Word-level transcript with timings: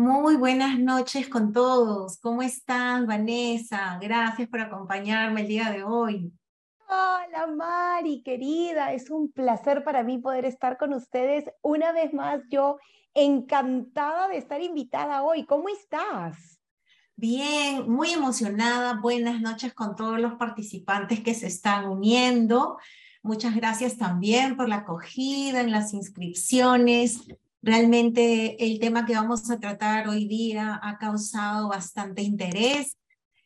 Muy 0.00 0.36
buenas 0.36 0.78
noches 0.78 1.28
con 1.28 1.52
todos. 1.52 2.18
¿Cómo 2.20 2.40
están, 2.40 3.06
Vanessa? 3.06 3.98
Gracias 4.00 4.48
por 4.48 4.60
acompañarme 4.60 5.42
el 5.42 5.48
día 5.48 5.70
de 5.70 5.84
hoy. 5.84 6.32
Hola 6.88 7.46
Mari, 7.54 8.22
querida, 8.22 8.94
es 8.94 9.10
un 9.10 9.30
placer 9.30 9.84
para 9.84 10.02
mí 10.02 10.16
poder 10.16 10.46
estar 10.46 10.78
con 10.78 10.94
ustedes 10.94 11.44
una 11.60 11.92
vez 11.92 12.14
más. 12.14 12.40
Yo 12.48 12.78
encantada 13.12 14.28
de 14.28 14.38
estar 14.38 14.62
invitada 14.62 15.22
hoy. 15.22 15.44
¿Cómo 15.44 15.68
estás? 15.68 16.62
Bien, 17.14 17.86
muy 17.86 18.12
emocionada. 18.12 18.94
Buenas 18.94 19.42
noches 19.42 19.74
con 19.74 19.96
todos 19.96 20.18
los 20.18 20.36
participantes 20.36 21.20
que 21.20 21.34
se 21.34 21.48
están 21.48 21.86
uniendo. 21.86 22.78
Muchas 23.22 23.54
gracias 23.54 23.98
también 23.98 24.56
por 24.56 24.66
la 24.66 24.76
acogida 24.76 25.60
en 25.60 25.70
las 25.70 25.92
inscripciones. 25.92 27.28
Realmente 27.62 28.64
el 28.64 28.78
tema 28.78 29.04
que 29.04 29.14
vamos 29.14 29.50
a 29.50 29.60
tratar 29.60 30.08
hoy 30.08 30.26
día 30.26 30.80
ha 30.82 30.96
causado 30.96 31.68
bastante 31.68 32.22
interés. 32.22 32.96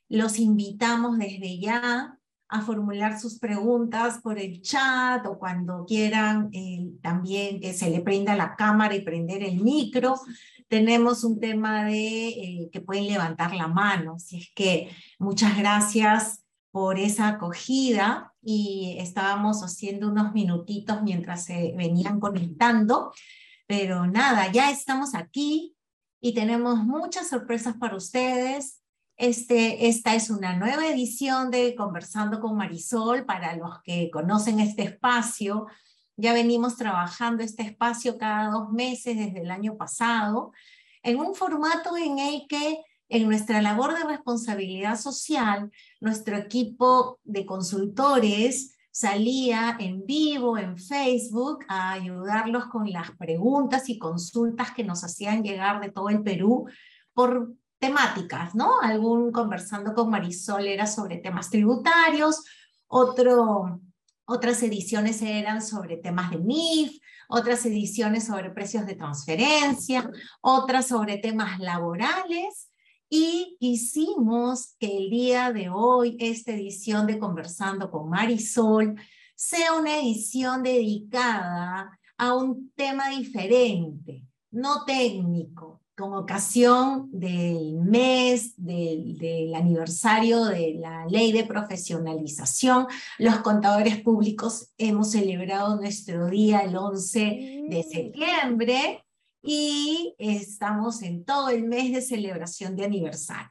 Los 0.08 0.38
invitamos 0.38 1.18
desde 1.18 1.58
ya 1.58 2.16
a 2.48 2.60
formular 2.60 3.18
sus 3.18 3.40
preguntas 3.40 4.20
por 4.22 4.38
el 4.38 4.62
chat 4.62 5.26
o 5.26 5.36
cuando 5.38 5.84
quieran 5.84 6.50
eh, 6.52 6.92
también 7.02 7.58
que 7.58 7.72
se 7.74 7.90
le 7.90 8.00
prenda 8.00 8.36
la 8.36 8.54
cámara 8.54 8.94
y 8.94 9.00
prender 9.00 9.42
el 9.42 9.60
micro. 9.60 10.14
Tenemos 10.68 11.24
un 11.24 11.40
tema 11.40 11.84
de 11.84 12.28
eh, 12.28 12.68
que 12.70 12.80
pueden 12.80 13.08
levantar 13.08 13.52
la 13.54 13.66
mano. 13.66 14.20
Si 14.20 14.38
es 14.38 14.52
que 14.54 14.90
muchas 15.18 15.58
gracias 15.58 16.44
por 16.70 17.00
esa 17.00 17.28
acogida 17.28 18.32
y 18.40 18.96
estábamos 19.00 19.62
haciendo 19.62 20.08
unos 20.08 20.32
minutitos 20.32 21.02
mientras 21.02 21.44
se 21.44 21.74
venían 21.76 22.20
conectando. 22.20 23.12
Pero 23.66 24.06
nada, 24.06 24.50
ya 24.52 24.70
estamos 24.70 25.14
aquí 25.14 25.76
y 26.20 26.34
tenemos 26.34 26.84
muchas 26.84 27.28
sorpresas 27.28 27.76
para 27.76 27.96
ustedes. 27.96 28.82
Este, 29.16 29.88
esta 29.88 30.14
es 30.14 30.28
una 30.28 30.56
nueva 30.56 30.86
edición 30.88 31.50
de 31.50 31.74
Conversando 31.74 32.40
con 32.40 32.56
Marisol 32.56 33.24
para 33.24 33.56
los 33.56 33.80
que 33.82 34.10
conocen 34.10 34.60
este 34.60 34.82
espacio. 34.82 35.66
Ya 36.16 36.32
venimos 36.32 36.76
trabajando 36.76 37.42
este 37.42 37.62
espacio 37.62 38.18
cada 38.18 38.50
dos 38.50 38.70
meses 38.70 39.16
desde 39.16 39.40
el 39.40 39.50
año 39.50 39.76
pasado 39.76 40.52
en 41.02 41.18
un 41.20 41.34
formato 41.34 41.96
en 41.96 42.18
el 42.18 42.46
que 42.48 42.82
en 43.08 43.26
nuestra 43.26 43.62
labor 43.62 43.96
de 43.96 44.04
responsabilidad 44.04 44.98
social, 44.98 45.70
nuestro 46.00 46.36
equipo 46.36 47.20
de 47.22 47.46
consultores 47.46 48.73
salía 48.94 49.76
en 49.80 50.06
vivo 50.06 50.56
en 50.56 50.78
Facebook 50.78 51.64
a 51.66 51.90
ayudarlos 51.90 52.66
con 52.66 52.92
las 52.92 53.10
preguntas 53.16 53.88
y 53.88 53.98
consultas 53.98 54.70
que 54.70 54.84
nos 54.84 55.02
hacían 55.02 55.42
llegar 55.42 55.80
de 55.80 55.90
todo 55.90 56.10
el 56.10 56.22
Perú 56.22 56.68
por 57.12 57.52
temáticas, 57.80 58.54
¿no? 58.54 58.80
Algún 58.80 59.32
conversando 59.32 59.94
con 59.94 60.10
Marisol 60.10 60.68
era 60.68 60.86
sobre 60.86 61.16
temas 61.16 61.50
tributarios, 61.50 62.44
otras 62.86 64.62
ediciones 64.62 65.22
eran 65.22 65.60
sobre 65.60 65.96
temas 65.96 66.30
de 66.30 66.38
MIF, 66.38 66.96
otras 67.28 67.66
ediciones 67.66 68.26
sobre 68.26 68.50
precios 68.50 68.86
de 68.86 68.94
transferencia, 68.94 70.08
otras 70.40 70.86
sobre 70.86 71.18
temas 71.18 71.58
laborales 71.58 72.70
y 73.16 73.56
quisimos 73.60 74.74
que 74.76 74.96
el 74.96 75.08
día 75.08 75.52
de 75.52 75.68
hoy, 75.68 76.16
esta 76.18 76.50
edición 76.50 77.06
de 77.06 77.20
Conversando 77.20 77.88
con 77.88 78.10
Marisol, 78.10 78.96
sea 79.36 79.74
una 79.74 80.00
edición 80.00 80.64
dedicada 80.64 81.96
a 82.18 82.34
un 82.34 82.72
tema 82.74 83.10
diferente, 83.10 84.24
no 84.50 84.84
técnico, 84.84 85.80
con 85.96 86.12
ocasión 86.12 87.08
del 87.12 87.74
mes, 87.74 88.54
del, 88.56 89.16
del, 89.16 89.54
aniversario 89.54 90.46
de 90.46 90.74
la 90.80 91.06
ley 91.06 91.30
de 91.30 91.44
profesionalización. 91.44 92.88
Los 93.18 93.36
contadores 93.42 94.00
públicos 94.00 94.72
hemos 94.76 95.12
celebrado 95.12 95.76
nuestro 95.76 96.26
día 96.26 96.62
el 96.62 96.76
11 96.76 97.66
de 97.68 97.86
septiembre 97.88 99.03
y 99.44 100.14
estamos 100.18 101.02
en 101.02 101.24
todo 101.24 101.50
el 101.50 101.64
mes 101.64 101.92
de 101.92 102.00
celebración 102.00 102.76
de 102.76 102.84
aniversario. 102.84 103.50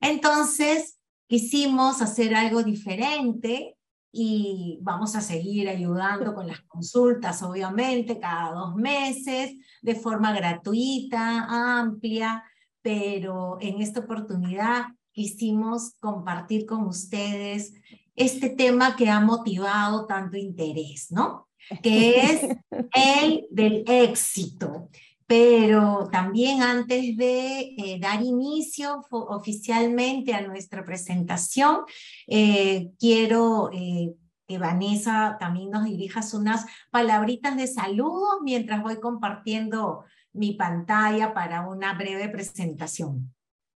Entonces, 0.00 0.98
quisimos 1.26 2.00
hacer 2.00 2.34
algo 2.34 2.62
diferente 2.62 3.76
y 4.12 4.78
vamos 4.80 5.16
a 5.16 5.20
seguir 5.20 5.68
ayudando 5.68 6.34
con 6.34 6.46
las 6.46 6.60
consultas, 6.62 7.42
obviamente, 7.42 8.20
cada 8.20 8.52
dos 8.52 8.76
meses, 8.76 9.56
de 9.82 9.94
forma 9.96 10.32
gratuita, 10.32 11.80
amplia, 11.80 12.44
pero 12.80 13.58
en 13.60 13.82
esta 13.82 14.00
oportunidad 14.00 14.84
quisimos 15.10 15.94
compartir 15.98 16.64
con 16.64 16.84
ustedes 16.84 17.72
este 18.14 18.50
tema 18.50 18.94
que 18.94 19.10
ha 19.10 19.18
motivado 19.18 20.06
tanto 20.06 20.36
interés, 20.36 21.10
¿no? 21.10 21.48
Que 21.82 22.20
es 22.20 22.40
el 22.94 23.46
del 23.50 23.82
éxito 23.88 24.90
pero 25.26 26.08
también 26.12 26.62
antes 26.62 27.16
de 27.16 27.74
eh, 27.76 27.98
dar 28.00 28.22
inicio 28.22 29.02
oficialmente 29.10 30.34
a 30.34 30.46
nuestra 30.46 30.84
presentación, 30.84 31.80
eh, 32.26 32.90
quiero 32.98 33.70
eh, 33.72 34.14
que 34.46 34.58
Vanessa 34.58 35.36
también 35.40 35.70
nos 35.70 35.84
dirijas 35.84 36.34
unas 36.34 36.66
palabritas 36.90 37.56
de 37.56 37.66
saludo 37.66 38.42
mientras 38.42 38.82
voy 38.82 39.00
compartiendo 39.00 40.04
mi 40.32 40.52
pantalla 40.52 41.32
para 41.32 41.66
una 41.66 41.94
breve 41.94 42.28
presentación. 42.28 43.32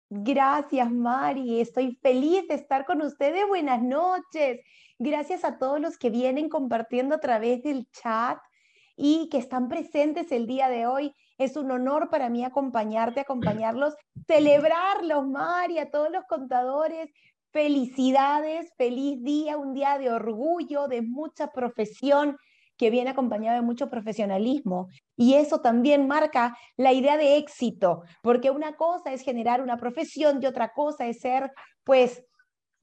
Gracias, 0.09 0.91
Mari. 0.91 1.59
Estoy 1.59 1.99
feliz 2.01 2.47
de 2.47 2.55
estar 2.55 2.85
con 2.85 3.01
ustedes. 3.01 3.47
Buenas 3.47 3.81
noches. 3.81 4.61
Gracias 4.97 5.43
a 5.43 5.57
todos 5.57 5.79
los 5.79 5.97
que 5.97 6.09
vienen 6.09 6.47
compartiendo 6.47 7.15
a 7.15 7.19
través 7.19 7.63
del 7.63 7.87
chat 7.91 8.39
y 8.95 9.27
que 9.29 9.37
están 9.37 9.67
presentes 9.67 10.31
el 10.31 10.47
día 10.47 10.69
de 10.69 10.87
hoy. 10.87 11.13
Es 11.37 11.57
un 11.57 11.71
honor 11.71 12.09
para 12.09 12.29
mí 12.29 12.43
acompañarte, 12.43 13.19
acompañarlos, 13.21 13.95
celebrarlos, 14.27 15.27
Mari, 15.27 15.79
a 15.79 15.89
todos 15.89 16.11
los 16.11 16.25
contadores. 16.25 17.11
Felicidades, 17.51 18.73
feliz 18.77 19.23
día, 19.23 19.57
un 19.57 19.73
día 19.73 19.97
de 19.97 20.11
orgullo, 20.11 20.87
de 20.87 21.01
mucha 21.01 21.47
profesión 21.47 22.37
que 22.77 22.89
viene 22.89 23.11
acompañado 23.11 23.55
de 23.55 23.65
mucho 23.65 23.89
profesionalismo. 23.89 24.89
Y 25.15 25.35
eso 25.35 25.61
también 25.61 26.07
marca 26.07 26.57
la 26.75 26.91
idea 26.91 27.17
de 27.17 27.37
éxito, 27.37 28.03
porque 28.21 28.51
una 28.51 28.75
cosa 28.75 29.13
es 29.13 29.21
generar 29.21 29.61
una 29.61 29.77
profesión 29.77 30.41
y 30.41 30.45
otra 30.45 30.73
cosa 30.73 31.07
es 31.07 31.19
ser, 31.19 31.51
pues, 31.83 32.25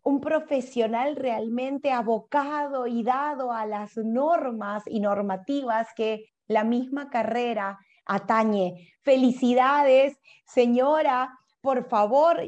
un 0.04 0.20
profesional 0.20 1.16
realmente 1.16 1.92
abocado 1.92 2.86
y 2.86 3.04
dado 3.04 3.52
a 3.52 3.66
las 3.66 3.96
normas 3.96 4.82
y 4.86 4.98
normativas 5.00 5.88
que 5.94 6.24
la 6.48 6.64
misma 6.64 7.08
carrera 7.08 7.78
atañe. 8.06 8.92
Felicidades, 9.02 10.16
señora. 10.46 11.38
Por 11.60 11.88
favor, 11.88 12.40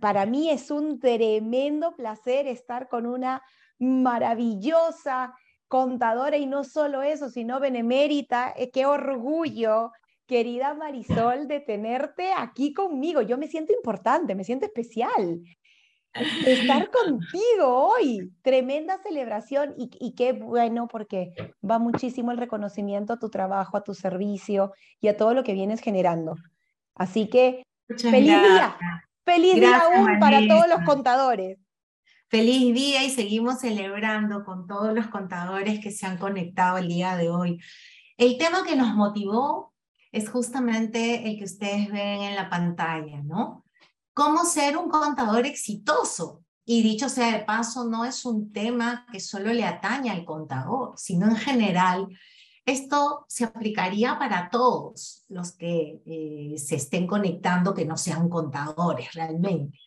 para 0.00 0.26
mí 0.26 0.50
es 0.50 0.70
un 0.72 0.98
tremendo 0.98 1.94
placer 1.94 2.48
estar 2.48 2.88
con 2.88 3.06
una 3.06 3.40
maravillosa 3.78 5.34
contadora 5.68 6.36
y 6.36 6.46
no 6.46 6.64
solo 6.64 7.02
eso, 7.02 7.28
sino 7.28 7.60
benemérita. 7.60 8.52
Eh, 8.56 8.70
qué 8.72 8.86
orgullo, 8.86 9.92
querida 10.26 10.74
Marisol, 10.74 11.46
de 11.46 11.60
tenerte 11.60 12.32
aquí 12.36 12.72
conmigo. 12.72 13.22
Yo 13.22 13.38
me 13.38 13.46
siento 13.46 13.72
importante, 13.72 14.34
me 14.34 14.44
siento 14.44 14.66
especial 14.66 15.42
estar 16.46 16.90
contigo 16.90 17.88
hoy. 17.88 18.32
Tremenda 18.42 18.98
celebración 19.02 19.74
y, 19.76 20.14
qué 20.14 20.32
bueno 20.32 20.88
porque 20.88 21.32
va 21.68 21.78
muchísimo 21.78 22.32
el 22.32 22.38
reconocimiento 22.38 23.12
a 23.12 23.18
tu 23.18 23.28
trabajo, 23.28 23.76
a 23.76 23.84
tu 23.84 23.94
servicio 23.94 24.72
y 25.00 25.08
a 25.08 25.16
todo 25.16 25.34
lo 25.34 25.44
que 25.44 25.54
vienes 25.54 25.80
generando. 25.80 26.36
Así 26.94 27.28
que 27.28 27.62
feliz 27.88 28.40
día, 28.40 28.76
feliz 29.24 29.54
día 29.54 29.78
aún 29.78 30.18
para 30.18 30.46
todos 30.46 30.68
los 30.68 30.80
contadores. 30.84 31.58
Feliz 32.28 32.74
día 32.74 33.04
y 33.04 33.10
seguimos 33.10 33.60
celebrando 33.60 34.44
con 34.44 34.66
todos 34.66 34.92
los 34.92 35.06
contadores 35.08 35.78
que 35.80 35.92
se 35.92 36.06
han 36.06 36.18
conectado 36.18 36.78
el 36.78 36.88
día 36.88 37.16
de 37.16 37.30
hoy. 37.30 37.60
El 38.16 38.38
tema 38.38 38.64
que 38.66 38.74
nos 38.74 38.94
motivó 38.94 39.74
es 40.10 40.28
justamente 40.30 41.28
el 41.28 41.38
que 41.38 41.44
ustedes 41.44 41.90
ven 41.92 42.22
en 42.22 42.34
la 42.34 42.48
pantalla, 42.48 43.22
¿no? 43.22 43.65
Cómo 44.16 44.46
ser 44.46 44.78
un 44.78 44.88
contador 44.88 45.44
exitoso. 45.44 46.42
Y 46.64 46.82
dicho 46.82 47.10
sea 47.10 47.36
de 47.36 47.44
paso, 47.44 47.84
no 47.84 48.06
es 48.06 48.24
un 48.24 48.50
tema 48.50 49.06
que 49.12 49.20
solo 49.20 49.52
le 49.52 49.62
atañe 49.62 50.10
al 50.10 50.24
contador, 50.24 50.94
sino 50.96 51.26
en 51.28 51.36
general. 51.36 52.08
Esto 52.64 53.26
se 53.28 53.44
aplicaría 53.44 54.18
para 54.18 54.48
todos 54.48 55.26
los 55.28 55.52
que 55.52 56.00
eh, 56.06 56.58
se 56.58 56.76
estén 56.76 57.06
conectando, 57.06 57.74
que 57.74 57.84
no 57.84 57.98
sean 57.98 58.30
contadores 58.30 59.12
realmente. 59.12 59.78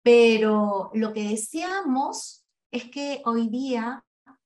Pero 0.00 0.92
lo 0.94 1.12
que 1.12 1.28
deseamos 1.30 2.46
es 2.70 2.84
que 2.84 3.20
hoy 3.24 3.48
día 3.48 4.04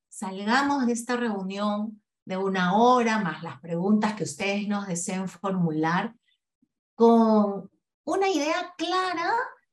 salgamos 0.09 0.87
de 0.87 0.95
esta 0.95 1.15
reunión 1.15 2.03
de 2.25 2.39
una 2.39 2.75
hora, 2.79 3.19
más 3.19 3.43
las 3.43 3.61
preguntas 3.61 4.15
que 4.15 4.25
ustedes 4.25 4.67
nos 4.67 4.87
deseen 4.87 5.29
formular, 5.29 6.15
con 6.95 7.71
una 8.07 8.29
idea 8.31 8.73
clara 8.79 9.33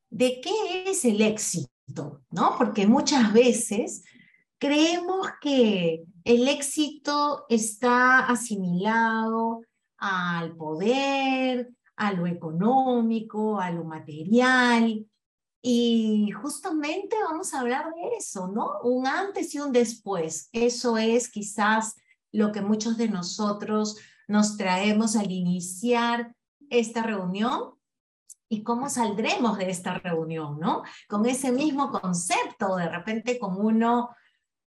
de 0.09 0.41
qué 0.41 0.89
es 0.89 1.05
el 1.05 1.21
éxito, 1.21 2.23
¿no? 2.31 2.55
Porque 2.57 2.87
muchas 2.87 3.31
veces 3.31 4.03
creemos 4.57 5.27
que 5.39 6.03
el 6.23 6.47
éxito 6.47 7.45
está 7.47 8.25
asimilado 8.25 9.61
al 9.97 10.55
poder, 10.55 11.69
a 11.95 12.11
lo 12.11 12.25
económico, 12.25 13.59
a 13.59 13.69
lo 13.69 13.83
material. 13.83 15.05
Y 15.61 16.31
justamente 16.31 17.15
vamos 17.23 17.53
a 17.53 17.59
hablar 17.59 17.93
de 17.93 18.17
eso, 18.17 18.47
¿no? 18.47 18.79
Un 18.81 19.05
antes 19.05 19.53
y 19.53 19.59
un 19.59 19.71
después. 19.71 20.49
Eso 20.51 20.97
es 20.97 21.29
quizás 21.29 21.95
lo 22.31 22.51
que 22.51 22.61
muchos 22.61 22.97
de 22.97 23.09
nosotros 23.09 23.97
nos 24.27 24.57
traemos 24.57 25.15
al 25.15 25.31
iniciar 25.31 26.35
esta 26.69 27.03
reunión 27.03 27.75
y 28.53 28.61
cómo 28.61 28.87
saldremos 28.87 29.57
de 29.57 29.71
esta 29.71 29.95
reunión, 29.95 30.59
¿no? 30.59 30.83
Con 31.07 31.25
ese 31.25 31.51
mismo 31.51 31.89
concepto, 31.89 32.75
de 32.75 32.87
repente 32.87 33.39
con 33.39 33.59
uno 33.59 34.11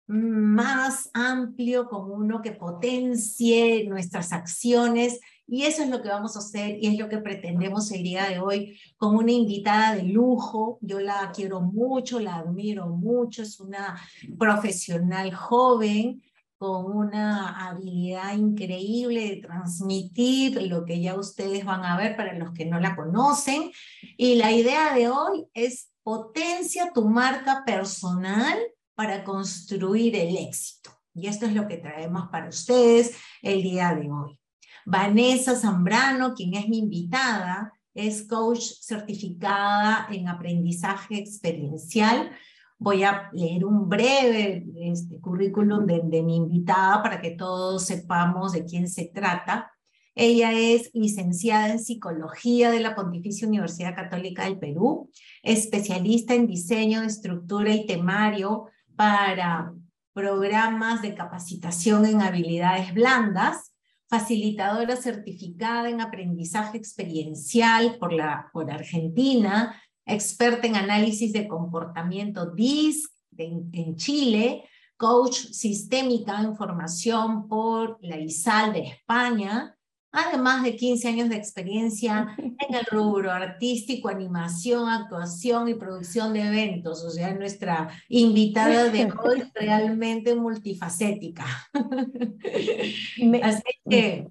más 0.08 1.08
amplio, 1.14 1.88
con 1.88 2.10
uno 2.10 2.42
que 2.42 2.50
potencie 2.50 3.86
nuestras 3.88 4.32
acciones. 4.32 5.20
Y 5.46 5.62
eso 5.62 5.84
es 5.84 5.88
lo 5.88 6.02
que 6.02 6.08
vamos 6.08 6.34
a 6.34 6.40
hacer 6.40 6.78
y 6.80 6.88
es 6.88 6.98
lo 6.98 7.08
que 7.08 7.18
pretendemos 7.18 7.92
el 7.92 8.02
día 8.02 8.28
de 8.28 8.40
hoy 8.40 8.76
con 8.96 9.14
una 9.14 9.30
invitada 9.30 9.94
de 9.94 10.02
lujo. 10.02 10.78
Yo 10.80 10.98
la 10.98 11.30
quiero 11.32 11.60
mucho, 11.60 12.18
la 12.18 12.38
admiro 12.38 12.88
mucho, 12.88 13.42
es 13.42 13.60
una 13.60 14.00
profesional 14.36 15.32
joven 15.32 16.22
con 16.58 16.86
una 16.86 17.68
habilidad 17.68 18.34
increíble 18.34 19.28
de 19.28 19.36
transmitir 19.36 20.62
lo 20.62 20.84
que 20.84 21.00
ya 21.00 21.14
ustedes 21.14 21.64
van 21.64 21.84
a 21.84 21.96
ver 21.96 22.16
para 22.16 22.32
los 22.34 22.52
que 22.52 22.64
no 22.64 22.80
la 22.80 22.96
conocen. 22.96 23.70
Y 24.16 24.36
la 24.36 24.52
idea 24.52 24.94
de 24.94 25.08
hoy 25.08 25.46
es 25.52 25.90
potencia 26.02 26.92
tu 26.94 27.06
marca 27.06 27.64
personal 27.66 28.58
para 28.94 29.24
construir 29.24 30.16
el 30.16 30.36
éxito. 30.36 30.90
Y 31.14 31.26
esto 31.26 31.46
es 31.46 31.54
lo 31.54 31.66
que 31.66 31.78
traemos 31.78 32.28
para 32.28 32.48
ustedes 32.48 33.16
el 33.42 33.62
día 33.62 33.94
de 33.94 34.10
hoy. 34.10 34.38
Vanessa 34.86 35.56
Zambrano, 35.56 36.34
quien 36.34 36.54
es 36.54 36.68
mi 36.68 36.78
invitada, 36.78 37.72
es 37.92 38.26
coach 38.28 38.62
certificada 38.80 40.06
en 40.10 40.28
aprendizaje 40.28 41.18
experiencial 41.18 42.30
Voy 42.78 43.04
a 43.04 43.30
leer 43.32 43.64
un 43.64 43.88
breve 43.88 44.64
este, 44.76 45.20
currículum 45.20 45.86
de, 45.86 46.02
de 46.04 46.22
mi 46.22 46.36
invitada 46.36 47.02
para 47.02 47.20
que 47.20 47.30
todos 47.30 47.86
sepamos 47.86 48.52
de 48.52 48.64
quién 48.64 48.88
se 48.88 49.10
trata. 49.14 49.72
Ella 50.14 50.52
es 50.52 50.90
licenciada 50.94 51.68
en 51.68 51.78
Psicología 51.78 52.70
de 52.70 52.80
la 52.80 52.94
Pontificia 52.94 53.46
Universidad 53.46 53.94
Católica 53.94 54.44
del 54.44 54.58
Perú, 54.58 55.10
especialista 55.42 56.34
en 56.34 56.46
diseño 56.46 57.02
de 57.02 57.08
estructura 57.08 57.74
y 57.74 57.86
temario 57.86 58.66
para 58.96 59.74
programas 60.14 61.02
de 61.02 61.14
capacitación 61.14 62.06
en 62.06 62.22
habilidades 62.22 62.94
blandas, 62.94 63.74
facilitadora 64.08 64.96
certificada 64.96 65.90
en 65.90 66.00
aprendizaje 66.00 66.78
experiencial 66.78 67.98
por, 67.98 68.14
la, 68.14 68.48
por 68.54 68.70
Argentina, 68.70 69.78
experta 70.06 70.66
en 70.66 70.76
análisis 70.76 71.32
de 71.32 71.48
comportamiento 71.48 72.46
DISC 72.46 73.10
en, 73.36 73.96
Chile, 73.96 74.64
coach 74.96 75.34
sistémica 75.50 76.40
en 76.40 76.56
formación 76.56 77.48
por 77.48 77.98
la 78.00 78.18
ISAL 78.18 78.72
de 78.72 78.80
España, 78.80 79.76
además 80.12 80.62
de 80.62 80.76
15 80.76 81.08
años 81.08 81.28
de 81.28 81.36
experiencia 81.36 82.34
en 82.38 82.74
el 82.74 82.86
rubro 82.86 83.30
artístico, 83.30 84.08
animación, 84.08 84.88
actuación 84.88 85.68
y 85.68 85.74
producción 85.74 86.32
de 86.32 86.42
eventos. 86.42 87.04
O 87.04 87.10
sea, 87.10 87.34
nuestra 87.34 87.88
invitada 88.08 88.88
de 88.88 89.12
hoy 89.24 89.42
realmente 89.54 90.34
multifacética. 90.34 91.44
Así 93.42 93.62
que 93.88 94.28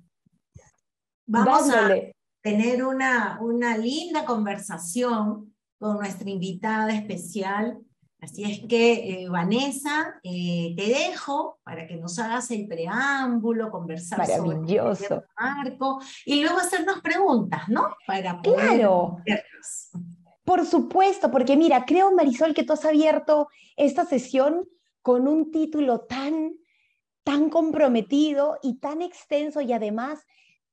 vamos 1.27 1.69
a 1.69 1.89
tener 2.42 2.83
una, 2.83 3.39
una 3.42 3.77
linda 3.77 4.25
conversación 4.25 5.55
con 5.80 5.98
nuestra 5.98 6.30
invitada 6.30 6.94
especial. 6.94 7.80
Así 8.22 8.44
es 8.44 8.68
que, 8.68 9.24
eh, 9.24 9.30
Vanessa, 9.30 10.19
eh, 10.24 10.74
te 10.75 10.88
dejo 10.88 11.60
para 11.63 11.86
que 11.86 11.98
nos 11.98 12.18
hagas 12.18 12.50
el 12.50 12.68
preámbulo, 12.68 13.69
conversar 13.69 14.25
sobre 14.25 14.57
el 14.57 15.24
marco 15.38 16.01
y 16.25 16.42
luego 16.42 16.57
hacernos 16.57 17.01
preguntas, 17.01 17.68
¿no? 17.68 17.95
Para 18.07 18.42
claro. 18.42 19.18
Por 20.44 20.66
supuesto, 20.66 21.30
porque 21.30 21.57
mira, 21.57 21.86
creo, 21.86 22.12
Marisol, 22.13 22.54
que 22.54 22.63
tú 22.63 22.74
has 22.74 22.86
abierto 22.86 23.48
esta 23.75 24.06
sesión 24.06 24.68
con 25.01 25.27
un 25.27 25.51
título 25.51 26.01
tan, 26.01 26.54
tan 27.24 27.50
comprometido 27.50 28.57
y 28.63 28.80
tan 28.80 29.01
extenso 29.01 29.62
y 29.62 29.74
además 29.74 30.25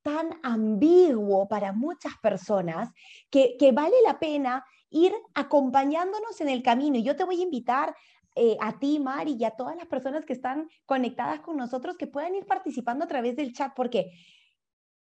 tan 0.02 0.38
ambiguo 0.42 1.48
para 1.48 1.72
muchas 1.72 2.12
personas 2.22 2.90
que, 3.30 3.56
que 3.58 3.72
vale 3.72 3.96
la 4.04 4.18
pena 4.18 4.64
ir 4.92 5.12
acompañándonos 5.34 6.40
en 6.40 6.48
el 6.48 6.62
camino. 6.62 6.98
Y 6.98 7.02
yo 7.02 7.16
te 7.16 7.24
voy 7.24 7.40
a 7.40 7.44
invitar 7.44 7.94
eh, 8.34 8.56
a 8.60 8.78
ti, 8.78 8.98
Mari, 8.98 9.36
y 9.38 9.44
a 9.44 9.50
todas 9.50 9.76
las 9.76 9.86
personas 9.86 10.24
que 10.24 10.32
están 10.32 10.68
conectadas 10.86 11.40
con 11.40 11.56
nosotros 11.56 11.96
que 11.96 12.06
puedan 12.06 12.34
ir 12.34 12.46
participando 12.46 13.04
a 13.04 13.08
través 13.08 13.36
del 13.36 13.52
chat, 13.52 13.72
porque, 13.74 14.12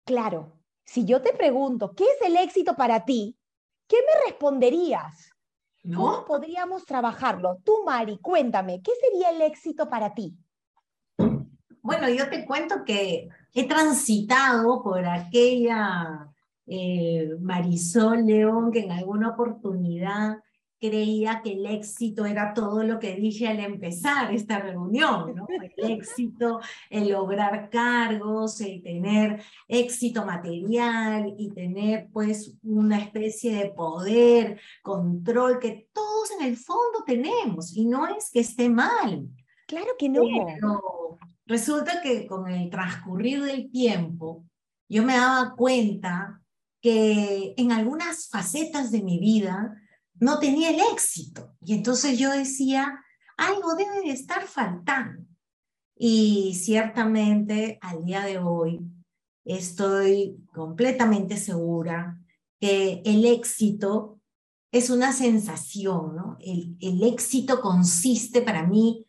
claro, 0.05 0.53
si 0.85 1.05
yo 1.05 1.21
te 1.21 1.33
pregunto, 1.33 1.95
¿qué 1.95 2.05
es 2.05 2.27
el 2.27 2.37
éxito 2.37 2.75
para 2.75 3.05
ti? 3.05 3.37
¿Qué 3.89 3.97
me 3.97 4.31
responderías? 4.31 5.31
¿No? 5.83 5.99
¿Cómo 5.99 6.25
podríamos 6.25 6.85
trabajarlo? 6.85 7.59
Tú, 7.65 7.83
Mari, 7.85 8.19
cuéntame, 8.19 8.83
¿qué 8.83 8.93
sería 9.01 9.31
el 9.31 9.41
éxito 9.43 9.89
para 9.89 10.15
ti? 10.15 10.37
Bueno, 11.83 12.09
yo 12.09 12.29
te 12.29 12.45
cuento 12.45 12.85
que 12.85 13.29
he 13.55 13.67
transitado 13.67 14.83
por 14.83 15.07
aquella 15.07 16.29
eh, 16.69 17.37
Marisol 17.41 18.27
León, 18.27 18.71
que 18.71 18.81
en 18.81 18.93
alguna 18.93 19.31
oportunidad 19.31 20.39
creía 20.81 21.41
que 21.43 21.55
el 21.55 21.67
éxito 21.67 22.25
era 22.25 22.55
todo 22.55 22.83
lo 22.83 22.99
que 22.99 23.17
dije 23.17 23.49
al 23.49 23.61
empezar 23.61 24.33
esta 24.33 24.61
reunión, 24.61 25.35
¿no? 25.35 25.47
El 25.49 25.73
éxito, 25.99 26.61
el 26.89 27.11
lograr 27.11 27.69
cargos, 27.69 28.61
el 28.61 28.83
tener 28.83 29.43
éxito 29.67 30.25
material 30.25 31.35
y 31.37 31.51
tener 31.51 32.09
pues 32.13 32.57
una 32.63 32.99
especie 32.99 33.57
de 33.57 33.71
poder, 33.71 34.61
control 34.83 35.59
que 35.59 35.89
todos 35.93 36.31
en 36.39 36.47
el 36.47 36.57
fondo 36.57 37.03
tenemos 37.05 37.77
y 37.77 37.87
no 37.87 38.07
es 38.07 38.31
que 38.31 38.41
esté 38.41 38.69
mal. 38.69 39.29
Claro 39.67 39.91
que 39.99 40.09
no. 40.09 40.23
Pero 40.23 41.19
resulta 41.47 42.01
que 42.01 42.27
con 42.27 42.49
el 42.49 42.71
transcurrir 42.71 43.43
del 43.43 43.71
tiempo 43.71 44.45
yo 44.89 45.03
me 45.03 45.17
daba 45.17 45.55
cuenta 45.55 46.41
que 46.81 47.55
en 47.57 47.73
algunas 47.73 48.29
facetas 48.29 48.91
de 48.91 49.03
mi 49.03 49.19
vida 49.19 49.75
no 50.15 50.39
tenía 50.39 50.71
el 50.71 50.81
éxito. 50.93 51.55
Y 51.61 51.75
entonces 51.75 52.19
yo 52.19 52.31
decía, 52.31 53.05
algo 53.37 53.75
debe 53.75 54.01
de 54.03 54.11
estar 54.11 54.47
faltando. 54.47 55.25
Y 55.97 56.55
ciertamente 56.55 57.79
al 57.81 58.05
día 58.05 58.23
de 58.23 58.39
hoy 58.39 58.81
estoy 59.45 60.37
completamente 60.53 61.37
segura 61.37 62.19
que 62.61 63.03
el 63.05 63.25
éxito 63.25 64.21
es 64.71 64.91
una 64.91 65.13
sensación, 65.13 66.15
¿no? 66.15 66.37
El, 66.41 66.77
el 66.81 67.03
éxito 67.03 67.61
consiste 67.61 68.43
para 68.43 68.67
mí 68.67 69.07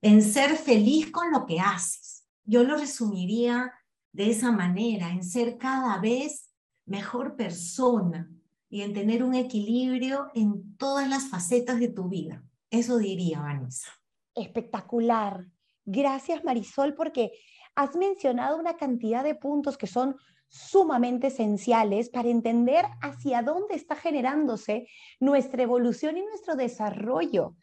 en 0.00 0.22
ser 0.22 0.56
feliz 0.56 1.10
con 1.10 1.30
lo 1.30 1.46
que 1.46 1.60
haces. 1.60 2.24
Yo 2.44 2.64
lo 2.64 2.76
resumiría 2.76 3.72
de 4.12 4.30
esa 4.30 4.50
manera, 4.50 5.10
en 5.10 5.24
ser 5.24 5.58
cada 5.58 5.98
vez 5.98 6.51
mejor 6.92 7.36
persona 7.36 8.30
y 8.68 8.82
en 8.82 8.92
tener 8.92 9.24
un 9.24 9.34
equilibrio 9.34 10.30
en 10.34 10.76
todas 10.76 11.08
las 11.08 11.30
facetas 11.30 11.80
de 11.80 11.88
tu 11.88 12.08
vida. 12.08 12.44
Eso 12.70 12.98
diría 12.98 13.40
Vanessa. 13.40 13.90
Espectacular. 14.34 15.46
Gracias 15.86 16.44
Marisol 16.44 16.94
porque 16.94 17.32
has 17.74 17.96
mencionado 17.96 18.58
una 18.58 18.76
cantidad 18.76 19.24
de 19.24 19.34
puntos 19.34 19.78
que 19.78 19.86
son 19.86 20.16
sumamente 20.48 21.28
esenciales 21.28 22.10
para 22.10 22.28
entender 22.28 22.84
hacia 23.00 23.42
dónde 23.42 23.74
está 23.74 23.96
generándose 23.96 24.86
nuestra 25.18 25.62
evolución 25.62 26.18
y 26.18 26.22
nuestro 26.22 26.56
desarrollo. 26.56 27.56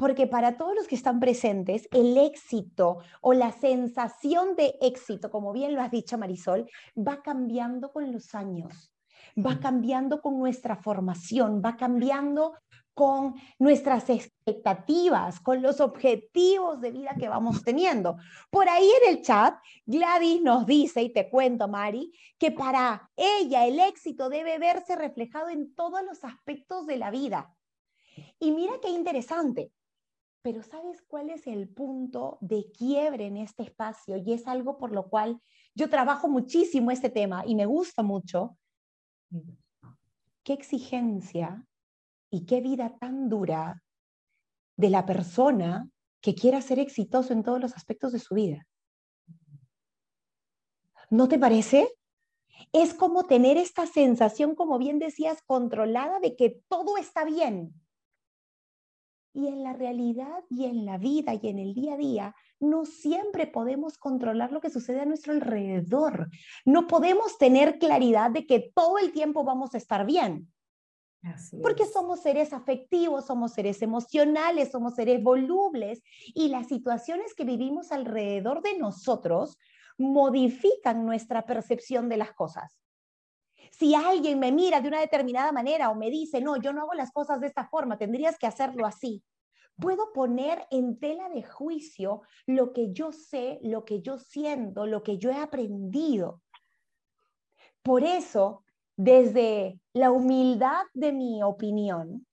Porque 0.00 0.26
para 0.26 0.56
todos 0.56 0.74
los 0.74 0.88
que 0.88 0.94
están 0.94 1.20
presentes, 1.20 1.86
el 1.92 2.16
éxito 2.16 3.00
o 3.20 3.34
la 3.34 3.52
sensación 3.52 4.56
de 4.56 4.78
éxito, 4.80 5.30
como 5.30 5.52
bien 5.52 5.74
lo 5.74 5.82
has 5.82 5.90
dicho 5.90 6.16
Marisol, 6.16 6.70
va 6.96 7.20
cambiando 7.20 7.92
con 7.92 8.10
los 8.10 8.34
años. 8.34 8.90
va 9.36 9.60
cambiando 9.60 10.20
con 10.20 10.38
nuestra 10.38 10.76
formación, 10.76 11.60
va 11.64 11.76
cambiando 11.76 12.54
con 12.94 13.34
nuestras 13.58 14.08
expectativas, 14.10 15.38
con 15.40 15.62
los 15.62 15.80
objetivos 15.80 16.80
de 16.80 16.90
vida 16.90 17.14
que 17.18 17.28
vamos 17.28 17.62
teniendo. 17.62 18.16
Por 18.50 18.68
ahí 18.68 18.90
en 19.02 19.16
el 19.16 19.22
chat, 19.22 19.54
Gladys 19.86 20.42
nos 20.42 20.66
dice, 20.66 21.02
y 21.02 21.12
te 21.12 21.30
cuento, 21.30 21.68
Mari, 21.68 22.10
que 22.38 22.50
para 22.50 23.10
ella 23.16 23.66
el 23.66 23.78
éxito 23.78 24.28
debe 24.28 24.58
verse 24.58 24.96
reflejado 24.96 25.50
en 25.50 25.74
todos 25.74 26.02
los 26.02 26.24
aspectos 26.24 26.86
de 26.86 26.96
la 26.96 27.10
vida. 27.10 27.54
Y 28.38 28.50
mira 28.50 28.74
qué 28.82 28.90
interesante. 28.90 29.70
Pero 30.42 30.62
¿sabes 30.62 31.02
cuál 31.02 31.30
es 31.30 31.46
el 31.46 31.68
punto 31.68 32.38
de 32.40 32.70
quiebre 32.72 33.26
en 33.26 33.36
este 33.36 33.62
espacio? 33.62 34.16
Y 34.16 34.32
es 34.32 34.46
algo 34.46 34.78
por 34.78 34.92
lo 34.92 35.08
cual 35.08 35.40
yo 35.74 35.90
trabajo 35.90 36.28
muchísimo 36.28 36.90
este 36.90 37.10
tema 37.10 37.44
y 37.46 37.54
me 37.54 37.66
gusta 37.66 38.02
mucho. 38.02 38.56
¿Qué 40.42 40.52
exigencia 40.54 41.64
y 42.30 42.46
qué 42.46 42.60
vida 42.60 42.96
tan 42.98 43.28
dura 43.28 43.82
de 44.76 44.88
la 44.88 45.04
persona 45.04 45.90
que 46.20 46.34
quiera 46.34 46.60
ser 46.62 46.78
exitoso 46.78 47.32
en 47.32 47.42
todos 47.42 47.60
los 47.60 47.74
aspectos 47.74 48.12
de 48.12 48.18
su 48.18 48.34
vida. 48.34 48.66
¿No 51.10 51.28
te 51.28 51.38
parece? 51.38 51.88
Es 52.72 52.94
como 52.94 53.24
tener 53.24 53.56
esta 53.56 53.86
sensación, 53.86 54.54
como 54.54 54.78
bien 54.78 54.98
decías, 54.98 55.42
controlada 55.42 56.20
de 56.20 56.36
que 56.36 56.62
todo 56.68 56.98
está 56.98 57.24
bien. 57.24 57.74
Y 59.32 59.46
en 59.46 59.62
la 59.62 59.72
realidad 59.72 60.44
y 60.48 60.64
en 60.64 60.84
la 60.84 60.98
vida 60.98 61.34
y 61.34 61.48
en 61.48 61.58
el 61.58 61.74
día 61.74 61.94
a 61.94 61.96
día, 61.96 62.36
no 62.58 62.84
siempre 62.84 63.46
podemos 63.46 63.96
controlar 63.96 64.50
lo 64.50 64.60
que 64.60 64.70
sucede 64.70 65.00
a 65.00 65.06
nuestro 65.06 65.32
alrededor. 65.32 66.30
No 66.64 66.86
podemos 66.86 67.38
tener 67.38 67.78
claridad 67.78 68.30
de 68.30 68.46
que 68.46 68.72
todo 68.74 68.98
el 68.98 69.12
tiempo 69.12 69.44
vamos 69.44 69.74
a 69.74 69.78
estar 69.78 70.04
bien. 70.04 70.50
Porque 71.62 71.84
somos 71.84 72.20
seres 72.20 72.52
afectivos, 72.52 73.26
somos 73.26 73.52
seres 73.52 73.82
emocionales, 73.82 74.70
somos 74.70 74.94
seres 74.94 75.22
volubles 75.22 76.02
y 76.34 76.48
las 76.48 76.68
situaciones 76.68 77.34
que 77.34 77.44
vivimos 77.44 77.92
alrededor 77.92 78.62
de 78.62 78.78
nosotros 78.78 79.58
modifican 79.98 81.04
nuestra 81.04 81.44
percepción 81.44 82.08
de 82.08 82.16
las 82.16 82.32
cosas. 82.32 82.79
Si 83.80 83.94
alguien 83.94 84.38
me 84.38 84.52
mira 84.52 84.82
de 84.82 84.88
una 84.88 85.00
determinada 85.00 85.52
manera 85.52 85.88
o 85.88 85.94
me 85.94 86.10
dice, 86.10 86.42
no, 86.42 86.58
yo 86.58 86.70
no 86.74 86.82
hago 86.82 86.92
las 86.92 87.10
cosas 87.12 87.40
de 87.40 87.46
esta 87.46 87.66
forma, 87.66 87.96
tendrías 87.96 88.36
que 88.36 88.46
hacerlo 88.46 88.84
así, 88.84 89.24
puedo 89.78 90.12
poner 90.12 90.66
en 90.70 90.98
tela 90.98 91.30
de 91.30 91.42
juicio 91.42 92.20
lo 92.44 92.74
que 92.74 92.92
yo 92.92 93.10
sé, 93.10 93.58
lo 93.62 93.86
que 93.86 94.02
yo 94.02 94.18
siento, 94.18 94.84
lo 94.84 95.02
que 95.02 95.16
yo 95.16 95.30
he 95.30 95.38
aprendido. 95.38 96.42
Por 97.82 98.04
eso 98.04 98.64
desde 98.98 99.80
la 99.94 100.10
humildad 100.10 100.82
de 100.92 101.12
mi 101.12 101.42
opinión, 101.42 102.26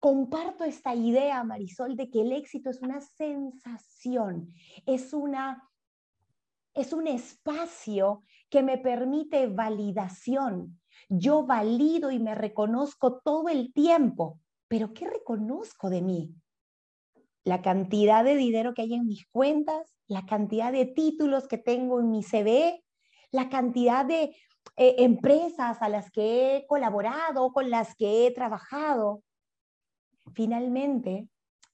comparto 0.00 0.64
esta 0.64 0.96
idea, 0.96 1.44
Marisol, 1.44 1.94
de 1.94 2.10
que 2.10 2.22
el 2.22 2.32
éxito 2.32 2.70
es 2.70 2.82
una 2.82 3.00
sensación, 3.00 4.52
es, 4.84 5.12
una, 5.12 5.62
es 6.74 6.92
un 6.92 7.06
espacio 7.06 8.24
que 8.52 8.62
me 8.62 8.76
permite 8.76 9.46
validación. 9.46 10.78
Yo 11.08 11.46
valido 11.46 12.10
y 12.10 12.18
me 12.18 12.34
reconozco 12.34 13.18
todo 13.24 13.48
el 13.48 13.72
tiempo, 13.72 14.40
pero 14.68 14.92
¿qué 14.92 15.08
reconozco 15.08 15.88
de 15.88 16.02
mí? 16.02 16.34
La 17.44 17.62
cantidad 17.62 18.22
de 18.22 18.36
dinero 18.36 18.74
que 18.74 18.82
hay 18.82 18.92
en 18.92 19.06
mis 19.06 19.26
cuentas, 19.28 19.96
la 20.06 20.26
cantidad 20.26 20.70
de 20.70 20.84
títulos 20.84 21.48
que 21.48 21.56
tengo 21.56 21.98
en 21.98 22.10
mi 22.10 22.22
CV, 22.22 22.84
la 23.30 23.48
cantidad 23.48 24.04
de 24.04 24.36
eh, 24.76 24.96
empresas 24.98 25.80
a 25.80 25.88
las 25.88 26.10
que 26.10 26.56
he 26.56 26.66
colaborado, 26.66 27.52
con 27.54 27.70
las 27.70 27.94
que 27.94 28.26
he 28.26 28.34
trabajado. 28.34 29.22
Finalmente, 30.34 31.26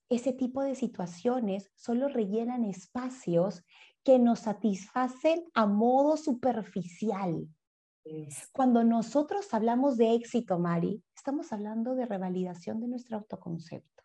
ese 0.09 0.33
tipo 0.33 0.63
de 0.63 0.77
situaciones 0.77 1.73
solo 1.75 2.07
rellenan 2.07 2.65
espacios 2.65 3.65
que 4.09 4.19
nos 4.19 4.39
satisfacen 4.39 5.45
a 5.53 5.67
modo 5.67 6.17
superficial. 6.17 7.47
Cuando 8.53 8.83
nosotros 8.83 9.53
hablamos 9.53 9.99
de 9.99 10.15
éxito, 10.15 10.59
Mari, 10.59 11.05
estamos 11.15 11.53
hablando 11.53 11.95
de 11.95 12.07
revalidación 12.07 12.81
de 12.81 12.89
nuestro 12.89 13.19
autoconcepto. 13.19 14.03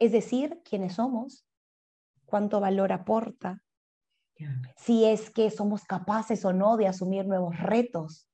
Es 0.00 0.10
decir, 0.10 0.60
quiénes 0.68 0.94
somos, 0.94 1.46
cuánto 2.24 2.58
valor 2.58 2.90
aporta, 2.90 3.62
si 4.78 5.04
es 5.04 5.30
que 5.30 5.48
somos 5.52 5.84
capaces 5.84 6.44
o 6.44 6.52
no 6.52 6.76
de 6.76 6.88
asumir 6.88 7.28
nuevos 7.28 7.56
retos. 7.60 8.28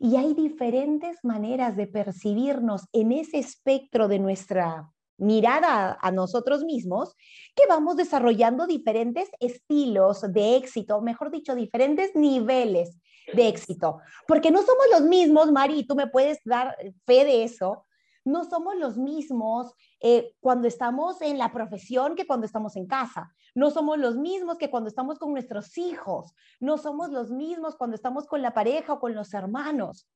Y 0.00 0.16
hay 0.16 0.34
diferentes 0.34 1.20
maneras 1.22 1.76
de 1.76 1.86
percibirnos 1.86 2.88
en 2.90 3.12
ese 3.12 3.38
espectro 3.38 4.08
de 4.08 4.18
nuestra 4.18 4.92
mirada 5.16 5.98
a 6.00 6.10
nosotros 6.10 6.64
mismos 6.64 7.14
que 7.54 7.66
vamos 7.68 7.96
desarrollando 7.96 8.66
diferentes 8.66 9.30
estilos 9.40 10.22
de 10.32 10.56
éxito, 10.56 11.00
mejor 11.00 11.30
dicho, 11.30 11.54
diferentes 11.54 12.14
niveles 12.14 13.00
de 13.32 13.48
éxito. 13.48 13.98
Porque 14.26 14.50
no 14.50 14.62
somos 14.62 14.86
los 14.92 15.02
mismos, 15.02 15.52
Mari, 15.52 15.86
tú 15.86 15.94
me 15.94 16.06
puedes 16.06 16.38
dar 16.44 16.76
fe 17.06 17.24
de 17.24 17.44
eso, 17.44 17.86
no 18.24 18.44
somos 18.44 18.76
los 18.76 18.96
mismos 18.96 19.74
eh, 20.00 20.34
cuando 20.40 20.66
estamos 20.66 21.20
en 21.20 21.36
la 21.38 21.52
profesión 21.52 22.16
que 22.16 22.26
cuando 22.26 22.46
estamos 22.46 22.74
en 22.76 22.86
casa. 22.86 23.34
No 23.54 23.70
somos 23.70 23.98
los 23.98 24.16
mismos 24.16 24.56
que 24.56 24.70
cuando 24.70 24.88
estamos 24.88 25.18
con 25.18 25.32
nuestros 25.32 25.76
hijos. 25.76 26.34
No 26.58 26.78
somos 26.78 27.10
los 27.10 27.30
mismos 27.30 27.76
cuando 27.76 27.94
estamos 27.94 28.26
con 28.26 28.40
la 28.40 28.54
pareja 28.54 28.94
o 28.94 29.00
con 29.00 29.14
los 29.14 29.34
hermanos. 29.34 30.08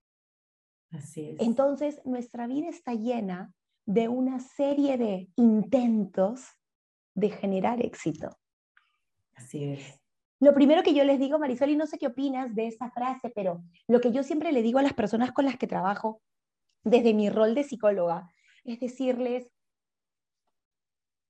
Así 0.90 1.30
es. 1.30 1.40
Entonces, 1.40 2.00
nuestra 2.06 2.46
vida 2.46 2.68
está 2.68 2.94
llena 2.94 3.52
de 3.88 4.06
una 4.06 4.38
serie 4.38 4.98
de 4.98 5.30
intentos 5.36 6.44
de 7.14 7.30
generar 7.30 7.80
éxito. 7.80 8.28
Así 9.34 9.64
es. 9.64 9.98
Lo 10.40 10.52
primero 10.52 10.82
que 10.82 10.92
yo 10.92 11.04
les 11.04 11.18
digo, 11.18 11.38
Marisol, 11.38 11.70
y 11.70 11.76
no 11.76 11.86
sé 11.86 11.96
qué 11.96 12.06
opinas 12.06 12.54
de 12.54 12.66
esa 12.66 12.90
frase, 12.90 13.32
pero 13.34 13.62
lo 13.88 14.02
que 14.02 14.12
yo 14.12 14.22
siempre 14.22 14.52
le 14.52 14.60
digo 14.60 14.78
a 14.78 14.82
las 14.82 14.92
personas 14.92 15.32
con 15.32 15.46
las 15.46 15.56
que 15.56 15.66
trabajo 15.66 16.20
desde 16.84 17.14
mi 17.14 17.30
rol 17.30 17.54
de 17.54 17.64
psicóloga, 17.64 18.30
es 18.62 18.78
decirles 18.78 19.50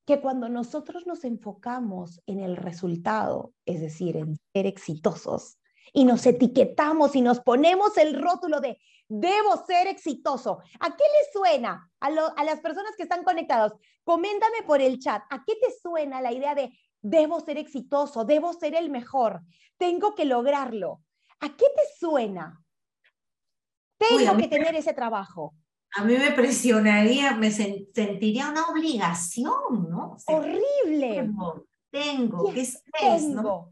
que 0.05 0.21
cuando 0.21 0.49
nosotros 0.49 1.07
nos 1.07 1.23
enfocamos 1.23 2.21
en 2.27 2.41
el 2.41 2.57
resultado, 2.57 3.55
es 3.67 3.81
decir, 3.81 4.17
en 4.17 4.37
ser 4.53 4.67
exitosos, 4.67 5.61
y 5.93 6.05
nos 6.05 6.27
etiquetamos 6.27 7.17
y 7.17 7.21
nos 7.21 7.41
ponemos 7.41 7.97
el 7.97 8.21
rótulo 8.21 8.61
de 8.61 8.79
debo 9.09 9.65
ser 9.67 9.87
exitoso. 9.87 10.59
¿A 10.81 10.97
qué 10.97 11.05
le 11.05 11.33
suena 11.33 11.91
a, 12.01 12.07
a, 12.07 12.45
las 12.45 12.61
personas 12.61 12.95
que 12.97 13.05
están 13.05 13.25
conectados? 13.25 13.73
Coméntame 14.05 14.63
por 14.67 14.81
el 14.81 14.99
chat, 14.99 15.23
¿a 15.31 15.45
qué 15.45 15.55
te 15.55 15.69
suena 15.83 16.21
la 16.21 16.33
idea 16.33 16.55
de 16.55 16.71
debo 17.01 17.41
ser 17.41 17.59
exitoso, 17.59 18.25
debo 18.25 18.53
ser 18.53 18.75
el 18.75 18.91
mejor, 18.91 19.41
tengo 19.77 20.15
que 20.15 20.25
lograrlo? 20.25 21.03
¿A 21.41 21.49
qué 21.49 21.67
te 21.75 21.99
suena? 21.99 22.61
Tengo 23.97 24.37
que 24.37 24.49
tener 24.49 24.75
ese 24.75 24.93
trabajo. 24.93 25.55
A 25.95 26.05
mí 26.05 26.17
me 26.17 26.33
presionaría, 26.33 27.35
me 27.35 27.51
sentiría 27.51 28.51
una 28.51 28.67
obligación, 28.69 29.89
¿no? 29.89 30.17
Horrible. 30.27 31.15
Tengo, 31.15 31.65
tengo, 31.91 32.53
qué 32.53 32.61
estrés, 32.61 33.23
tengo, 33.23 33.71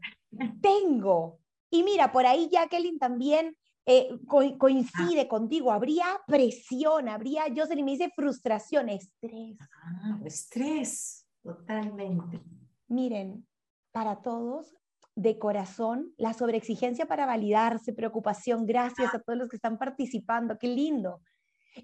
tengo. 0.61 1.39
Y 1.69 1.83
mira, 1.83 2.11
por 2.11 2.25
ahí 2.25 2.49
Jacqueline 2.51 2.99
también 2.99 3.55
eh, 3.85 4.09
coincide 4.57 5.21
ah. 5.21 5.27
contigo, 5.27 5.71
habría 5.71 6.05
presión, 6.27 7.07
habría, 7.07 7.47
yo 7.47 7.65
se 7.65 7.75
me 7.75 7.91
dice 7.91 8.11
frustración, 8.15 8.89
estrés. 8.89 9.57
Ah, 9.83 10.19
estrés, 10.25 11.25
totalmente. 11.41 12.41
Miren, 12.87 13.47
para 13.91 14.21
todos 14.21 14.75
de 15.15 15.39
corazón 15.39 16.13
la 16.17 16.33
sobreexigencia 16.33 17.07
para 17.07 17.25
validarse, 17.25 17.91
preocupación. 17.91 18.65
Gracias 18.65 19.15
a 19.15 19.19
todos 19.19 19.39
los 19.39 19.49
que 19.49 19.55
están 19.55 19.77
participando. 19.77 20.59
Qué 20.59 20.67
lindo. 20.67 21.21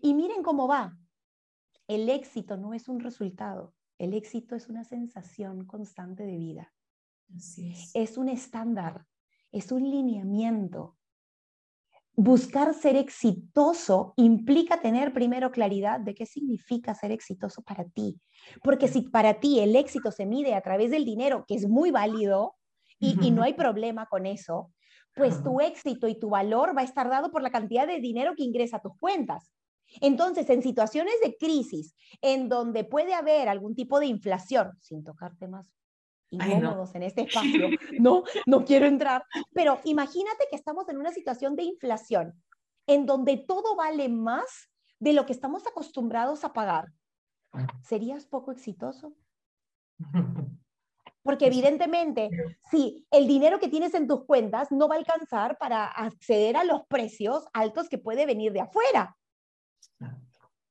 Y 0.02 0.13
miren 0.13 0.44
cómo 0.44 0.68
va. 0.68 0.96
El 1.88 2.10
éxito 2.10 2.58
no 2.58 2.74
es 2.74 2.88
un 2.88 3.00
resultado. 3.00 3.74
El 3.98 4.13
éxito 4.13 4.56
es 4.56 4.70
una 4.70 4.84
sensación 4.84 5.66
constante 5.66 6.24
de 6.24 6.38
vida. 6.38 6.74
es. 7.94 8.18
un 8.18 8.30
estándar, 8.30 9.06
es 9.53 9.72
un 9.72 9.89
lineamiento. 9.89 10.98
Buscar 12.15 12.74
ser 12.74 12.95
exitoso 12.95 14.13
implica 14.17 14.81
tener 14.81 15.13
primero 15.13 15.51
claridad 15.51 16.00
de 16.00 16.13
qué 16.13 16.25
significa 16.25 16.93
ser 16.93 17.12
exitoso 17.12 17.62
para 17.62 17.86
ti. 17.86 18.19
Porque 18.63 18.88
si 18.88 19.03
para 19.03 19.39
ti 19.39 19.60
el 19.60 19.75
éxito 19.75 20.12
se 20.12 20.25
mide 20.25 20.53
a 20.55 20.62
través 20.62 20.91
del 20.91 21.05
dinero, 21.05 21.45
que 21.48 21.55
es 21.55 21.67
muy 21.67 21.91
válido, 21.91 22.55
y, 23.00 23.31
no 23.31 23.43
hay 23.43 23.53
problema 23.53 24.05
con 24.05 24.25
eso, 24.25 24.72
pues 25.13 25.43
tu 25.43 25.60
éxito 25.60 26.07
y 26.07 26.17
tu 26.17 26.29
valor 26.29 26.75
va 26.75 26.81
a 26.81 26.86
estar 26.86 27.10
dado 27.10 27.31
por 27.31 27.41
la 27.41 27.51
cantidad 27.51 27.86
de 27.86 28.00
dinero 28.00 28.33
que 28.36 28.43
ingresa 28.43 28.77
a 28.77 28.81
tus 28.81 28.98
cuentas. 28.98 29.51
Entonces, 30.00 30.50
en 30.50 30.62
situaciones 30.62 31.15
de 31.22 31.36
crisis, 31.36 31.95
en 32.22 32.48
donde 32.48 32.86
puede 32.86 33.13
haber 33.13 33.50
algún 33.50 33.75
tipo 33.75 34.00
de 34.00 34.05
inflación, 34.05 34.72
sin 34.79 35.03
tocar 35.03 35.36
temas 35.36 35.67
incómodos 36.34 36.94
en 36.96 37.04
este 37.04 37.22
espacio. 37.28 37.70
No, 38.00 38.24
no 38.46 38.66
quiero 38.66 38.86
entrar. 38.86 39.24
Pero 39.54 39.80
imagínate 39.84 40.46
que 40.50 40.56
estamos 40.56 40.90
en 40.90 40.98
una 40.98 41.12
situación 41.12 41.56
de 41.56 41.63
inflación, 41.63 42.34
en 42.88 43.06
donde 43.06 43.38
todo 43.38 43.75
vale 43.75 44.10
más 44.10 44.70
de 45.00 45.13
lo 45.13 45.25
que 45.25 45.34
estamos 45.34 45.68
acostumbrados 45.68 46.44
a 46.44 46.54
pagar. 46.54 46.92
¿Serías 47.84 48.25
poco 48.25 48.52
exitoso? 48.52 49.13
Porque 51.24 51.48
evidentemente, 51.48 52.30
si 52.70 53.06
el 53.10 53.28
dinero 53.28 53.58
que 53.58 53.70
tienes 53.70 53.94
en 53.94 54.08
tus 54.08 54.25
cuentas 54.25 54.72
no 54.72 54.90
va 54.90 54.96
a 54.96 54.98
alcanzar 54.98 55.58
para 55.58 55.86
acceder 55.86 56.58
a 56.58 56.66
los 56.66 56.86
precios 56.88 57.46
altos 57.54 57.88
que 57.88 57.98
puede 57.98 58.25
venir 58.25 58.52
de 58.52 58.60
afuera. 58.60 59.16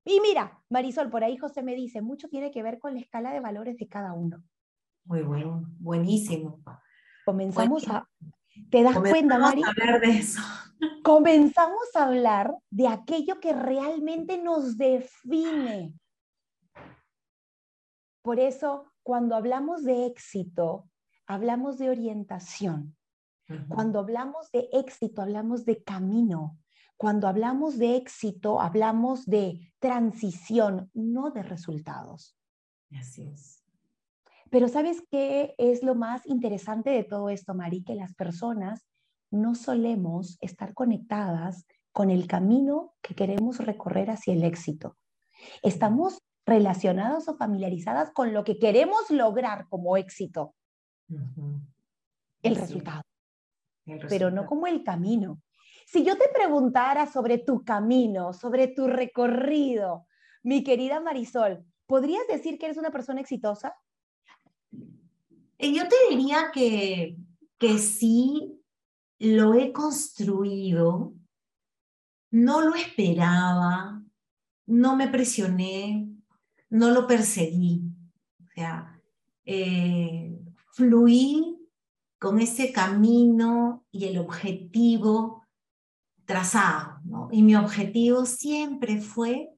Y 0.04 0.20
mira, 0.20 0.62
Marisol, 0.68 1.08
por 1.08 1.24
ahí 1.24 1.38
José 1.38 1.62
me 1.62 1.74
dice, 1.74 2.02
mucho 2.02 2.28
tiene 2.28 2.50
que 2.50 2.62
ver 2.62 2.78
con 2.78 2.92
la 2.94 3.00
escala 3.00 3.32
de 3.32 3.40
valores 3.40 3.78
de 3.78 3.88
cada 3.88 4.12
uno. 4.12 4.42
Muy 5.04 5.22
bueno, 5.22 5.64
buenísimo. 5.78 6.62
Comenzamos 7.24 7.88
a... 7.88 8.08
¿Te 8.70 8.82
das 8.82 8.98
cuenta, 8.98 9.38
Mari? 9.38 9.62
A 9.62 9.68
hablar 9.68 10.00
de 10.00 10.10
eso. 10.10 10.40
Comenzamos 11.02 11.94
a 11.94 12.04
hablar 12.04 12.54
de 12.70 12.88
aquello 12.88 13.40
que 13.40 13.52
realmente 13.52 14.38
nos 14.42 14.76
define. 14.76 15.94
Por 18.22 18.38
eso, 18.38 18.92
cuando 19.02 19.34
hablamos 19.34 19.84
de 19.84 20.06
éxito, 20.06 20.88
hablamos 21.26 21.78
de 21.78 21.90
orientación. 21.90 22.96
Cuando 23.68 23.98
hablamos 23.98 24.50
de 24.52 24.68
éxito, 24.72 25.20
hablamos 25.22 25.64
de 25.64 25.82
camino. 25.82 26.58
Cuando 26.96 27.26
hablamos 27.26 27.78
de 27.78 27.96
éxito, 27.96 28.60
hablamos 28.60 29.26
de 29.26 29.72
transición, 29.78 30.90
no 30.94 31.30
de 31.30 31.42
resultados. 31.42 32.38
Así 32.92 33.28
es. 33.28 33.61
Pero 34.52 34.68
¿sabes 34.68 35.02
qué 35.10 35.54
es 35.56 35.82
lo 35.82 35.94
más 35.94 36.26
interesante 36.26 36.90
de 36.90 37.04
todo 37.04 37.30
esto, 37.30 37.54
Mari? 37.54 37.82
Que 37.82 37.94
las 37.94 38.12
personas 38.12 38.86
no 39.30 39.54
solemos 39.54 40.36
estar 40.42 40.74
conectadas 40.74 41.64
con 41.90 42.10
el 42.10 42.26
camino 42.26 42.92
que 43.00 43.14
queremos 43.14 43.64
recorrer 43.64 44.10
hacia 44.10 44.34
el 44.34 44.44
éxito. 44.44 44.98
Estamos 45.62 46.18
relacionadas 46.44 47.28
o 47.28 47.36
familiarizadas 47.38 48.10
con 48.10 48.34
lo 48.34 48.44
que 48.44 48.58
queremos 48.58 49.10
lograr 49.10 49.68
como 49.70 49.96
éxito. 49.96 50.54
el, 52.42 52.54
resultado. 52.54 53.00
Pero 54.06 54.30
no 54.30 54.44
como 54.44 54.66
el 54.66 54.84
camino. 54.84 55.40
Si 55.86 56.04
yo 56.04 56.18
te 56.18 56.28
preguntara 56.28 57.06
sobre 57.06 57.38
tu 57.38 57.64
camino, 57.64 58.34
sobre 58.34 58.68
tu 58.68 58.86
recorrido, 58.86 60.06
mi 60.42 60.62
querida 60.62 61.00
Marisol, 61.00 61.64
¿podrías 61.86 62.26
decir 62.28 62.58
que 62.58 62.66
eres 62.66 62.76
una 62.76 62.90
persona 62.90 63.22
exitosa? 63.22 63.74
Eh, 65.62 65.72
yo 65.72 65.84
te 65.86 65.94
diría 66.10 66.50
que, 66.52 67.16
que 67.56 67.78
sí 67.78 68.60
lo 69.20 69.54
he 69.54 69.72
construido, 69.72 71.14
no 72.32 72.62
lo 72.62 72.74
esperaba, 72.74 74.02
no 74.66 74.96
me 74.96 75.06
presioné, 75.06 76.08
no 76.68 76.90
lo 76.90 77.06
perseguí. 77.06 77.84
O 78.40 78.48
sea, 78.56 79.00
eh, 79.44 80.36
fluí 80.72 81.56
con 82.18 82.40
ese 82.40 82.72
camino 82.72 83.86
y 83.92 84.06
el 84.06 84.18
objetivo 84.18 85.46
trazado. 86.24 87.28
Y 87.30 87.44
mi 87.44 87.54
objetivo 87.54 88.26
siempre 88.26 89.00
fue 89.00 89.50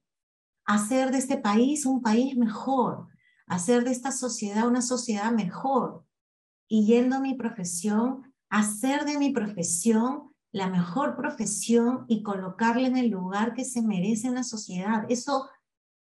hacer 0.66 1.10
de 1.12 1.18
este 1.18 1.38
país 1.38 1.86
un 1.86 2.02
país 2.02 2.36
mejor, 2.36 3.08
hacer 3.46 3.84
de 3.84 3.90
esta 3.90 4.12
sociedad 4.12 4.66
una 4.66 4.82
sociedad 4.82 5.32
mejor. 5.32 6.04
Y 6.68 6.86
yendo 6.86 7.16
a 7.16 7.20
mi 7.20 7.34
profesión, 7.34 8.32
hacer 8.48 9.04
de 9.04 9.18
mi 9.18 9.30
profesión 9.30 10.34
la 10.52 10.68
mejor 10.68 11.16
profesión 11.16 12.04
y 12.08 12.22
colocarla 12.22 12.86
en 12.86 12.96
el 12.96 13.08
lugar 13.08 13.54
que 13.54 13.64
se 13.64 13.82
merece 13.82 14.28
en 14.28 14.34
la 14.34 14.44
sociedad. 14.44 15.04
Eso 15.08 15.48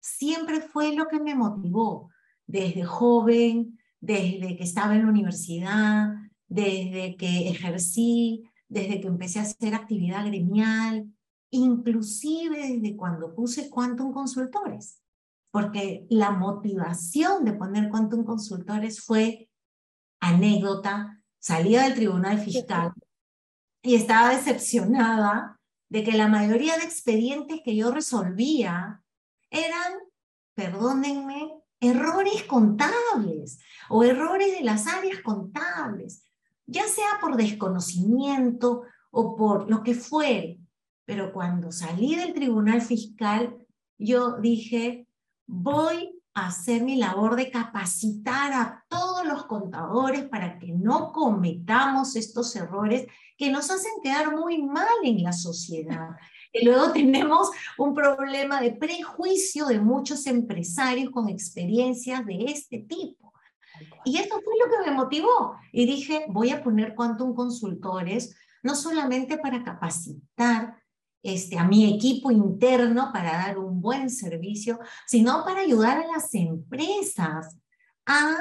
siempre 0.00 0.60
fue 0.60 0.94
lo 0.94 1.06
que 1.06 1.20
me 1.20 1.34
motivó 1.36 2.10
desde 2.46 2.84
joven, 2.84 3.78
desde 4.00 4.56
que 4.56 4.64
estaba 4.64 4.96
en 4.96 5.04
la 5.04 5.10
universidad, 5.10 6.14
desde 6.48 7.16
que 7.16 7.48
ejercí, 7.48 8.50
desde 8.68 9.00
que 9.00 9.06
empecé 9.06 9.38
a 9.38 9.42
hacer 9.42 9.74
actividad 9.74 10.26
gremial, 10.26 11.12
inclusive 11.50 12.74
desde 12.74 12.96
cuando 12.96 13.34
puse 13.34 13.70
Quantum 13.70 14.12
Consultores, 14.12 15.00
porque 15.50 16.06
la 16.10 16.30
motivación 16.30 17.44
de 17.44 17.52
poner 17.52 17.88
Quantum 17.88 18.24
Consultores 18.24 19.00
fue 19.00 19.48
anécdota, 20.20 21.20
salía 21.38 21.82
del 21.82 21.94
tribunal 21.94 22.38
fiscal 22.38 22.92
y 23.82 23.94
estaba 23.94 24.30
decepcionada 24.30 25.58
de 25.88 26.04
que 26.04 26.12
la 26.12 26.28
mayoría 26.28 26.76
de 26.76 26.84
expedientes 26.84 27.60
que 27.64 27.74
yo 27.74 27.90
resolvía 27.90 29.02
eran, 29.50 29.92
perdónenme, 30.54 31.52
errores 31.80 32.44
contables 32.44 33.58
o 33.88 34.04
errores 34.04 34.52
de 34.58 34.64
las 34.64 34.86
áreas 34.86 35.20
contables, 35.22 36.24
ya 36.66 36.86
sea 36.86 37.18
por 37.20 37.36
desconocimiento 37.36 38.82
o 39.10 39.34
por 39.34 39.68
lo 39.68 39.82
que 39.82 39.94
fuere. 39.94 40.60
Pero 41.06 41.32
cuando 41.32 41.72
salí 41.72 42.14
del 42.14 42.34
tribunal 42.34 42.82
fiscal, 42.82 43.56
yo 43.98 44.36
dije, 44.36 45.08
voy 45.50 46.16
a 46.32 46.46
hacer 46.46 46.82
mi 46.82 46.96
labor 46.96 47.34
de 47.34 47.50
capacitar 47.50 48.52
a 48.52 48.84
todos 48.88 49.26
los 49.26 49.46
contadores 49.46 50.28
para 50.28 50.58
que 50.58 50.68
no 50.72 51.10
cometamos 51.12 52.14
estos 52.14 52.54
errores 52.54 53.06
que 53.36 53.50
nos 53.50 53.68
hacen 53.70 53.90
quedar 54.02 54.36
muy 54.36 54.62
mal 54.62 54.86
en 55.02 55.22
la 55.22 55.32
sociedad. 55.32 56.10
Y 56.52 56.64
luego 56.64 56.90
tenemos 56.90 57.48
un 57.78 57.94
problema 57.94 58.60
de 58.60 58.72
prejuicio 58.72 59.66
de 59.66 59.78
muchos 59.78 60.26
empresarios 60.26 61.12
con 61.12 61.28
experiencias 61.28 62.26
de 62.26 62.46
este 62.46 62.78
tipo. 62.78 63.32
Y 64.04 64.18
esto 64.18 64.40
fue 64.44 64.54
lo 64.58 64.68
que 64.68 64.90
me 64.90 64.96
motivó. 64.96 65.54
Y 65.70 65.86
dije, 65.86 66.24
voy 66.28 66.50
a 66.50 66.60
poner 66.60 66.96
Quantum 66.96 67.36
Consultores, 67.36 68.36
no 68.64 68.74
solamente 68.74 69.38
para 69.38 69.62
capacitar 69.62 70.79
este, 71.22 71.58
a 71.58 71.64
mi 71.64 71.94
equipo 71.94 72.30
interno 72.30 73.10
para 73.12 73.32
dar 73.32 73.58
un 73.58 73.80
buen 73.80 74.10
servicio, 74.10 74.78
sino 75.06 75.44
para 75.44 75.60
ayudar 75.60 75.98
a 75.98 76.06
las 76.06 76.34
empresas 76.34 77.58
a 78.06 78.36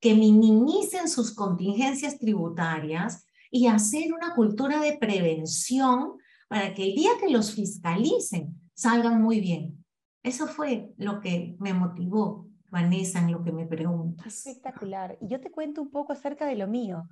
que 0.00 0.14
minimicen 0.14 1.08
sus 1.08 1.34
contingencias 1.34 2.18
tributarias 2.18 3.26
y 3.50 3.66
hacer 3.66 4.12
una 4.12 4.34
cultura 4.34 4.80
de 4.80 4.96
prevención 4.96 6.18
para 6.48 6.72
que 6.72 6.84
el 6.84 6.94
día 6.94 7.10
que 7.20 7.30
los 7.30 7.54
fiscalicen 7.54 8.60
salgan 8.74 9.20
muy 9.20 9.40
bien. 9.40 9.84
Eso 10.22 10.46
fue 10.46 10.92
lo 10.96 11.20
que 11.20 11.56
me 11.58 11.74
motivó, 11.74 12.46
Vanessa, 12.70 13.18
en 13.18 13.32
lo 13.32 13.42
que 13.42 13.52
me 13.52 13.66
preguntas. 13.66 14.26
Espectacular. 14.26 15.18
Y 15.20 15.28
yo 15.28 15.40
te 15.40 15.50
cuento 15.50 15.82
un 15.82 15.90
poco 15.90 16.12
acerca 16.12 16.46
de 16.46 16.56
lo 16.56 16.66
mío, 16.66 17.08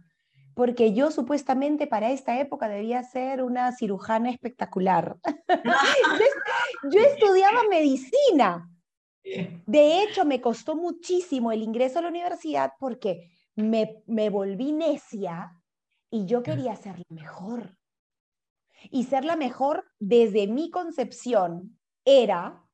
porque 0.58 0.92
yo 0.92 1.12
supuestamente 1.12 1.86
para 1.86 2.10
esta 2.10 2.40
época 2.40 2.68
debía 2.68 3.04
ser 3.04 3.44
una 3.44 3.70
cirujana 3.70 4.28
espectacular. 4.28 5.16
yo 6.90 7.00
estudiaba 7.00 7.62
medicina. 7.70 8.68
De 9.22 10.02
hecho, 10.02 10.24
me 10.24 10.40
costó 10.40 10.74
muchísimo 10.74 11.52
el 11.52 11.62
ingreso 11.62 12.00
a 12.00 12.02
la 12.02 12.08
universidad 12.08 12.72
porque 12.80 13.30
me, 13.54 14.02
me 14.08 14.30
volví 14.30 14.72
necia 14.72 15.52
y 16.10 16.26
yo 16.26 16.42
quería 16.42 16.74
ser 16.74 17.04
mejor 17.08 17.76
y 18.90 19.04
ser 19.04 19.24
la 19.24 19.36
mejor 19.36 19.84
desde 20.00 20.48
mi 20.48 20.70
concepción 20.72 21.78
era 22.04 22.67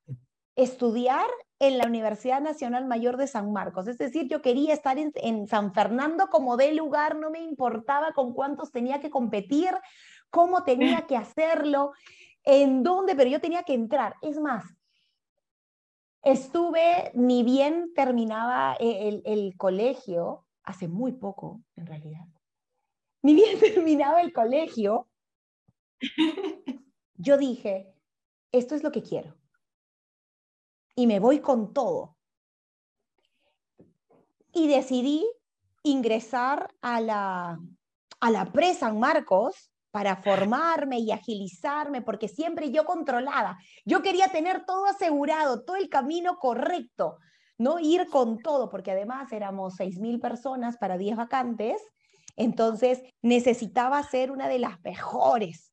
estudiar 0.57 1.27
en 1.59 1.79
la 1.79 1.87
Universidad 1.87 2.41
Nacional 2.41 2.87
Mayor 2.87 3.17
de 3.17 3.27
San 3.27 3.53
Marcos. 3.53 3.89
Es 3.89 3.99
decir, 3.99 4.29
yo 4.29 4.43
quería 4.43 4.75
estar 4.75 4.99
en, 4.99 5.47
San 5.47 5.73
Fernando 5.73 6.29
como 6.29 6.57
de 6.57 6.73
lugar, 6.73 7.17
no 7.17 7.31
me 7.31 7.41
importaba 7.41 8.13
con 8.13 8.35
cuántos 8.35 8.71
tenía 8.71 9.01
que 9.01 9.11
competir, 9.11 9.71
cómo 10.31 10.65
tenía 10.65 11.07
que 11.07 11.17
hacerlo, 11.17 11.93
en 12.45 12.83
dónde, 12.83 13.15
pero 13.15 13.31
yo 13.31 13.41
tenía 13.41 13.63
que 13.63 13.75
entrar. 13.75 14.15
Es 14.21 14.39
más, 14.39 14.65
estuve, 16.23 17.11
ni 17.15 17.43
bien 17.43 17.93
terminaba 17.95 18.75
el, 18.79 19.23
el 19.25 19.57
colegio, 19.57 20.47
hace 20.63 20.89
muy 20.89 21.13
poco 21.13 21.63
en 21.77 21.87
realidad, 21.87 22.27
ni 23.23 23.35
bien 23.35 23.59
terminaba 23.61 24.21
el 24.21 24.33
colegio, 24.33 25.09
yo 27.15 27.39
dije, 27.39 27.95
esto 28.53 28.75
es 28.75 28.83
lo 28.83 28.93
que 28.93 29.03
quiero. 29.03 29.35
Y 30.95 31.07
me 31.07 31.21
voy 31.21 31.41
con 31.41 31.73
todo. 31.73 32.17
Y 34.53 34.69
decidí 34.69 35.27
ingresar 35.83 36.73
a 36.81 37.01
la, 37.01 37.59
a 38.21 38.31
la 38.31 38.53
pre 38.53 38.75
San 38.75 38.99
Marcos 39.01 39.71
para 39.91 40.17
formarme 40.17 40.99
y 40.99 41.13
agilizarme, 41.13 42.03
porque 42.03 42.29
siempre 42.29 42.71
yo 42.71 42.85
controlada. 42.85 43.59
Yo 43.85 44.03
quería 44.03 44.29
tener 44.29 44.65
todo 44.65 44.87
asegurado, 44.87 45.65
todo 45.65 45.77
el 45.77 45.89
camino 45.89 46.39
correcto. 46.39 47.19
¿no? 47.59 47.79
Ir 47.79 48.09
con 48.09 48.39
todo, 48.39 48.71
porque 48.71 48.93
además 48.93 49.33
éramos 49.33 49.79
6.000 49.79 50.21
personas 50.21 50.77
para 50.77 50.99
10 50.99 51.17
vacantes, 51.17 51.81
entonces 52.37 53.03
necesitaba 53.23 54.03
ser 54.03 54.31
una 54.31 54.49
de 54.49 54.59
las 54.59 54.81
mejores. 54.83 55.73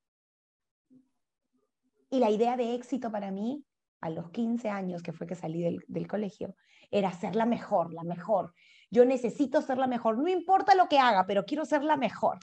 Y 2.09 2.19
la 2.19 2.29
idea 2.29 2.57
de 2.57 2.75
éxito 2.75 3.11
para 3.11 3.31
mí, 3.31 3.63
a 4.01 4.09
los 4.09 4.29
15 4.31 4.69
años 4.69 5.03
que 5.03 5.13
fue 5.13 5.27
que 5.27 5.35
salí 5.35 5.61
del, 5.61 5.83
del 5.87 6.07
colegio, 6.07 6.55
era 6.89 7.11
ser 7.11 7.35
la 7.35 7.45
mejor, 7.45 7.93
la 7.93 8.03
mejor. 8.03 8.53
Yo 8.89 9.05
necesito 9.05 9.61
ser 9.61 9.77
la 9.77 9.87
mejor, 9.87 10.17
no 10.17 10.27
importa 10.27 10.75
lo 10.75 10.87
que 10.87 10.99
haga, 10.99 11.25
pero 11.25 11.45
quiero 11.45 11.65
ser 11.65 11.83
la 11.83 11.97
mejor. 11.97 12.39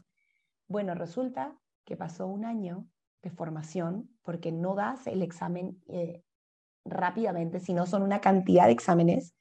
Bueno, 0.67 0.95
resulta 0.95 1.59
que 1.85 1.97
pasó 1.97 2.27
un 2.27 2.45
año 2.45 2.87
de 3.23 3.31
formación 3.31 4.09
porque 4.23 4.53
no 4.53 4.75
das 4.75 5.07
el 5.07 5.23
examen 5.23 5.83
eh, 5.89 6.23
rápidamente, 6.85 7.61
sino 7.61 7.87
son 7.87 8.03
una 8.03 8.21
cantidad 8.21 8.67
de 8.67 8.73
exámenes 8.73 9.35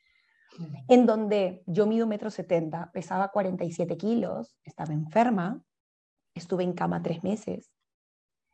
en 0.87 1.05
donde 1.05 1.63
yo 1.67 1.85
mido 1.85 2.07
metro 2.07 2.29
setenta, 2.29 2.91
pesaba 2.91 3.29
47 3.29 3.97
kilos, 3.97 4.57
estaba 4.63 4.93
enferma, 4.93 5.61
estuve 6.33 6.63
en 6.63 6.73
cama 6.73 7.01
tres 7.01 7.23
meses, 7.23 7.71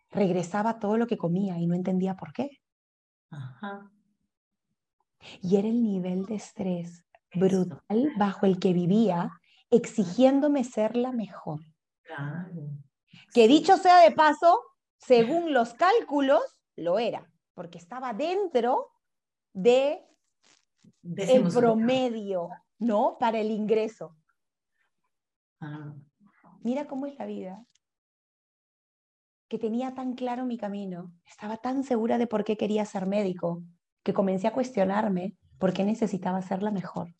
regresaba 0.10 0.80
todo 0.80 0.98
lo 0.98 1.08
que 1.08 1.18
comía 1.18 1.58
y 1.60 1.68
no 1.68 1.76
entendía 1.76 2.16
por 2.16 2.34
qué. 2.34 2.63
Y 5.42 5.58
era 5.58 5.68
el 5.68 5.82
nivel 5.82 6.26
de 6.26 6.36
estrés 6.36 7.06
brutal 7.34 8.12
bajo 8.18 8.46
el 8.46 8.60
que 8.60 8.74
vivía, 8.74 9.32
exigiéndome 9.70 10.64
ser 10.64 10.96
la 10.96 11.12
mejor. 11.12 11.62
Que 13.34 13.48
dicho 13.48 13.78
sea 13.78 14.00
de 14.00 14.12
paso, 14.12 14.60
según 14.98 15.54
los 15.54 15.74
cálculos, 15.74 16.42
lo 16.76 17.00
era, 17.00 17.30
porque 17.54 17.78
estaba 17.78 18.14
dentro 18.14 18.92
de, 19.54 20.06
el 21.04 21.44
promedio, 21.50 22.50
¿no? 22.80 23.18
Para 23.20 23.40
el 23.40 23.52
ingreso. 23.52 24.16
Ah. 25.60 25.94
Mira 26.62 26.88
cómo 26.88 27.06
es 27.06 27.18
la 27.18 27.26
vida. 27.26 27.66
Que 29.48 29.60
tenía 29.60 29.94
tan 29.94 30.14
claro 30.14 30.46
mi 30.46 30.58
camino, 30.58 31.14
estaba 31.26 31.58
tan 31.58 31.84
segura 31.84 32.18
de 32.18 32.28
por 32.28 32.44
qué 32.44 32.58
quería 32.58 32.86
ser 32.86 33.06
médico, 33.06 33.64
que 34.04 34.14
comencé 34.14 34.48
a 34.48 34.54
cuestionarme 34.54 35.36
por 35.60 35.74
qué 35.74 35.84
necesitaba 35.84 36.42
ser 36.42 36.64
la 36.64 36.72
mejor. 36.72 37.14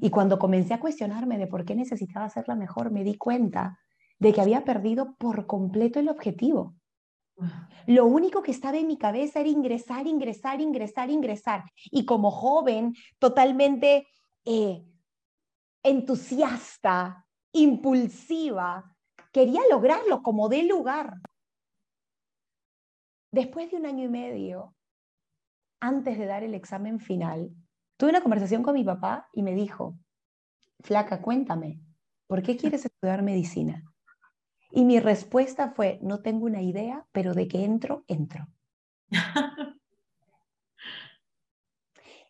Y 0.00 0.10
cuando 0.10 0.38
comencé 0.38 0.74
a 0.74 0.80
cuestionarme 0.80 1.38
de 1.38 1.46
por 1.46 1.64
qué 1.64 1.74
necesitaba 1.74 2.28
ser 2.28 2.48
la 2.48 2.56
mejor, 2.56 2.90
me 2.90 3.04
di 3.04 3.16
cuenta 3.16 3.78
de 4.18 4.32
que 4.32 4.40
había 4.40 4.64
perdido 4.64 5.14
por 5.16 5.46
completo 5.46 6.00
el 6.00 6.08
objetivo. 6.08 6.74
Lo 7.86 8.06
único 8.06 8.42
que 8.42 8.52
estaba 8.52 8.78
en 8.78 8.86
mi 8.86 8.96
cabeza 8.96 9.40
era 9.40 9.48
ingresar, 9.48 10.06
ingresar, 10.06 10.60
ingresar, 10.60 11.10
ingresar. 11.10 11.64
Y 11.90 12.04
como 12.04 12.30
joven, 12.30 12.94
totalmente 13.18 14.06
eh, 14.44 14.84
entusiasta, 15.82 17.26
impulsiva, 17.52 18.93
quería 19.34 19.60
lograrlo 19.68 20.22
como 20.22 20.48
de 20.48 20.62
lugar. 20.62 21.20
Después 23.32 23.68
de 23.68 23.78
un 23.78 23.84
año 23.84 24.04
y 24.04 24.08
medio, 24.08 24.76
antes 25.80 26.16
de 26.16 26.26
dar 26.26 26.44
el 26.44 26.54
examen 26.54 27.00
final, 27.00 27.50
tuve 27.96 28.10
una 28.10 28.22
conversación 28.22 28.62
con 28.62 28.74
mi 28.74 28.84
papá 28.84 29.28
y 29.32 29.42
me 29.42 29.56
dijo, 29.56 29.98
flaca, 30.82 31.20
cuéntame, 31.20 31.80
¿por 32.28 32.44
qué 32.44 32.56
quieres 32.56 32.84
estudiar 32.86 33.22
medicina? 33.22 33.82
Y 34.70 34.84
mi 34.84 35.00
respuesta 35.00 35.72
fue, 35.72 35.98
no 36.00 36.22
tengo 36.22 36.46
una 36.46 36.62
idea, 36.62 37.04
pero 37.10 37.34
de 37.34 37.48
que 37.48 37.64
entro, 37.64 38.04
entro. 38.06 38.46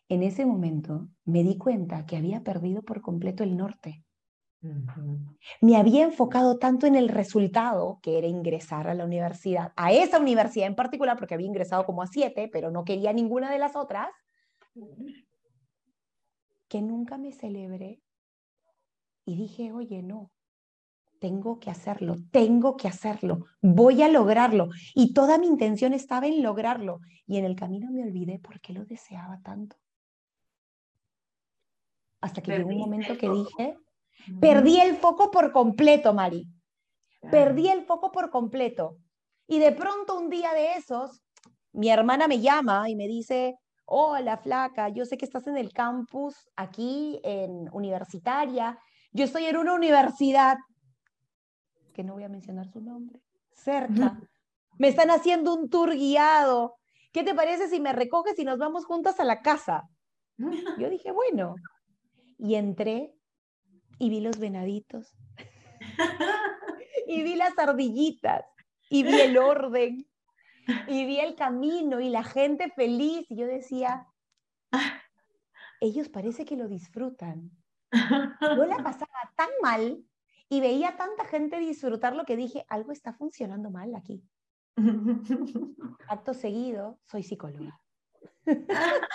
en 0.09 0.23
ese 0.23 0.43
momento 0.47 1.07
me 1.23 1.43
di 1.43 1.59
cuenta 1.59 2.07
que 2.07 2.17
había 2.17 2.43
perdido 2.43 2.81
por 2.81 3.01
completo 3.01 3.43
el 3.43 3.55
norte. 3.57 4.04
Me 5.61 5.77
había 5.77 6.03
enfocado 6.03 6.57
tanto 6.57 6.87
en 6.87 6.95
el 6.95 7.09
resultado, 7.09 7.99
que 8.01 8.17
era 8.17 8.27
ingresar 8.27 8.87
a 8.87 8.93
la 8.93 9.05
universidad, 9.05 9.73
a 9.75 9.91
esa 9.91 10.19
universidad 10.19 10.67
en 10.67 10.75
particular, 10.75 11.17
porque 11.17 11.33
había 11.33 11.47
ingresado 11.47 11.85
como 11.85 12.01
a 12.01 12.07
siete, 12.07 12.49
pero 12.51 12.71
no 12.71 12.83
quería 12.83 13.13
ninguna 13.13 13.51
de 13.51 13.59
las 13.59 13.75
otras, 13.75 14.09
que 16.67 16.81
nunca 16.81 17.17
me 17.17 17.31
celebré 17.31 18.01
y 19.25 19.35
dije, 19.35 19.71
oye, 19.71 20.03
no, 20.03 20.31
tengo 21.19 21.59
que 21.59 21.71
hacerlo, 21.71 22.15
tengo 22.31 22.77
que 22.77 22.87
hacerlo, 22.87 23.45
voy 23.61 24.03
a 24.03 24.07
lograrlo. 24.07 24.69
Y 24.93 25.13
toda 25.13 25.37
mi 25.37 25.47
intención 25.47 25.93
estaba 25.93 26.27
en 26.27 26.43
lograrlo. 26.43 27.01
Y 27.25 27.37
en 27.37 27.45
el 27.45 27.55
camino 27.55 27.89
me 27.91 28.03
olvidé 28.03 28.39
por 28.39 28.59
qué 28.61 28.73
lo 28.73 28.85
deseaba 28.85 29.39
tanto. 29.41 29.77
Hasta 32.21 32.41
que 32.41 32.51
llegó 32.51 32.69
un 32.69 32.77
momento 32.77 33.17
que 33.17 33.29
dije, 33.29 33.77
perdí 34.39 34.79
el 34.79 34.95
foco 34.95 35.31
por 35.31 35.51
completo, 35.51 36.13
Mari. 36.13 36.47
Perdí 37.31 37.69
el 37.69 37.85
foco 37.85 38.11
por 38.11 38.29
completo. 38.29 38.97
Y 39.47 39.59
de 39.59 39.71
pronto 39.71 40.17
un 40.17 40.29
día 40.29 40.53
de 40.53 40.73
esos, 40.73 41.21
mi 41.71 41.89
hermana 41.89 42.27
me 42.27 42.39
llama 42.39 42.89
y 42.89 42.95
me 42.95 43.07
dice, 43.07 43.55
hola 43.85 44.37
flaca, 44.37 44.89
yo 44.89 45.05
sé 45.05 45.17
que 45.17 45.25
estás 45.25 45.47
en 45.47 45.57
el 45.57 45.71
campus 45.73 46.35
aquí 46.55 47.19
en 47.23 47.69
universitaria. 47.71 48.79
Yo 49.11 49.23
estoy 49.25 49.45
en 49.45 49.57
una 49.57 49.73
universidad 49.73 50.57
que 51.95 52.03
no 52.03 52.13
voy 52.13 52.23
a 52.23 52.29
mencionar 52.29 52.67
su 52.69 52.81
nombre, 52.81 53.21
cerca. 53.53 54.19
Me 54.77 54.89
están 54.89 55.09
haciendo 55.09 55.55
un 55.55 55.69
tour 55.69 55.95
guiado. 55.95 56.75
¿Qué 57.13 57.23
te 57.23 57.33
parece 57.33 57.69
si 57.69 57.79
me 57.79 57.93
recoges 57.93 58.37
y 58.37 58.43
nos 58.43 58.59
vamos 58.59 58.85
juntas 58.85 59.19
a 59.21 59.23
la 59.23 59.41
casa? 59.41 59.83
Yo 60.77 60.89
dije, 60.89 61.11
bueno. 61.11 61.55
Y 62.37 62.55
entré 62.55 63.14
y 63.99 64.09
vi 64.09 64.21
los 64.21 64.39
venaditos. 64.39 65.15
y 67.07 67.23
vi 67.23 67.35
las 67.35 67.57
ardillitas. 67.57 68.45
Y 68.89 69.03
vi 69.03 69.19
el 69.19 69.37
orden. 69.37 70.07
Y 70.87 71.05
vi 71.05 71.19
el 71.19 71.35
camino 71.35 71.99
y 71.99 72.09
la 72.09 72.23
gente 72.23 72.71
feliz. 72.75 73.25
Y 73.29 73.37
yo 73.37 73.47
decía, 73.47 74.07
ellos 75.79 76.09
parece 76.09 76.45
que 76.45 76.55
lo 76.55 76.67
disfrutan. 76.67 77.51
Yo 77.91 78.65
la 78.65 78.77
pasaba 78.77 79.33
tan 79.35 79.49
mal 79.61 80.03
y 80.49 80.61
veía 80.61 80.97
tanta 80.97 81.25
gente 81.25 81.59
disfrutar 81.59 82.15
lo 82.15 82.25
que 82.25 82.35
dije, 82.35 82.65
algo 82.67 82.91
está 82.91 83.13
funcionando 83.13 83.69
mal 83.71 83.95
aquí. 83.95 84.23
Acto 86.07 86.33
seguido, 86.33 86.99
soy 87.05 87.23
psicóloga. 87.23 87.79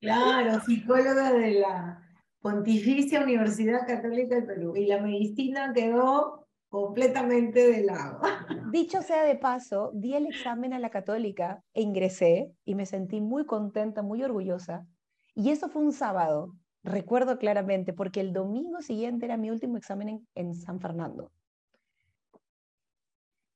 claro, 0.00 0.60
psicóloga 0.60 1.32
de 1.32 1.60
la 1.60 2.07
Pontificia 2.40 3.22
Universidad 3.22 3.86
Católica 3.86 4.36
del 4.36 4.46
Perú. 4.46 4.76
Y 4.76 4.86
la 4.86 5.00
medicina 5.00 5.72
quedó 5.74 6.46
completamente 6.68 7.70
de 7.70 7.84
lado. 7.84 8.20
Dicho 8.72 9.02
sea 9.02 9.24
de 9.24 9.36
paso, 9.36 9.90
di 9.94 10.14
el 10.14 10.26
examen 10.26 10.72
a 10.72 10.78
la 10.78 10.90
católica 10.90 11.62
e 11.74 11.82
ingresé 11.82 12.52
y 12.64 12.74
me 12.74 12.86
sentí 12.86 13.20
muy 13.20 13.46
contenta, 13.46 14.02
muy 14.02 14.22
orgullosa. 14.22 14.86
Y 15.34 15.50
eso 15.50 15.68
fue 15.68 15.82
un 15.82 15.92
sábado 15.92 16.54
recuerdo 16.82 17.38
claramente, 17.38 17.92
porque 17.92 18.20
el 18.20 18.32
domingo 18.32 18.80
siguiente 18.82 19.26
era 19.26 19.36
mi 19.36 19.50
último 19.50 19.76
examen 19.76 20.26
en, 20.34 20.54
San 20.54 20.80
Fernando. 20.80 21.30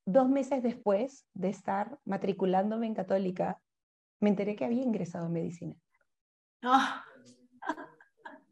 Dos 0.05 0.29
meses 0.29 0.63
después 0.63 1.27
de 1.33 1.49
estar 1.49 1.99
matriculándome 2.05 2.87
en 2.87 2.95
católica, 2.95 3.61
me 4.21 4.31
enteré 4.31 4.57
que 4.57 4.65
había 4.65 4.83
ingresado 4.83 5.27
a 5.27 5.31
medicina. 5.31 5.77
Ah. 6.63 7.05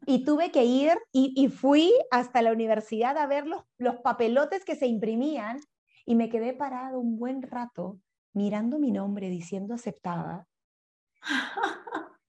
Y 0.05 0.25
tuve 0.25 0.51
que 0.51 0.65
ir 0.65 0.97
y, 1.11 1.47
fui 1.49 1.91
hasta 2.09 2.41
la 2.41 2.51
universidad 2.51 3.17
a 3.17 3.27
ver 3.27 3.45
los, 3.45 3.63
los 3.77 3.97
papelotes 3.97 4.65
que 4.65 4.75
se 4.75 4.87
imprimían 4.87 5.59
y 6.05 6.15
me 6.15 6.29
quedé 6.29 6.53
parado 6.53 6.99
un 6.99 7.17
buen 7.17 7.41
rato 7.41 7.99
mirando 8.33 8.79
mi 8.79 8.91
nombre 8.91 9.29
diciendo 9.29 9.73
aceptada 9.73 10.47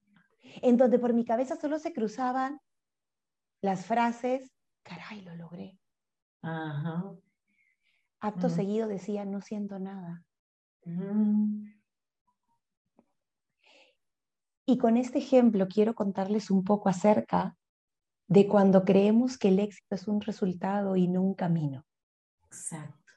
en 0.63 0.77
donde 0.77 0.99
por 0.99 1.15
mi 1.15 1.25
cabeza 1.25 1.57
solo 1.57 1.79
se 1.79 1.93
cruzaban 1.93 2.61
las 3.63 3.87
frases, 3.87 4.53
caray, 4.83 5.23
lo 5.23 5.35
logré. 5.37 5.79
Acto 8.21 8.49
seguido 8.49 8.89
decía, 8.89 9.25
no 9.25 9.41
siento 9.41 9.79
nada. 9.79 10.25
Y 14.67 14.79
con 14.79 14.97
este 14.97 15.19
ejemplo 15.19 15.69
quiero 15.69 15.95
contarles 15.95 16.51
un 16.51 16.65
poco 16.65 16.89
acerca 16.89 17.57
de 18.33 18.47
cuando 18.47 18.85
creemos 18.85 19.37
que 19.37 19.49
el 19.49 19.59
éxito 19.59 19.95
es 19.95 20.09
un 20.09 20.21
resultado 20.21 20.97
y 20.97 21.09
no 21.09 21.23
un 21.23 21.35
camino. 21.35 21.85
Exacto. 22.47 23.13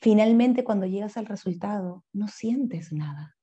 Finalmente, 0.00 0.64
cuando 0.64 0.86
llegas 0.86 1.16
al 1.16 1.26
resultado, 1.26 2.04
no 2.12 2.28
sientes 2.28 2.92
nada 2.92 3.38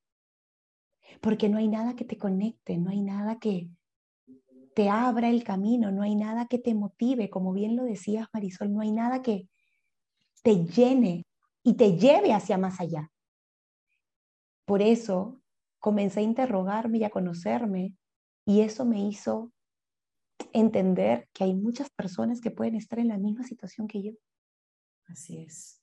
porque 1.22 1.50
no 1.50 1.58
hay 1.58 1.68
nada 1.68 1.96
que 1.96 2.06
te 2.06 2.18
conecte, 2.18 2.78
no 2.78 2.90
hay 2.90 3.02
nada 3.02 3.40
que 3.40 3.70
te 4.74 4.90
abra 4.90 5.30
el 5.30 5.44
camino, 5.44 5.92
no 5.92 6.04
hay 6.04 6.16
nada 6.16 6.48
que 6.48 6.60
te 6.60 6.74
motive, 6.74 7.30
como 7.30 7.54
bien 7.54 7.76
lo 7.76 7.84
decías 7.84 8.28
Marisol, 8.34 8.74
no 8.74 8.82
hay 8.82 8.92
nada 8.92 9.22
que 9.22 9.48
te 10.44 10.66
llene 10.66 11.26
y 11.64 11.76
te 11.76 11.98
lleve 11.98 12.34
hacia 12.34 12.58
más 12.58 12.80
allá. 12.80 13.12
Por 14.66 14.82
eso 14.82 15.42
comencé 15.80 16.20
a 16.20 16.24
interrogarme 16.24 16.98
y 16.98 17.04
a 17.04 17.10
conocerme 17.10 17.96
Y 18.48 18.62
eso 18.62 18.86
me 18.86 19.00
hizo 19.08 19.52
entender 20.54 21.28
que 21.34 21.44
hay 21.44 21.54
muchas 21.54 21.90
personas 21.90 22.42
que 22.42 22.52
pueden 22.52 22.76
estar 22.76 23.00
en 23.00 23.10
la 23.10 23.18
misma 23.18 23.44
situación 23.44 23.88
que 23.88 24.04
yo. 24.04 24.12
Así 25.08 25.40
es. 25.40 25.82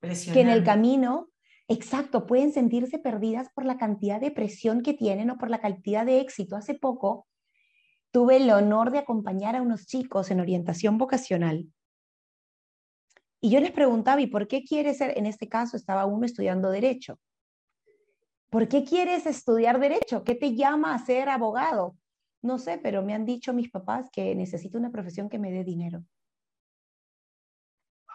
Que 0.00 0.40
en 0.40 0.48
el 0.48 0.64
camino, 0.64 1.28
exacto, 1.68 2.26
pueden 2.26 2.52
sentirse 2.52 2.98
perdidas 2.98 3.48
por 3.54 3.64
la 3.64 3.78
cantidad 3.78 4.20
de 4.20 4.30
presión 4.30 4.82
que 4.82 4.94
tienen 4.94 5.30
o 5.30 5.38
por 5.38 5.50
la 5.50 5.60
cantidad 5.60 6.04
de 6.04 6.20
éxito. 6.20 6.56
Hace 6.56 6.74
poco 6.74 7.26
tuve 8.10 8.36
el 8.36 8.50
honor 8.50 8.90
de 8.90 8.98
acompañar 8.98 9.56
a 9.56 9.62
unos 9.62 9.86
chicos 9.86 10.30
en 10.30 10.40
orientación 10.40 10.98
vocacional. 10.98 11.66
Y 13.40 13.50
yo 13.50 13.60
les 13.60 13.72
preguntaba, 13.72 14.20
¿y 14.20 14.26
por 14.28 14.46
qué 14.46 14.62
quieres 14.62 14.98
ser? 14.98 15.16
En 15.18 15.26
este 15.26 15.48
caso 15.48 15.76
estaba 15.76 16.06
uno 16.06 16.26
estudiando 16.26 16.70
derecho. 16.70 17.18
¿Por 18.50 18.68
qué 18.68 18.84
quieres 18.84 19.26
estudiar 19.26 19.80
derecho? 19.80 20.24
¿Qué 20.24 20.34
te 20.34 20.54
llama 20.54 20.94
a 20.94 21.04
ser 21.04 21.28
abogado? 21.28 21.96
No 22.42 22.58
sé, 22.58 22.78
pero 22.78 23.02
me 23.02 23.14
han 23.14 23.24
dicho 23.24 23.52
mis 23.52 23.70
papás 23.70 24.10
que 24.10 24.34
necesito 24.34 24.76
una 24.76 24.90
profesión 24.90 25.28
que 25.28 25.38
me 25.38 25.52
dé 25.52 25.64
dinero. 25.64 26.04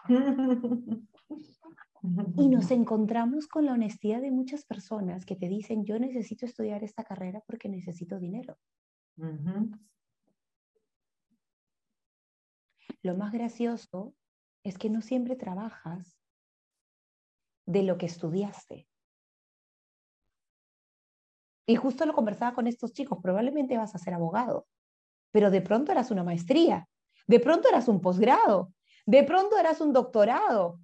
Y 2.37 2.47
nos 2.47 2.71
encontramos 2.71 3.47
con 3.47 3.65
la 3.65 3.73
honestidad 3.73 4.21
de 4.21 4.31
muchas 4.31 4.63
personas 4.65 5.25
que 5.25 5.35
te 5.35 5.49
dicen, 5.49 5.83
yo 5.83 5.99
necesito 5.99 6.45
estudiar 6.45 6.83
esta 6.83 7.03
carrera 7.03 7.43
porque 7.45 7.69
necesito 7.69 8.19
dinero. 8.19 8.57
Lo 13.01 13.15
más 13.15 13.33
gracioso 13.33 14.15
es 14.63 14.77
que 14.77 14.89
no 14.89 15.01
siempre 15.01 15.35
trabajas 15.35 16.17
de 17.65 17.83
lo 17.83 17.97
que 17.97 18.05
estudiaste. 18.05 18.87
Y 21.69 21.75
justo 21.75 22.05
lo 22.05 22.13
conversaba 22.13 22.55
con 22.55 22.65
estos 22.65 22.93
chicos, 22.93 23.19
probablemente 23.21 23.77
vas 23.77 23.93
a 23.93 23.99
ser 23.99 24.13
abogado, 24.13 24.65
pero 25.31 25.51
de 25.51 25.61
pronto 25.61 25.91
eras 25.91 26.09
una 26.09 26.23
maestría, 26.23 26.87
de 27.27 27.39
pronto 27.41 27.67
eras 27.67 27.89
un 27.89 27.99
posgrado, 28.01 28.73
de 29.05 29.23
pronto 29.23 29.57
eras 29.57 29.81
un 29.81 29.91
doctorado 29.91 30.79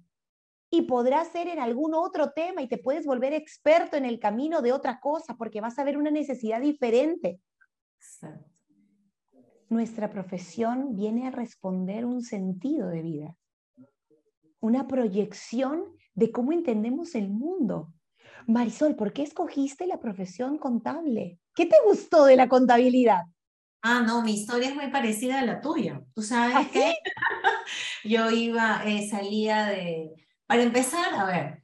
y 0.70 0.82
podrás 0.82 1.28
ser 1.28 1.48
en 1.48 1.58
algún 1.58 1.94
otro 1.94 2.32
tema 2.32 2.60
y 2.60 2.68
te 2.68 2.76
puedes 2.76 3.06
volver 3.06 3.32
experto 3.32 3.96
en 3.96 4.04
el 4.04 4.18
camino 4.18 4.60
de 4.60 4.72
otra 4.72 5.00
cosa 5.00 5.36
porque 5.38 5.62
vas 5.62 5.78
a 5.78 5.84
ver 5.84 5.96
una 5.96 6.10
necesidad 6.10 6.60
diferente. 6.60 7.40
Nuestra 9.70 10.10
profesión 10.10 10.94
viene 10.94 11.26
a 11.26 11.30
responder 11.30 12.04
un 12.04 12.22
sentido 12.22 12.88
de 12.88 13.00
vida, 13.00 13.36
una 14.60 14.86
proyección 14.86 15.96
de 16.14 16.30
cómo 16.30 16.52
entendemos 16.52 17.14
el 17.14 17.30
mundo. 17.30 17.93
Marisol, 18.46 18.96
¿por 18.96 19.12
qué 19.12 19.22
escogiste 19.22 19.86
la 19.86 20.00
profesión 20.00 20.58
contable? 20.58 21.38
¿Qué 21.54 21.66
te 21.66 21.76
gustó 21.86 22.24
de 22.24 22.36
la 22.36 22.48
contabilidad? 22.48 23.22
Ah, 23.82 24.02
no, 24.06 24.22
mi 24.22 24.34
historia 24.34 24.68
es 24.68 24.74
muy 24.74 24.90
parecida 24.90 25.40
a 25.40 25.44
la 25.44 25.60
tuya. 25.60 26.02
Tú 26.14 26.22
sabes 26.22 26.56
¿Ah, 26.56 26.68
que 26.72 26.94
yo 28.04 28.30
iba, 28.30 28.82
eh, 28.84 29.08
salía 29.08 29.66
de, 29.66 30.10
para 30.46 30.62
empezar, 30.62 31.14
a 31.14 31.24
ver, 31.26 31.62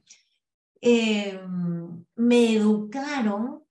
em, 0.81 2.05
me 2.15 2.53
educaron, 2.53 3.63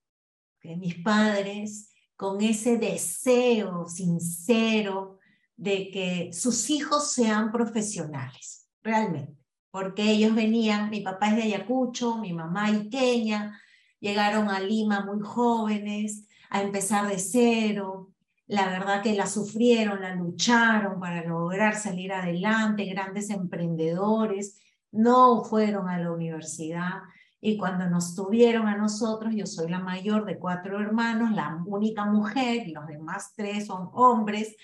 mis 0.63 0.97
padres, 0.97 1.91
con 2.17 2.41
ese 2.43 2.77
deseo 2.77 3.87
sincero 3.89 5.19
de 5.57 5.91
que 5.91 6.33
sus 6.33 6.69
hijos 6.71 7.13
sean 7.13 7.51
profesionales, 7.51 8.69
realmente 8.83 9.40
porque 9.71 10.11
ellos 10.11 10.35
venían, 10.35 10.91
mi 10.91 11.01
papá 11.01 11.29
es 11.29 11.37
de 11.37 11.43
Ayacucho, 11.43 12.17
mi 12.19 12.33
mamá 12.33 12.71
iqueña, 12.71 13.61
llegaron 14.01 14.49
a 14.49 14.61
Lima 14.61 15.05
muy 15.05 15.21
jóvenes, 15.21 16.27
a 16.51 16.63
empezar 16.63 17.09
de 17.09 17.19
cero. 17.19 18.11
La 18.47 18.67
verdad 18.67 19.03
que 19.03 19.15
la 19.15 19.27
sufrieron, 19.27 20.01
la 20.01 20.17
lucharon 20.17 20.99
para 20.99 21.25
lograr 21.25 21.77
salir 21.77 22.13
adelante, 22.13 22.85
grandes 22.87 23.31
emprendedores, 23.31 24.59
no 24.91 25.45
fueron 25.45 25.89
a 25.89 25.99
la 25.99 26.11
universidad. 26.11 27.03
Y 27.41 27.57
cuando 27.57 27.89
nos 27.89 28.17
tuvieron 28.17 28.67
a 28.67 28.77
nosotros, 28.77 29.33
yo 29.35 29.47
soy 29.47 29.71
la 29.71 29.79
mayor 29.79 30.27
de 30.27 30.39
cuatro 30.39 30.81
hermanos, 30.81 31.31
la 31.31 31.63
única 31.65 32.05
mujer, 32.05 32.69
los 32.69 32.87
demás 32.87 33.33
tres 33.37 33.67
son 33.67 33.89
hombres, 33.93 34.57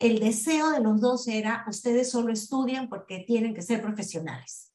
el 0.00 0.18
deseo 0.18 0.70
de 0.70 0.80
los 0.80 1.00
dos 1.00 1.28
era, 1.28 1.64
ustedes 1.68 2.10
solo 2.10 2.32
estudian 2.32 2.88
porque 2.88 3.20
tienen 3.20 3.54
que 3.54 3.62
ser 3.62 3.82
profesionales. 3.82 4.72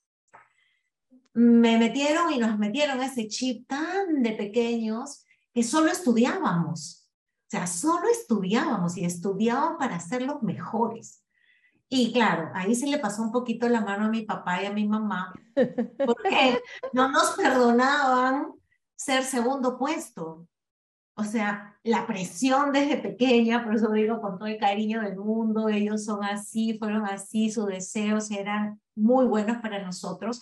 Me 1.33 1.77
metieron 1.77 2.31
y 2.31 2.37
nos 2.37 2.57
metieron 2.59 3.01
ese 3.01 3.27
chip 3.27 3.67
tan 3.67 4.21
de 4.21 4.31
pequeños 4.33 5.25
que 5.51 5.63
solo 5.63 5.91
estudiábamos. 5.91 7.09
O 7.47 7.49
sea, 7.49 7.65
solo 7.65 8.07
estudiábamos 8.07 8.97
y 8.97 9.05
estudiábamos 9.05 9.77
para 9.79 9.99
ser 9.99 10.21
los 10.21 10.43
mejores. 10.43 11.23
Y 11.89 12.13
claro, 12.13 12.51
ahí 12.53 12.75
se 12.75 12.87
le 12.87 12.99
pasó 12.99 13.23
un 13.23 13.31
poquito 13.31 13.67
la 13.67 13.81
mano 13.81 14.05
a 14.05 14.09
mi 14.09 14.21
papá 14.23 14.61
y 14.61 14.67
a 14.67 14.73
mi 14.73 14.87
mamá, 14.87 15.33
porque 15.53 16.61
no 16.93 17.09
nos 17.09 17.31
perdonaban 17.31 18.53
ser 18.95 19.23
segundo 19.23 19.77
puesto. 19.77 20.47
O 21.17 21.23
sea, 21.23 21.77
la 21.83 22.05
presión 22.05 22.73
desde 22.73 22.97
pequeña, 22.97 23.63
por 23.63 23.75
eso 23.75 23.91
digo 23.91 24.19
con 24.21 24.37
todo 24.37 24.47
el 24.47 24.57
cariño 24.57 25.01
del 25.01 25.15
mundo, 25.15 25.69
ellos 25.69 26.03
son 26.03 26.23
así, 26.23 26.77
fueron 26.77 27.05
así, 27.05 27.49
sus 27.49 27.67
deseos 27.67 28.31
eran 28.31 28.81
muy 28.95 29.25
buenos 29.25 29.57
para 29.57 29.81
nosotros, 29.81 30.41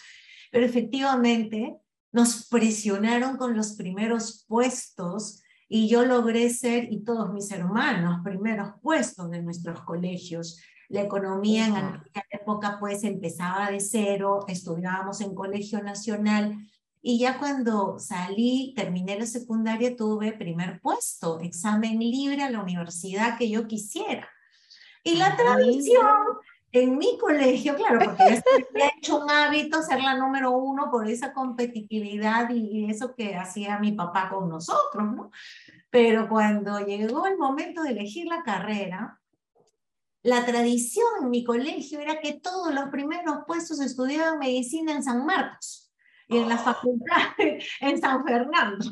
pero 0.52 0.66
efectivamente 0.66 1.78
nos 2.12 2.48
presionaron 2.48 3.38
con 3.38 3.56
los 3.56 3.74
primeros 3.74 4.46
puestos 4.48 5.44
y 5.68 5.88
yo 5.88 6.06
logré 6.06 6.50
ser, 6.50 6.92
y 6.92 7.04
todos 7.04 7.34
mis 7.34 7.52
hermanos, 7.52 8.22
primeros 8.24 8.74
puestos 8.82 9.32
de 9.32 9.42
nuestros 9.42 9.82
colegios. 9.82 10.60
La 10.90 11.02
economía 11.02 11.68
en 11.68 11.76
aquella 11.76 12.26
época 12.30 12.78
pues 12.80 13.04
empezaba 13.04 13.72
de 13.72 13.80
cero, 13.80 14.46
estudiábamos 14.48 15.22
en 15.22 15.34
colegio 15.34 15.82
nacional, 15.82 16.56
y 17.06 17.20
ya 17.20 17.38
cuando 17.38 18.00
salí, 18.00 18.74
terminé 18.78 19.20
la 19.20 19.26
secundaria, 19.26 19.94
tuve 19.94 20.32
primer 20.32 20.80
puesto, 20.80 21.42
examen 21.42 22.00
libre 22.00 22.42
a 22.44 22.50
la 22.50 22.62
universidad 22.62 23.38
que 23.38 23.50
yo 23.50 23.68
quisiera. 23.68 24.30
Y 25.04 25.18
la 25.18 25.36
tradición 25.36 26.08
en 26.72 26.98
mi 26.98 27.18
colegio, 27.18 27.76
claro, 27.76 28.00
porque 28.06 28.24
ya 28.24 28.42
había 28.74 28.92
hecho 28.98 29.22
un 29.22 29.30
hábito 29.30 29.84
ser 29.84 30.02
la 30.02 30.16
número 30.16 30.52
uno 30.52 30.90
por 30.90 31.10
esa 31.10 31.34
competitividad 31.34 32.50
y 32.52 32.90
eso 32.90 33.14
que 33.14 33.36
hacía 33.36 33.80
mi 33.80 33.92
papá 33.92 34.30
con 34.30 34.48
nosotros, 34.48 35.04
¿no? 35.14 35.30
Pero 35.90 36.30
cuando 36.30 36.80
llegó 36.80 37.28
el 37.28 37.38
momento 37.38 37.84
de 37.84 37.92
elegir 37.92 38.28
la 38.28 38.44
carrera, 38.44 39.20
la 40.22 40.46
tradición 40.46 41.06
en 41.22 41.30
mi 41.30 41.44
colegio 41.44 42.00
era 42.00 42.22
que 42.22 42.40
todos 42.40 42.74
los 42.74 42.88
primeros 42.88 43.40
puestos 43.46 43.82
estudiaban 43.82 44.40
medicina 44.40 44.94
en 44.94 45.04
San 45.04 45.26
Marcos 45.26 45.83
y 46.34 46.38
en 46.38 46.50
la 46.50 46.58
facultad 46.58 47.22
en 47.82 48.02
San 48.02 48.24
Fernando. 48.26 48.86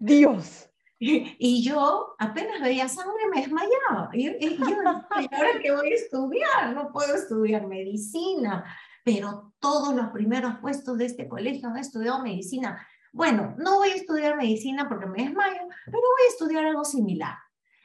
Dios. 0.00 0.64
Y, 1.00 1.62
yo 1.62 2.16
apenas 2.18 2.60
veía 2.60 2.88
sangre 2.88 3.28
me 3.32 3.42
desmayaba. 3.42 4.10
Y, 4.12 4.56
yo, 4.56 4.80
ahora 4.84 5.60
que 5.62 5.70
voy 5.70 5.92
a 5.92 5.94
estudiar? 5.94 6.74
No 6.74 6.90
puedo 6.92 7.14
estudiar 7.14 7.68
medicina. 7.68 8.64
Pero 9.04 9.54
todos 9.60 9.94
los 9.94 10.08
primeros 10.08 10.56
puestos 10.60 10.98
de 10.98 11.06
este 11.06 11.28
colegio 11.28 11.68
han 11.68 11.76
estudiado 11.76 12.20
medicina. 12.20 12.84
Bueno, 13.12 13.54
no 13.58 13.76
voy 13.76 13.90
a 13.90 13.94
estudiar 13.94 14.36
medicina 14.36 14.88
porque 14.88 15.06
me 15.06 15.22
desmayo, 15.22 15.60
pero 15.86 15.98
voy 16.00 16.26
a 16.26 16.30
estudiar 16.30 16.66
algo 16.66 16.84
similar. 16.84 17.36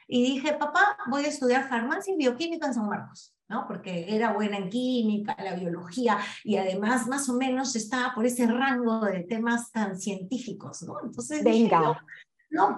Y 0.06 0.22
dije, 0.22 0.52
papá, 0.54 0.98
voy 1.06 1.24
a 1.24 1.28
estudiar 1.28 1.68
farmacia 1.68 2.12
y 2.12 2.18
bioquímica 2.18 2.66
en 2.66 2.74
San 2.74 2.88
Marcos. 2.88 3.33
¿No? 3.48 3.66
Porque 3.66 4.06
era 4.08 4.32
buena 4.32 4.56
en 4.56 4.68
química, 4.68 5.36
la 5.42 5.54
biología, 5.54 6.18
y 6.42 6.56
además 6.56 7.06
más 7.06 7.28
o 7.28 7.34
menos 7.34 7.76
estaba 7.76 8.14
por 8.14 8.26
ese 8.26 8.46
rango 8.46 9.00
de 9.00 9.24
temas 9.24 9.70
tan 9.70 9.98
científicos, 9.98 10.82
¿no? 10.82 10.96
Entonces 11.02 11.44
Venga 11.44 11.80
no 11.80 11.96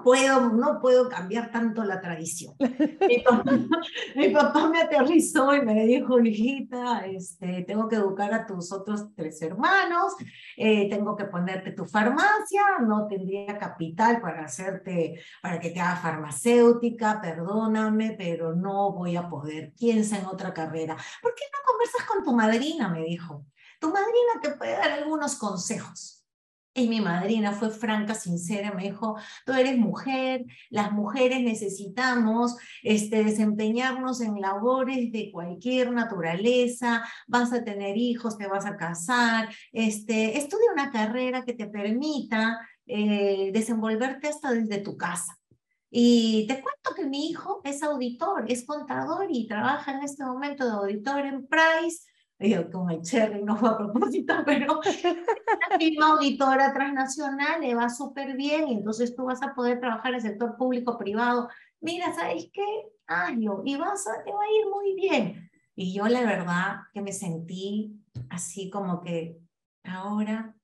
puedo, 0.02 0.50
no 0.50 0.80
puedo 0.80 1.08
cambiar 1.08 1.50
tanto 1.50 1.84
la 1.84 2.00
tradición. 2.00 2.54
Mi 4.16 4.30
papá, 4.30 4.68
me 4.68 4.80
aterrizó 4.80 5.54
y 5.54 5.62
me 5.62 5.86
dijo, 5.86 6.20
hijita, 6.20 7.06
este, 7.06 7.62
tengo 7.62 7.88
que 7.88 7.96
educar 7.96 8.32
a 8.32 8.46
tus 8.46 8.72
otros 8.72 9.14
tres 9.14 9.40
hermanos, 9.42 10.14
eh, 10.56 10.88
tengo 10.88 11.16
que 11.16 11.24
ponerte 11.24 11.72
tu 11.72 11.84
farmacia, 11.84 12.62
no 12.80 13.06
tendría 13.06 13.58
capital 13.58 14.20
para 14.20 14.44
hacerte, 14.44 15.20
para 15.42 15.60
que 15.60 15.70
te 15.70 15.80
haga 15.80 15.96
farmacéutica, 15.96 17.20
perdóname, 17.20 18.14
pero 18.18 18.54
no 18.54 18.92
voy 18.92 19.16
a 19.16 19.28
poder, 19.28 19.72
piensa 19.78 20.18
en 20.18 20.26
otra 20.26 20.54
carrera. 20.54 20.96
¿Por 21.22 21.34
qué 21.34 21.44
no 21.52 21.58
conversas 21.70 22.06
con 22.06 22.24
tu 22.24 22.32
madrina? 22.32 22.88
Me 22.88 23.04
dijo. 23.04 23.44
Tu 23.78 23.88
madrina 23.88 24.40
te 24.42 24.52
puede 24.52 24.72
dar 24.72 24.90
algunos 24.92 25.36
consejos. 25.36 26.15
Y 26.78 26.88
mi 26.88 27.00
madrina 27.00 27.52
fue 27.52 27.70
franca, 27.70 28.14
sincera, 28.14 28.70
me 28.74 28.82
dijo, 28.82 29.16
tú 29.46 29.54
eres 29.54 29.78
mujer, 29.78 30.44
las 30.68 30.92
mujeres 30.92 31.40
necesitamos 31.40 32.54
este, 32.82 33.24
desempeñarnos 33.24 34.20
en 34.20 34.42
labores 34.42 35.10
de 35.10 35.30
cualquier 35.32 35.90
naturaleza, 35.92 37.02
vas 37.26 37.50
a 37.54 37.64
tener 37.64 37.96
hijos, 37.96 38.36
te 38.36 38.46
vas 38.46 38.66
a 38.66 38.76
casar, 38.76 39.48
este, 39.72 40.36
estudia 40.36 40.70
una 40.70 40.90
carrera 40.90 41.46
que 41.46 41.54
te 41.54 41.66
permita 41.66 42.60
eh, 42.84 43.52
desenvolverte 43.54 44.28
hasta 44.28 44.52
desde 44.52 44.76
tu 44.76 44.98
casa. 44.98 45.38
Y 45.90 46.46
te 46.46 46.60
cuento 46.60 46.94
que 46.94 47.06
mi 47.06 47.30
hijo 47.30 47.62
es 47.64 47.82
auditor, 47.82 48.44
es 48.48 48.66
contador 48.66 49.28
y 49.30 49.46
trabaja 49.46 49.92
en 49.92 50.02
este 50.02 50.24
momento 50.24 50.66
de 50.66 50.72
auditor 50.72 51.24
en 51.24 51.46
Price. 51.46 52.04
Yo, 52.38 52.70
con 52.70 52.90
el 52.90 53.00
cherry 53.00 53.42
no 53.42 53.56
fue 53.56 53.70
a 53.70 53.78
propósito, 53.78 54.34
pero 54.44 54.80
una 55.68 55.78
firma 55.78 56.08
auditora 56.08 56.72
transnacional 56.72 57.60
le 57.62 57.74
va 57.74 57.88
súper 57.88 58.36
bien 58.36 58.68
y 58.68 58.74
entonces 58.74 59.16
tú 59.16 59.24
vas 59.24 59.42
a 59.42 59.54
poder 59.54 59.80
trabajar 59.80 60.10
en 60.10 60.16
el 60.16 60.20
sector 60.20 60.56
público-privado. 60.56 61.48
Mira, 61.80 62.12
¿sabes 62.14 62.50
qué? 62.52 62.64
Hazlo 63.06 63.62
y 63.64 63.76
vas 63.76 64.06
a, 64.06 64.22
te 64.22 64.32
va 64.32 64.42
a 64.42 64.60
ir 64.60 64.66
muy 64.70 64.94
bien. 64.94 65.50
Y 65.74 65.94
yo 65.94 66.08
la 66.08 66.20
verdad 66.22 66.80
que 66.92 67.00
me 67.00 67.12
sentí 67.12 68.02
así 68.28 68.68
como 68.68 69.00
que 69.00 69.38
ahora, 69.84 70.54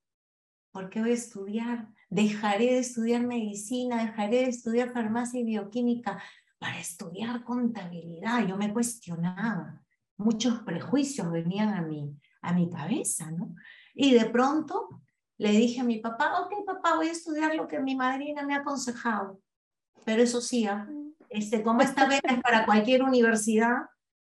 ¿por 0.73 0.91
qué 0.91 1.01
voy 1.01 1.11
a 1.11 1.15
estudiar? 1.15 1.89
Dejaré 2.11 2.67
de 2.67 2.79
estudiar 2.81 3.23
medicina, 3.23 4.05
dejaré 4.05 4.39
de 4.39 4.49
estudiar 4.51 4.93
farmacia 4.93 5.41
y 5.41 5.45
bioquímica 5.45 6.23
para 6.59 6.79
estudiar 6.79 7.45
contabilidad. 7.45 8.47
Yo 8.47 8.57
me 8.57 8.73
cuestionaba, 8.73 9.83
muchos 10.17 10.61
prejuicios 10.61 11.31
venían 11.31 11.75
a 11.75 11.83
mi, 11.83 12.17
a 12.43 12.53
mi 12.53 12.69
cabeza, 12.71 13.31
¿no? 13.31 13.55
Y 13.95 14.13
de 14.15 14.27
pronto 14.27 15.03
le 15.39 15.51
dije 15.53 15.81
a 15.81 15.85
mi 15.85 15.99
papá, 15.99 16.41
ok, 16.41 16.65
papá, 16.67 16.97
voy 16.97 17.09
a 17.09 17.13
estudiar 17.13 17.55
lo 17.55 17.67
que 17.67 17.81
mi 17.81 17.97
madrina 17.97 18.43
me 18.43 18.55
ha 18.55 18.59
aconsejado. 18.59 19.41
Pero 20.05 20.23
eso 20.23 20.41
sí, 20.41 20.67
¿ah? 20.67 20.89
este, 21.29 21.63
como 21.63 21.83
esta 21.83 22.07
beca 22.07 22.33
es 22.33 22.41
para 22.41 22.65
cualquier 22.65 23.03
universidad, 23.03 23.83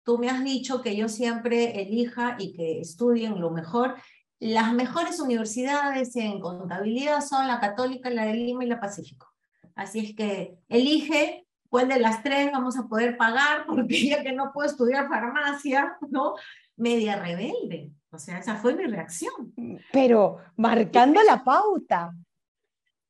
Tú 0.04 0.17
me 0.17 0.30
has 0.30 0.43
dicho 0.43 0.82
que 0.82 0.96
yo 0.96 1.08
siempre 1.08 1.82
elija 1.82 2.36
y 2.38 2.54
que 2.54 2.82
estudien 2.82 3.39
lo 3.39 3.52
mejor. 3.52 3.96
Las 4.39 4.74
mejores 4.74 5.19
universidades 5.22 6.15
en 6.17 6.41
contabilidad 6.41 7.22
son 7.22 7.48
la 7.48 7.62
Católica, 7.62 8.10
la 8.10 8.26
de 8.26 8.34
Lima 8.34 8.65
y 8.65 8.67
la 8.67 8.82
Pacífico. 8.82 9.28
Así 9.76 10.00
es 10.00 10.15
que 10.15 10.58
elige 10.67 11.42
cuál 11.74 11.88
de 11.88 12.00
las 12.00 12.22
tres 12.22 12.52
vamos 12.52 12.78
a 12.78 12.88
poder 12.88 13.18
pagar, 13.18 13.66
porque 13.66 14.10
ya 14.10 14.22
que 14.22 14.32
no 14.32 14.54
puedo 14.54 14.70
estudiar 14.70 15.08
farmacia, 15.10 15.98
¿no? 16.12 16.36
Media 16.76 17.20
rebelde. 17.20 17.90
O 18.12 18.20
sea, 18.20 18.38
esa 18.38 18.58
fue 18.58 18.76
mi 18.76 18.86
reacción. 18.86 19.52
Pero 19.92 20.38
marcando 20.56 21.20
la 21.24 21.44
pauta. 21.44 22.14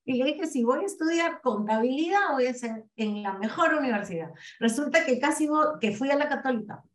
Y 0.06 0.13
le 0.13 0.23
dije, 0.23 0.47
si 0.47 0.63
voy 0.63 0.84
a 0.84 0.86
estudiar 0.86 1.41
contabilidad, 1.41 2.32
voy 2.32 2.45
a 2.45 2.54
ser 2.54 2.86
en 2.95 3.21
la 3.21 3.34
mejor 3.34 3.73
universidad. 3.73 4.32
Resulta 4.62 5.04
que 5.04 5.19
casi 5.19 5.49
que 5.82 5.91
fui 5.91 6.10
a 6.10 6.15
la 6.15 6.30
católica, 6.30 6.86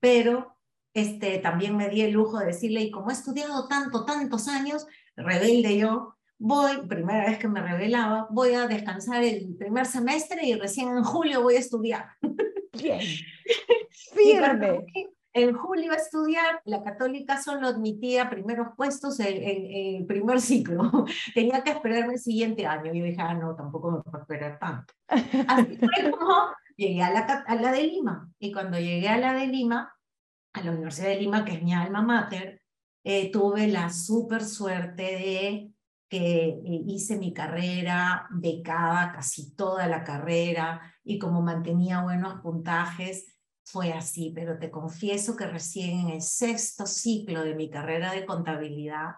pero 0.00 0.56
este, 0.94 1.38
también 1.38 1.76
me 1.76 1.90
di 1.90 2.02
el 2.02 2.10
lujo 2.10 2.40
de 2.40 2.46
decirle, 2.46 2.80
y 2.80 2.90
como 2.90 3.10
he 3.10 3.12
estudiado 3.12 3.68
tanto, 3.68 4.04
tantos 4.04 4.48
años, 4.48 4.88
rebelde 5.14 5.78
yo, 5.78 6.16
voy, 6.44 6.86
primera 6.86 7.24
vez 7.24 7.38
que 7.38 7.48
me 7.48 7.62
revelaba, 7.62 8.28
voy 8.30 8.52
a 8.52 8.66
descansar 8.66 9.24
el 9.24 9.56
primer 9.56 9.86
semestre 9.86 10.44
y 10.44 10.54
recién 10.54 10.88
en 10.88 11.02
julio 11.02 11.42
voy 11.42 11.54
a 11.54 11.58
estudiar. 11.58 12.10
Bien. 12.72 13.00
Firme 14.14 14.84
en 15.32 15.54
julio 15.54 15.92
a 15.92 15.96
estudiar, 15.96 16.60
la 16.66 16.84
católica 16.84 17.42
solo 17.42 17.66
admitía 17.66 18.28
primeros 18.28 18.68
puestos 18.76 19.18
en, 19.20 19.36
el 19.42 20.06
primer 20.06 20.40
ciclo. 20.40 21.06
Tenía 21.34 21.64
que 21.64 21.70
esperarme 21.70 22.14
el 22.14 22.20
siguiente 22.20 22.66
año. 22.66 22.92
Yo 22.92 23.04
dije, 23.04 23.16
ah, 23.18 23.34
no, 23.34 23.56
tampoco 23.56 23.90
me 23.90 24.02
puedo 24.02 24.18
esperar 24.20 24.58
tanto. 24.58 24.92
Así 25.08 25.76
fue 25.78 26.10
como 26.10 26.34
llegué 26.76 27.02
a 27.02 27.10
la, 27.10 27.20
a 27.20 27.54
la 27.56 27.72
de 27.72 27.84
Lima. 27.84 28.30
Y 28.38 28.52
cuando 28.52 28.78
llegué 28.78 29.08
a 29.08 29.16
la 29.16 29.32
de 29.32 29.46
Lima, 29.46 29.92
a 30.52 30.62
la 30.62 30.70
Universidad 30.70 31.08
de 31.08 31.20
Lima, 31.20 31.44
que 31.44 31.54
es 31.54 31.62
mi 31.62 31.72
alma 31.72 32.02
mater, 32.02 32.60
eh, 33.02 33.32
tuve 33.32 33.66
la 33.66 33.90
súper 33.90 34.44
suerte 34.44 35.02
de 35.02 35.73
que 36.08 36.48
eh, 36.48 36.82
hice 36.86 37.18
mi 37.18 37.32
carrera 37.32 38.28
becada 38.30 39.12
casi 39.12 39.54
toda 39.54 39.86
la 39.86 40.04
carrera 40.04 40.94
y 41.02 41.18
como 41.18 41.42
mantenía 41.42 42.02
buenos 42.02 42.40
puntajes, 42.40 43.34
fue 43.64 43.92
así, 43.92 44.32
pero 44.34 44.58
te 44.58 44.70
confieso 44.70 45.36
que 45.36 45.46
recién 45.46 46.00
en 46.00 46.08
el 46.10 46.22
sexto 46.22 46.86
ciclo 46.86 47.42
de 47.42 47.54
mi 47.54 47.70
carrera 47.70 48.12
de 48.12 48.26
contabilidad, 48.26 49.14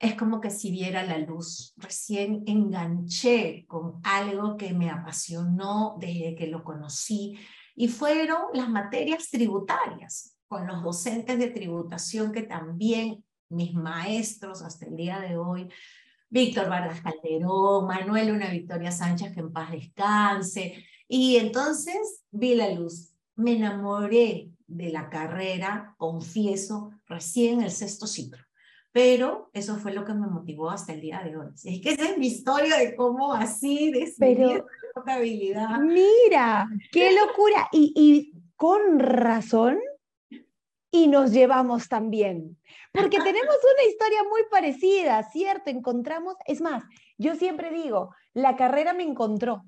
es 0.00 0.14
como 0.14 0.40
que 0.40 0.50
si 0.50 0.70
viera 0.70 1.02
la 1.04 1.18
luz, 1.18 1.74
recién 1.76 2.44
enganché 2.46 3.66
con 3.66 4.00
algo 4.04 4.56
que 4.56 4.72
me 4.72 4.90
apasionó 4.90 5.96
desde 5.98 6.34
que 6.36 6.46
lo 6.46 6.62
conocí 6.62 7.36
y 7.74 7.88
fueron 7.88 8.42
las 8.54 8.68
materias 8.68 9.28
tributarias, 9.30 10.36
con 10.46 10.66
los 10.66 10.82
docentes 10.82 11.38
de 11.38 11.50
tributación 11.50 12.32
que 12.32 12.42
también 12.42 13.24
mis 13.48 13.74
maestros 13.74 14.62
hasta 14.62 14.86
el 14.86 14.96
día 14.96 15.20
de 15.20 15.36
hoy, 15.36 15.68
Víctor 16.30 16.68
Vargas 16.68 17.00
Calderón, 17.00 17.86
Manuel 17.86 18.32
Una 18.32 18.50
Victoria 18.50 18.90
Sánchez, 18.90 19.32
que 19.34 19.40
en 19.40 19.52
paz 19.52 19.70
descanse, 19.70 20.84
y 21.08 21.36
entonces 21.36 22.22
vi 22.30 22.54
la 22.54 22.70
luz 22.70 23.14
me 23.38 23.52
enamoré 23.52 24.50
de 24.66 24.90
la 24.90 25.08
carrera, 25.08 25.94
confieso, 25.96 26.90
recién 27.06 27.60
en 27.60 27.66
el 27.66 27.70
sexto 27.70 28.06
ciclo. 28.06 28.42
Pero 28.90 29.48
eso 29.52 29.76
fue 29.76 29.92
lo 29.92 30.04
que 30.04 30.12
me 30.12 30.26
motivó 30.26 30.70
hasta 30.70 30.92
el 30.92 31.00
día 31.00 31.22
de 31.22 31.36
hoy. 31.36 31.46
Es 31.54 31.80
que 31.80 31.90
esa 31.90 32.10
es 32.10 32.18
mi 32.18 32.26
historia 32.26 32.76
de 32.76 32.96
cómo 32.96 33.32
así 33.32 33.92
decidí 33.92 34.60
contabilidad. 34.92 35.78
Mira, 35.78 36.68
qué 36.90 37.12
locura. 37.12 37.68
Y, 37.70 37.92
y 37.94 38.32
con 38.56 38.98
razón, 38.98 39.78
y 40.90 41.08
nos 41.08 41.32
llevamos 41.32 41.88
también. 41.88 42.58
Porque 42.92 43.18
tenemos 43.24 43.56
una 43.74 43.88
historia 43.88 44.22
muy 44.24 44.42
parecida, 44.50 45.22
¿cierto? 45.30 45.70
Encontramos, 45.70 46.36
es 46.46 46.60
más, 46.60 46.84
yo 47.16 47.34
siempre 47.34 47.70
digo, 47.70 48.14
la 48.34 48.56
carrera 48.56 48.92
me 48.92 49.02
encontró. 49.02 49.64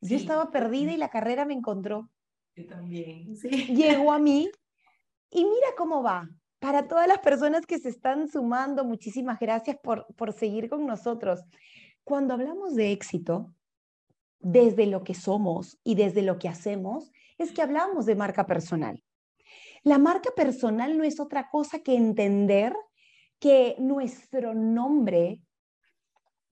Yo 0.00 0.16
estaba 0.16 0.50
perdida 0.50 0.92
y 0.92 0.96
la 0.96 1.10
carrera 1.10 1.44
me 1.44 1.54
encontró 1.54 2.10
también. 2.64 3.34
Llegó 3.34 4.12
a 4.12 4.18
mí 4.18 4.50
y 5.30 5.44
mira 5.44 5.68
cómo 5.76 6.02
va. 6.02 6.28
Para 6.58 6.88
todas 6.88 7.08
las 7.08 7.20
personas 7.20 7.64
que 7.64 7.78
se 7.78 7.88
están 7.88 8.28
sumando, 8.28 8.84
muchísimas 8.84 9.38
gracias 9.38 9.78
por, 9.82 10.06
por 10.14 10.32
seguir 10.32 10.68
con 10.68 10.86
nosotros. 10.86 11.40
Cuando 12.04 12.34
hablamos 12.34 12.74
de 12.74 12.92
éxito, 12.92 13.54
desde 14.40 14.86
lo 14.86 15.02
que 15.02 15.14
somos 15.14 15.78
y 15.84 15.94
desde 15.94 16.22
lo 16.22 16.38
que 16.38 16.48
hacemos, 16.48 17.10
es 17.38 17.52
que 17.52 17.62
hablamos 17.62 18.04
de 18.04 18.14
marca 18.14 18.46
personal. 18.46 19.02
La 19.82 19.98
marca 19.98 20.30
personal 20.36 20.96
no 20.96 21.04
es 21.04 21.20
otra 21.20 21.48
cosa 21.50 21.80
que 21.80 21.94
entender 21.94 22.74
que 23.38 23.76
nuestro 23.78 24.54
nombre 24.54 25.42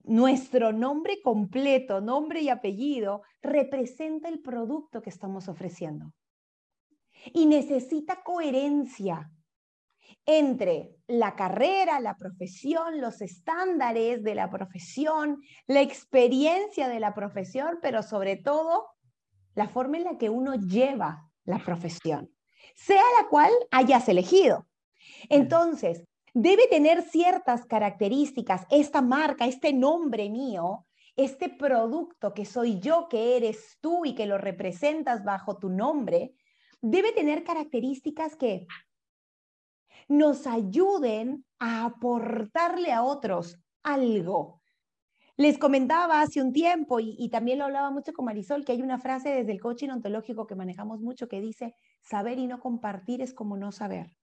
nuestro 0.09 0.73
nombre 0.73 1.21
completo, 1.21 2.01
nombre 2.01 2.41
y 2.41 2.49
apellido, 2.49 3.21
representa 3.41 4.27
el 4.27 4.41
producto 4.41 5.01
que 5.01 5.09
estamos 5.09 5.47
ofreciendo. 5.47 6.13
Y 7.33 7.45
necesita 7.45 8.23
coherencia 8.23 9.29
entre 10.25 10.95
la 11.07 11.35
carrera, 11.35 11.99
la 11.99 12.15
profesión, 12.15 12.99
los 12.99 13.21
estándares 13.21 14.23
de 14.23 14.35
la 14.35 14.49
profesión, 14.49 15.41
la 15.67 15.81
experiencia 15.81 16.87
de 16.87 16.99
la 16.99 17.13
profesión, 17.13 17.77
pero 17.81 18.01
sobre 18.01 18.35
todo 18.35 18.87
la 19.53 19.67
forma 19.67 19.97
en 19.97 20.05
la 20.05 20.17
que 20.17 20.29
uno 20.29 20.55
lleva 20.55 21.29
la 21.43 21.59
profesión, 21.59 22.31
sea 22.75 23.03
la 23.21 23.27
cual 23.27 23.51
hayas 23.71 24.07
elegido. 24.09 24.67
Entonces, 25.29 26.03
debe 26.33 26.67
tener 26.67 27.01
ciertas 27.01 27.65
características, 27.65 28.65
esta 28.69 29.01
marca, 29.01 29.45
este 29.45 29.73
nombre 29.73 30.29
mío, 30.29 30.85
este 31.15 31.49
producto 31.49 32.33
que 32.33 32.45
soy 32.45 32.79
yo, 32.79 33.07
que 33.09 33.35
eres 33.35 33.77
tú 33.81 34.05
y 34.05 34.15
que 34.15 34.25
lo 34.25 34.37
representas 34.37 35.23
bajo 35.23 35.57
tu 35.57 35.69
nombre, 35.69 36.33
debe 36.81 37.11
tener 37.11 37.43
características 37.43 38.35
que 38.35 38.67
nos 40.07 40.47
ayuden 40.47 41.45
a 41.59 41.85
aportarle 41.85 42.91
a 42.91 43.03
otros 43.03 43.59
algo. 43.83 44.58
Les 45.39 45.57
comentaba 45.57 46.19
hace 46.19 46.41
un 46.41 46.51
tiempo 46.51 46.99
y, 46.99 47.15
y, 47.17 47.29
también 47.29 47.59
lo 47.59 47.63
hablaba 47.63 47.91
mucho 47.91 48.11
con 48.11 48.25
Marisol, 48.25 48.65
que 48.65 48.73
hay 48.73 48.81
una 48.81 48.99
frase 48.99 49.29
desde 49.29 49.53
el 49.53 49.61
coaching 49.61 49.87
ontológico 49.87 50.45
que 50.45 50.53
manejamos 50.53 50.99
mucho 50.99 51.29
que 51.29 51.39
dice, 51.39 51.73
saber 52.01 52.39
y 52.39 52.45
no 52.45 52.59
compartir 52.59 53.21
es 53.21 53.33
como 53.33 53.55
no 53.55 53.71
saber. 53.71 54.17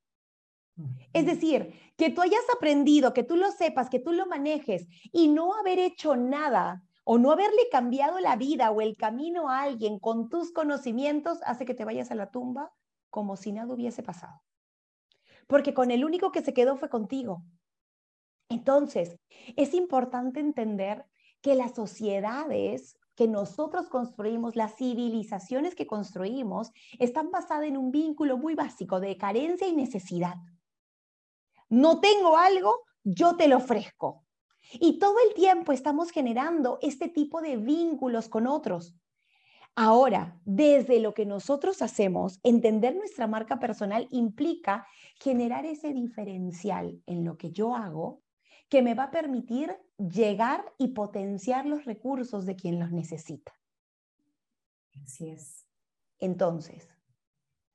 Es 1.14 1.24
decir, 1.24 1.72
que 1.96 2.11
tú 2.11 2.20
hayas 2.20 2.44
aprendido, 2.55 3.14
que 3.14 3.22
tú 3.22 3.37
lo 3.37 3.50
sepas, 3.50 3.88
que 3.88 3.98
tú 3.98 4.12
lo 4.12 4.26
manejes 4.26 4.87
y 5.11 5.29
no 5.29 5.55
haber 5.55 5.79
hecho 5.79 6.16
nada 6.16 6.83
o 7.05 7.16
no 7.16 7.31
haberle 7.31 7.62
cambiado 7.72 8.20
la 8.20 8.37
vida 8.37 8.70
o 8.70 8.83
el 8.83 8.94
camino 8.98 9.48
a 9.48 9.62
alguien 9.62 9.99
con 9.99 10.28
tus 10.28 10.53
conocimientos 10.53 11.38
hace 11.47 11.64
que 11.64 11.72
te 11.72 11.86
vayas 11.86 12.11
a 12.11 12.14
la 12.14 12.30
tumba 12.30 12.74
como 13.09 13.38
si 13.38 13.53
nada 13.53 13.72
hubiese 13.72 14.03
pasado. 14.03 14.43
Porque 15.47 15.72
con 15.72 15.91
el 15.91 16.05
único 16.05 16.30
que 16.30 16.43
se 16.43 16.53
quedó 16.53 16.76
fue 16.76 16.91
contigo. 16.91 17.43
Entonces, 18.49 19.18
es 19.57 19.74
importante 19.74 20.40
entender 20.40 21.05
que 21.40 21.55
las 21.55 21.74
sociedades 21.74 22.97
que 23.14 23.28
nosotros 23.28 23.88
construimos, 23.88 24.57
las 24.57 24.76
civilizaciones 24.76 25.74
que 25.74 25.86
construimos, 25.86 26.70
están 26.99 27.30
basadas 27.30 27.66
en 27.66 27.76
un 27.76 27.90
vínculo 27.90 28.36
muy 28.36 28.55
básico 28.55 29.01
de 29.01 29.16
carencia 29.16 29.66
y 29.66 29.74
necesidad 29.74 30.34
no 31.68 32.01
tengo 32.01 32.36
algo, 32.36 32.84
yo 33.03 33.36
te 33.36 33.49
lo 33.49 33.57
ofrezco. 33.57 34.24
Y 34.72 34.99
todo 34.99 35.16
el 35.26 35.34
tiempo 35.34 35.72
estamos 35.72 36.11
generando 36.11 36.78
este 36.82 37.09
tipo 37.09 37.40
de 37.40 37.57
vínculos 37.57 38.28
con 38.28 38.47
otros. 38.47 38.94
Ahora, 39.74 40.40
desde 40.44 41.01
lo 41.01 41.12
que 41.12 41.26
nosotros 41.26 41.82
hacemos, 41.82 42.40
entender 42.42 42.97
nuestra 42.97 43.26
marca 43.26 43.59
personal 43.59 44.09
implica 44.11 44.86
generar 45.20 45.66
ese 45.66 45.92
diferencial 45.92 47.03
en 47.07 47.24
lo 47.24 47.36
que 47.36 47.53
yo 47.53 47.74
hago 47.74 48.22
que 48.69 48.83
me 48.83 48.95
va 48.95 49.05
a 49.05 49.11
permitir 49.11 49.77
llegar 49.99 50.64
y 50.79 50.89
potenciar 50.89 51.67
los 51.67 51.85
recursos 51.85 52.47
de 52.47 52.57
quien 52.57 52.79
los 52.81 52.93
necesita. 52.93 53.53
Así 55.03 55.31
es. 55.31 55.67
Entonces, 56.19 56.89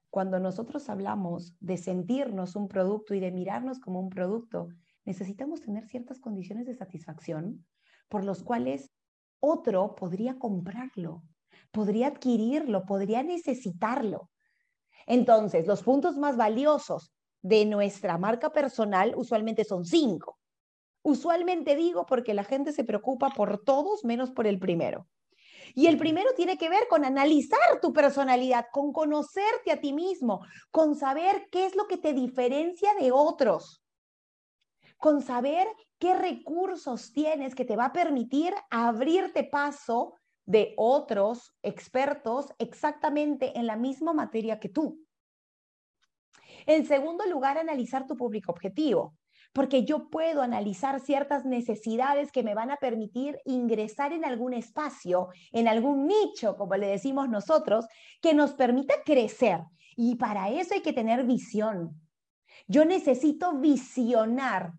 cuando 0.10 0.39
nosotros 0.39 0.89
hablamos 0.89 1.56
de 1.60 1.78
sentirnos 1.78 2.56
un 2.56 2.68
producto 2.68 3.14
y 3.14 3.20
de 3.20 3.32
mirarnos 3.32 3.80
como 3.80 4.00
un 4.00 4.10
producto, 4.10 4.68
necesitamos 5.06 5.62
tener 5.62 5.88
ciertas 5.88 6.20
condiciones 6.20 6.66
de 6.66 6.74
satisfacción 6.74 7.66
por 8.10 8.26
los 8.26 8.44
cuales 8.44 8.92
otro 9.39 9.96
podría 9.96 10.38
comprarlo, 10.38 11.24
podría 11.72 12.08
adquirirlo, 12.08 12.86
podría 12.86 13.24
necesitarlo. 13.24 14.30
Entonces, 15.08 15.66
los 15.66 15.82
puntos 15.82 16.18
más 16.18 16.36
valiosos 16.36 17.14
de 17.42 17.66
nuestra 17.66 18.18
marca 18.18 18.52
personal 18.52 19.14
usualmente 19.16 19.64
son 19.64 19.86
cinco. 19.86 20.41
Usualmente 21.04 21.76
digo 21.76 22.06
porque 22.06 22.34
la 22.34 22.43
gente 22.43 22.72
se 22.72 22.84
preocupa 22.84 23.30
por 23.30 23.64
todos 23.64 24.06
menos 24.06 24.32
por 24.32 24.45
el 24.45 24.60
primero. 24.60 25.08
Y 25.74 25.88
el 25.88 25.97
primero 25.97 26.34
tiene 26.36 26.58
que 26.58 26.70
ver 26.70 26.88
con 26.89 27.06
analizar 27.06 27.80
tu 27.82 27.93
personalidad, 27.93 28.66
con 28.72 28.91
conocerte 28.91 29.72
a 29.72 29.80
ti 29.80 29.93
mismo, 29.93 30.45
con 30.70 30.95
saber 30.95 31.47
qué 31.52 31.66
es 31.66 31.76
lo 31.76 31.88
que 31.88 31.97
te 31.97 32.14
diferencia 32.14 32.93
de 32.99 33.12
otros, 33.12 33.84
con 34.97 35.22
saber 35.22 35.68
qué 35.97 36.14
recursos 36.14 37.14
tienes 37.14 37.56
que 37.56 37.66
te 37.66 37.76
va 37.76 37.86
a 37.86 37.93
permitir 37.93 38.54
abrirte 38.70 39.43
paso 39.43 40.16
de 40.45 40.74
otros 40.78 41.54
expertos 41.62 42.47
exactamente 42.58 43.58
en 43.58 43.68
la 43.68 43.78
misma 43.78 44.14
materia 44.14 44.60
que 44.60 44.70
tú. 44.70 45.06
En 46.66 46.86
segundo 46.86 47.26
lugar, 47.28 47.58
analizar 47.58 48.06
tu 48.06 48.16
público 48.16 48.52
objetivo 48.52 49.16
porque 49.54 49.84
yo 49.84 50.10
puedo 50.10 50.41
analizar 50.41 50.99
ciertas 51.02 51.45
necesidades 51.45 52.32
que 52.32 52.43
me 52.43 52.56
van 52.56 52.72
a 52.72 52.78
permitir 52.78 53.39
ingresar 53.45 54.14
en 54.14 54.24
algún 54.24 54.54
espacio, 54.54 55.30
en 55.52 55.68
algún 55.68 56.08
nicho, 56.08 56.56
como 56.56 56.76
le 56.76 56.88
decimos 56.88 57.30
nosotros, 57.30 57.86
que 58.22 58.34
nos 58.34 58.54
permita 58.54 58.93
crecer. 59.06 59.62
Y 59.95 60.16
para 60.16 60.49
eso 60.49 60.74
hay 60.74 60.82
que 60.82 60.93
tener 60.93 61.26
visión. 61.26 62.02
Yo 62.68 62.86
necesito 62.86 63.58
visionar 63.60 64.74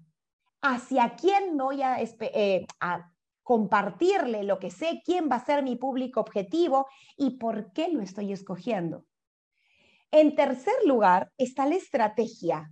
hacia 0.63 1.17
quién 1.17 1.57
voy 1.57 1.83
a, 1.83 2.01
eh, 2.01 2.67
a 2.81 3.13
compartirle 3.43 4.45
lo 4.45 4.59
que 4.59 4.71
sé, 4.71 5.03
quién 5.05 5.29
va 5.31 5.37
a 5.37 5.45
ser 5.45 5.63
mi 5.63 5.77
público 5.77 6.21
objetivo 6.21 6.87
y 7.17 7.39
por 7.39 7.73
qué 7.73 7.89
lo 7.89 8.01
estoy 8.01 8.33
escogiendo. 8.33 9.05
En 10.11 10.35
tercer 10.35 10.75
lugar 10.87 11.33
está 11.37 11.67
la 11.67 11.75
estrategia. 11.75 12.71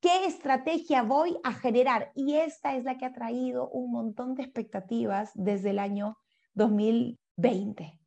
¿Qué 0.00 0.26
estrategia 0.26 1.02
voy 1.02 1.38
a 1.42 1.52
generar? 1.52 2.12
Y 2.14 2.36
esta 2.36 2.76
es 2.76 2.84
la 2.84 2.98
que 2.98 3.04
ha 3.04 3.12
traído 3.12 3.68
un 3.68 3.90
montón 3.90 4.36
de 4.36 4.44
expectativas 4.44 5.32
desde 5.34 5.70
el 5.70 5.80
año 5.80 6.16
2020. 6.54 7.98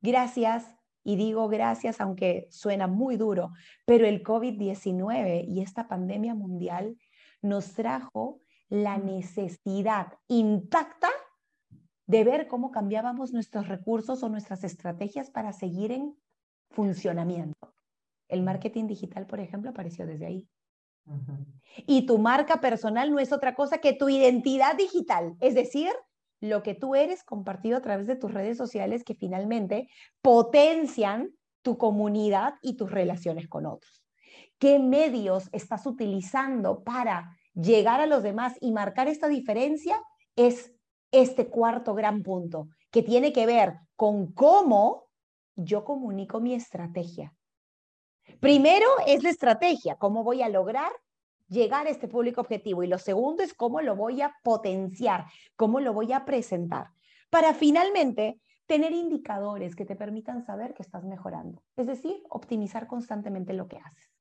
Gracias, 0.00 0.74
y 1.04 1.16
digo 1.16 1.48
gracias 1.48 2.00
aunque 2.00 2.46
suena 2.50 2.86
muy 2.86 3.18
duro, 3.18 3.52
pero 3.84 4.06
el 4.06 4.22
COVID-19 4.22 5.44
y 5.46 5.60
esta 5.60 5.88
pandemia 5.88 6.34
mundial 6.34 6.96
nos 7.42 7.74
trajo 7.74 8.40
la 8.70 8.96
necesidad 8.96 10.14
intacta 10.26 11.10
de 12.06 12.24
ver 12.24 12.48
cómo 12.48 12.70
cambiábamos 12.70 13.32
nuestros 13.32 13.68
recursos 13.68 14.22
o 14.22 14.30
nuestras 14.30 14.64
estrategias 14.64 15.30
para 15.30 15.52
seguir 15.52 15.92
en 15.92 16.16
funcionamiento. 16.70 17.74
El 18.28 18.42
marketing 18.42 18.86
digital, 18.86 19.26
por 19.26 19.40
ejemplo, 19.40 19.70
apareció 19.70 20.06
desde 20.06 20.26
ahí. 20.26 20.48
Y 21.86 22.06
tu 22.06 22.18
marca 22.18 22.60
personal 22.60 23.10
no 23.10 23.18
es 23.18 23.32
otra 23.32 23.54
cosa 23.54 23.78
que 23.78 23.92
tu 23.92 24.08
identidad 24.08 24.76
digital, 24.76 25.36
es 25.40 25.54
decir, 25.54 25.90
lo 26.40 26.62
que 26.62 26.74
tú 26.74 26.94
eres 26.94 27.22
compartido 27.22 27.76
a 27.76 27.82
través 27.82 28.06
de 28.06 28.16
tus 28.16 28.32
redes 28.32 28.56
sociales 28.56 29.04
que 29.04 29.14
finalmente 29.14 29.88
potencian 30.22 31.30
tu 31.62 31.76
comunidad 31.76 32.54
y 32.62 32.76
tus 32.76 32.90
relaciones 32.90 33.48
con 33.48 33.66
otros. 33.66 34.02
¿Qué 34.58 34.78
medios 34.78 35.48
estás 35.52 35.86
utilizando 35.86 36.82
para 36.82 37.36
llegar 37.54 38.00
a 38.00 38.06
los 38.06 38.22
demás 38.22 38.56
y 38.60 38.72
marcar 38.72 39.08
esta 39.08 39.28
diferencia? 39.28 40.02
Es 40.36 40.72
este 41.12 41.48
cuarto 41.48 41.94
gran 41.94 42.22
punto, 42.22 42.68
que 42.90 43.02
tiene 43.02 43.32
que 43.32 43.46
ver 43.46 43.74
con 43.96 44.32
cómo 44.32 45.06
yo 45.56 45.84
comunico 45.84 46.40
mi 46.40 46.54
estrategia. 46.54 47.34
Primero 48.38 48.86
es 49.06 49.22
la 49.22 49.30
estrategia, 49.30 49.96
cómo 49.96 50.22
voy 50.22 50.42
a 50.42 50.48
lograr 50.48 50.92
llegar 51.48 51.86
a 51.86 51.90
este 51.90 52.08
público 52.08 52.40
objetivo. 52.40 52.82
Y 52.82 52.86
lo 52.86 52.98
segundo 52.98 53.42
es 53.42 53.54
cómo 53.54 53.80
lo 53.80 53.96
voy 53.96 54.22
a 54.22 54.34
potenciar, 54.42 55.26
cómo 55.56 55.80
lo 55.80 55.92
voy 55.92 56.12
a 56.12 56.24
presentar. 56.24 56.88
Para 57.28 57.54
finalmente 57.54 58.40
tener 58.66 58.92
indicadores 58.92 59.74
que 59.74 59.84
te 59.84 59.96
permitan 59.96 60.44
saber 60.46 60.74
que 60.74 60.82
estás 60.82 61.04
mejorando. 61.04 61.62
Es 61.76 61.88
decir, 61.88 62.22
optimizar 62.28 62.86
constantemente 62.86 63.52
lo 63.52 63.66
que 63.66 63.78
haces. 63.78 64.12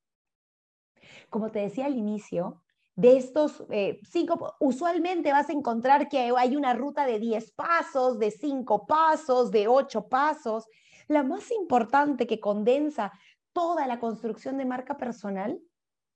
Como 1.29 1.51
te 1.51 1.59
decía 1.59 1.85
al 1.85 1.95
inicio, 1.95 2.63
de 2.95 3.15
estos 3.15 3.63
eh, 3.69 3.99
cinco, 4.03 4.55
usualmente 4.59 5.31
vas 5.31 5.49
a 5.49 5.53
encontrar 5.53 6.09
que 6.09 6.33
hay 6.35 6.57
una 6.57 6.73
ruta 6.73 7.05
de 7.05 7.19
10 7.19 7.51
pasos, 7.51 8.19
de 8.19 8.29
5 8.29 8.87
pasos, 8.87 9.51
de 9.51 9.69
8 9.69 10.09
pasos. 10.09 10.65
La 11.07 11.23
más 11.23 11.49
importante 11.51 12.27
que 12.27 12.39
condensa 12.39 13.13
toda 13.53 13.87
la 13.87 13.99
construcción 13.99 14.57
de 14.57 14.65
marca 14.65 14.97
personal 14.97 15.59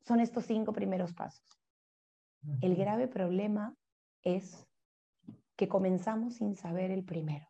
son 0.05 0.19
estos 0.19 0.45
cinco 0.45 0.73
primeros 0.73 1.13
pasos. 1.13 1.45
El 2.61 2.75
grave 2.75 3.07
problema 3.07 3.75
es 4.21 4.67
que 5.55 5.67
comenzamos 5.67 6.35
sin 6.35 6.55
saber 6.55 6.91
el 6.91 7.03
primero. 7.05 7.47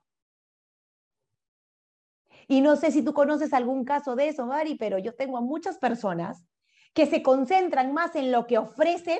Y 2.47 2.61
no 2.61 2.75
sé 2.75 2.91
si 2.91 3.03
tú 3.03 3.13
conoces 3.13 3.53
algún 3.53 3.85
caso 3.85 4.15
de 4.15 4.27
eso, 4.27 4.45
Mari, 4.45 4.75
pero 4.75 4.97
yo 4.97 5.15
tengo 5.15 5.37
a 5.37 5.41
muchas 5.41 5.77
personas 5.77 6.45
que 6.93 7.05
se 7.05 7.23
concentran 7.23 7.93
más 7.93 8.15
en 8.15 8.31
lo 8.31 8.45
que 8.45 8.57
ofrecen 8.57 9.19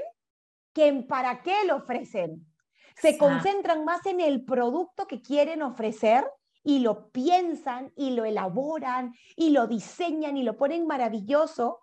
que 0.74 0.88
en 0.88 1.08
para 1.08 1.42
qué 1.42 1.66
lo 1.66 1.78
ofrecen. 1.78 2.46
Se 2.96 3.18
concentran 3.18 3.86
más 3.86 4.06
en 4.06 4.20
el 4.20 4.44
producto 4.44 5.08
que 5.08 5.22
quieren 5.22 5.62
ofrecer 5.62 6.26
y 6.64 6.80
lo 6.80 7.12
piensan 7.12 7.92
y 7.96 8.12
lo 8.12 8.26
elaboran 8.26 9.14
y 9.36 9.50
lo 9.50 9.68
diseñan 9.68 10.38
y 10.38 10.44
lo 10.44 10.58
ponen 10.58 10.88
maravilloso 10.88 11.82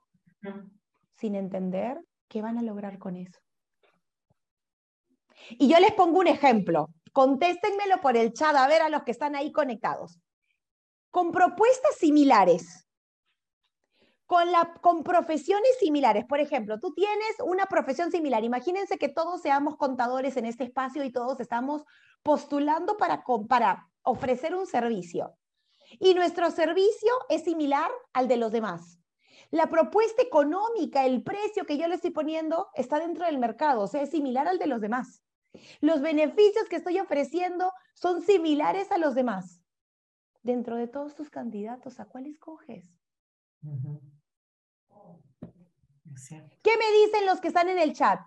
sin 1.17 1.35
entender 1.35 2.01
qué 2.29 2.41
van 2.41 2.59
a 2.59 2.63
lograr 2.63 2.99
con 2.99 3.17
eso. 3.17 3.39
Y 5.51 5.69
yo 5.69 5.79
les 5.79 5.93
pongo 5.93 6.21
un 6.21 6.27
ejemplo. 6.27 6.89
Contéstenmelo 7.13 8.01
por 8.01 8.17
el 8.17 8.33
chat 8.33 8.55
a 8.55 8.69
ver 8.69 8.83
a 8.83 8.89
los 8.89 9.03
que 9.03 9.11
están 9.11 9.35
ahí 9.35 9.53
conectados. 9.53 10.19
Con 11.11 11.33
propuestas 11.33 11.97
similares, 11.97 12.87
con, 14.27 14.53
la, 14.53 14.75
con 14.81 15.03
profesiones 15.03 15.77
similares. 15.81 16.25
Por 16.25 16.39
ejemplo, 16.41 16.79
tú 16.79 16.95
tienes 16.95 17.37
una 17.45 17.67
profesión 17.67 18.13
similar. 18.13 18.45
Imagínense 18.45 18.97
que 18.97 19.09
todos 19.09 19.43
seamos 19.43 19.77
contadores 19.77 20.37
en 20.37 20.47
este 20.47 20.65
espacio 20.65 21.03
y 21.03 21.11
todos 21.11 21.41
estamos 21.41 21.83
postulando 22.23 22.97
para, 22.97 23.25
para 23.49 23.90
ofrecer 24.03 24.55
un 24.55 24.67
servicio. 24.67 25.37
Y 25.99 26.15
nuestro 26.15 26.51
servicio 26.51 27.13
es 27.29 27.45
similar 27.45 27.91
al 28.13 28.29
de 28.29 28.37
los 28.37 28.53
demás. 28.53 29.01
La 29.51 29.69
propuesta 29.69 30.23
económica, 30.23 31.05
el 31.05 31.23
precio 31.23 31.65
que 31.65 31.77
yo 31.77 31.89
le 31.89 31.97
estoy 31.97 32.11
poniendo 32.11 32.69
está 32.75 33.01
dentro 33.01 33.27
del 33.27 33.39
mercado, 33.39 33.83
o 33.83 33.87
sea, 33.89 34.03
es 34.03 34.11
similar 34.11 34.47
al 34.47 34.59
de 34.59 34.69
los 34.69 34.81
demás. 34.81 35.25
Los 35.81 36.01
beneficios 36.01 36.69
que 36.69 36.77
estoy 36.77 37.01
ofreciendo 37.01 37.73
son 37.95 38.23
similares 38.23 38.93
a 38.93 38.99
los 38.99 39.15
demás. 39.15 39.63
Dentro 40.43 40.77
de 40.77 40.87
todos 40.87 41.15
tus 41.15 41.31
candidatos, 41.31 41.99
¿a 41.99 42.07
cuál 42.07 42.27
escoges? 42.27 42.89
¿Qué 46.63 46.77
me 46.77 46.91
dicen 47.05 47.27
los 47.27 47.41
que 47.41 47.49
están 47.49 47.69
en 47.69 47.79
el 47.79 47.93
chat? 47.93 48.21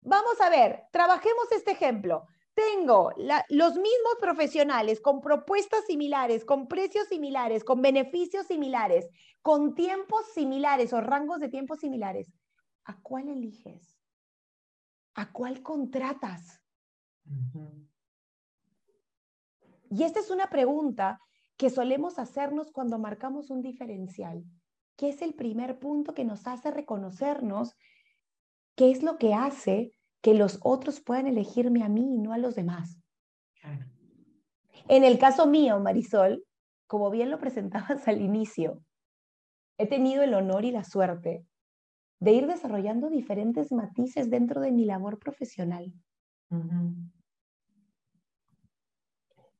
Vamos 0.00 0.40
a 0.40 0.48
ver, 0.48 0.84
trabajemos 0.90 1.52
este 1.52 1.72
ejemplo 1.72 2.26
tengo 2.60 3.12
los 3.48 3.74
mismos 3.76 4.16
profesionales 4.20 5.00
con 5.00 5.20
propuestas 5.20 5.86
similares, 5.86 6.44
con 6.44 6.68
precios 6.68 7.08
similares, 7.08 7.64
con 7.64 7.80
beneficios 7.80 8.46
similares, 8.46 9.08
con 9.40 9.74
tiempos 9.74 10.26
similares 10.34 10.92
o 10.92 11.00
rangos 11.00 11.40
de 11.40 11.48
tiempos 11.48 11.80
similares, 11.80 12.30
¿a 12.84 13.00
cuál 13.00 13.28
eliges? 13.28 13.96
¿A 15.14 15.32
cuál 15.32 15.62
contratas? 15.62 16.60
Y 19.90 20.02
esta 20.02 20.20
es 20.20 20.30
una 20.30 20.48
pregunta 20.48 21.20
que 21.56 21.70
solemos 21.70 22.18
hacernos 22.18 22.70
cuando 22.72 22.98
marcamos 22.98 23.50
un 23.50 23.62
diferencial. 23.62 24.44
¿Qué 24.96 25.08
es 25.08 25.22
el 25.22 25.34
primer 25.34 25.78
punto 25.78 26.12
que 26.12 26.24
nos 26.24 26.46
hace 26.46 26.70
reconocernos? 26.70 27.74
¿Qué 28.76 28.90
es 28.90 29.02
lo 29.02 29.16
que 29.16 29.34
hace 29.34 29.92
que 30.20 30.34
los 30.34 30.58
otros 30.62 31.00
puedan 31.00 31.26
elegirme 31.26 31.82
a 31.82 31.88
mí 31.88 32.14
y 32.14 32.18
no 32.18 32.32
a 32.32 32.38
los 32.38 32.54
demás. 32.54 32.98
En 34.88 35.04
el 35.04 35.18
caso 35.18 35.46
mío, 35.46 35.78
Marisol, 35.80 36.44
como 36.86 37.10
bien 37.10 37.30
lo 37.30 37.38
presentabas 37.38 38.06
al 38.08 38.20
inicio, 38.20 38.82
he 39.78 39.86
tenido 39.86 40.22
el 40.22 40.34
honor 40.34 40.64
y 40.64 40.72
la 40.72 40.84
suerte 40.84 41.46
de 42.20 42.32
ir 42.32 42.46
desarrollando 42.46 43.08
diferentes 43.08 43.72
matices 43.72 44.28
dentro 44.28 44.60
de 44.60 44.72
mi 44.72 44.84
labor 44.84 45.18
profesional. 45.18 45.92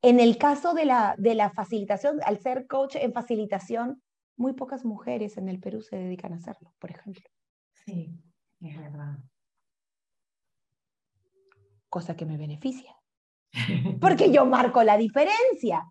En 0.03 0.21
el 0.21 0.37
caso 0.37 0.75
de 0.75 0.85
la, 0.85 1.15
de 1.17 1.35
la 1.35 1.51
facilitación, 1.51 2.21
al 2.25 2.39
ser 2.39 2.67
coach 2.67 2.97
en 2.97 3.13
facilitación, 3.13 4.03
muy 4.37 4.53
pocas 4.55 4.85
mujeres 4.85 5.37
en 5.37 5.49
el 5.49 5.61
Perú 5.61 5.81
se 5.81 5.97
dedican 5.97 6.33
a 6.33 6.37
hacerlo, 6.37 6.75
por 6.79 6.91
ejemplo. 6.91 7.25
Sí, 7.85 8.15
es 8.61 8.79
verdad. 8.79 9.19
Cosa 11.91 12.17
que 12.17 12.25
me 12.25 12.39
beneficia. 12.39 12.97
Porque 14.01 14.31
yo 14.31 14.47
marco 14.47 14.83
la 14.83 14.97
diferencia. 14.97 15.85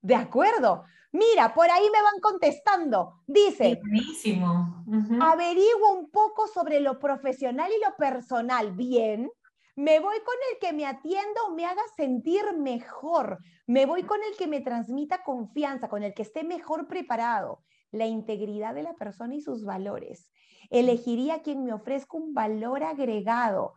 De 0.00 0.14
acuerdo. 0.14 0.84
Mira, 1.12 1.52
por 1.52 1.70
ahí 1.70 1.84
me 1.92 2.02
van 2.02 2.20
contestando. 2.22 3.20
Dice, 3.26 3.78
buenísimo. 3.82 4.82
averiguo 5.20 5.92
un 5.92 6.10
poco 6.10 6.48
sobre 6.48 6.80
lo 6.80 6.98
profesional 6.98 7.70
y 7.70 7.84
lo 7.84 7.94
personal. 7.96 8.72
Bien, 8.72 9.30
me 9.76 10.00
voy 10.00 10.16
con 10.20 10.34
el 10.50 10.58
que 10.58 10.72
me 10.72 10.86
atienda 10.86 11.42
o 11.48 11.54
me 11.54 11.66
haga 11.66 11.82
sentir 11.96 12.42
mejor. 12.58 13.38
Me 13.66 13.84
voy 13.84 14.04
con 14.04 14.20
el 14.22 14.36
que 14.36 14.46
me 14.46 14.60
transmita 14.60 15.22
confianza, 15.22 15.88
con 15.88 16.02
el 16.02 16.14
que 16.14 16.22
esté 16.22 16.44
mejor 16.44 16.88
preparado. 16.88 17.62
La 17.90 18.06
integridad 18.06 18.74
de 18.74 18.84
la 18.84 18.94
persona 18.94 19.34
y 19.34 19.42
sus 19.42 19.64
valores. 19.64 20.30
Elegiría 20.70 21.34
a 21.34 21.42
quien 21.42 21.64
me 21.64 21.74
ofrezca 21.74 22.16
un 22.16 22.32
valor 22.32 22.82
agregado. 22.84 23.74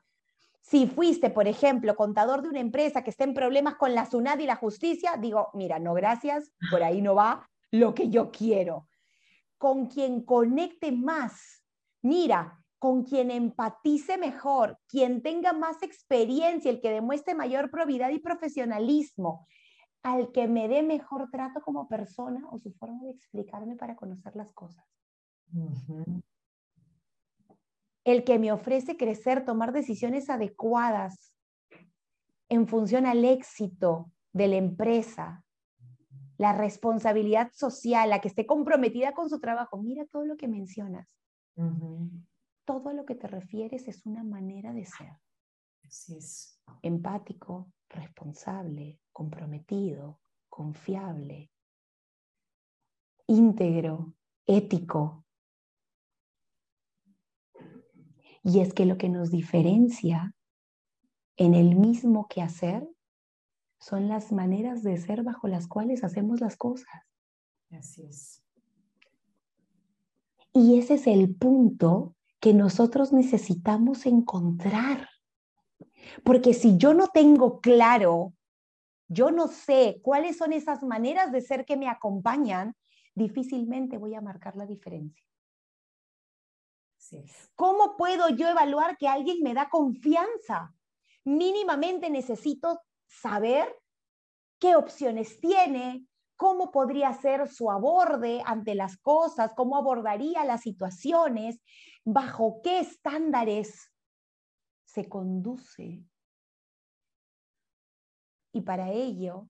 Si 0.67 0.87
fuiste, 0.87 1.29
por 1.29 1.47
ejemplo, 1.47 1.95
contador 1.95 2.41
de 2.41 2.49
una 2.49 2.59
empresa 2.59 3.03
que 3.03 3.11
esté 3.11 3.23
en 3.23 3.35
problemas 3.35 3.75
con 3.75 3.93
la 3.93 4.07
SUNAD 4.07 4.39
y 4.39 4.47
la 4.47 4.55
justicia, 4.55 5.15
digo, 5.15 5.49
mira, 5.53 5.77
no 5.77 5.93
gracias, 5.93 6.51
por 6.71 6.81
ahí 6.81 7.03
no 7.03 7.13
va 7.13 7.47
lo 7.69 7.93
que 7.93 8.09
yo 8.09 8.31
quiero. 8.31 8.87
Con 9.59 9.85
quien 9.85 10.23
conecte 10.23 10.91
más. 10.91 11.63
Mira, 12.01 12.63
con 12.79 13.03
quien 13.03 13.29
empatice 13.29 14.17
mejor, 14.17 14.79
quien 14.87 15.21
tenga 15.21 15.53
más 15.53 15.83
experiencia, 15.83 16.71
el 16.71 16.81
que 16.81 16.89
demuestre 16.89 17.35
mayor 17.35 17.69
probidad 17.69 18.09
y 18.09 18.17
profesionalismo, 18.17 19.47
al 20.01 20.31
que 20.31 20.47
me 20.47 20.67
dé 20.67 20.81
mejor 20.81 21.29
trato 21.29 21.61
como 21.61 21.87
persona 21.87 22.41
o 22.49 22.57
su 22.57 22.73
forma 22.73 23.03
de 23.03 23.11
explicarme 23.11 23.75
para 23.75 23.95
conocer 23.95 24.35
las 24.35 24.51
cosas. 24.53 24.83
El 28.05 28.23
que 28.23 28.39
me 28.39 28.53
ofrece 28.53 28.95
crecer, 28.95 29.43
tomar 29.43 29.73
decisiones 29.73 30.29
adecuadas 30.29 31.33
en 32.47 32.67
función 32.67 33.05
al 33.05 33.25
éxito 33.25 34.11
de 34.31 34.47
la 34.47 34.55
empresa, 34.55 35.43
la 36.37 36.53
responsabilidad 36.53 37.51
social, 37.51 38.09
la 38.09 38.21
que 38.21 38.29
esté 38.29 38.45
comprometida 38.45 39.11
con 39.11 39.29
su 39.29 39.41
trabajo. 39.41 39.81
Mira 39.81 40.05
todo 40.05 40.25
lo 40.25 40.37
que 40.37 40.47
mencionas 40.47 41.09
todo 42.65 42.91
lo 42.91 43.05
que 43.05 43.15
te 43.15 43.27
refieres 43.27 43.87
es 43.87 44.05
una 44.05 44.23
manera 44.23 44.73
de 44.73 44.85
ser. 44.85 45.13
es. 45.83 46.59
Empático, 46.81 47.71
responsable, 47.89 48.99
comprometido, 49.11 50.19
confiable, 50.49 51.51
íntegro, 53.27 54.15
ético. 54.45 55.24
Y 58.45 58.59
es 58.59 58.75
que 58.75 58.85
lo 58.85 58.99
que 58.99 59.09
nos 59.09 59.31
diferencia 59.31 60.35
en 61.35 61.55
el 61.55 61.75
mismo 61.75 62.27
quehacer 62.27 62.87
son 63.79 64.07
las 64.07 64.31
maneras 64.31 64.83
de 64.83 64.97
ser 64.97 65.23
bajo 65.23 65.47
las 65.47 65.67
cuales 65.67 66.03
hacemos 66.03 66.41
las 66.41 66.55
cosas. 66.55 66.87
Así 67.71 68.05
es. 68.05 68.43
Y 70.53 70.77
ese 70.77 70.93
es 70.93 71.07
el 71.07 71.35
punto 71.35 72.15
que 72.39 72.53
nosotros 72.53 73.11
necesitamos 73.11 74.05
encontrar. 74.05 75.09
Porque 76.23 76.53
si 76.53 76.77
yo 76.77 76.93
no 76.93 77.07
tengo 77.07 77.59
claro, 77.59 78.33
yo 79.07 79.31
no 79.31 79.47
sé 79.47 79.99
cuáles 80.03 80.37
son 80.37 80.53
esas 80.53 80.83
maneras 80.83 81.31
de 81.31 81.41
ser 81.41 81.65
que 81.65 81.77
me 81.77 81.87
acompañan, 81.87 82.75
difícilmente 83.15 83.97
voy 83.97 84.13
a 84.13 84.21
marcar 84.21 84.55
la 84.55 84.67
diferencia. 84.67 85.25
¿Cómo 87.55 87.95
puedo 87.97 88.29
yo 88.29 88.47
evaluar 88.47 88.97
que 88.97 89.07
alguien 89.07 89.41
me 89.41 89.53
da 89.53 89.69
confianza? 89.69 90.73
Mínimamente 91.23 92.09
necesito 92.09 92.79
saber 93.07 93.73
qué 94.59 94.75
opciones 94.75 95.39
tiene, 95.39 96.07
cómo 96.35 96.71
podría 96.71 97.13
ser 97.13 97.47
su 97.47 97.71
aborde 97.71 98.41
ante 98.45 98.75
las 98.75 98.97
cosas, 98.97 99.51
cómo 99.55 99.77
abordaría 99.77 100.43
las 100.43 100.61
situaciones, 100.61 101.61
bajo 102.03 102.61
qué 102.61 102.79
estándares 102.79 103.91
se 104.83 105.07
conduce. 105.07 106.03
Y 108.53 108.61
para 108.61 108.91
ello, 108.91 109.49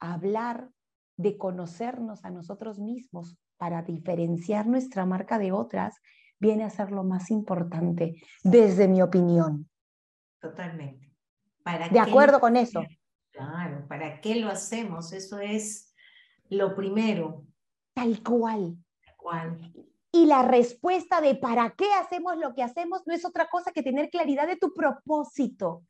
hablar 0.00 0.70
de 1.16 1.38
conocernos 1.38 2.24
a 2.24 2.30
nosotros 2.30 2.78
mismos 2.78 3.36
para 3.56 3.82
diferenciar 3.82 4.66
nuestra 4.66 5.06
marca 5.06 5.38
de 5.38 5.52
otras 5.52 5.94
viene 6.44 6.64
a 6.64 6.70
ser 6.70 6.92
lo 6.92 7.04
más 7.04 7.30
importante, 7.30 8.16
desde 8.42 8.86
mi 8.86 9.00
opinión. 9.00 9.66
Totalmente. 10.38 11.10
de 11.90 12.00
acuerdo 12.00 12.38
con 12.38 12.56
eso. 12.56 12.84
Claro, 13.30 13.88
¿para 13.88 14.20
qué 14.20 14.36
lo 14.36 14.48
hacemos? 14.48 15.12
Eso 15.12 15.38
es 15.38 15.94
lo 16.50 16.76
primero. 16.76 17.46
Tal 17.94 18.22
cual. 18.22 18.76
Tal 19.04 19.16
cual. 19.16 19.72
Y 20.12 20.26
la 20.26 20.42
respuesta 20.42 21.22
de 21.22 21.34
para 21.34 21.70
qué 21.70 21.90
hacemos 21.94 22.36
lo 22.36 22.54
que 22.54 22.62
hacemos 22.62 23.02
no 23.06 23.14
es 23.14 23.24
otra 23.24 23.48
cosa 23.48 23.72
que 23.72 23.82
tener 23.82 24.10
claridad 24.10 24.46
de 24.46 24.56
tu 24.56 24.74
propósito. 24.74 25.82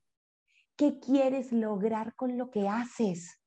¿Qué 0.76 1.00
quieres 1.00 1.52
lograr 1.52 2.14
con 2.14 2.38
lo 2.38 2.50
que 2.50 2.68
haces? 2.68 3.40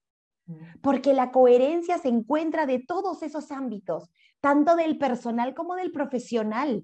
Porque 0.81 1.13
la 1.13 1.31
coherencia 1.31 1.97
se 1.97 2.09
encuentra 2.09 2.65
de 2.65 2.79
todos 2.79 3.23
esos 3.23 3.51
ámbitos, 3.51 4.09
tanto 4.41 4.75
del 4.75 4.97
personal 4.97 5.53
como 5.53 5.75
del 5.75 5.91
profesional. 5.91 6.83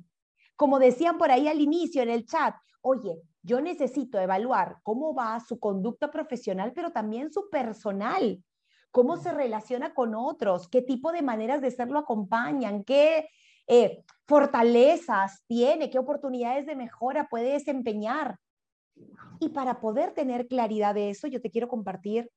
Como 0.63 0.79
decían 0.79 1.17
por 1.17 1.29
ahí 1.29 1.49
al 1.49 1.59
inicio 1.59 2.01
en 2.01 2.09
el 2.09 2.25
chat, 2.25 2.55
oye, 2.79 3.21
yo 3.41 3.59
necesito 3.59 4.17
evaluar 4.17 4.77
cómo 4.81 5.13
va 5.13 5.37
su 5.41 5.59
conducta 5.59 6.09
profesional, 6.09 6.71
pero 6.73 6.89
también 6.93 7.33
su 7.33 7.49
personal 7.49 8.41
cómo 8.89 9.17
se 9.17 9.33
relaciona 9.33 9.93
con 9.93 10.15
otros, 10.15 10.69
qué 10.69 10.81
tipo 10.81 11.11
de 11.11 11.21
maneras 11.21 11.61
de 11.61 11.69
ser 11.69 11.89
lo 11.89 11.99
acompañan, 11.99 12.85
qué 12.85 13.27
eh, 13.67 14.05
fortalezas 14.25 15.43
tiene, 15.47 15.89
qué 15.89 15.99
oportunidades 15.99 16.65
de 16.65 16.77
mejora 16.77 17.27
puede 17.27 17.51
desempeñar. 17.51 18.39
Y 19.41 19.49
para 19.49 19.81
poder 19.81 20.13
tener 20.13 20.47
claridad 20.47 20.95
de 20.95 21.09
eso, 21.09 21.27
yo 21.27 21.41
te 21.41 21.51
quiero 21.51 21.67
compartir 21.67 22.31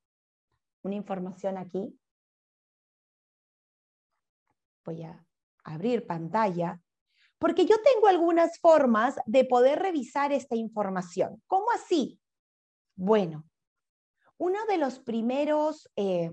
una 0.82 0.96
información 0.96 1.58
aquí. 1.58 1.96
Voy 4.84 5.04
a 5.04 5.24
abrir 5.62 6.08
pantalla, 6.08 6.80
porque 7.38 7.66
yo 7.66 7.76
tengo 7.82 8.06
algunas 8.06 8.58
formas 8.58 9.16
de 9.26 9.44
poder 9.44 9.80
revisar 9.80 10.32
esta 10.32 10.56
información. 10.56 11.42
¿Cómo 11.46 11.66
así? 11.74 12.18
Bueno, 12.94 13.44
uno 14.38 14.58
de 14.66 14.78
los 14.78 14.98
primeros 14.98 15.90
eh, 15.96 16.32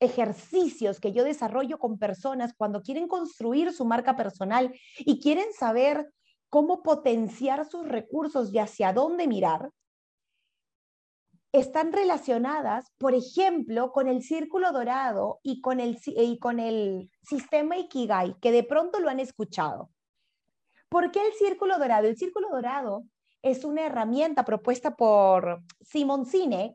ejercicios 0.00 1.00
que 1.00 1.12
yo 1.12 1.24
desarrollo 1.24 1.78
con 1.78 1.98
personas 1.98 2.54
cuando 2.56 2.82
quieren 2.82 3.08
construir 3.08 3.72
su 3.72 3.84
marca 3.84 4.16
personal 4.16 4.72
y 4.98 5.20
quieren 5.20 5.52
saber 5.52 6.12
cómo 6.48 6.82
potenciar 6.82 7.68
sus 7.68 7.86
recursos 7.86 8.52
y 8.52 8.58
hacia 8.58 8.92
dónde 8.92 9.26
mirar, 9.28 9.70
están 11.52 11.92
relacionadas, 11.92 12.92
por 12.98 13.14
ejemplo, 13.14 13.92
con 13.92 14.08
el 14.08 14.22
círculo 14.22 14.72
dorado 14.72 15.40
y 15.42 15.60
con 15.60 15.80
el, 15.80 15.98
y 16.04 16.38
con 16.38 16.60
el 16.60 17.10
sistema 17.22 17.76
Ikigai, 17.76 18.36
que 18.40 18.52
de 18.52 18.64
pronto 18.64 19.00
lo 19.00 19.08
han 19.08 19.20
escuchado. 19.20 19.90
¿Por 20.88 21.10
qué 21.10 21.26
el 21.26 21.32
círculo 21.34 21.78
dorado? 21.78 22.06
El 22.06 22.16
círculo 22.16 22.48
dorado 22.50 23.04
es 23.42 23.64
una 23.64 23.86
herramienta 23.86 24.44
propuesta 24.44 24.96
por 24.96 25.62
Simon 25.80 26.26
Sinek 26.26 26.74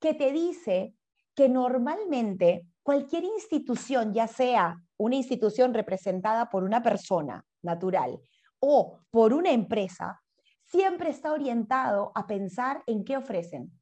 que 0.00 0.14
te 0.14 0.32
dice 0.32 0.94
que 1.34 1.48
normalmente 1.48 2.66
cualquier 2.82 3.24
institución, 3.24 4.12
ya 4.12 4.28
sea 4.28 4.76
una 4.96 5.16
institución 5.16 5.74
representada 5.74 6.50
por 6.50 6.62
una 6.62 6.82
persona 6.82 7.44
natural 7.62 8.20
o 8.60 8.98
por 9.10 9.32
una 9.32 9.50
empresa, 9.50 10.20
siempre 10.62 11.10
está 11.10 11.32
orientado 11.32 12.12
a 12.14 12.26
pensar 12.26 12.82
en 12.86 13.04
qué 13.04 13.16
ofrecen. 13.16 13.72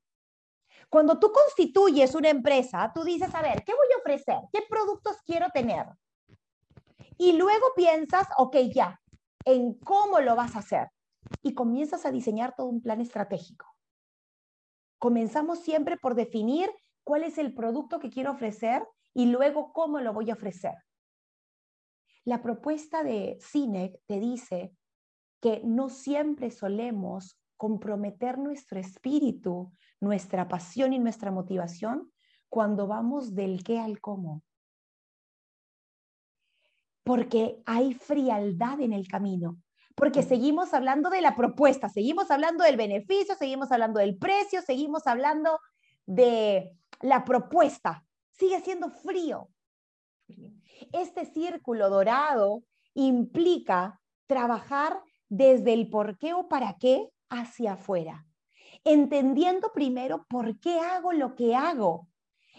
Cuando 0.93 1.19
tú 1.19 1.33
constituyes 1.33 2.15
una 2.15 2.29
empresa, 2.29 2.93
tú 2.95 3.03
dices, 3.03 3.35
a 3.35 3.41
ver, 3.41 3.65
¿qué 3.65 3.73
voy 3.73 3.87
a 3.95 3.99
ofrecer? 4.01 4.41
¿Qué 4.53 4.61
productos 4.69 5.17
quiero 5.25 5.49
tener? 5.49 5.87
Y 7.17 7.33
luego 7.33 7.69
piensas, 7.75 8.29
ok, 8.37 8.57
ya, 8.75 9.01
en 9.47 9.73
cómo 9.79 10.21
lo 10.21 10.37
vas 10.37 10.55
a 10.55 10.59
hacer. 10.59 10.89
Y 11.41 11.55
comienzas 11.55 12.05
a 12.05 12.11
diseñar 12.11 12.55
todo 12.55 12.67
un 12.67 12.83
plan 12.83 13.01
estratégico. 13.01 13.65
Comenzamos 14.99 15.61
siempre 15.61 15.97
por 15.97 16.15
definir 16.15 16.71
cuál 17.05 17.25
es 17.25 17.39
el 17.39 17.55
producto 17.55 17.99
que 17.99 18.11
quiero 18.11 18.33
ofrecer 18.33 18.87
y 19.15 19.25
luego 19.31 19.73
cómo 19.73 19.99
lo 20.01 20.13
voy 20.13 20.29
a 20.29 20.35
ofrecer. 20.35 20.75
La 22.27 22.43
propuesta 22.43 23.03
de 23.03 23.39
CINEC 23.41 23.99
te 24.07 24.21
dice 24.21 24.77
que 25.41 25.63
no 25.65 25.89
siempre 25.89 26.51
solemos 26.51 27.41
comprometer 27.57 28.37
nuestro 28.37 28.79
espíritu, 28.79 29.73
nuestra 30.03 30.49
pasión 30.49 30.93
y 30.93 30.99
nuestra 30.99 31.31
motivación 31.31 32.13
cuando 32.49 32.87
vamos 32.87 33.35
del 33.35 33.63
qué 33.63 33.79
al 33.79 34.01
cómo. 34.01 34.43
Porque 37.05 37.63
hay 37.67 37.95
frialdad 37.95 38.81
en 38.81 38.93
el 38.93 39.07
camino, 39.07 39.59
porque 39.95 40.23
seguimos 40.23 40.75
hablando 40.75 41.09
de 41.09 41.21
la 41.21 41.37
propuesta, 41.37 41.89
seguimos 41.89 42.31
hablando 42.31 42.65
del 42.65 42.77
beneficio, 42.77 43.37
seguimos 43.37 43.71
hablando 43.71 44.01
del 44.01 44.19
precio, 44.19 44.61
seguimos 44.63 45.07
hablando 45.07 45.59
de 46.05 46.77
la 47.01 47.25
propuesta. 47.25 48.05
Sigue 48.33 48.61
siendo 48.61 48.91
frío. 48.91 49.49
Este 50.93 51.27
círculo 51.27 51.91
dorado 51.91 52.65
implica 52.95 54.01
trabajar 54.27 55.01
desde 55.29 55.73
el 55.73 55.89
por 55.89 56.19
qué 56.19 56.35
o 56.35 56.49
para 56.49 56.75
qué 56.75 57.09
hacia 57.31 57.75
afuera, 57.75 58.27
entendiendo 58.85 59.73
primero 59.73 60.27
por 60.29 60.59
qué 60.61 60.81
hago 60.81 61.13
lo 61.13 61.35
que 61.35 61.55
hago. 61.55 62.09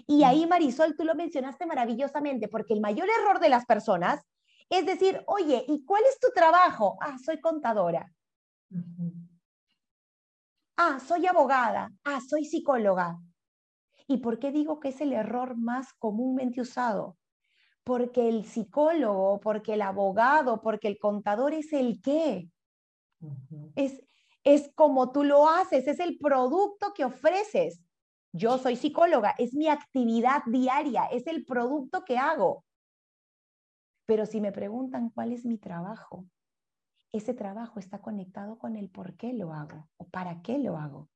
Y 0.07 0.23
ahí, 0.23 0.45
Marisol, 0.47 0.95
tú 0.95 1.03
lo 1.03 1.15
mencionaste 1.15 1.65
maravillosamente, 1.65 2.47
porque 2.47 2.73
el 2.73 2.81
mayor 2.81 3.07
error 3.09 3.39
de 3.39 3.49
las 3.49 3.65
personas 3.65 4.21
es 4.69 4.85
decir, 4.85 5.21
oye, 5.27 5.63
¿y 5.67 5.85
cuál 5.85 6.03
es 6.09 6.19
tu 6.19 6.29
trabajo? 6.33 6.97
Ah, 6.99 7.17
soy 7.23 7.39
contadora. 7.39 8.11
Ah, 10.77 10.99
soy 10.99 11.27
abogada. 11.27 11.91
Ah, 12.03 12.19
soy 12.27 12.45
psicóloga. 12.45 13.19
¿Y 14.07 14.17
por 14.17 14.39
qué 14.39 14.51
digo 14.51 14.79
que 14.79 14.89
es 14.89 15.01
el 15.01 15.13
error 15.13 15.55
más 15.57 15.93
comúnmente 15.93 16.61
usado? 16.61 17.17
Porque 17.83 18.29
el 18.29 18.45
psicólogo, 18.45 19.39
porque 19.39 19.75
el 19.75 19.81
abogado, 19.81 20.61
porque 20.61 20.87
el 20.87 20.97
contador 20.97 21.53
es 21.53 21.71
el 21.73 22.01
qué. 22.01 22.49
es, 23.75 24.01
es 24.43 24.71
como 24.75 25.11
tú 25.11 25.23
lo 25.23 25.47
haces, 25.47 25.87
es 25.87 25.99
el 25.99 26.17
producto 26.17 26.93
que 26.93 27.05
ofreces. 27.05 27.81
Yo 28.33 28.57
soy 28.57 28.75
psicóloga, 28.75 29.35
es 29.37 29.53
mi 29.53 29.67
actividad 29.67 30.43
diaria, 30.47 31.05
es 31.05 31.27
el 31.27 31.45
producto 31.45 32.03
que 32.03 32.17
hago. 32.17 32.65
Pero 34.05 34.25
si 34.25 34.41
me 34.41 34.51
preguntan 34.51 35.09
cuál 35.09 35.31
es 35.31 35.45
mi 35.45 35.57
trabajo, 35.57 36.25
ese 37.13 37.33
trabajo 37.33 37.79
está 37.79 38.01
conectado 38.01 38.57
con 38.57 38.75
el 38.75 38.89
por 38.89 39.15
qué 39.15 39.33
lo 39.33 39.53
hago 39.53 39.87
o 39.97 40.07
para 40.07 40.41
qué 40.41 40.57
lo 40.57 40.77
hago. 40.77 41.09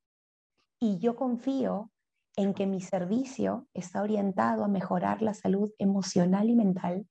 Y 0.80 1.00
yo 1.00 1.16
confío 1.16 1.92
en 2.36 2.54
que 2.54 2.68
mi 2.68 2.82
servicio 2.82 3.68
está 3.74 4.04
orientado 4.04 4.64
a 4.64 4.68
mejorar 4.68 5.24
la 5.24 5.34
salud 5.34 5.72
emocional 5.80 6.50
y 6.50 6.56
mental 6.56 7.08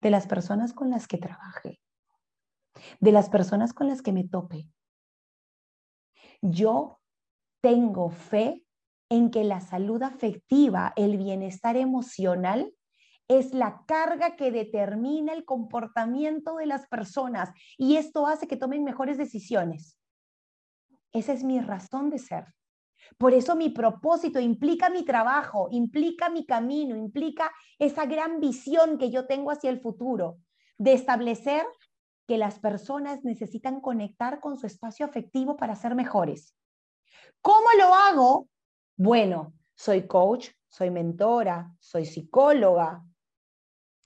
de 0.00 0.10
las 0.10 0.26
personas 0.26 0.72
con 0.72 0.88
las 0.88 1.06
que 1.06 1.18
trabaje, 1.18 1.80
de 2.98 3.12
las 3.12 3.28
personas 3.28 3.74
con 3.74 3.88
las 3.88 4.00
que 4.00 4.12
me 4.12 4.24
tope. 4.24 4.66
Yo 6.42 7.00
tengo 7.60 8.10
fe 8.10 8.64
en 9.10 9.30
que 9.30 9.44
la 9.44 9.60
salud 9.60 10.02
afectiva, 10.02 10.92
el 10.96 11.16
bienestar 11.16 11.76
emocional, 11.76 12.72
es 13.28 13.54
la 13.54 13.84
carga 13.86 14.34
que 14.34 14.50
determina 14.50 15.32
el 15.32 15.44
comportamiento 15.44 16.56
de 16.56 16.66
las 16.66 16.88
personas 16.88 17.50
y 17.78 17.96
esto 17.96 18.26
hace 18.26 18.48
que 18.48 18.56
tomen 18.56 18.82
mejores 18.82 19.18
decisiones. 19.18 19.96
Esa 21.12 21.32
es 21.32 21.44
mi 21.44 21.60
razón 21.60 22.10
de 22.10 22.18
ser. 22.18 22.46
Por 23.18 23.34
eso 23.34 23.56
mi 23.56 23.70
propósito 23.70 24.40
implica 24.40 24.90
mi 24.90 25.04
trabajo, 25.04 25.68
implica 25.70 26.28
mi 26.28 26.44
camino, 26.44 26.96
implica 26.96 27.52
esa 27.78 28.06
gran 28.06 28.40
visión 28.40 28.98
que 28.98 29.10
yo 29.10 29.26
tengo 29.26 29.50
hacia 29.50 29.70
el 29.70 29.80
futuro, 29.80 30.38
de 30.78 30.92
establecer 30.92 31.64
que 32.30 32.38
las 32.38 32.60
personas 32.60 33.24
necesitan 33.24 33.80
conectar 33.80 34.38
con 34.38 34.56
su 34.56 34.64
espacio 34.64 35.04
afectivo 35.04 35.56
para 35.56 35.74
ser 35.74 35.96
mejores. 35.96 36.54
¿Cómo 37.42 37.66
lo 37.76 37.92
hago? 37.92 38.48
Bueno, 38.96 39.52
soy 39.74 40.06
coach, 40.06 40.50
soy 40.68 40.92
mentora, 40.92 41.74
soy 41.80 42.06
psicóloga, 42.06 43.04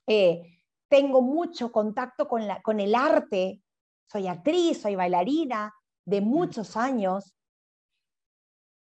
eh, 0.07 0.41
tengo 0.89 1.21
mucho 1.21 1.71
contacto 1.71 2.27
con, 2.27 2.47
la, 2.47 2.63
con 2.63 2.81
el 2.81 2.95
arte, 2.95 3.63
soy 4.11 4.27
actriz, 4.27 4.81
soy 4.81 4.95
bailarina 4.95 5.75
de 6.07 6.23
muchos 6.23 6.79
años, 6.79 7.34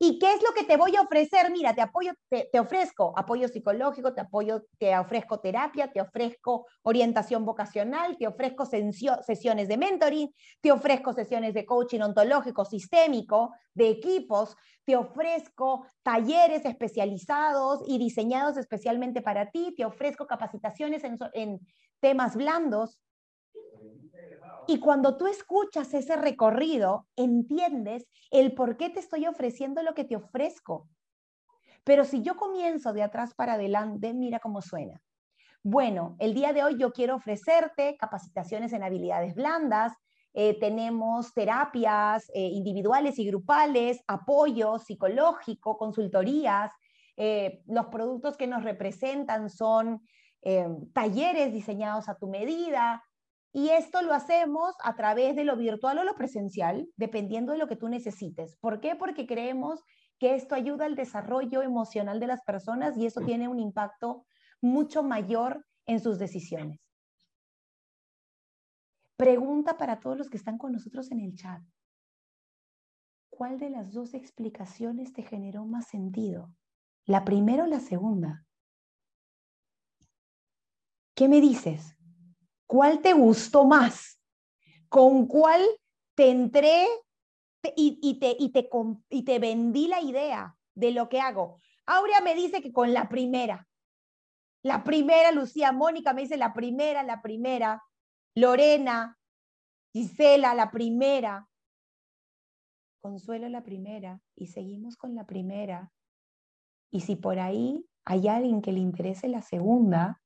¿Y 0.07 0.19
qué 0.19 0.35
es 0.35 0.43
lo 0.43 0.53
que 0.53 0.65
te 0.65 0.77
voy 0.77 0.95
a 0.97 1.01
ofrecer? 1.01 1.51
Mira, 1.51 1.75
te 1.75 1.81
apoyo, 1.81 2.13
te, 2.29 2.61
ofrezco 2.61 3.15
apoyo 3.17 3.49
psicológico, 3.49 4.13
te 4.13 4.21
apoyo, 4.21 4.67
te 4.79 4.95
ofrezco 4.99 5.41
terapia, 5.41 5.91
te 5.91 6.03
ofrezco 6.03 6.67
orientación 6.83 7.47
vocacional, 7.47 8.19
te 8.19 8.27
ofrezco 8.27 8.67
sesiones 8.67 9.67
de 9.67 9.79
mentoring, 9.79 10.29
te 10.61 10.73
ofrezco 10.73 11.15
sesiones 11.15 11.55
de 11.55 11.65
coaching 11.65 12.01
ontológico 12.01 12.67
sistémico, 12.67 13.55
de 13.73 13.89
equipos, 13.89 14.55
te 14.85 14.95
ofrezco 14.95 15.87
talleres 16.03 16.67
especializados 16.67 17.81
y 17.87 17.97
diseñados 17.97 18.59
especialmente 18.59 19.23
para 19.23 19.51
ti, 19.51 19.73
te 19.75 19.87
ofrezco 19.87 20.27
capacitaciones 20.27 21.03
en 21.03 21.61
temas 22.01 22.37
blandos, 22.37 23.01
y 24.67 24.81
cuando 24.81 25.17
tú 25.17 25.27
escuchas 25.27 25.93
ese 25.95 26.17
recorrido, 26.17 27.07
entiendes 27.17 28.07
el 28.31 28.55
por 28.55 28.77
qué 28.77 28.91
te 28.91 29.01
estoy 29.01 29.27
ofreciendo 29.27 29.83
lo 29.83 29.95
que 29.95 30.05
te 30.05 30.17
ofrezco. 30.17 30.89
Pero 31.85 32.05
si 32.05 32.23
yo 32.23 32.37
comienzo 32.37 32.93
de 32.93 33.03
atrás 33.03 33.35
para 33.35 33.55
adelante, 33.55 34.15
mira 34.15 34.41
cómo 34.41 34.63
suena. 34.63 35.01
Bueno, 35.63 36.17
el 36.19 36.35
día 36.35 36.53
de 36.53 36.63
hoy 36.63 36.77
yo 36.79 36.93
quiero 36.93 37.17
ofrecerte 37.17 37.97
capacitaciones 37.99 38.73
en 38.73 38.83
habilidades 38.83 39.35
blandas, 39.35 39.93
eh, 40.37 40.59
tenemos 40.59 41.33
terapias 41.33 42.29
eh, 42.35 42.49
individuales 42.49 43.21
y 43.21 43.27
grupales, 43.27 44.03
apoyo 44.09 44.81
psicológico, 44.81 45.79
consultorías. 45.79 46.73
Eh, 47.17 47.63
los 47.67 47.87
productos 47.87 48.37
que 48.37 48.49
nos 48.49 48.65
representan 48.65 49.49
son 49.49 50.03
talleres 50.93 51.55
diseñados 51.55 52.11
a 52.11 52.17
tu 52.17 52.29
medida, 52.29 53.03
y 53.57 53.69
esto 53.69 54.03
lo 54.03 54.13
hacemos 54.13 54.75
a 54.83 54.97
través 54.97 55.37
de 55.37 55.45
lo 55.45 55.57
virtual 55.57 55.99
o 55.99 56.05
lo 56.05 56.17
presencial, 56.17 56.89
dependiendo 56.97 57.53
de 57.53 57.59
lo 57.59 57.69
que 57.69 57.77
tú 57.77 57.89
necesites. 57.89 58.57
¿Por 58.57 58.81
qué? 58.81 58.97
Porque 58.97 59.29
creemos 59.29 59.81
que 60.19 60.35
esto 60.35 60.57
ayuda 60.57 60.87
al 60.87 60.97
desarrollo 60.97 61.63
emocional 61.63 62.19
de 62.19 62.27
las 62.27 62.43
personas 62.43 62.97
y 62.99 63.07
eso 63.07 63.21
tiene 63.21 63.47
un 63.47 63.61
impacto 63.61 64.27
mucho 64.61 65.05
mayor 65.05 65.65
en 65.87 66.01
sus 66.01 66.19
decisiones. 66.19 66.81
Pregunta 69.17 69.79
para 69.79 70.01
todos 70.01 70.19
los 70.19 70.29
que 70.29 70.37
están 70.37 70.59
con 70.59 70.73
nosotros 70.73 71.13
en 71.13 71.21
el 71.21 71.37
chat. 71.37 71.63
¿Cuál 73.31 73.61
de 73.61 73.71
las 73.71 73.93
dos 73.93 74.15
explicaciones 74.15 75.13
te 75.13 75.23
generó 75.23 75.65
más 75.65 75.87
sentido? 75.87 76.53
¿La 77.05 77.25
primera 77.25 77.63
o 77.63 77.67
la 77.69 77.79
segunda? 77.79 78.45
¿Qué 81.15 81.29
me 81.29 81.41
dices? 81.41 81.95
¿Cuál 82.67 83.01
te 83.01 83.13
gustó 83.13 83.65
más? 83.65 84.21
¿Con 84.89 85.27
cuál 85.27 85.63
te 86.15 86.31
entré 86.31 86.87
y, 87.77 88.19
te, 88.19 88.37
y, 88.39 88.51
te, 88.51 88.69
y 89.09 89.23
te 89.25 89.39
vendí 89.39 89.89
la 89.89 90.01
idea 90.01 90.57
de 90.75 90.93
lo 90.93 91.09
que 91.09 91.21
hago? 91.21 91.61
Aurea 91.87 92.21
me 92.21 92.35
dice 92.35 92.63
que 92.63 92.73
con 92.73 92.93
la 92.93 93.09
primera. 93.09 93.69
La 94.63 94.83
primera, 94.83 95.31
Lucía, 95.33 95.73
Mónica 95.73 96.15
me 96.15 96.23
dice 96.23 96.37
la 96.37 96.55
primera, 96.55 97.03
la 97.03 97.21
primera. 97.21 97.83
Lorena, 98.35 99.19
Gisela, 99.93 100.55
la 100.55 100.71
primera. 100.71 101.49
Consuelo, 103.03 103.49
la 103.49 103.63
primera. 103.63 104.21
Y 104.35 104.47
seguimos 104.47 104.97
con 104.97 105.15
la 105.15 105.27
primera. 105.27 105.93
Y 106.91 107.01
si 107.01 107.17
por 107.17 107.39
ahí 107.39 107.87
hay 108.05 108.29
alguien 108.29 108.63
que 108.63 108.73
le 108.73 108.81
interese 108.81 109.29
la 109.29 109.43
segunda, 109.43 110.23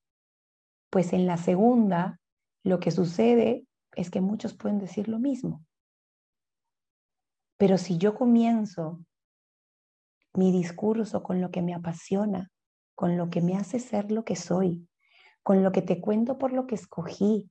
pues 0.90 1.12
en 1.12 1.26
la 1.26 1.36
segunda 1.36 2.20
lo 2.68 2.80
que 2.80 2.90
sucede 2.90 3.64
es 3.96 4.10
que 4.10 4.20
muchos 4.20 4.54
pueden 4.54 4.78
decir 4.78 5.08
lo 5.08 5.18
mismo. 5.18 5.64
Pero 7.56 7.78
si 7.78 7.98
yo 7.98 8.14
comienzo 8.14 9.00
mi 10.34 10.52
discurso 10.52 11.22
con 11.22 11.40
lo 11.40 11.50
que 11.50 11.62
me 11.62 11.74
apasiona, 11.74 12.50
con 12.94 13.16
lo 13.16 13.30
que 13.30 13.40
me 13.40 13.56
hace 13.56 13.80
ser 13.80 14.12
lo 14.12 14.24
que 14.24 14.36
soy, 14.36 14.86
con 15.42 15.64
lo 15.64 15.72
que 15.72 15.82
te 15.82 16.00
cuento 16.00 16.38
por 16.38 16.52
lo 16.52 16.66
que 16.66 16.74
escogí, 16.74 17.50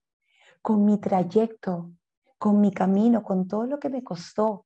con 0.61 0.86
mi 0.86 0.99
trayecto, 0.99 1.91
con 2.38 2.61
mi 2.61 2.72
camino, 2.72 3.24
con 3.24 3.47
todo 3.47 3.65
lo 3.65 3.80
que 3.80 3.89
me 3.89 4.03
costó, 4.03 4.65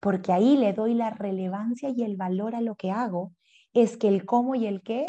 porque 0.00 0.32
ahí 0.32 0.56
le 0.56 0.72
doy 0.72 0.94
la 0.94 1.10
relevancia 1.10 1.90
y 1.90 2.02
el 2.02 2.16
valor 2.16 2.54
a 2.54 2.60
lo 2.60 2.76
que 2.76 2.90
hago, 2.90 3.32
es 3.72 3.96
que 3.96 4.08
el 4.08 4.24
cómo 4.24 4.54
y 4.54 4.66
el 4.66 4.82
qué 4.82 5.06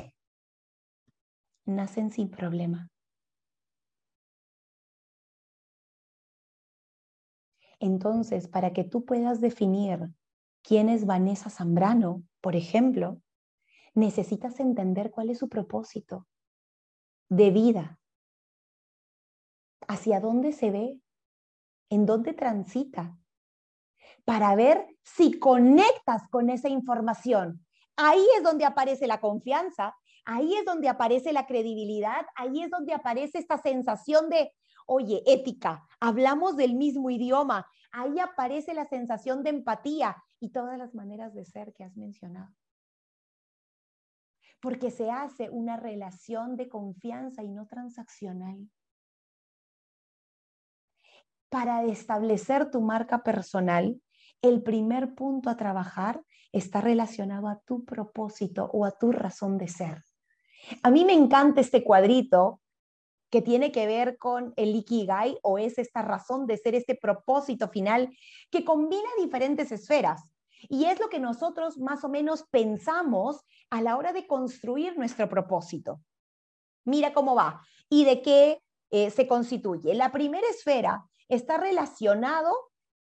nacen 1.66 2.12
sin 2.12 2.30
problema. 2.30 2.90
Entonces, 7.84 8.48
para 8.48 8.72
que 8.72 8.86
tú 8.86 9.04
puedas 9.04 9.42
definir 9.42 10.10
quién 10.62 10.88
es 10.88 11.06
Vanessa 11.06 11.50
Zambrano, 11.50 12.24
por 12.40 12.56
ejemplo, 12.56 13.22
necesitas 13.94 14.62
entender 14.62 15.12
cuál 15.12 15.30
es 15.30 15.40
su 15.40 15.50
propósito, 15.50 16.26
de 17.28 17.52
vida. 17.52 18.00
¿Hacia 19.86 20.22
dónde 20.22 20.54
se 20.54 20.72
ve? 20.72 20.98
¿En 21.90 22.06
dónde 22.06 22.32
transita? 22.32 23.18
Para 24.24 24.56
ver 24.56 24.88
si 25.04 25.38
conectas 25.38 26.30
con 26.30 26.50
esa 26.50 26.70
información. 26.70 27.66
Ahí 27.98 28.26
es 28.38 28.44
donde 28.44 28.64
aparece 28.64 29.08
la 29.08 29.20
confianza, 29.20 29.94
ahí 30.24 30.56
es 30.56 30.64
donde 30.64 30.88
aparece 30.88 31.34
la 31.34 31.46
credibilidad, 31.46 32.26
ahí 32.36 32.64
es 32.64 32.70
donde 32.70 32.94
aparece 32.94 33.40
esta 33.40 33.58
sensación 33.58 34.30
de, 34.30 34.54
oye, 34.88 35.24
ética, 35.26 35.88
hablamos 36.00 36.58
del 36.58 36.76
mismo 36.76 37.10
idioma, 37.10 37.68
ahí 37.92 38.20
aparece 38.20 38.74
la 38.74 38.86
sensación 38.86 39.44
de 39.44 39.52
empatía 39.52 40.16
y 40.40 40.50
todas 40.50 40.78
las 40.78 40.94
maneras 40.96 41.34
de 41.34 41.46
ser 41.46 41.74
que 41.74 41.84
has 41.84 41.96
mencionado 41.96 42.54
porque 44.64 44.92
se 44.92 45.12
hace 45.12 45.50
una 45.50 45.76
relación 45.76 46.56
de 46.56 46.70
confianza 46.70 47.44
y 47.44 47.50
no 47.50 47.68
transaccional. 47.68 48.72
Para 51.50 51.84
establecer 51.84 52.72
tu 52.72 52.80
marca 52.80 53.24
personal, 53.24 54.02
el 54.42 54.64
primer 54.64 55.16
punto 55.16 55.50
a 55.50 55.58
trabajar 55.58 56.24
está 56.54 56.80
relacionado 56.80 57.50
a 57.50 57.60
tu 57.60 57.84
propósito 57.84 58.70
o 58.72 58.86
a 58.86 58.92
tu 58.92 59.12
razón 59.12 59.58
de 59.58 59.68
ser. 59.68 60.02
A 60.82 60.90
mí 60.92 61.04
me 61.04 61.14
encanta 61.14 61.60
este 61.60 61.84
cuadrito 61.84 62.62
que 63.34 63.42
tiene 63.42 63.72
que 63.72 63.88
ver 63.88 64.20
con 64.20 64.54
el 64.58 64.76
Ikigai 64.76 65.40
o 65.42 65.58
es 65.58 65.80
esta 65.80 66.04
razón 66.04 66.46
de 66.46 66.56
ser, 66.56 66.76
este 66.76 66.94
propósito 66.94 67.68
final 67.68 68.16
que 68.52 68.64
combina 68.64 69.10
diferentes 69.18 69.72
esferas. 69.72 70.22
Y 70.70 70.86
es 70.86 71.00
lo 71.00 71.10
que 71.10 71.20
nosotros 71.20 71.80
más 71.80 72.04
o 72.04 72.10
menos 72.10 72.44
pensamos 72.52 73.44
a 73.72 73.82
la 73.82 73.98
hora 73.98 74.14
de 74.14 74.28
construir 74.28 75.00
nuestro 75.00 75.28
propósito. 75.30 76.00
Mira 76.86 77.12
cómo 77.12 77.34
va 77.34 77.66
y 77.90 78.06
de 78.06 78.22
qué 78.22 78.62
eh, 78.92 79.10
se 79.10 79.28
constituye. 79.28 79.96
La 79.96 80.12
primera 80.12 80.48
esfera 80.48 81.04
está 81.28 81.58
relacionado 81.58 82.54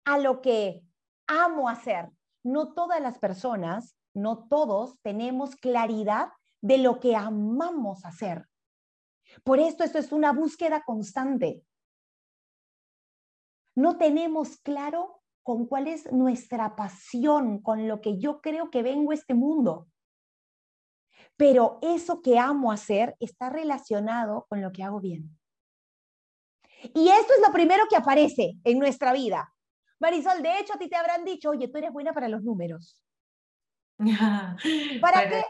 a 0.04 0.18
lo 0.18 0.40
que 0.40 0.82
amo 1.28 1.68
hacer. 1.68 2.10
No 2.42 2.74
todas 2.74 3.00
las 3.00 3.20
personas, 3.20 3.96
no 4.12 4.48
todos 4.48 4.98
tenemos 5.02 5.54
claridad 5.54 6.30
de 6.62 6.78
lo 6.78 6.98
que 6.98 7.14
amamos 7.14 8.04
hacer. 8.04 8.48
Por 9.44 9.58
esto 9.58 9.84
esto 9.84 9.98
es 9.98 10.12
una 10.12 10.32
búsqueda 10.32 10.82
constante. 10.84 11.62
No 13.74 13.98
tenemos 13.98 14.56
claro 14.58 15.22
con 15.42 15.66
cuál 15.66 15.86
es 15.86 16.10
nuestra 16.10 16.74
pasión, 16.74 17.60
con 17.60 17.86
lo 17.86 18.00
que 18.00 18.18
yo 18.18 18.40
creo 18.40 18.70
que 18.70 18.82
vengo 18.82 19.12
a 19.12 19.14
este 19.14 19.34
mundo. 19.34 19.86
Pero 21.36 21.78
eso 21.82 22.22
que 22.22 22.38
amo 22.38 22.72
hacer 22.72 23.16
está 23.20 23.50
relacionado 23.50 24.46
con 24.48 24.62
lo 24.62 24.72
que 24.72 24.82
hago 24.82 25.00
bien. 25.00 25.38
Y 26.94 27.08
esto 27.08 27.32
es 27.34 27.46
lo 27.46 27.52
primero 27.52 27.84
que 27.88 27.96
aparece 27.96 28.54
en 28.64 28.78
nuestra 28.78 29.12
vida. 29.12 29.52
Marisol, 29.98 30.42
de 30.42 30.58
hecho, 30.58 30.74
a 30.74 30.78
ti 30.78 30.88
te 30.88 30.96
habrán 30.96 31.24
dicho, 31.24 31.50
oye, 31.50 31.68
tú 31.68 31.78
eres 31.78 31.92
buena 31.92 32.12
para 32.12 32.28
los 32.28 32.42
números. 32.42 33.05
¿Para, 35.00 35.28
qué? 35.28 35.42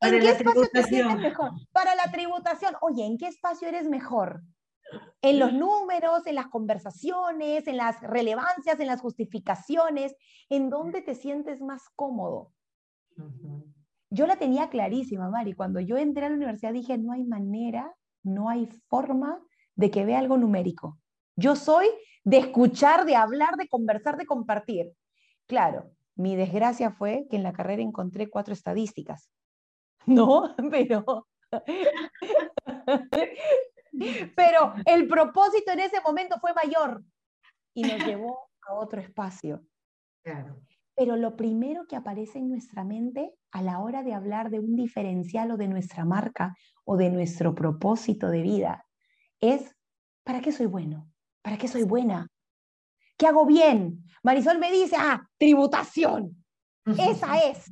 ¿En 0.00 0.20
qué 0.20 0.30
espacio 0.30 0.68
te 0.72 0.82
sientes 0.84 1.18
mejor? 1.18 1.50
Para 1.72 1.94
la 1.94 2.10
tributación. 2.10 2.74
Oye, 2.80 3.04
¿en 3.04 3.16
qué 3.18 3.28
espacio 3.28 3.68
eres 3.68 3.88
mejor? 3.88 4.42
en 5.22 5.38
los 5.38 5.52
números, 5.52 6.26
en 6.26 6.36
las 6.36 6.46
conversaciones, 6.46 7.66
en 7.66 7.76
las 7.76 8.00
relevancias, 8.02 8.78
en 8.78 8.86
las 8.86 9.00
justificaciones, 9.00 10.14
en 10.48 10.70
dónde 10.70 11.02
te 11.02 11.14
sientes 11.14 11.60
más 11.60 11.88
cómodo. 11.94 12.52
Yo 14.10 14.26
la 14.26 14.36
tenía 14.36 14.68
clarísima, 14.68 15.28
Mari. 15.28 15.54
Cuando 15.54 15.80
yo 15.80 15.96
entré 15.96 16.26
a 16.26 16.28
la 16.28 16.36
universidad 16.36 16.72
dije, 16.72 16.98
no 16.98 17.12
hay 17.12 17.24
manera, 17.24 17.92
no 18.22 18.48
hay 18.48 18.68
forma 18.88 19.40
de 19.74 19.90
que 19.90 20.04
vea 20.04 20.18
algo 20.18 20.36
numérico. 20.36 20.98
Yo 21.34 21.56
soy 21.56 21.88
de 22.24 22.38
escuchar, 22.38 23.04
de 23.04 23.16
hablar, 23.16 23.56
de 23.56 23.68
conversar, 23.68 24.16
de 24.16 24.26
compartir. 24.26 24.92
Claro, 25.46 25.90
mi 26.16 26.34
desgracia 26.34 26.90
fue 26.90 27.26
que 27.30 27.36
en 27.36 27.42
la 27.42 27.52
carrera 27.52 27.82
encontré 27.82 28.28
cuatro 28.28 28.54
estadísticas. 28.54 29.30
No, 30.06 30.54
pero 30.70 31.26
pero 34.36 34.74
el 34.84 35.08
propósito 35.08 35.72
en 35.72 35.80
ese 35.80 36.00
momento 36.00 36.38
fue 36.40 36.54
mayor 36.54 37.02
y 37.74 37.82
nos 37.82 38.06
llevó 38.06 38.50
a 38.62 38.74
otro 38.74 39.00
espacio. 39.00 39.64
Pero 40.94 41.16
lo 41.16 41.36
primero 41.36 41.86
que 41.86 41.96
aparece 41.96 42.38
en 42.38 42.48
nuestra 42.48 42.84
mente 42.84 43.34
a 43.52 43.62
la 43.62 43.80
hora 43.80 44.02
de 44.02 44.14
hablar 44.14 44.50
de 44.50 44.60
un 44.60 44.76
diferencial 44.76 45.50
o 45.50 45.56
de 45.56 45.68
nuestra 45.68 46.04
marca 46.04 46.54
o 46.84 46.96
de 46.96 47.10
nuestro 47.10 47.54
propósito 47.54 48.30
de 48.30 48.42
vida 48.42 48.86
es, 49.40 49.76
¿para 50.24 50.40
qué 50.40 50.52
soy 50.52 50.66
bueno? 50.66 51.10
¿Para 51.42 51.58
qué 51.58 51.68
soy 51.68 51.84
buena? 51.84 52.28
¿Qué 53.16 53.26
hago 53.26 53.46
bien? 53.46 54.04
Marisol 54.22 54.58
me 54.58 54.72
dice, 54.72 54.96
ah, 54.98 55.26
tributación. 55.38 56.44
Esa 56.84 57.38
es. 57.38 57.70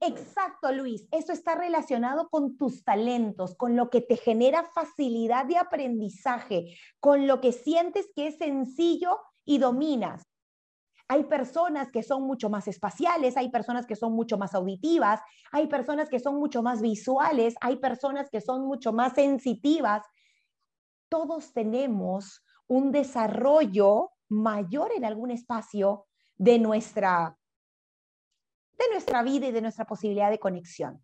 Exacto, 0.00 0.72
Luis. 0.72 1.06
Eso 1.10 1.32
está 1.32 1.54
relacionado 1.54 2.28
con 2.30 2.56
tus 2.56 2.84
talentos, 2.84 3.54
con 3.56 3.76
lo 3.76 3.90
que 3.90 4.00
te 4.00 4.16
genera 4.16 4.64
facilidad 4.64 5.46
de 5.46 5.58
aprendizaje, 5.58 6.76
con 7.00 7.26
lo 7.26 7.40
que 7.40 7.52
sientes 7.52 8.08
que 8.14 8.28
es 8.28 8.38
sencillo 8.38 9.18
y 9.44 9.58
dominas. 9.58 10.22
Hay 11.08 11.24
personas 11.24 11.90
que 11.90 12.02
son 12.02 12.22
mucho 12.24 12.50
más 12.50 12.68
espaciales, 12.68 13.36
hay 13.36 13.50
personas 13.50 13.86
que 13.86 13.96
son 13.96 14.12
mucho 14.12 14.36
más 14.36 14.54
auditivas, 14.54 15.20
hay 15.52 15.66
personas 15.66 16.10
que 16.10 16.20
son 16.20 16.36
mucho 16.36 16.62
más 16.62 16.82
visuales, 16.82 17.54
hay 17.60 17.76
personas 17.76 18.28
que 18.30 18.42
son 18.42 18.66
mucho 18.66 18.92
más 18.92 19.14
sensitivas. 19.14 20.02
Todos 21.08 21.54
tenemos 21.54 22.44
un 22.66 22.92
desarrollo 22.92 24.10
mayor 24.28 24.92
en 24.94 25.04
algún 25.04 25.30
espacio 25.30 26.06
de 26.36 26.58
nuestra 26.58 27.36
de 28.78 28.84
nuestra 28.92 29.22
vida 29.22 29.48
y 29.48 29.52
de 29.52 29.60
nuestra 29.60 29.86
posibilidad 29.86 30.30
de 30.30 30.38
conexión. 30.38 31.02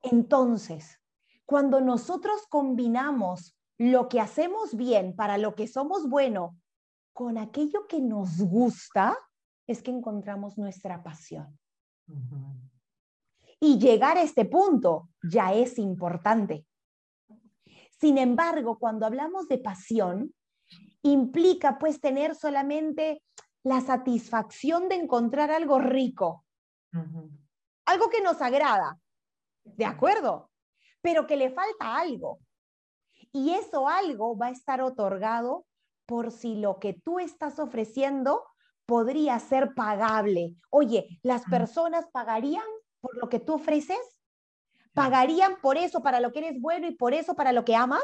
Entonces, 0.00 0.98
cuando 1.44 1.80
nosotros 1.80 2.46
combinamos 2.48 3.54
lo 3.76 4.08
que 4.08 4.20
hacemos 4.20 4.74
bien 4.74 5.14
para 5.14 5.38
lo 5.38 5.54
que 5.54 5.66
somos 5.66 6.08
bueno 6.08 6.56
con 7.12 7.36
aquello 7.36 7.86
que 7.86 8.00
nos 8.00 8.40
gusta, 8.40 9.16
es 9.66 9.82
que 9.82 9.90
encontramos 9.90 10.56
nuestra 10.56 11.02
pasión. 11.02 11.58
Y 13.60 13.78
llegar 13.78 14.16
a 14.16 14.22
este 14.22 14.44
punto 14.44 15.10
ya 15.22 15.52
es 15.52 15.78
importante. 15.78 16.64
Sin 18.00 18.18
embargo, 18.18 18.78
cuando 18.78 19.04
hablamos 19.04 19.48
de 19.48 19.58
pasión, 19.58 20.32
implica 21.02 21.78
pues 21.78 22.00
tener 22.00 22.34
solamente 22.34 23.22
la 23.62 23.80
satisfacción 23.80 24.88
de 24.88 24.96
encontrar 24.96 25.50
algo 25.50 25.78
rico, 25.78 26.44
algo 27.84 28.10
que 28.10 28.20
nos 28.22 28.40
agrada, 28.40 28.98
¿de 29.64 29.84
acuerdo? 29.84 30.50
Pero 31.00 31.26
que 31.26 31.36
le 31.36 31.50
falta 31.50 31.96
algo. 31.96 32.40
Y 33.32 33.50
eso 33.50 33.88
algo 33.88 34.36
va 34.36 34.46
a 34.46 34.50
estar 34.50 34.80
otorgado 34.80 35.66
por 36.06 36.32
si 36.32 36.56
lo 36.56 36.78
que 36.78 36.94
tú 36.94 37.18
estás 37.18 37.58
ofreciendo 37.58 38.44
podría 38.86 39.38
ser 39.38 39.74
pagable. 39.74 40.54
Oye, 40.70 41.20
¿las 41.22 41.44
personas 41.44 42.06
pagarían 42.10 42.64
por 43.00 43.16
lo 43.18 43.28
que 43.28 43.38
tú 43.38 43.54
ofreces? 43.54 44.00
¿Pagarían 44.94 45.60
por 45.60 45.76
eso 45.76 46.02
para 46.02 46.20
lo 46.20 46.32
que 46.32 46.38
eres 46.40 46.60
bueno 46.60 46.86
y 46.86 46.96
por 46.96 47.12
eso 47.12 47.34
para 47.34 47.52
lo 47.52 47.64
que 47.64 47.76
amas? 47.76 48.02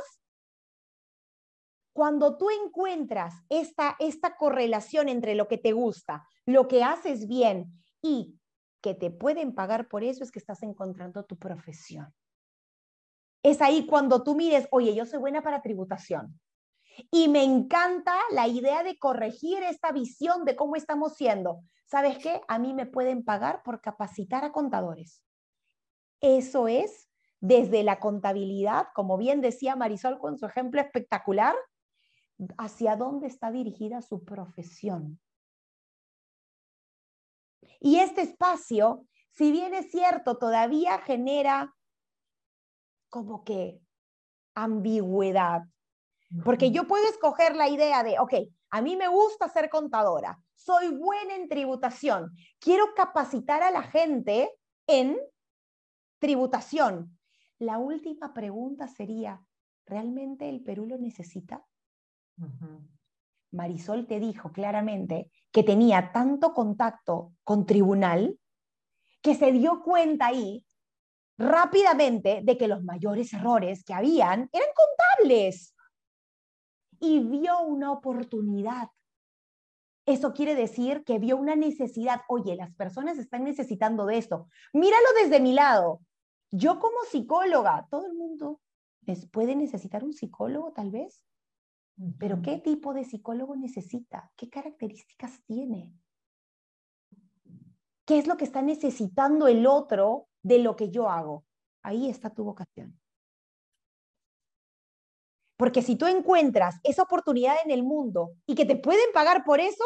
Cuando 1.95 2.36
tú 2.36 2.51
encuentras 2.51 3.34
esta, 3.49 3.95
esta 4.01 4.36
correlación 4.36 5.09
entre 5.09 5.36
lo 5.36 5.47
que 5.47 5.59
te 5.59 5.70
gusta, 5.72 6.26
lo 6.45 6.66
que 6.66 6.82
haces 6.82 7.28
bien 7.28 7.72
y 8.03 8.36
que 8.82 8.95
te 8.95 9.12
pueden 9.12 9.55
pagar 9.55 9.86
por 9.86 10.03
eso, 10.03 10.24
es 10.24 10.32
que 10.32 10.40
estás 10.40 10.64
encontrando 10.64 11.24
tu 11.24 11.38
profesión. 11.38 12.12
Es 13.45 13.62
ahí 13.62 13.86
cuando 13.86 14.24
tú 14.24 14.34
mires, 14.34 14.66
oye, 14.72 14.92
yo 14.92 15.07
soy 15.07 15.20
buena 15.20 15.42
para 15.42 15.62
tributación. 15.62 16.40
Y 17.12 17.28
me 17.28 17.45
encanta 17.45 18.16
la 18.32 18.49
idea 18.49 18.82
de 18.82 18.99
corregir 18.99 19.62
esta 19.62 19.92
visión 19.92 20.45
de 20.45 20.57
cómo 20.57 20.74
estamos 20.74 21.14
siendo. 21.14 21.62
¿Sabes 21.86 22.18
qué? 22.18 22.40
A 22.49 22.59
mí 22.59 22.74
me 22.74 22.86
pueden 22.86 23.24
pagar 23.24 23.62
por 23.62 23.80
capacitar 23.80 24.45
a 24.45 24.51
contadores. 24.51 25.22
Eso 26.20 26.66
es 26.66 27.09
desde 27.40 27.84
la 27.84 28.01
contabilidad, 28.01 28.88
como 28.95 29.16
bien 29.16 29.40
decía 29.40 29.76
Marisol 29.76 30.18
con 30.18 30.38
su 30.38 30.47
ejemplo 30.47 30.80
espectacular, 30.80 31.55
hacia 32.59 32.97
dónde 32.97 33.26
está 33.26 33.51
dirigida 33.51 34.03
su 34.03 34.24
profesión. 34.24 35.20
Y 37.80 37.99
este 37.99 38.22
espacio, 38.22 39.07
si 39.30 39.53
bien 39.53 39.74
es 39.74 39.91
cierto, 39.91 40.39
todavía 40.39 40.99
genera 40.99 41.74
como 43.09 43.45
que 43.45 43.80
ambigüedad. 44.55 45.62
Porque 46.45 46.70
yo 46.70 46.87
puedo 46.87 47.07
escoger 47.09 47.55
la 47.55 47.68
idea 47.68 48.03
de, 48.03 48.18
ok, 48.18 48.32
a 48.70 48.82
mí 48.82 48.97
me 48.97 49.07
gusta 49.07 49.49
ser 49.49 49.70
contadora, 49.70 50.41
soy 50.55 50.89
buena 50.89 51.37
en 51.37 51.49
tributación, 51.49 52.35
quiero 52.59 52.95
capacitar 52.97 53.62
a 53.62 53.70
la 53.70 53.82
gente 53.82 54.51
en 54.89 55.16
tributación, 56.18 57.16
la 57.59 57.78
última 57.78 58.35
pregunta 58.35 58.89
sería, 58.89 59.41
¿realmente 59.87 60.49
el 60.49 60.62
Perú 60.64 60.87
lo 60.87 60.99
necesita? 60.99 61.64
Marisol 63.53 64.07
te 64.07 64.20
dijo 64.20 64.53
claramente 64.53 65.30
que 65.53 65.62
tenía 65.62 66.12
tanto 66.12 66.53
contacto 66.53 67.32
con 67.45 67.66
tribunal 67.66 68.39
que 69.22 69.35
se 69.35 69.53
dio 69.53 69.82
cuenta 69.82 70.26
ahí 70.26 70.64
rápidamente 71.39 72.41
de 72.43 72.59
que 72.59 72.68
los 72.68 72.82
mayores 72.85 73.32
errores 73.32 73.85
que 73.85 73.95
habían 73.95 74.49
eran 74.53 74.68
contables 74.74 75.74
y 77.01 77.20
vio 77.20 77.61
una 77.62 77.93
oportunidad. 77.93 78.89
Eso 80.07 80.32
quiere 80.35 80.55
decir 80.55 81.03
que 81.05 81.18
vio 81.18 81.37
una 81.37 81.57
necesidad. 81.57 82.20
Oye, 82.28 82.57
las 82.57 82.74
personas 82.74 83.18
están 83.18 83.45
necesitando 83.45 84.05
de 84.07 84.18
esto. 84.18 84.49
Míralo 84.72 85.07
desde 85.22 85.41
mi 85.41 85.55
lado. 85.55 86.01
Yo 86.51 86.78
como 86.78 86.99
psicóloga, 87.11 87.87
todo 87.91 88.07
el 88.07 88.14
mundo 88.14 88.61
puede 89.32 89.57
necesitar 89.57 90.05
un 90.05 90.12
psicólogo 90.12 90.72
tal 90.72 90.91
vez. 90.91 91.24
Pero 92.18 92.42
¿qué 92.42 92.59
tipo 92.59 92.92
de 92.92 93.05
psicólogo 93.05 93.55
necesita? 93.57 94.32
¿Qué 94.36 94.51
características 94.51 95.42
tiene? 95.45 95.92
¿Qué 98.05 98.18
es 98.18 98.26
lo 98.26 98.36
que 98.36 98.45
está 98.45 98.62
necesitando 98.62 99.47
el 99.47 99.66
otro 99.66 100.28
de 100.42 100.59
lo 100.59 100.76
que 100.76 100.90
yo 100.90 101.09
hago? 101.09 101.45
Ahí 101.82 102.11
está 102.11 102.30
tu 102.30 102.45
vocación. 102.45 102.99
Porque 105.57 105.82
si 105.82 105.97
tú 105.97 106.07
encuentras 106.07 106.80
esa 106.82 107.03
oportunidad 107.03 107.57
en 107.64 107.70
el 107.70 107.84
mundo 107.84 108.32
y 108.45 108.55
que 108.55 108.66
te 108.66 108.76
pueden 108.76 109.12
pagar 109.14 109.45
por 109.45 109.61
eso, 109.61 109.84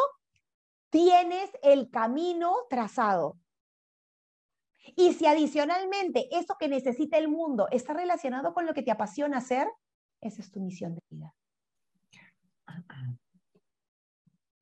tienes 0.91 1.51
el 1.63 1.91
camino 1.91 2.55
trazado. 2.71 3.39
Y 4.97 5.13
si 5.13 5.27
adicionalmente 5.27 6.29
eso 6.35 6.57
que 6.59 6.69
necesita 6.69 7.19
el 7.19 7.29
mundo 7.29 7.69
está 7.71 7.93
relacionado 7.93 8.55
con 8.55 8.65
lo 8.65 8.73
que 8.73 8.83
te 8.83 8.91
apasiona 8.91 9.39
hacer, 9.39 9.69
esa 10.23 10.41
es 10.41 10.51
tu 10.51 10.61
misión 10.61 10.95
de 10.95 11.03
vida. 11.11 11.35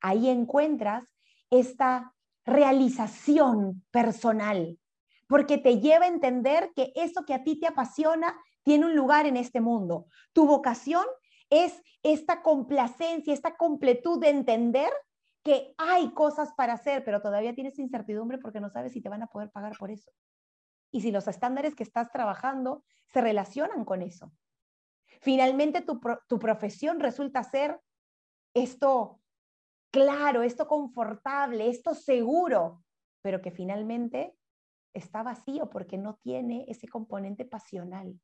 Ahí 0.00 0.28
encuentras 0.28 1.04
esta 1.50 2.14
realización 2.44 3.84
personal, 3.90 4.78
porque 5.26 5.59
te 5.59 5.80
lleva 5.80 6.04
a 6.04 6.09
entender 6.09 6.70
que 6.74 6.92
eso 6.94 7.24
que 7.24 7.34
a 7.34 7.42
ti 7.42 7.59
te 7.59 7.66
apasiona 7.66 8.38
tiene 8.62 8.86
un 8.86 8.94
lugar 8.94 9.26
en 9.26 9.36
este 9.36 9.61
mundo. 9.61 10.07
Tu 10.32 10.46
vocación 10.46 11.04
es 11.50 11.82
esta 12.02 12.42
complacencia, 12.42 13.34
esta 13.34 13.57
completud 13.57 14.20
de 14.20 14.30
entender 14.30 14.90
que 15.42 15.74
hay 15.78 16.11
cosas 16.12 16.52
para 16.57 16.72
hacer, 16.72 17.04
pero 17.04 17.20
todavía 17.20 17.54
tienes 17.54 17.78
incertidumbre 17.78 18.38
porque 18.38 18.61
no 18.61 18.70
sabes 18.70 18.92
si 18.92 19.00
te 19.00 19.09
van 19.09 19.22
a 19.22 19.28
poder 19.28 19.50
pagar 19.50 19.76
por 19.78 19.90
eso. 19.90 20.11
Y 20.90 21.00
si 21.00 21.11
los 21.11 21.28
estándares 21.28 21.74
que 21.74 21.82
estás 21.82 22.11
trabajando 22.11 22.84
se 23.07 23.20
relacionan 23.20 23.84
con 23.84 24.02
eso. 24.02 24.32
Finalmente, 25.20 25.82
tu, 25.82 26.00
tu 26.28 26.38
profesión 26.38 27.00
resulta 27.00 27.42
ser 27.44 27.80
esto 28.57 29.20
claro, 29.92 30.42
esto 30.42 30.66
confortable, 30.66 31.68
esto 31.68 31.94
seguro, 31.94 32.82
pero 33.22 33.42
que 33.42 33.50
finalmente 33.50 34.34
está 34.94 35.22
vacío 35.22 35.68
porque 35.68 35.98
no 35.98 36.14
tiene 36.16 36.64
ese 36.68 36.88
componente 36.88 37.44
pasional. 37.44 38.18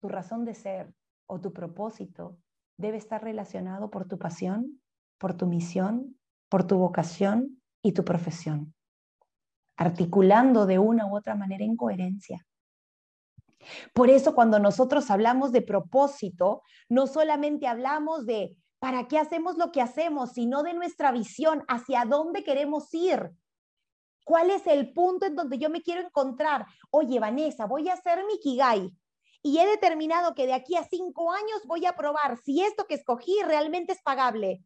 Tu 0.00 0.08
razón 0.08 0.44
de 0.44 0.54
ser 0.54 0.94
o 1.26 1.40
tu 1.40 1.52
propósito 1.52 2.38
debe 2.78 2.98
estar 2.98 3.22
relacionado 3.22 3.90
por 3.90 4.06
tu 4.06 4.16
pasión, 4.16 4.80
por 5.18 5.36
tu 5.36 5.46
misión, 5.46 6.18
por 6.48 6.66
tu 6.68 6.78
vocación 6.78 7.60
y 7.82 7.92
tu 7.92 8.04
profesión, 8.04 8.74
articulando 9.76 10.66
de 10.66 10.78
una 10.78 11.06
u 11.06 11.16
otra 11.16 11.34
manera 11.34 11.64
en 11.64 11.76
coherencia. 11.76 12.46
Por 13.92 14.10
eso 14.10 14.34
cuando 14.34 14.58
nosotros 14.58 15.10
hablamos 15.10 15.52
de 15.52 15.62
propósito, 15.62 16.62
no 16.88 17.06
solamente 17.06 17.66
hablamos 17.66 18.26
de 18.26 18.56
para 18.78 19.08
qué 19.08 19.18
hacemos 19.18 19.56
lo 19.56 19.72
que 19.72 19.80
hacemos, 19.80 20.32
sino 20.32 20.62
de 20.62 20.74
nuestra 20.74 21.10
visión, 21.12 21.64
hacia 21.68 22.04
dónde 22.04 22.44
queremos 22.44 22.92
ir. 22.94 23.30
¿Cuál 24.24 24.50
es 24.50 24.66
el 24.66 24.92
punto 24.92 25.26
en 25.26 25.36
donde 25.36 25.58
yo 25.58 25.70
me 25.70 25.82
quiero 25.82 26.00
encontrar? 26.02 26.66
Oye, 26.90 27.18
Vanessa, 27.20 27.66
voy 27.66 27.88
a 27.88 27.94
hacer 27.94 28.24
mi 28.26 28.38
Kigai 28.38 28.92
y 29.42 29.58
he 29.58 29.66
determinado 29.66 30.34
que 30.34 30.46
de 30.46 30.54
aquí 30.54 30.76
a 30.76 30.82
cinco 30.82 31.30
años 31.30 31.62
voy 31.66 31.86
a 31.86 31.94
probar 31.94 32.36
si 32.44 32.62
esto 32.62 32.86
que 32.86 32.94
escogí 32.94 33.40
realmente 33.44 33.92
es 33.92 34.02
pagable. 34.02 34.64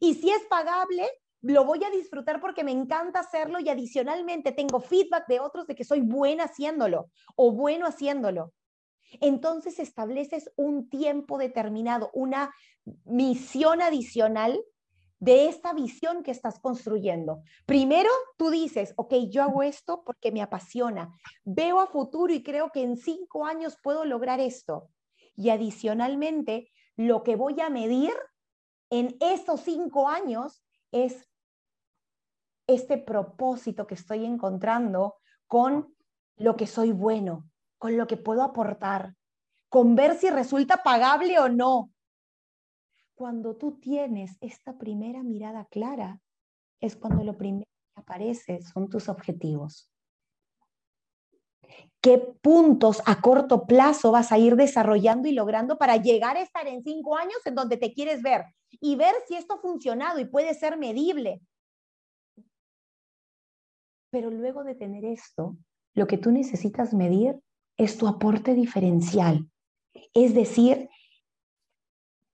Y 0.00 0.14
si 0.14 0.30
es 0.30 0.42
pagable, 0.46 1.06
lo 1.42 1.64
voy 1.64 1.82
a 1.84 1.90
disfrutar 1.90 2.40
porque 2.40 2.64
me 2.64 2.70
encanta 2.70 3.20
hacerlo 3.20 3.58
y 3.60 3.68
adicionalmente 3.68 4.52
tengo 4.52 4.80
feedback 4.80 5.26
de 5.26 5.40
otros 5.40 5.66
de 5.66 5.74
que 5.74 5.84
soy 5.84 6.00
buena 6.00 6.44
haciéndolo 6.44 7.10
o 7.36 7.52
bueno 7.52 7.86
haciéndolo. 7.86 8.52
Entonces 9.20 9.78
estableces 9.78 10.50
un 10.56 10.88
tiempo 10.88 11.36
determinado, 11.38 12.10
una 12.14 12.54
misión 13.04 13.82
adicional 13.82 14.62
de 15.18 15.48
esta 15.48 15.72
visión 15.72 16.22
que 16.22 16.30
estás 16.30 16.58
construyendo. 16.58 17.42
Primero, 17.66 18.10
tú 18.36 18.50
dices, 18.50 18.94
ok, 18.96 19.14
yo 19.28 19.42
hago 19.42 19.62
esto 19.62 20.02
porque 20.04 20.32
me 20.32 20.42
apasiona, 20.42 21.12
veo 21.44 21.80
a 21.80 21.86
futuro 21.86 22.32
y 22.32 22.42
creo 22.42 22.70
que 22.72 22.82
en 22.82 22.96
cinco 22.96 23.46
años 23.46 23.76
puedo 23.82 24.04
lograr 24.04 24.40
esto. 24.40 24.88
Y 25.36 25.50
adicionalmente, 25.50 26.70
lo 26.96 27.22
que 27.22 27.36
voy 27.36 27.60
a 27.60 27.70
medir 27.70 28.12
en 28.90 29.16
esos 29.20 29.60
cinco 29.60 30.08
años 30.08 30.64
es 30.90 31.28
este 32.74 32.98
propósito 32.98 33.86
que 33.86 33.94
estoy 33.94 34.24
encontrando 34.24 35.16
con 35.46 35.94
lo 36.36 36.56
que 36.56 36.66
soy 36.66 36.92
bueno, 36.92 37.48
con 37.78 37.96
lo 37.96 38.06
que 38.06 38.16
puedo 38.16 38.42
aportar, 38.42 39.14
con 39.68 39.94
ver 39.94 40.16
si 40.16 40.30
resulta 40.30 40.82
pagable 40.82 41.38
o 41.38 41.48
no. 41.48 41.90
Cuando 43.14 43.56
tú 43.56 43.78
tienes 43.78 44.36
esta 44.40 44.76
primera 44.76 45.22
mirada 45.22 45.66
clara, 45.66 46.20
es 46.80 46.96
cuando 46.96 47.22
lo 47.22 47.36
primero 47.36 47.66
que 47.94 48.00
aparece 48.00 48.62
son 48.62 48.88
tus 48.88 49.08
objetivos. 49.08 49.92
¿Qué 52.00 52.18
puntos 52.18 53.00
a 53.06 53.20
corto 53.20 53.64
plazo 53.66 54.10
vas 54.10 54.32
a 54.32 54.38
ir 54.38 54.56
desarrollando 54.56 55.28
y 55.28 55.32
logrando 55.32 55.78
para 55.78 55.96
llegar 55.96 56.36
a 56.36 56.42
estar 56.42 56.66
en 56.66 56.82
cinco 56.82 57.16
años 57.16 57.38
en 57.44 57.54
donde 57.54 57.76
te 57.76 57.92
quieres 57.92 58.22
ver 58.22 58.44
y 58.70 58.96
ver 58.96 59.14
si 59.28 59.36
esto 59.36 59.54
ha 59.54 59.60
funcionado 59.60 60.18
y 60.18 60.24
puede 60.24 60.52
ser 60.54 60.76
medible? 60.76 61.40
Pero 64.12 64.30
luego 64.30 64.62
de 64.62 64.74
tener 64.74 65.06
esto, 65.06 65.56
lo 65.94 66.06
que 66.06 66.18
tú 66.18 66.30
necesitas 66.30 66.92
medir 66.92 67.40
es 67.78 67.96
tu 67.96 68.06
aporte 68.06 68.52
diferencial. 68.52 69.48
Es 70.12 70.34
decir, 70.34 70.90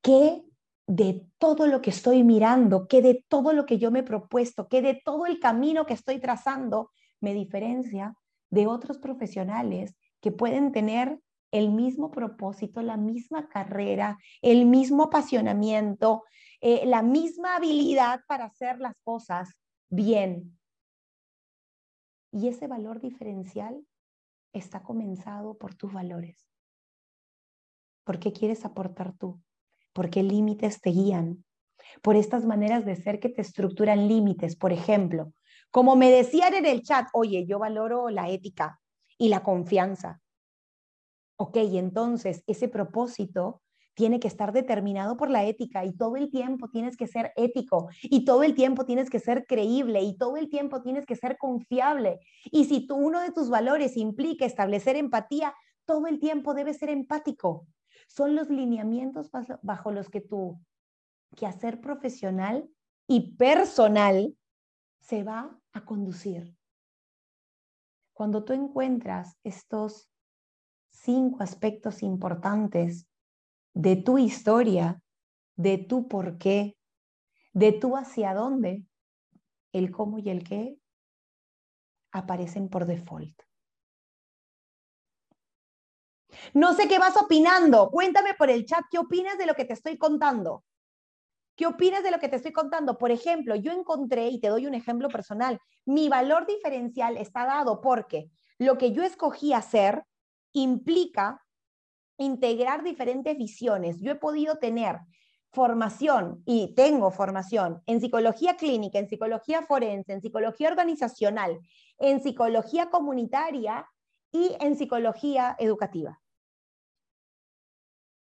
que 0.03 0.43
de 0.89 1.25
todo 1.39 1.69
lo 1.69 1.81
que 1.81 1.91
estoy 1.91 2.25
mirando, 2.25 2.89
que 2.89 3.01
de 3.01 3.25
todo 3.29 3.53
lo 3.53 3.65
que 3.65 3.79
yo 3.79 3.93
me 3.93 4.01
he 4.01 4.03
propuesto, 4.03 4.67
que 4.67 4.83
de 4.83 5.01
todo 5.05 5.27
el 5.27 5.39
camino 5.39 5.87
que 5.87 5.95
estoy 5.95 6.19
trazando, 6.19 6.91
me 7.21 7.33
diferencia 7.33 8.17
de 8.51 8.67
otros 8.67 8.99
profesionales 8.99 9.95
que 10.21 10.33
pueden 10.33 10.73
tener 10.73 11.21
el 11.53 11.71
mismo 11.71 12.11
propósito, 12.11 12.83
la 12.83 12.97
misma 12.97 13.49
carrera, 13.49 14.19
el 14.43 14.67
mismo 14.67 15.05
apasionamiento, 15.05 16.25
eh, 16.61 16.85
la 16.87 17.03
misma 17.03 17.55
habilidad 17.55 18.21
para 18.27 18.47
hacer 18.47 18.81
las 18.81 18.99
cosas 19.05 19.61
bien, 19.89 20.58
y 22.31 22.49
ese 22.49 22.67
valor 22.67 23.01
diferencial 23.01 23.85
está 24.53 24.83
comenzado 24.83 25.57
por 25.57 25.75
tus 25.75 25.93
valores. 25.93 26.49
¿Por 28.05 28.19
qué 28.19 28.33
quieres 28.33 28.65
aportar 28.65 29.13
tú? 29.13 29.41
¿Por 29.93 30.11
qué 30.11 30.23
límites 30.23 30.81
te 30.81 30.91
guían? 30.91 31.45
Por 32.03 32.17
estas 32.17 32.45
maneras 32.45 32.85
de 32.85 32.97
ser 32.97 33.21
que 33.21 33.29
te 33.29 33.43
estructuran 33.43 34.09
límites. 34.09 34.57
Por 34.57 34.73
ejemplo, 34.73 35.33
como 35.71 35.97
me 35.97 36.11
decían 36.11 36.55
en 36.55 36.67
el 36.67 36.83
chat, 36.83 37.09
oye, 37.13 37.47
yo 37.47 37.59
valoro 37.59 38.09
la 38.09 38.29
ética 38.29 38.81
y 39.19 39.29
la 39.29 39.43
confianza. 39.43 40.21
Ok, 41.37 41.57
entonces 41.57 42.43
ese 42.47 42.69
propósito 42.69 43.63
tiene 43.99 44.21
que 44.21 44.29
estar 44.29 44.53
determinado 44.53 45.17
por 45.17 45.29
la 45.29 45.45
ética 45.45 45.85
y 45.85 45.93
todo 45.93 46.15
el 46.15 46.31
tiempo 46.31 46.69
tienes 46.71 46.97
que 46.97 47.09
ser 47.09 47.33
ético 47.35 47.89
y 48.05 48.25
todo 48.25 48.45
el 48.45 48.55
tiempo 48.55 48.87
tienes 48.87 49.11
que 49.11 49.19
ser 49.19 49.45
creíble 49.45 50.03
y 50.03 50.17
todo 50.17 50.37
el 50.37 50.49
tiempo 50.49 50.83
tienes 50.83 51.05
que 51.05 51.17
ser 51.17 51.37
confiable. 51.37 52.21
Y 52.45 52.67
si 52.67 52.87
tú, 52.87 52.95
uno 52.95 53.21
de 53.21 53.33
tus 53.33 53.51
valores 53.51 53.97
implica 53.97 54.47
establecer 54.47 54.95
empatía, 54.95 55.53
todo 55.85 56.07
el 56.07 56.21
tiempo 56.21 56.55
debes 56.55 56.79
ser 56.79 56.91
empático. 56.91 57.67
Son 58.07 58.37
los 58.37 58.49
lineamientos 58.51 59.33
bajo 59.63 59.91
los 59.91 60.09
que 60.09 60.21
tu 60.21 60.61
quehacer 61.35 61.81
profesional 61.81 62.71
y 63.09 63.33
personal 63.35 64.33
se 65.01 65.25
va 65.25 65.59
a 65.73 65.85
conducir. 65.85 66.55
Cuando 68.13 68.45
tú 68.45 68.53
encuentras 68.53 69.37
estos 69.43 70.09
cinco 70.93 71.43
aspectos 71.43 72.05
importantes 72.05 73.09
de 73.79 73.95
tu 73.95 74.19
historia, 74.19 75.01
de 75.55 75.79
tu 75.79 76.09
por 76.09 76.37
qué, 76.37 76.77
de 77.53 77.71
tu 77.71 77.97
hacia 77.97 78.35
dónde, 78.35 78.85
el 79.73 79.93
cómo 79.93 80.19
y 80.19 80.31
el 80.31 80.43
qué 80.43 80.77
aparecen 82.11 82.69
por 82.69 82.87
default. 82.87 83.41
No 86.55 86.75
sé 86.75 86.89
qué 86.89 86.99
vas 86.99 87.17
opinando. 87.17 87.89
Cuéntame 87.91 88.35
por 88.35 88.51
el 88.51 88.67
chat 88.67 88.83
qué 88.91 88.99
opinas 88.99 89.39
de 89.39 89.47
lo 89.47 89.55
que 89.55 89.65
te 89.65 89.75
estoy 89.75 89.97
contando. 89.97 90.65
¿Qué 91.55 91.67
opinas 91.67 92.03
de 92.03 92.11
lo 92.11 92.19
que 92.19 92.29
te 92.29 92.37
estoy 92.37 92.53
contando? 92.53 92.99
Por 92.99 93.13
ejemplo, 93.13 93.55
yo 93.55 93.71
encontré, 93.71 94.27
y 94.27 94.41
te 94.41 94.49
doy 94.49 94.67
un 94.67 94.75
ejemplo 94.75 95.09
personal, 95.09 95.61
mi 95.85 96.09
valor 96.09 96.49
diferencial 96.49 97.17
está 97.17 97.47
dado 97.47 97.81
porque 97.81 98.29
lo 98.59 98.77
que 98.77 98.91
yo 98.91 99.05
escogí 99.05 99.53
hacer 99.53 100.03
implica 100.53 101.45
integrar 102.19 102.83
diferentes 102.83 103.37
visiones. 103.37 104.01
Yo 104.01 104.13
he 104.13 104.17
podido 104.17 104.59
tener 104.59 104.99
formación 105.51 106.43
y 106.45 106.75
tengo 106.75 107.11
formación 107.11 107.83
en 107.87 108.01
psicología 108.01 108.57
clínica, 108.57 108.99
en 108.99 109.09
psicología 109.09 109.63
forense, 109.63 110.13
en 110.13 110.21
psicología 110.21 110.69
organizacional, 110.69 111.59
en 111.99 112.23
psicología 112.23 112.91
comunitaria 112.91 113.89
y 114.31 114.55
en 114.61 114.77
psicología 114.77 115.57
educativa. 115.59 116.21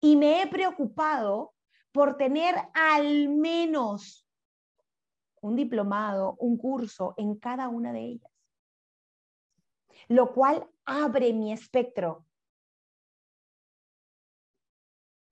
Y 0.01 0.17
me 0.17 0.43
he 0.43 0.47
preocupado 0.49 1.55
por 1.93 2.17
tener 2.17 2.57
al 2.75 3.29
menos 3.29 4.27
un 5.41 5.55
diplomado, 5.55 6.37
un 6.41 6.57
curso 6.57 7.15
en 7.17 7.37
cada 7.37 7.69
una 7.69 7.93
de 7.93 8.01
ellas, 8.01 8.33
lo 10.09 10.33
cual 10.33 10.69
abre 10.85 11.33
mi 11.33 11.53
espectro 11.53 12.25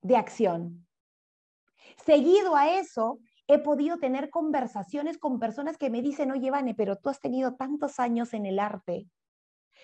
de 0.01 0.17
acción. 0.17 0.87
Seguido 2.05 2.55
a 2.55 2.77
eso, 2.79 3.19
he 3.47 3.59
podido 3.59 3.97
tener 3.97 4.29
conversaciones 4.29 5.17
con 5.17 5.39
personas 5.39 5.77
que 5.77 5.89
me 5.89 6.01
dicen, 6.01 6.31
oye, 6.31 6.51
Vane, 6.51 6.73
pero 6.75 6.95
tú 6.95 7.09
has 7.09 7.19
tenido 7.19 7.55
tantos 7.55 7.99
años 7.99 8.33
en 8.33 8.45
el 8.45 8.59
arte, 8.59 9.07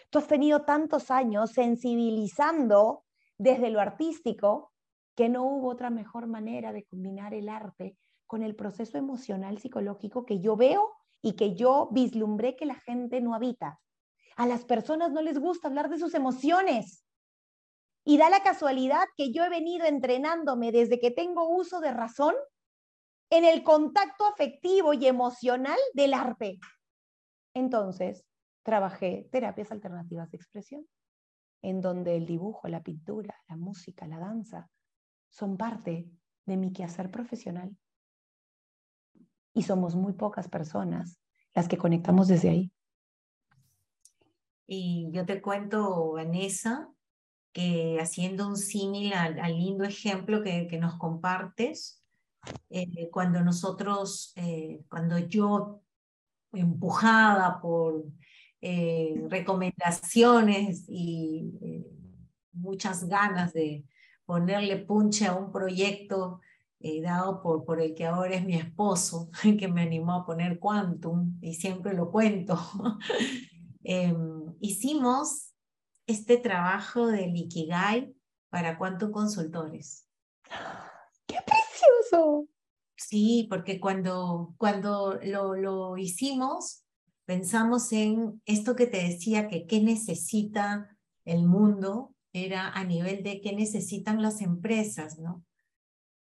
tú 0.09 0.19
has 0.19 0.27
tenido 0.27 0.63
tantos 0.63 1.11
años 1.11 1.51
sensibilizando 1.51 3.03
desde 3.37 3.69
lo 3.69 3.79
artístico, 3.79 4.71
que 5.15 5.29
no 5.29 5.43
hubo 5.43 5.69
otra 5.69 5.89
mejor 5.89 6.27
manera 6.27 6.71
de 6.71 6.85
combinar 6.85 7.33
el 7.33 7.49
arte 7.49 7.97
con 8.27 8.43
el 8.43 8.55
proceso 8.55 8.97
emocional 8.97 9.57
psicológico 9.57 10.25
que 10.25 10.39
yo 10.39 10.55
veo 10.55 10.93
y 11.21 11.33
que 11.33 11.55
yo 11.55 11.89
vislumbré 11.91 12.55
que 12.55 12.65
la 12.65 12.75
gente 12.75 13.19
no 13.21 13.33
habita. 13.33 13.79
A 14.35 14.45
las 14.45 14.63
personas 14.65 15.11
no 15.11 15.21
les 15.21 15.39
gusta 15.39 15.67
hablar 15.67 15.89
de 15.89 15.97
sus 15.97 16.13
emociones. 16.13 17.06
Y 18.09 18.17
da 18.17 18.29
la 18.29 18.41
casualidad 18.41 19.03
que 19.17 19.33
yo 19.33 19.43
he 19.43 19.49
venido 19.49 19.85
entrenándome 19.85 20.71
desde 20.71 20.97
que 20.97 21.11
tengo 21.11 21.49
uso 21.49 21.81
de 21.81 21.91
razón 21.91 22.33
en 23.29 23.43
el 23.43 23.65
contacto 23.65 24.25
afectivo 24.25 24.93
y 24.93 25.07
emocional 25.07 25.77
del 25.93 26.13
arte. 26.13 26.57
Entonces, 27.53 28.23
trabajé 28.63 29.27
terapias 29.29 29.73
alternativas 29.73 30.31
de 30.31 30.37
expresión, 30.37 30.87
en 31.61 31.81
donde 31.81 32.15
el 32.15 32.25
dibujo, 32.25 32.69
la 32.69 32.81
pintura, 32.81 33.35
la 33.49 33.57
música, 33.57 34.07
la 34.07 34.19
danza 34.19 34.69
son 35.27 35.57
parte 35.57 36.09
de 36.45 36.55
mi 36.55 36.71
quehacer 36.71 37.11
profesional. 37.11 37.75
Y 39.53 39.63
somos 39.63 39.95
muy 39.97 40.13
pocas 40.13 40.47
personas 40.47 41.19
las 41.53 41.67
que 41.67 41.77
conectamos 41.77 42.29
desde 42.29 42.51
ahí. 42.51 42.71
Y 44.65 45.09
yo 45.11 45.25
te 45.25 45.41
cuento, 45.41 46.13
Vanessa, 46.13 46.89
que 47.57 47.97
haciendo 47.99 48.47
un 48.47 48.55
símil 48.55 49.13
al, 49.13 49.57
lindo 49.57 49.83
ejemplo 49.83 50.43
que, 50.43 50.77
nos 50.79 50.93
compartes, 50.99 52.03
eh, 52.69 53.09
cuando 53.09 53.41
nosotros, 53.41 54.31
eh, 54.35 54.83
cuando 54.87 55.17
yo, 55.17 55.81
empujada 56.53 57.59
por 57.59 58.05
eh, 58.61 59.25
recomendaciones 59.27 60.85
y 60.87 61.51
muchas 62.53 63.07
ganas 63.07 63.53
de 63.53 63.85
ponerle 64.27 64.77
punche 64.77 65.25
a 65.25 65.33
un 65.33 65.51
proyecto 65.51 66.41
dado 67.01 67.41
por, 67.41 67.65
por 67.65 67.81
el 67.81 67.95
que 67.95 68.05
ahora 68.05 68.35
es 68.35 68.45
mi 68.45 68.53
esposo, 68.53 69.31
que 69.59 69.67
me 69.67 69.81
animó 69.81 70.13
a 70.13 70.25
poner 70.27 70.59
Quantum, 70.59 71.39
y 71.41 71.55
siempre 71.55 71.95
lo 71.95 72.11
cuento, 72.11 72.55
em, 73.83 74.53
hicimos 74.59 75.46
este 76.07 76.37
trabajo 76.37 77.07
de 77.07 77.27
Ikigai 77.27 78.15
para 78.49 78.77
Quantum 78.77 79.11
Consultores. 79.11 80.07
¡Qué 81.27 81.37
precioso! 81.45 82.47
Sí, 82.95 83.45
porque 83.49 83.79
cuando, 83.79 84.55
cuando 84.57 85.19
lo, 85.23 85.55
lo 85.55 85.97
hicimos, 85.97 86.83
pensamos 87.25 87.91
en 87.91 88.41
esto 88.45 88.75
que 88.75 88.87
te 88.87 89.03
decía, 89.03 89.47
que 89.47 89.67
qué 89.67 89.81
necesita 89.81 90.97
el 91.25 91.45
mundo, 91.45 92.15
era 92.33 92.69
a 92.69 92.83
nivel 92.83 93.23
de 93.23 93.41
qué 93.41 93.53
necesitan 93.53 94.21
las 94.21 94.41
empresas, 94.41 95.19
¿no? 95.19 95.43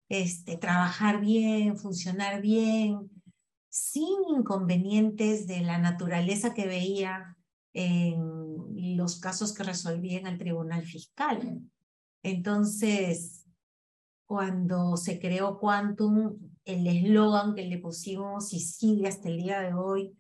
Este, 0.09 0.57
trabajar 0.57 1.21
bien, 1.21 1.77
funcionar 1.77 2.41
bien, 2.41 3.11
sin 3.69 4.19
inconvenientes 4.37 5.47
de 5.47 5.61
la 5.61 5.79
naturaleza 5.79 6.55
que 6.55 6.67
veía 6.67 7.37
en 7.73 8.42
los 9.03 9.21
casos 9.21 9.53
que 9.53 9.63
resolví 9.63 10.17
en 10.17 10.27
el 10.27 10.39
tribunal 10.39 10.83
fiscal. 10.85 11.61
Entonces, 12.23 13.47
cuando 14.27 14.97
se 14.97 15.19
creó 15.19 15.59
Quantum, 15.59 16.39
el 16.65 16.87
eslogan 16.87 17.55
que 17.55 17.67
le 17.67 17.79
pusimos 17.79 18.53
y 18.53 18.61
sigue 18.61 19.09
hasta 19.09 19.29
el 19.29 19.39
día 19.39 19.61
de 19.61 19.75
hoy 19.75 20.17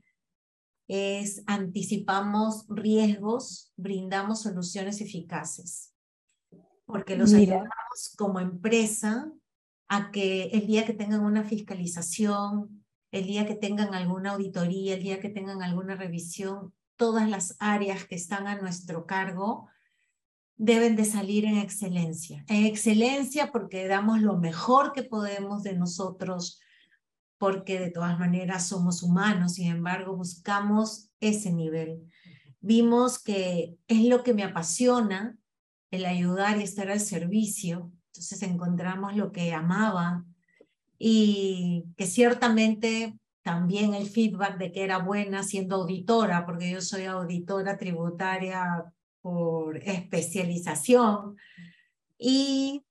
es 0.88 1.42
anticipamos 1.46 2.66
riesgos, 2.68 3.72
brindamos 3.76 4.42
soluciones 4.42 5.00
eficaces. 5.00 5.94
Porque 6.84 7.16
los 7.16 7.32
ayudamos 7.32 8.14
como 8.18 8.40
empresa 8.40 9.32
a 9.88 10.10
que 10.10 10.44
el 10.48 10.66
día 10.66 10.84
que 10.84 10.92
tengan 10.92 11.24
una 11.24 11.44
fiscalización, 11.44 12.84
el 13.12 13.26
día 13.26 13.46
que 13.46 13.54
tengan 13.54 13.94
alguna 13.94 14.32
auditoría, 14.32 14.94
el 14.94 15.02
día 15.02 15.20
que 15.20 15.30
tengan 15.30 15.62
alguna 15.62 15.94
revisión, 15.94 16.74
todas 17.02 17.28
las 17.28 17.56
áreas 17.58 18.04
que 18.04 18.14
están 18.14 18.46
a 18.46 18.60
nuestro 18.60 19.06
cargo 19.06 19.68
deben 20.56 20.94
de 20.94 21.04
salir 21.04 21.44
en 21.44 21.58
excelencia. 21.58 22.44
En 22.46 22.64
excelencia 22.64 23.50
porque 23.50 23.88
damos 23.88 24.20
lo 24.20 24.38
mejor 24.38 24.92
que 24.92 25.02
podemos 25.02 25.64
de 25.64 25.74
nosotros, 25.74 26.60
porque 27.38 27.80
de 27.80 27.90
todas 27.90 28.20
maneras 28.20 28.68
somos 28.68 29.02
humanos, 29.02 29.54
sin 29.54 29.66
embargo 29.66 30.14
buscamos 30.14 31.10
ese 31.18 31.52
nivel. 31.52 32.08
Vimos 32.60 33.20
que 33.20 33.76
es 33.88 34.04
lo 34.04 34.22
que 34.22 34.32
me 34.32 34.44
apasiona, 34.44 35.36
el 35.90 36.04
ayudar 36.04 36.58
y 36.58 36.62
estar 36.62 36.88
al 36.88 37.00
servicio, 37.00 37.90
entonces 38.12 38.44
encontramos 38.44 39.16
lo 39.16 39.32
que 39.32 39.52
amaba 39.52 40.24
y 41.00 41.84
que 41.96 42.06
ciertamente 42.06 43.18
también 43.42 43.94
el 43.94 44.08
feedback 44.08 44.58
de 44.58 44.72
que 44.72 44.84
era 44.84 44.98
buena 44.98 45.42
siendo 45.42 45.76
auditora, 45.76 46.46
porque 46.46 46.70
yo 46.70 46.80
soy 46.80 47.04
auditora 47.04 47.76
tributaria 47.76 48.84
por 49.20 49.78
especialización. 49.78 51.36
Y 52.18 52.84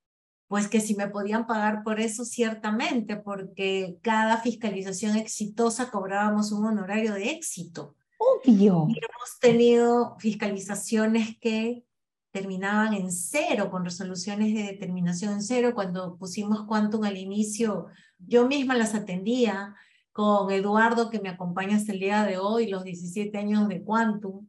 pues 0.48 0.68
que 0.68 0.82
si 0.82 0.96
me 0.96 1.08
podían 1.08 1.48
pagar 1.48 1.82
por 1.84 2.02
eso, 2.02 2.26
ciertamente, 2.26 3.16
porque 3.16 3.98
cada 4.02 4.38
fiscalización 4.38 5.16
exitosa 5.16 5.90
cobrábamos 5.90 6.52
un 6.52 6.66
honorario 6.66 7.14
de 7.14 7.32
éxito. 7.32 7.96
Obvio. 8.18 8.86
Y 8.90 8.98
hemos 8.98 9.40
tenido 9.40 10.18
fiscalizaciones 10.20 11.38
que 11.40 11.86
terminaban 12.32 12.94
en 12.94 13.12
cero, 13.12 13.70
con 13.72 13.86
resoluciones 13.86 14.54
de 14.54 14.64
determinación 14.64 15.34
en 15.34 15.42
cero. 15.42 15.72
Cuando 15.74 16.18
pusimos 16.18 16.66
Quantum 16.66 17.06
al 17.06 17.18
inicio, 17.18 17.88
yo 18.20 18.48
misma 18.48 18.76
las 18.76 18.94
atendía 18.94 19.76
con 20.12 20.52
Eduardo, 20.52 21.10
que 21.10 21.22
me 21.22 21.30
acompaña 21.30 21.78
hasta 21.78 21.94
el 21.94 22.00
día 22.00 22.24
de 22.24 22.38
hoy, 22.38 22.68
los 22.68 22.84
17 22.84 23.38
años 23.38 23.68
de 23.68 23.84
Quantum, 23.84 24.48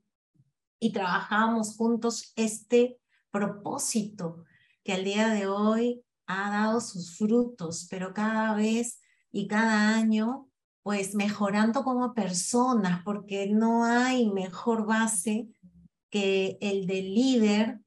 y 0.80 0.92
trabajamos 0.92 1.76
juntos 1.76 2.32
este 2.36 2.98
propósito 3.30 4.44
que 4.82 4.92
al 4.92 5.04
día 5.04 5.28
de 5.28 5.46
hoy 5.46 6.02
ha 6.26 6.50
dado 6.50 6.80
sus 6.80 7.16
frutos, 7.16 7.86
pero 7.90 8.12
cada 8.12 8.54
vez 8.54 9.00
y 9.30 9.46
cada 9.46 9.94
año, 9.94 10.48
pues 10.82 11.14
mejorando 11.14 11.84
como 11.84 12.14
personas, 12.14 13.02
porque 13.04 13.48
no 13.48 13.84
hay 13.84 14.28
mejor 14.30 14.86
base 14.86 15.48
que 16.10 16.58
el 16.60 16.86
del 16.86 17.14
líder 17.14 17.80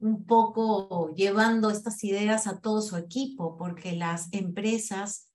un 0.00 0.24
poco 0.24 1.12
llevando 1.14 1.70
estas 1.70 2.02
ideas 2.04 2.46
a 2.46 2.60
todo 2.60 2.80
su 2.80 2.96
equipo, 2.96 3.56
porque 3.56 3.92
las 3.92 4.28
empresas 4.32 5.27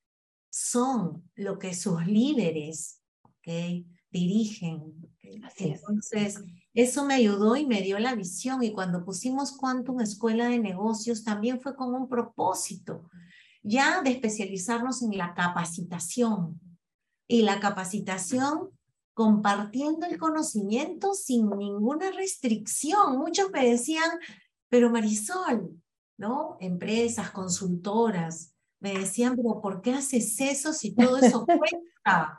son 0.54 1.28
lo 1.34 1.58
que 1.58 1.74
sus 1.74 2.06
líderes 2.06 3.02
¿okay? 3.24 3.88
dirigen. 4.12 4.94
Entonces, 5.58 6.40
eso 6.76 7.06
me 7.06 7.16
ayudó 7.16 7.56
y 7.56 7.66
me 7.66 7.82
dio 7.82 7.98
la 7.98 8.14
visión. 8.14 8.62
Y 8.62 8.72
cuando 8.72 9.04
pusimos 9.04 9.58
Quantum 9.58 10.02
Escuela 10.02 10.50
de 10.50 10.60
Negocios, 10.60 11.24
también 11.24 11.60
fue 11.60 11.76
con 11.76 11.96
un 11.96 12.08
propósito, 12.08 13.10
ya 13.64 14.04
de 14.04 14.12
especializarnos 14.12 15.02
en 15.02 15.18
la 15.18 15.34
capacitación. 15.34 16.62
Y 17.28 17.42
la 17.42 17.60
capacitación 17.60 18.70
compartiendo 19.16 20.06
el 20.06 20.20
conocimiento 20.20 21.16
sin 21.16 21.50
ninguna 21.50 22.12
restricción. 22.12 23.18
Muchos 23.18 23.50
me 23.50 23.68
decían, 23.68 24.20
Pero 24.70 24.92
Marisol, 24.92 25.82
¿no? 26.18 26.58
Empresas, 26.60 27.32
consultoras, 27.32 28.53
me 28.84 29.00
decían, 29.00 29.38
pero 29.38 29.62
¿por 29.62 29.82
qué 29.82 29.94
haces 29.94 30.40
eso 30.42 30.74
si 30.74 30.94
todo 30.94 31.18
eso 31.18 31.46
cuesta? 31.46 32.38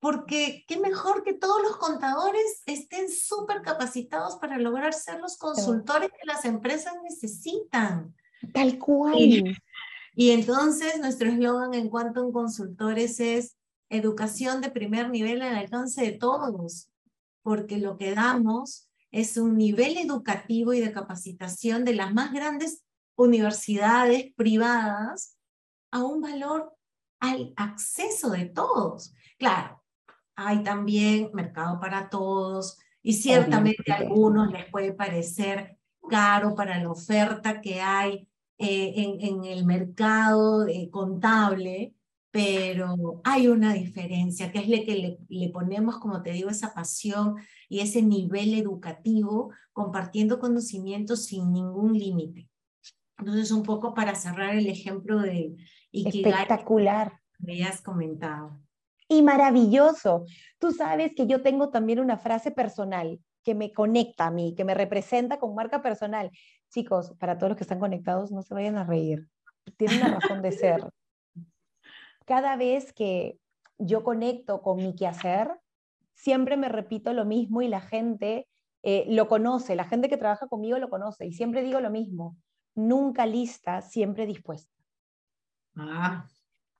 Porque 0.00 0.64
qué 0.66 0.78
mejor 0.78 1.22
que 1.22 1.34
todos 1.34 1.60
los 1.62 1.76
contadores 1.76 2.62
estén 2.64 3.10
súper 3.10 3.60
capacitados 3.60 4.36
para 4.36 4.56
lograr 4.58 4.94
ser 4.94 5.20
los 5.20 5.36
consultores 5.36 6.08
que 6.10 6.26
las 6.26 6.46
empresas 6.46 6.94
necesitan. 7.02 8.14
Tal 8.54 8.78
cual. 8.78 9.18
Y, 10.14 10.30
entonces 10.30 10.98
nuestro 11.00 11.28
eslogan 11.28 11.74
en 11.74 11.90
cuanto 11.90 12.26
a 12.26 12.32
consultores 12.32 13.20
es 13.20 13.56
educación 13.90 14.62
de 14.62 14.70
primer 14.70 15.10
nivel 15.10 15.42
al 15.42 15.54
alcance 15.54 16.02
de 16.02 16.12
todos, 16.12 16.88
porque 17.42 17.76
lo 17.76 17.98
que 17.98 18.14
damos 18.14 18.88
es 19.10 19.36
un 19.36 19.58
nivel 19.58 19.98
educativo 19.98 20.72
y 20.72 20.80
de 20.80 20.92
capacitación 20.92 21.84
de 21.84 21.94
las 21.94 22.14
más 22.14 22.32
grandes 22.32 22.84
universidades 23.16 24.32
privadas 24.34 25.37
a 25.90 26.02
un 26.02 26.20
valor 26.20 26.74
al 27.20 27.52
acceso 27.56 28.30
de 28.30 28.46
todos. 28.46 29.14
Claro, 29.38 29.82
hay 30.36 30.62
también 30.62 31.30
mercado 31.32 31.80
para 31.80 32.08
todos 32.08 32.78
y 33.02 33.14
ciertamente 33.14 33.90
a 33.90 33.96
algunos 33.96 34.52
les 34.52 34.70
puede 34.70 34.92
parecer 34.92 35.78
caro 36.08 36.54
para 36.54 36.78
la 36.82 36.90
oferta 36.90 37.60
que 37.60 37.80
hay 37.80 38.28
eh, 38.58 38.92
en, 38.96 39.20
en, 39.20 39.44
el 39.44 39.64
mercado 39.64 40.66
eh, 40.66 40.88
contable, 40.90 41.94
pero 42.30 43.20
hay 43.24 43.46
una 43.46 43.72
diferencia, 43.72 44.50
que 44.50 44.58
es 44.58 44.68
la 44.68 44.84
que 44.84 44.96
le, 44.96 45.18
le, 45.28 45.48
ponemos, 45.50 45.98
como 45.98 46.22
te 46.22 46.32
digo, 46.32 46.50
esa 46.50 46.74
pasión 46.74 47.36
y 47.68 47.80
ese 47.80 48.02
nivel 48.02 48.54
educativo, 48.54 49.52
compartiendo 49.72 50.40
conocimientos 50.40 51.26
sin 51.26 51.52
ningún 51.52 51.96
límite. 51.96 52.48
Entonces, 53.18 53.50
un 53.50 53.62
poco 53.62 53.94
para 53.94 54.14
cerrar 54.14 54.54
el 54.54 54.66
ejemplo 54.66 55.20
de 55.20 55.56
Ikigai 55.90 56.32
Espectacular. 56.32 57.20
que 57.38 57.52
habías 57.52 57.80
comentado. 57.80 58.58
Y 59.08 59.22
maravilloso. 59.22 60.26
Tú 60.58 60.72
sabes 60.72 61.12
que 61.14 61.26
yo 61.26 61.42
tengo 61.42 61.70
también 61.70 62.00
una 62.00 62.18
frase 62.18 62.50
personal 62.50 63.20
que 63.42 63.54
me 63.54 63.72
conecta 63.72 64.26
a 64.26 64.30
mí, 64.30 64.54
que 64.54 64.64
me 64.64 64.74
representa 64.74 65.38
con 65.38 65.54
marca 65.54 65.80
personal. 65.80 66.30
Chicos, 66.70 67.14
para 67.18 67.38
todos 67.38 67.50
los 67.50 67.56
que 67.56 67.64
están 67.64 67.78
conectados, 67.78 68.30
no 68.30 68.42
se 68.42 68.52
vayan 68.52 68.76
a 68.76 68.84
reír. 68.84 69.26
Tiene 69.76 69.96
una 69.96 70.18
razón 70.20 70.42
de 70.42 70.52
ser. 70.52 70.84
Cada 72.26 72.56
vez 72.56 72.92
que 72.92 73.38
yo 73.78 74.04
conecto 74.04 74.60
con 74.60 74.76
mi 74.76 74.94
quehacer, 74.94 75.50
siempre 76.12 76.56
me 76.56 76.68
repito 76.68 77.12
lo 77.14 77.24
mismo 77.24 77.62
y 77.62 77.68
la 77.68 77.80
gente 77.80 78.46
eh, 78.82 79.06
lo 79.08 79.28
conoce, 79.28 79.76
la 79.76 79.84
gente 79.84 80.08
que 80.08 80.16
trabaja 80.16 80.46
conmigo 80.46 80.78
lo 80.78 80.90
conoce 80.90 81.26
y 81.26 81.32
siempre 81.32 81.62
digo 81.62 81.80
lo 81.80 81.90
mismo 81.90 82.36
nunca 82.78 83.26
lista, 83.26 83.82
siempre 83.82 84.24
dispuesta. 84.24 84.72
Ah. 85.78 86.26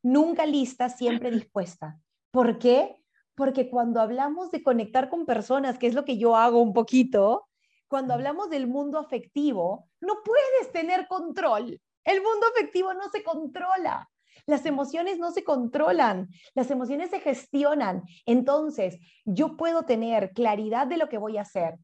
Nunca 0.02 0.46
lista, 0.46 0.88
siempre 0.88 1.30
dispuesta. 1.30 1.98
¿Por 2.30 2.58
qué? 2.58 2.96
Porque 3.34 3.70
cuando 3.70 4.00
hablamos 4.00 4.50
de 4.50 4.62
conectar 4.62 5.08
con 5.08 5.26
personas, 5.26 5.78
que 5.78 5.86
es 5.86 5.94
lo 5.94 6.04
que 6.04 6.18
yo 6.18 6.36
hago 6.36 6.60
un 6.60 6.72
poquito, 6.72 7.48
cuando 7.86 8.14
hablamos 8.14 8.50
del 8.50 8.66
mundo 8.66 8.98
afectivo, 8.98 9.88
no 10.00 10.14
puedes 10.24 10.72
tener 10.72 11.06
control. 11.08 11.80
El 12.04 12.22
mundo 12.22 12.46
afectivo 12.52 12.92
no 12.94 13.08
se 13.10 13.22
controla. 13.22 14.08
Las 14.46 14.64
emociones 14.66 15.18
no 15.18 15.30
se 15.30 15.44
controlan, 15.44 16.28
las 16.54 16.70
emociones 16.70 17.10
se 17.10 17.20
gestionan. 17.20 18.02
Entonces, 18.24 18.98
yo 19.24 19.56
puedo 19.56 19.82
tener 19.84 20.32
claridad 20.32 20.86
de 20.86 20.96
lo 20.96 21.08
que 21.08 21.18
voy 21.18 21.36
a 21.36 21.42
hacer, 21.42 21.76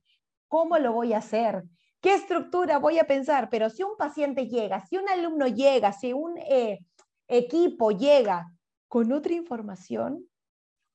cómo 0.48 0.78
lo 0.78 0.92
voy 0.92 1.12
a 1.12 1.18
hacer, 1.18 1.64
¿Qué 2.04 2.12
estructura 2.12 2.78
voy 2.78 2.98
a 2.98 3.06
pensar? 3.06 3.48
Pero 3.48 3.70
si 3.70 3.82
un 3.82 3.96
paciente 3.96 4.46
llega, 4.46 4.84
si 4.84 4.98
un 4.98 5.08
alumno 5.08 5.46
llega, 5.46 5.90
si 5.94 6.12
un 6.12 6.36
eh, 6.36 6.80
equipo 7.28 7.90
llega 7.90 8.52
con 8.88 9.12
otra 9.12 9.34
información, 9.34 10.26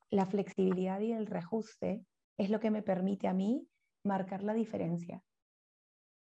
la 0.09 0.25
flexibilidad 0.25 0.99
y 1.01 1.11
el 1.11 1.27
reajuste 1.27 2.03
es 2.37 2.49
lo 2.49 2.59
que 2.59 2.71
me 2.71 2.81
permite 2.81 3.27
a 3.27 3.33
mí 3.33 3.67
marcar 4.03 4.43
la 4.43 4.53
diferencia. 4.53 5.21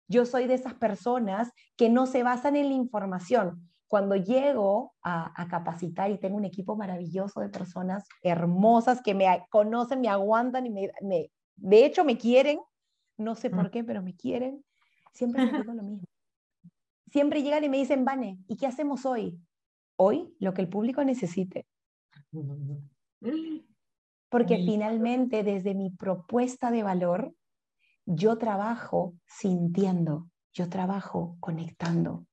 Yo 0.07 0.25
soy 0.25 0.47
de 0.47 0.53
esas 0.53 0.75
personas 0.75 1.51
que 1.75 1.89
no 1.89 2.05
se 2.05 2.23
basan 2.23 2.55
en 2.55 2.69
la 2.69 2.75
información. 2.75 3.69
Cuando 3.87 4.15
llego 4.15 4.93
a, 5.01 5.47
capacitar 5.49 6.11
y 6.11 6.17
tengo 6.17 6.37
un 6.37 6.45
equipo 6.45 6.75
maravilloso 6.75 7.39
de 7.39 7.49
personas 7.49 8.05
hermosas 8.21 9.01
que 9.01 9.13
me 9.13 9.45
conocen, 9.49 10.01
me 10.01 10.09
aguantan 10.09 10.65
y 10.65 10.69
me, 10.69 10.91
de 11.55 11.85
hecho 11.85 12.03
me 12.03 12.17
quieren, 12.17 12.59
no 13.17 13.35
sé 13.35 13.49
por 13.49 13.71
qué, 13.71 13.83
pero 13.83 14.01
me 14.01 14.15
quieren, 14.15 14.63
Siempre 15.15 15.45
digo 15.45 15.73
lo 15.73 15.81
mismo. 15.81 16.05
Siempre 17.11 17.41
llegan 17.41 17.63
y 17.63 17.69
me 17.69 17.77
dicen, 17.77 18.03
Vane, 18.03 18.37
¿y 18.47 18.57
qué 18.57 18.67
hacemos 18.67 19.05
hoy? 19.05 19.39
Hoy 19.97 20.35
lo 20.39 20.53
que 20.53 20.61
el 20.61 20.69
público 20.69 21.03
necesite. 21.03 21.65
Porque 24.29 24.57
finalmente 24.57 25.43
desde 25.43 25.73
mi 25.73 25.91
propuesta 25.91 26.71
de 26.71 26.83
valor, 26.83 27.33
yo 28.05 28.37
trabajo 28.37 29.15
sintiendo, 29.25 30.27
yo 30.53 30.69
trabajo 30.69 31.37
conectando. 31.39 32.25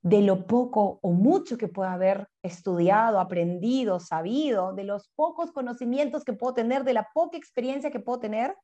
De 0.00 0.22
lo 0.22 0.46
poco 0.46 0.98
o 1.02 1.12
mucho 1.12 1.58
que 1.58 1.68
pueda 1.68 1.92
haber 1.92 2.28
estudiado, 2.42 3.20
aprendido, 3.20 4.00
sabido, 4.00 4.72
de 4.72 4.84
los 4.84 5.10
pocos 5.14 5.52
conocimientos 5.52 6.24
que 6.24 6.32
puedo 6.32 6.54
tener, 6.54 6.84
de 6.84 6.94
la 6.94 7.08
poca 7.12 7.36
experiencia 7.36 7.90
que 7.90 8.00
puedo 8.00 8.20
tener, 8.20 8.56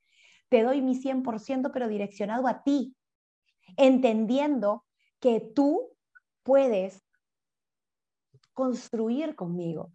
te 0.48 0.62
doy 0.62 0.80
mi 0.80 0.94
100%, 0.94 1.72
pero 1.72 1.88
direccionado 1.88 2.46
a 2.46 2.62
ti, 2.62 2.94
entendiendo 3.76 4.84
que 5.20 5.40
tú 5.40 5.90
puedes 6.42 7.02
construir 8.52 9.34
conmigo. 9.34 9.92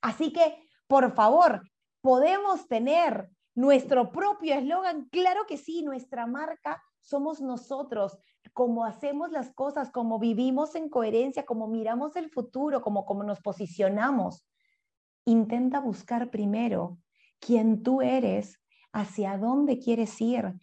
Así 0.00 0.32
que, 0.32 0.68
por 0.86 1.14
favor, 1.14 1.62
podemos 2.00 2.66
tener 2.66 3.30
nuestro 3.54 4.10
propio 4.10 4.54
eslogan. 4.54 5.08
Claro 5.10 5.46
que 5.46 5.56
sí, 5.56 5.82
nuestra 5.82 6.26
marca 6.26 6.82
somos 7.00 7.40
nosotros, 7.40 8.18
como 8.52 8.84
hacemos 8.84 9.30
las 9.30 9.52
cosas, 9.54 9.90
como 9.90 10.18
vivimos 10.18 10.74
en 10.74 10.88
coherencia, 10.88 11.44
como 11.44 11.68
miramos 11.68 12.16
el 12.16 12.30
futuro, 12.30 12.80
como, 12.82 13.04
como 13.04 13.22
nos 13.22 13.40
posicionamos. 13.40 14.46
Intenta 15.24 15.80
buscar 15.80 16.30
primero 16.30 16.98
quién 17.38 17.82
tú 17.82 18.02
eres, 18.02 18.58
hacia 18.92 19.38
dónde 19.38 19.78
quieres 19.78 20.20
ir, 20.20 20.54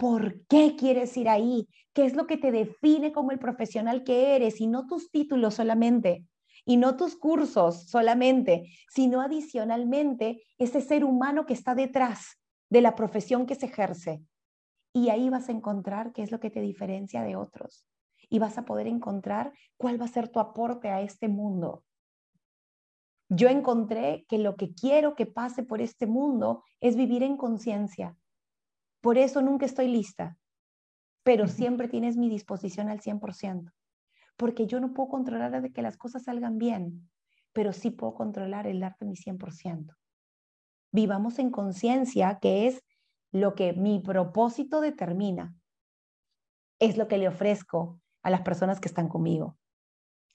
¿Por 0.00 0.46
qué 0.46 0.76
quieres 0.78 1.14
ir 1.18 1.28
ahí? 1.28 1.68
¿Qué 1.92 2.06
es 2.06 2.16
lo 2.16 2.26
que 2.26 2.38
te 2.38 2.50
define 2.50 3.12
como 3.12 3.32
el 3.32 3.38
profesional 3.38 4.02
que 4.02 4.34
eres? 4.34 4.58
Y 4.58 4.66
no 4.66 4.86
tus 4.86 5.10
títulos 5.10 5.56
solamente, 5.56 6.24
y 6.64 6.78
no 6.78 6.96
tus 6.96 7.16
cursos 7.16 7.86
solamente, 7.90 8.72
sino 8.88 9.20
adicionalmente 9.20 10.42
ese 10.56 10.80
ser 10.80 11.04
humano 11.04 11.44
que 11.44 11.52
está 11.52 11.74
detrás 11.74 12.38
de 12.70 12.80
la 12.80 12.94
profesión 12.94 13.44
que 13.44 13.56
se 13.56 13.66
ejerce. 13.66 14.22
Y 14.94 15.10
ahí 15.10 15.28
vas 15.28 15.50
a 15.50 15.52
encontrar 15.52 16.14
qué 16.14 16.22
es 16.22 16.32
lo 16.32 16.40
que 16.40 16.48
te 16.48 16.62
diferencia 16.62 17.22
de 17.22 17.36
otros. 17.36 17.84
Y 18.30 18.38
vas 18.38 18.56
a 18.56 18.64
poder 18.64 18.86
encontrar 18.86 19.52
cuál 19.76 20.00
va 20.00 20.06
a 20.06 20.08
ser 20.08 20.30
tu 20.30 20.40
aporte 20.40 20.88
a 20.88 21.02
este 21.02 21.28
mundo. 21.28 21.84
Yo 23.28 23.50
encontré 23.50 24.24
que 24.30 24.38
lo 24.38 24.56
que 24.56 24.72
quiero 24.72 25.14
que 25.14 25.26
pase 25.26 25.62
por 25.62 25.82
este 25.82 26.06
mundo 26.06 26.64
es 26.80 26.96
vivir 26.96 27.22
en 27.22 27.36
conciencia, 27.36 28.16
por 29.00 29.18
eso 29.18 29.42
nunca 29.42 29.66
estoy 29.66 29.88
lista, 29.88 30.38
pero 31.22 31.48
siempre 31.48 31.88
tienes 31.88 32.16
mi 32.16 32.28
disposición 32.28 32.88
al 32.88 33.00
100%, 33.00 33.72
porque 34.36 34.66
yo 34.66 34.80
no 34.80 34.92
puedo 34.92 35.08
controlar 35.08 35.60
de 35.60 35.72
que 35.72 35.82
las 35.82 35.96
cosas 35.96 36.24
salgan 36.24 36.58
bien, 36.58 37.10
pero 37.52 37.72
sí 37.72 37.90
puedo 37.90 38.14
controlar 38.14 38.66
el 38.66 38.80
darte 38.80 39.04
mi 39.04 39.16
100%. 39.16 39.94
Vivamos 40.92 41.38
en 41.38 41.50
conciencia, 41.50 42.38
que 42.40 42.66
es 42.66 42.82
lo 43.32 43.54
que 43.54 43.72
mi 43.72 44.00
propósito 44.00 44.80
determina, 44.80 45.54
es 46.78 46.96
lo 46.96 47.06
que 47.08 47.18
le 47.18 47.28
ofrezco 47.28 48.00
a 48.22 48.30
las 48.30 48.42
personas 48.42 48.80
que 48.80 48.88
están 48.88 49.08
conmigo. 49.08 49.56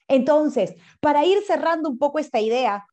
Entonces, 0.08 0.76
para 1.00 1.24
ir 1.24 1.38
cerrando 1.46 1.90
un 1.90 1.98
poco 1.98 2.18
esta 2.18 2.40
idea, 2.40 2.86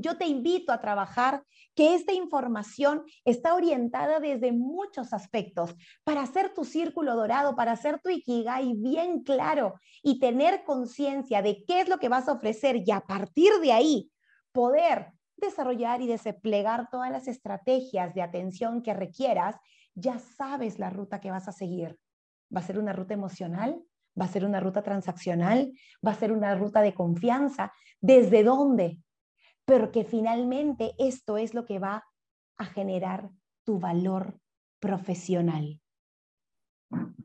yo 0.00 0.16
te 0.16 0.26
invito 0.26 0.72
a 0.72 0.80
trabajar 0.80 1.42
que 1.74 1.94
esta 1.94 2.12
información 2.12 3.04
está 3.24 3.54
orientada 3.54 4.20
desde 4.20 4.52
muchos 4.52 5.12
aspectos 5.12 5.74
para 6.04 6.22
hacer 6.22 6.54
tu 6.54 6.64
círculo 6.64 7.14
dorado, 7.14 7.54
para 7.54 7.72
hacer 7.72 8.00
tu 8.00 8.10
ikigai 8.10 8.74
bien 8.76 9.22
claro 9.22 9.74
y 10.02 10.18
tener 10.18 10.64
conciencia 10.64 11.42
de 11.42 11.64
qué 11.66 11.80
es 11.80 11.88
lo 11.88 11.98
que 11.98 12.08
vas 12.08 12.28
a 12.28 12.32
ofrecer 12.32 12.82
y 12.84 12.90
a 12.90 13.00
partir 13.00 13.52
de 13.60 13.72
ahí 13.72 14.10
poder 14.52 15.12
desarrollar 15.36 16.00
y 16.00 16.06
desplegar 16.06 16.88
todas 16.90 17.10
las 17.10 17.28
estrategias 17.28 18.14
de 18.14 18.22
atención 18.22 18.82
que 18.82 18.94
requieras, 18.94 19.56
ya 19.94 20.18
sabes 20.18 20.78
la 20.78 20.90
ruta 20.90 21.20
que 21.20 21.30
vas 21.30 21.48
a 21.48 21.52
seguir. 21.52 21.98
¿Va 22.54 22.60
a 22.60 22.64
ser 22.64 22.78
una 22.78 22.92
ruta 22.92 23.14
emocional? 23.14 23.82
¿Va 24.18 24.24
a 24.24 24.28
ser 24.28 24.44
una 24.44 24.60
ruta 24.60 24.82
transaccional? 24.82 25.72
¿Va 26.06 26.12
a 26.12 26.14
ser 26.14 26.32
una 26.32 26.54
ruta 26.54 26.80
de 26.80 26.94
confianza? 26.94 27.72
¿Desde 28.00 28.44
dónde? 28.44 28.98
Pero 29.66 29.90
que 29.90 30.04
finalmente 30.04 30.94
esto 30.98 31.36
es 31.36 31.52
lo 31.52 31.66
que 31.66 31.78
va 31.78 32.06
a 32.56 32.64
generar 32.64 33.30
tu 33.64 33.78
valor 33.78 34.40
profesional. 34.80 35.80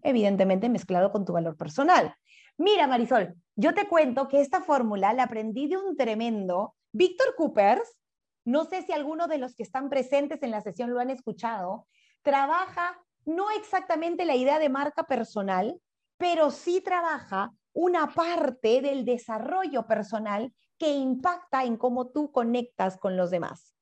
evidentemente 0.04 0.68
mezclado 0.68 1.12
con 1.12 1.26
tu 1.26 1.34
valor 1.34 1.56
personal. 1.56 2.16
Mira, 2.58 2.88
Marisol, 2.88 3.36
yo 3.56 3.76
te 3.76 3.88
cuento 3.88 4.28
que 4.28 4.42
esta 4.42 4.62
fórmula 4.62 5.14
la 5.14 5.24
aprendí 5.24 5.68
de 5.68 5.78
un 5.78 5.96
tremendo 5.96 6.76
Víctor 6.92 7.36
Coopers. 7.38 7.98
No 8.44 8.66
sé 8.66 8.82
si 8.82 8.92
alguno 8.92 9.28
de 9.28 9.38
los 9.38 9.56
que 9.56 9.62
están 9.62 9.90
presentes 9.90 10.42
en 10.42 10.50
la 10.50 10.62
sesión 10.62 10.90
lo 10.90 11.00
han 11.00 11.12
escuchado. 11.12 11.88
Trabaja 12.24 13.00
no 13.26 13.52
exactamente 13.52 14.26
la 14.26 14.36
idea 14.36 14.58
de 14.58 14.70
marca 14.70 15.04
personal, 15.04 15.80
pero 16.18 16.50
sí 16.50 16.82
trabaja 16.82 17.52
una 17.74 18.08
parte 18.08 18.82
del 18.82 19.06
desarrollo 19.06 19.86
personal 19.86 20.52
que 20.82 20.94
impacta 20.96 21.64
en 21.64 21.78
cómo 21.78 22.08
tú 22.08 22.32
conectas 22.32 22.98
con 22.98 23.16
los 23.16 23.30
demás. 23.30 23.76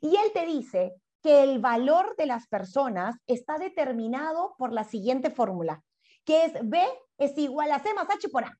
Y 0.00 0.16
él 0.16 0.32
te 0.34 0.44
dice 0.44 0.96
que 1.22 1.44
el 1.44 1.60
valor 1.60 2.16
de 2.16 2.26
las 2.26 2.48
personas 2.48 3.14
está 3.28 3.58
determinado 3.58 4.56
por 4.58 4.72
la 4.72 4.82
siguiente 4.82 5.30
fórmula, 5.30 5.84
que 6.24 6.46
es 6.46 6.54
B 6.64 6.82
es 7.16 7.38
igual 7.38 7.70
a 7.70 7.78
C 7.78 7.94
más 7.94 8.10
H 8.10 8.28
por 8.28 8.42
A. 8.42 8.58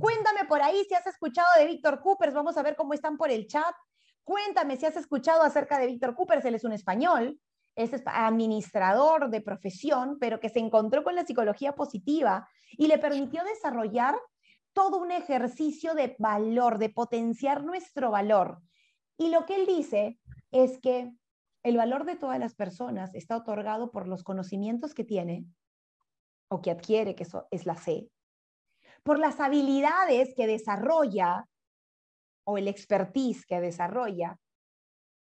Cuéntame 0.00 0.46
por 0.48 0.62
ahí 0.62 0.84
si 0.88 0.94
has 0.94 1.06
escuchado 1.06 1.46
de 1.56 1.66
Víctor 1.66 2.00
Coopers, 2.00 2.34
vamos 2.34 2.56
a 2.56 2.62
ver 2.64 2.74
cómo 2.74 2.92
están 2.92 3.16
por 3.16 3.30
el 3.30 3.46
chat. 3.46 3.72
Cuéntame 4.24 4.76
si 4.76 4.86
has 4.86 4.96
escuchado 4.96 5.42
acerca 5.42 5.78
de 5.78 5.86
Víctor 5.86 6.16
Coopers, 6.16 6.44
él 6.44 6.56
es 6.56 6.64
un 6.64 6.72
español, 6.72 7.38
es 7.76 7.92
administrador 8.04 9.30
de 9.30 9.40
profesión, 9.42 10.18
pero 10.18 10.40
que 10.40 10.48
se 10.48 10.58
encontró 10.58 11.04
con 11.04 11.14
la 11.14 11.24
psicología 11.24 11.76
positiva 11.76 12.48
y 12.72 12.88
le 12.88 12.98
permitió 12.98 13.44
desarrollar 13.44 14.16
todo 14.74 14.98
un 14.98 15.10
ejercicio 15.10 15.94
de 15.94 16.14
valor, 16.18 16.78
de 16.78 16.90
potenciar 16.90 17.64
nuestro 17.64 18.10
valor. 18.10 18.60
Y 19.16 19.30
lo 19.30 19.46
que 19.46 19.54
él 19.54 19.66
dice 19.66 20.18
es 20.50 20.78
que 20.80 21.12
el 21.62 21.76
valor 21.76 22.04
de 22.04 22.16
todas 22.16 22.38
las 22.38 22.54
personas 22.54 23.14
está 23.14 23.36
otorgado 23.36 23.90
por 23.90 24.06
los 24.06 24.22
conocimientos 24.22 24.92
que 24.92 25.04
tiene 25.04 25.46
o 26.48 26.60
que 26.60 26.70
adquiere, 26.70 27.14
que 27.14 27.22
eso 27.22 27.48
es 27.50 27.64
la 27.64 27.76
C, 27.76 28.10
por 29.02 29.18
las 29.18 29.40
habilidades 29.40 30.34
que 30.34 30.46
desarrolla 30.46 31.48
o 32.44 32.58
el 32.58 32.68
expertise 32.68 33.46
que 33.46 33.60
desarrolla, 33.60 34.38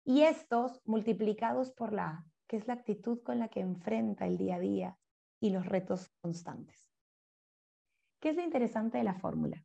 y 0.05 0.23
estos 0.23 0.81
multiplicados 0.85 1.73
por 1.73 1.93
la 1.93 2.27
que 2.47 2.57
es 2.57 2.67
la 2.67 2.75
actitud 2.75 3.23
con 3.23 3.39
la 3.39 3.49
que 3.49 3.61
enfrenta 3.61 4.27
el 4.27 4.37
día 4.37 4.57
a 4.57 4.61
día 4.61 4.99
y 5.41 5.51
los 5.51 5.67
retos 5.67 6.11
constantes. 6.21 6.86
¿Qué 8.21 8.31
es 8.31 8.37
lo 8.37 8.43
interesante 8.43 8.99
de 8.99 9.05
la 9.05 9.15
fórmula? 9.15 9.63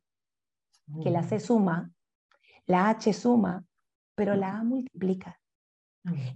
Que 1.02 1.10
la 1.10 1.22
C 1.22 1.40
suma, 1.40 1.92
la 2.66 2.88
H 2.90 3.12
suma, 3.12 3.64
pero 4.14 4.34
la 4.34 4.58
A 4.58 4.64
multiplica. 4.64 5.40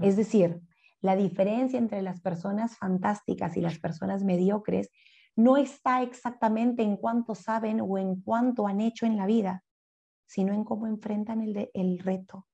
Es 0.01 0.17
decir, 0.17 0.61
la 1.01 1.17
diferencia 1.17 1.79
entre 1.79 2.03
las 2.03 2.21
personas 2.21 2.77
fantásticas 2.79 3.57
y 3.57 3.61
las 3.61 3.79
personas 3.79 4.25
mediocres 4.25 4.91
no 5.35 5.57
está 5.57 6.03
exactamente 6.03 6.83
en 6.83 6.97
cuánto 6.97 7.35
saben 7.35 7.81
o 7.81 7.99
en 7.99 8.23
cuánto 8.23 8.67
han 8.67 8.81
hecho 8.81 9.05
en 9.05 9.17
la 9.17 9.27
vida, 9.27 9.65
sino 10.27 10.55
en 10.55 10.65
cómo 10.65 10.87
enfrentan 10.87 11.43
el, 11.43 11.71
el 11.75 11.99
reto, 11.99 12.47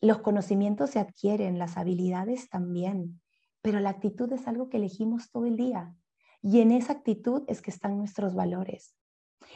los 0.00 0.18
conocimientos 0.18 0.90
se 0.90 0.98
adquieren, 0.98 1.58
las 1.58 1.76
habilidades 1.76 2.48
también, 2.48 3.20
pero 3.62 3.80
la 3.80 3.90
actitud 3.90 4.30
es 4.32 4.46
algo 4.46 4.68
que 4.68 4.76
elegimos 4.76 5.30
todo 5.30 5.46
el 5.46 5.56
día. 5.56 5.94
Y 6.42 6.60
en 6.60 6.72
esa 6.72 6.92
actitud 6.92 7.42
es 7.48 7.62
que 7.62 7.70
están 7.70 7.98
nuestros 7.98 8.34
valores. 8.34 8.94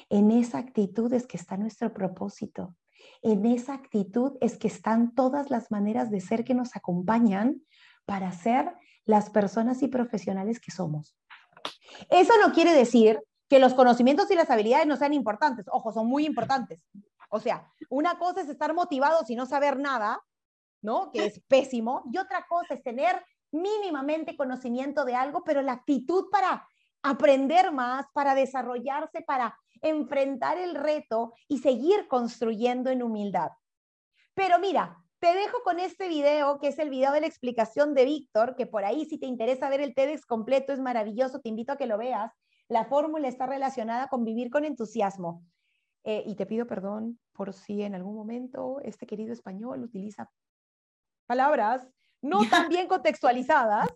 En 0.09 0.31
esa 0.31 0.59
actitud 0.59 1.13
es 1.13 1.27
que 1.27 1.37
está 1.37 1.57
nuestro 1.57 1.93
propósito. 1.93 2.77
En 3.23 3.47
esa 3.47 3.75
actitud 3.75 4.37
es 4.41 4.59
que 4.59 4.69
están 4.69 5.15
todas 5.15 5.51
las 5.51 5.71
maneras 5.71 6.11
de 6.11 6.21
ser 6.21 6.45
que 6.45 6.55
nos 6.55 6.77
acompañan 6.77 7.63
para 8.05 8.33
ser 8.33 8.73
las 9.05 9.31
personas 9.31 9.83
y 9.83 9.89
profesionales 9.89 10.61
que 10.61 10.71
somos. 10.71 11.17
Eso 12.11 12.33
no 12.45 12.53
quiere 12.53 12.73
decir 12.73 13.21
que 13.49 13.59
los 13.59 13.75
conocimientos 13.75 14.31
y 14.31 14.35
las 14.35 14.51
habilidades 14.51 14.87
no 14.87 14.97
sean 14.97 15.13
importantes. 15.13 15.67
Ojo, 15.71 15.93
son 15.93 16.07
muy 16.07 16.25
importantes. 16.25 16.81
O 17.31 17.41
sea, 17.41 17.71
una 17.89 18.19
cosa 18.19 18.43
es 18.43 18.49
estar 18.49 18.75
motivado 18.75 19.25
sin 19.25 19.39
no 19.39 19.47
saber 19.47 19.79
nada 19.79 20.21
¿no? 20.83 21.11
Que 21.13 21.27
es 21.27 21.41
pésimo. 21.47 22.03
Y 22.13 22.19
otra 22.19 22.47
cosa 22.49 22.75
es 22.75 22.83
tener 22.83 23.23
mínimamente 23.53 24.37
conocimiento 24.37 25.05
de 25.05 25.15
algo, 25.15 25.43
pero 25.45 25.63
la 25.63 25.73
actitud 25.73 26.27
para 26.31 26.67
aprender 27.03 27.73
más, 27.73 28.07
para 28.13 28.35
desarrollarse, 28.35 29.23
para 29.23 29.57
enfrentar 29.83 30.59
el 30.59 30.75
reto 30.75 31.35
y 31.49 31.59
seguir 31.59 32.07
construyendo 32.09 32.91
en 32.91 33.03
humildad. 33.03 33.51
Pero 34.35 34.59
mira, 34.59 35.03
te 35.19 35.35
dejo 35.35 35.63
con 35.63 35.79
este 35.81 36.09
video, 36.09 36.59
que 36.59 36.69
es 36.69 36.79
el 36.79 36.91
video 36.91 37.13
de 37.13 37.21
la 37.21 37.27
explicación 37.27 37.95
de 37.95 38.05
Víctor, 38.05 38.57
que 38.57 38.67
por 38.67 38.85
ahí 38.85 39.05
si 39.05 39.19
te 39.19 39.27
interesa 39.27 39.69
ver 39.69 39.81
el 39.81 39.95
TEDx 39.95 40.25
completo 40.25 40.73
es 40.73 40.81
maravilloso, 40.81 41.41
te 41.41 41.49
invito 41.49 41.73
a 41.73 41.77
que 41.77 41.87
lo 41.87 41.99
veas. 41.99 42.33
La 42.69 42.85
fórmula 42.85 43.29
está 43.29 43.47
relacionada 43.47 44.09
con 44.09 44.25
vivir 44.25 44.51
con 44.51 44.65
entusiasmo. 44.65 45.45
Eh, 46.05 46.23
y 46.27 46.35
te 46.37 46.47
pido 46.47 46.67
perdón 46.67 47.19
por 47.33 47.53
si 47.53 47.83
en 47.83 47.95
algún 47.95 48.15
momento 48.15 48.81
este 48.83 49.07
querido 49.07 49.35
español 49.35 49.83
utiliza 49.83 50.31
palabras 51.27 51.87
no 52.23 52.41
tan 52.51 52.69
bien 52.69 52.87
contextualizadas, 52.89 53.89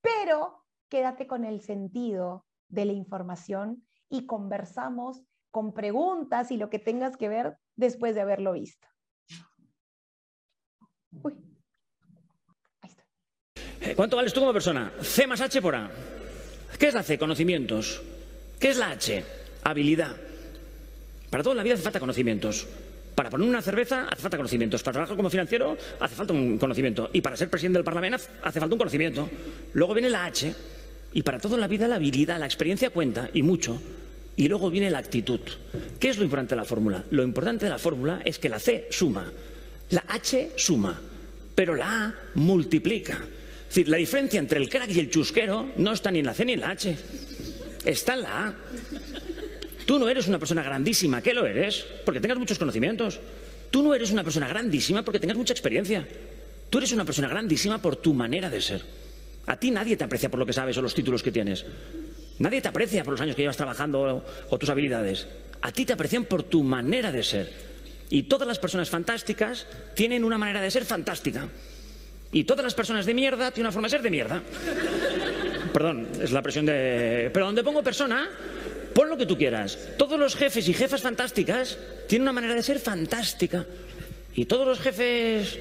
pero 0.00 0.64
quédate 0.88 1.26
con 1.26 1.44
el 1.44 1.60
sentido 1.60 2.46
de 2.68 2.84
la 2.84 2.92
información 2.92 3.86
y 4.08 4.26
conversamos 4.26 5.22
con 5.50 5.74
preguntas 5.74 6.50
y 6.50 6.56
lo 6.56 6.70
que 6.70 6.78
tengas 6.78 7.16
que 7.16 7.28
ver 7.28 7.58
después 7.76 8.14
de 8.14 8.22
haberlo 8.22 8.52
visto. 8.52 8.88
Uy. 11.22 11.34
Ahí 12.80 12.90
está. 12.90 13.04
Eh, 13.80 13.94
¿Cuánto 13.94 14.16
vales 14.16 14.32
tú 14.32 14.40
como 14.40 14.52
persona? 14.52 14.92
C 15.00 15.26
más 15.26 15.40
H 15.40 15.60
por 15.60 15.76
A. 15.76 15.90
¿Qué 16.78 16.88
es 16.88 16.94
la 16.94 17.02
C? 17.02 17.18
Conocimientos. 17.18 18.02
¿Qué 18.58 18.70
es 18.70 18.78
la 18.78 18.90
H? 18.90 19.24
Habilidad. 19.64 20.16
Para 21.30 21.42
toda 21.42 21.54
la 21.54 21.62
vida 21.62 21.74
hace 21.74 21.82
falta 21.82 22.00
conocimientos. 22.00 22.66
Para 23.14 23.28
poner 23.28 23.48
una 23.48 23.60
cerveza 23.60 24.08
hace 24.08 24.22
falta 24.22 24.36
conocimientos. 24.36 24.82
Para 24.82 24.92
trabajar 24.92 25.16
como 25.16 25.30
financiero 25.30 25.76
hace 26.00 26.14
falta 26.14 26.32
un 26.32 26.58
conocimiento. 26.58 27.10
Y 27.12 27.20
para 27.20 27.36
ser 27.36 27.50
presidente 27.50 27.78
del 27.78 27.84
Parlamento 27.84 28.18
hace 28.42 28.60
falta 28.60 28.74
un 28.74 28.78
conocimiento. 28.78 29.28
Luego 29.74 29.94
viene 29.94 30.10
la 30.10 30.24
H. 30.24 30.54
Y 31.14 31.22
para 31.22 31.38
toda 31.38 31.58
la 31.58 31.68
vida 31.68 31.86
la 31.88 31.96
habilidad, 31.96 32.38
la 32.38 32.46
experiencia 32.46 32.90
cuenta, 32.90 33.28
y 33.34 33.42
mucho. 33.42 33.80
Y 34.36 34.48
luego 34.48 34.70
viene 34.70 34.90
la 34.90 34.98
actitud. 34.98 35.40
¿Qué 36.00 36.08
es 36.08 36.16
lo 36.16 36.24
importante 36.24 36.54
de 36.54 36.60
la 36.60 36.64
fórmula? 36.64 37.04
Lo 37.10 37.22
importante 37.22 37.66
de 37.66 37.70
la 37.70 37.78
fórmula 37.78 38.22
es 38.24 38.38
que 38.38 38.48
la 38.48 38.58
C 38.58 38.86
suma, 38.90 39.30
la 39.90 40.04
H 40.08 40.52
suma, 40.56 40.98
pero 41.54 41.74
la 41.74 42.06
A 42.06 42.14
multiplica. 42.34 43.12
Es 43.12 43.76
decir, 43.76 43.88
la 43.88 43.98
diferencia 43.98 44.40
entre 44.40 44.58
el 44.58 44.70
crack 44.70 44.90
y 44.90 45.00
el 45.00 45.10
chusquero 45.10 45.72
no 45.76 45.92
está 45.92 46.10
ni 46.10 46.20
en 46.20 46.26
la 46.26 46.34
C 46.34 46.46
ni 46.46 46.54
en 46.54 46.60
la 46.60 46.70
H. 46.70 46.96
Está 47.84 48.14
en 48.14 48.22
la 48.22 48.46
A. 48.46 48.54
Tú 49.92 49.98
no 49.98 50.08
eres 50.08 50.26
una 50.26 50.38
persona 50.38 50.62
grandísima, 50.62 51.20
¿qué 51.20 51.34
lo 51.34 51.44
eres? 51.44 51.84
Porque 52.06 52.18
tengas 52.18 52.38
muchos 52.38 52.58
conocimientos. 52.58 53.20
Tú 53.70 53.82
no 53.82 53.94
eres 53.94 54.10
una 54.10 54.24
persona 54.24 54.48
grandísima 54.48 55.02
porque 55.02 55.20
tengas 55.20 55.36
mucha 55.36 55.52
experiencia. 55.52 56.08
Tú 56.70 56.78
eres 56.78 56.92
una 56.92 57.04
persona 57.04 57.28
grandísima 57.28 57.76
por 57.76 57.96
tu 57.96 58.14
manera 58.14 58.48
de 58.48 58.62
ser. 58.62 58.82
A 59.44 59.58
ti 59.58 59.70
nadie 59.70 59.98
te 59.98 60.04
aprecia 60.04 60.30
por 60.30 60.40
lo 60.40 60.46
que 60.46 60.54
sabes 60.54 60.78
o 60.78 60.80
los 60.80 60.94
títulos 60.94 61.22
que 61.22 61.30
tienes. 61.30 61.66
Nadie 62.38 62.62
te 62.62 62.68
aprecia 62.68 63.04
por 63.04 63.12
los 63.12 63.20
años 63.20 63.36
que 63.36 63.42
llevas 63.42 63.58
trabajando 63.58 64.24
o, 64.48 64.58
tus 64.58 64.70
habilidades. 64.70 65.26
A 65.60 65.70
ti 65.72 65.84
te 65.84 65.92
aprecian 65.92 66.24
por 66.24 66.42
tu 66.42 66.62
manera 66.62 67.12
de 67.12 67.22
ser. 67.22 67.52
Y 68.08 68.22
todas 68.22 68.48
las 68.48 68.58
personas 68.58 68.88
fantásticas 68.88 69.66
tienen 69.94 70.24
una 70.24 70.38
manera 70.38 70.62
de 70.62 70.70
ser 70.70 70.86
fantástica. 70.86 71.50
Y 72.32 72.44
todas 72.44 72.64
las 72.64 72.72
personas 72.72 73.04
de 73.04 73.12
mierda 73.12 73.50
tienen 73.50 73.66
una 73.66 73.72
forma 73.72 73.88
de 73.88 73.90
ser 73.90 74.00
de 74.00 74.10
mierda. 74.10 74.42
Perdón, 75.70 76.08
es 76.18 76.32
la 76.32 76.40
presión 76.40 76.64
de... 76.64 77.30
Pero 77.30 77.44
donde 77.44 77.62
pongo 77.62 77.82
persona, 77.82 78.30
Pon 78.94 79.08
lo 79.08 79.16
que 79.16 79.26
tú 79.26 79.36
quieras. 79.36 79.78
Todos 79.96 80.18
los 80.18 80.36
jefes 80.36 80.68
y 80.68 80.74
jefas 80.74 81.02
fantásticas 81.02 81.78
tienen 82.08 82.22
una 82.22 82.32
manera 82.32 82.54
de 82.54 82.62
ser 82.62 82.78
fantástica. 82.78 83.66
Y 84.34 84.46
todos 84.46 84.66
los 84.66 84.80
jefes, 84.80 85.58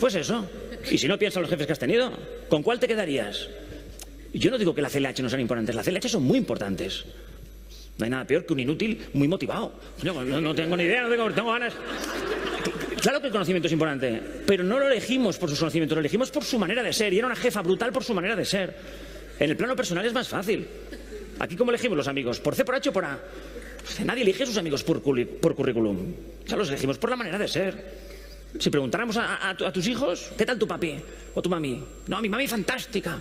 pues 0.00 0.14
eso. 0.14 0.48
Y 0.90 0.98
si 0.98 1.08
no 1.08 1.18
piensas 1.18 1.36
en 1.36 1.42
los 1.42 1.50
jefes 1.50 1.66
que 1.66 1.72
has 1.72 1.78
tenido, 1.78 2.12
¿con 2.48 2.62
cuál 2.62 2.78
te 2.78 2.88
quedarías? 2.88 3.48
Yo 4.32 4.50
no 4.50 4.58
digo 4.58 4.74
que 4.74 4.82
la 4.82 4.90
CLH 4.90 5.22
no 5.22 5.28
sean 5.28 5.40
importantes, 5.40 5.74
las 5.74 5.86
CLH 5.86 6.08
son 6.08 6.22
muy 6.22 6.38
importantes. 6.38 7.04
No 7.98 8.04
hay 8.04 8.10
nada 8.10 8.26
peor 8.26 8.44
que 8.44 8.52
un 8.52 8.60
inútil 8.60 9.06
muy 9.14 9.26
motivado. 9.26 9.72
No, 10.02 10.54
tengo 10.54 10.76
ni 10.76 10.84
idea, 10.84 11.02
no 11.02 11.08
tengo, 11.08 11.30
tengo 11.32 11.52
ganas. 11.52 11.72
Claro 13.00 13.20
que 13.20 13.28
el 13.28 13.32
conocimiento 13.32 13.68
es 13.68 13.72
importante, 13.72 14.20
pero 14.46 14.64
no 14.64 14.78
lo 14.78 14.88
elegimos 14.88 15.38
por 15.38 15.48
sus 15.48 15.58
conocimientos, 15.58 15.96
lo 15.96 16.00
elegimos 16.00 16.30
por 16.30 16.44
su 16.44 16.58
manera 16.58 16.82
de 16.82 16.92
ser. 16.92 17.12
Y 17.14 17.18
era 17.18 17.26
una 17.26 17.36
jefa 17.36 17.62
brutal 17.62 17.92
por 17.92 18.04
su 18.04 18.12
manera 18.12 18.36
de 18.36 18.44
ser. 18.44 18.74
En 19.38 19.50
el 19.50 19.56
plano 19.56 19.76
personal 19.76 20.04
es 20.04 20.12
más 20.12 20.28
fácil. 20.28 20.66
Aquí, 21.38 21.56
¿cómo 21.56 21.70
elegimos 21.70 21.96
los 21.96 22.08
amigos? 22.08 22.40
¿Por 22.40 22.54
C, 22.54 22.64
por 22.64 22.74
H 22.74 22.88
o 22.88 22.92
por 22.92 23.04
A? 23.04 23.18
Pues 23.84 24.00
nadie 24.00 24.22
elige 24.22 24.42
a 24.42 24.46
sus 24.46 24.56
amigos 24.56 24.82
por, 24.82 25.00
por 25.02 25.54
currículum. 25.54 26.14
Ya 26.46 26.56
los 26.56 26.68
elegimos 26.68 26.98
por 26.98 27.10
la 27.10 27.16
manera 27.16 27.38
de 27.38 27.46
ser. 27.46 28.06
Si 28.58 28.70
preguntáramos 28.70 29.16
a, 29.18 29.54
tus 29.72 29.86
hijos, 29.86 30.32
¿qué 30.36 30.46
tal 30.46 30.58
tu 30.58 30.66
papi 30.66 30.96
o 31.34 31.42
tu 31.42 31.50
mami? 31.50 31.82
No, 32.06 32.20
mi 32.20 32.28
mami 32.28 32.48
fantástica. 32.48 33.20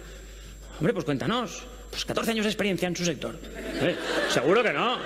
Hombre, 0.79 0.93
pues 0.93 1.05
cuéntanos. 1.05 1.63
Pues 1.89 2.05
14 2.05 2.31
años 2.31 2.45
de 2.45 2.51
experiencia 2.51 2.87
en 2.87 2.95
su 2.95 3.05
sector. 3.05 3.35
¿Eh? 3.81 3.95
Seguro 4.29 4.63
que 4.63 4.73
no. 4.73 4.97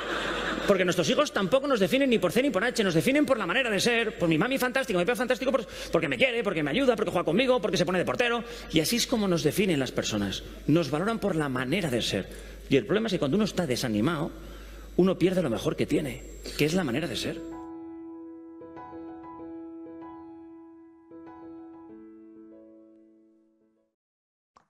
Porque 0.68 0.86
nuestros 0.86 1.10
hijos 1.10 1.32
tampoco 1.32 1.68
nos 1.68 1.80
definen 1.80 2.10
ni 2.10 2.20
por 2.20 2.32
C 2.32 2.44
ni 2.44 2.52
por 2.52 2.64
H, 2.64 2.84
nos 2.84 2.94
definen 2.94 3.26
por 3.26 3.40
la 3.40 3.48
manera 3.48 3.72
de 3.72 3.80
ser, 3.80 4.18
por 4.20 4.30
mi 4.30 4.38
mami 4.38 4.60
fantástico, 4.60 5.00
mi 5.00 5.06
papá 5.06 5.16
fantástico, 5.16 5.52
porque 5.92 6.08
me 6.08 6.16
quiere, 6.16 6.44
porque 6.44 6.62
me 6.62 6.70
ayuda, 6.70 6.96
porque 6.96 7.12
juega 7.12 7.26
conmigo, 7.26 7.60
porque 7.60 7.78
se 7.78 7.86
pone 7.86 7.98
de 7.98 8.06
portero. 8.06 8.44
Y 8.72 8.80
así 8.80 8.98
es 8.98 9.08
como 9.08 9.28
nos 9.28 9.42
definen 9.44 9.80
las 9.80 9.92
personas. 9.92 10.44
Nos 10.68 10.92
valoran 10.92 11.18
por 11.18 11.36
la 11.36 11.50
manera 11.50 11.90
de 11.90 12.02
ser. 12.04 12.28
Y 12.70 12.78
el 12.78 12.86
problema 12.86 13.08
es 13.08 13.14
que 13.14 13.20
cuando 13.20 13.36
uno 13.36 13.46
está 13.46 13.66
desanimado, 13.66 14.32
uno 14.98 15.18
pierde 15.18 15.42
lo 15.42 15.50
mejor 15.50 15.76
que 15.76 15.88
tiene, 15.88 16.22
que 16.58 16.66
es 16.66 16.76
la 16.76 16.84
manera 16.84 17.08
de 17.08 17.16
ser. 17.16 17.42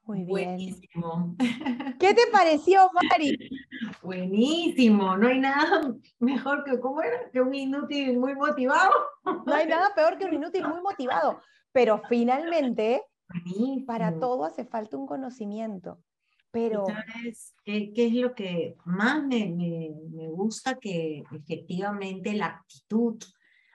Muy 0.05 0.23
bien. 0.23 0.27
Buenísimo. 0.27 1.35
¿Qué 1.99 2.13
te 2.13 2.21
pareció, 2.31 2.89
Mari? 2.93 3.37
Buenísimo. 4.01 5.17
No 5.17 5.27
hay 5.27 5.39
nada 5.39 5.93
mejor 6.19 6.63
que, 6.63 6.79
¿cómo 6.79 7.01
era? 7.01 7.29
Que 7.31 7.41
un 7.41 7.53
inútil 7.53 8.17
muy 8.17 8.33
motivado. 8.33 8.91
No 9.45 9.53
hay 9.53 9.67
nada 9.67 9.93
peor 9.93 10.17
que 10.17 10.25
un 10.25 10.33
inútil 10.33 10.65
muy 10.67 10.81
motivado. 10.81 11.41
Pero 11.73 12.01
finalmente, 12.07 13.03
para 13.85 14.17
todo 14.17 14.45
hace 14.45 14.65
falta 14.65 14.97
un 14.97 15.05
conocimiento. 15.05 15.99
Pero... 16.51 16.85
¿Sabes 16.85 17.53
qué, 17.63 17.91
qué, 17.93 18.07
es 18.07 18.13
lo 18.13 18.33
que 18.33 18.75
más 18.85 19.23
me, 19.23 19.47
me, 19.49 19.91
me, 20.11 20.29
gusta? 20.29 20.75
Que 20.79 21.23
efectivamente 21.31 22.33
la 22.33 22.47
actitud 22.47 23.21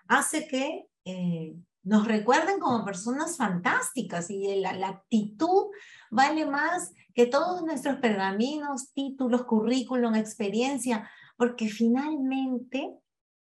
hace 0.08 0.46
que 0.48 0.86
eh, 1.04 1.54
nos 1.82 2.08
recuerden 2.08 2.58
como 2.58 2.84
personas 2.84 3.36
fantásticas 3.36 4.30
y 4.30 4.56
la, 4.56 4.72
la, 4.72 4.88
actitud 4.88 5.66
vale 6.10 6.46
más 6.46 6.92
que 7.14 7.26
todos 7.26 7.62
nuestros 7.62 7.98
pergaminos, 7.98 8.92
títulos, 8.92 9.44
currículum, 9.44 10.14
experiencia, 10.14 11.08
porque 11.36 11.68
finalmente 11.68 12.90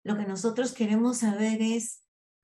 lo 0.03 0.17
que 0.17 0.25
nosotros 0.25 0.73
queremos 0.73 1.17
saber 1.17 1.61
es 1.61 2.03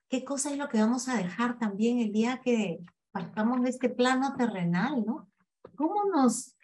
qué 0.09 0.25
cosa 0.25 0.51
es 0.51 0.57
lo 0.57 0.67
que 0.67 0.79
vamos 0.79 1.07
a 1.07 1.15
dejar 1.15 1.57
también 1.59 1.99
el 1.99 2.11
día 2.11 2.41
que 2.43 2.79
partamos 3.11 3.61
de 3.61 3.69
este 3.69 3.89
plano 3.89 4.35
terrenal, 4.35 5.03
¿no? 5.05 5.29
¿Cómo 5.75 6.03
nos 6.13 6.55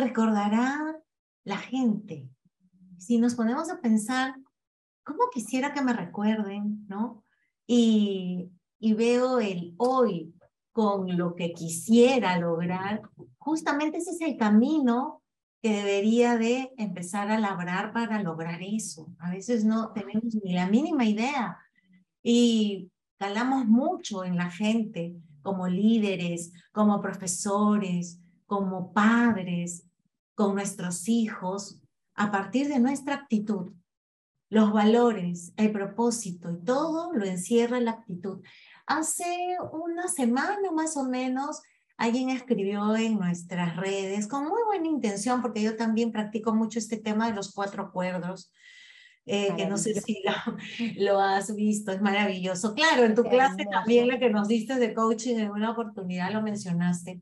recordará 0.00 0.96
la 1.44 1.56
gente? 1.58 2.28
Si 2.98 3.18
nos 3.18 3.34
ponemos 3.34 3.70
a 3.70 3.80
pensar, 3.80 4.34
¿cómo 5.04 5.30
quisiera 5.32 5.72
que 5.72 5.82
me 5.82 5.92
recuerden, 5.92 6.86
¿no? 6.88 7.24
Y, 7.66 8.50
y 8.78 8.94
veo 8.94 9.40
el 9.40 9.74
hoy 9.78 10.34
con 10.72 11.16
lo 11.16 11.34
que 11.34 11.52
quisiera 11.52 12.38
lograr, 12.38 13.02
justamente 13.38 13.98
ese 13.98 14.12
es 14.12 14.20
el 14.20 14.36
camino 14.36 15.22
que 15.62 15.74
debería 15.74 16.38
de 16.38 16.72
empezar 16.78 17.30
a 17.30 17.38
labrar 17.38 17.92
para 17.92 18.22
lograr 18.22 18.62
eso. 18.62 19.12
A 19.18 19.30
veces 19.30 19.64
no 19.64 19.92
tenemos 19.92 20.34
ni 20.42 20.54
la 20.54 20.66
mínima 20.68 21.04
idea 21.04 21.58
y 22.22 22.90
calamos 23.18 23.66
mucho 23.66 24.24
en 24.24 24.36
la 24.36 24.50
gente 24.50 25.14
como 25.42 25.68
líderes, 25.68 26.52
como 26.72 27.00
profesores, 27.00 28.18
como 28.46 28.92
padres, 28.92 29.84
con 30.40 30.54
nuestros 30.54 31.06
hijos, 31.06 31.82
a 32.14 32.30
partir 32.30 32.68
de 32.68 32.80
nuestra 32.80 33.14
actitud. 33.14 33.74
Los 34.48 34.72
valores, 34.72 35.52
el 35.58 35.70
propósito 35.70 36.50
y 36.50 36.64
todo 36.64 37.12
lo 37.12 37.26
encierra 37.26 37.78
la 37.78 37.90
actitud. 37.90 38.42
Hace 38.86 39.26
una 39.70 40.08
semana 40.08 40.72
más 40.72 40.96
o 40.96 41.04
menos, 41.04 41.60
alguien 41.98 42.30
escribió 42.30 42.96
en 42.96 43.18
nuestras 43.18 43.76
redes 43.76 44.26
con 44.26 44.48
muy 44.48 44.62
buena 44.64 44.86
intención, 44.86 45.42
porque 45.42 45.60
yo 45.60 45.76
también 45.76 46.10
practico 46.10 46.54
mucho 46.54 46.78
este 46.78 46.96
tema 46.96 47.28
de 47.28 47.36
los 47.36 47.52
cuatro 47.52 47.82
acuerdos, 47.82 48.50
eh, 49.26 49.54
que 49.58 49.66
no 49.66 49.76
sé 49.76 50.00
si 50.00 50.22
lo, 50.96 51.20
has 51.20 51.54
visto, 51.54 51.92
es 51.92 52.00
maravilloso. 52.00 52.74
Claro, 52.74 53.04
en 53.04 53.14
tu 53.14 53.24
clase 53.24 53.66
también 53.70 54.08
la 54.08 54.18
que 54.18 54.30
nos 54.30 54.48
diste 54.48 54.76
de 54.76 54.94
coaching 54.94 55.36
en 55.36 55.50
una 55.50 55.72
oportunidad 55.72 56.32
lo 56.32 56.40
mencionaste. 56.40 57.20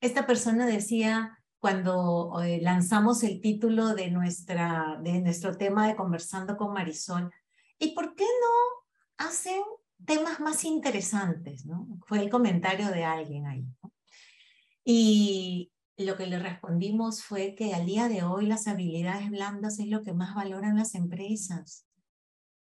Esta 0.00 0.26
persona 0.26 0.66
decía, 0.66 1.37
cuando 1.58 2.40
eh, 2.42 2.60
lanzamos 2.62 3.22
el 3.22 3.40
título 3.40 3.94
de, 3.94 4.10
nuestra, 4.10 4.98
de 5.02 5.20
nuestro 5.20 5.56
tema 5.56 5.88
de 5.88 5.96
Conversando 5.96 6.56
con 6.56 6.72
Marisol, 6.72 7.32
¿y 7.78 7.94
por 7.94 8.14
qué 8.14 8.24
no 8.24 9.26
hacen 9.26 9.60
temas 10.04 10.40
más 10.40 10.64
interesantes, 10.64 11.66
¿no? 11.66 11.88
Fue 12.06 12.20
el 12.20 12.30
comentario 12.30 12.88
de 12.90 13.04
alguien 13.04 13.46
ahí. 13.46 13.66
Y 14.84 15.72
lo 15.96 16.16
que 16.16 16.26
le 16.26 16.38
respondimos 16.38 17.22
fue 17.24 17.54
que 17.56 17.74
al 17.74 17.86
día 17.86 18.08
de 18.08 18.22
hoy 18.22 18.46
las 18.46 18.68
habilidades 18.68 19.28
blandas 19.30 19.80
es 19.80 19.88
lo 19.88 20.02
que 20.02 20.12
más 20.12 20.34
valoran 20.34 20.76
las 20.76 20.94
empresas. 20.94 21.86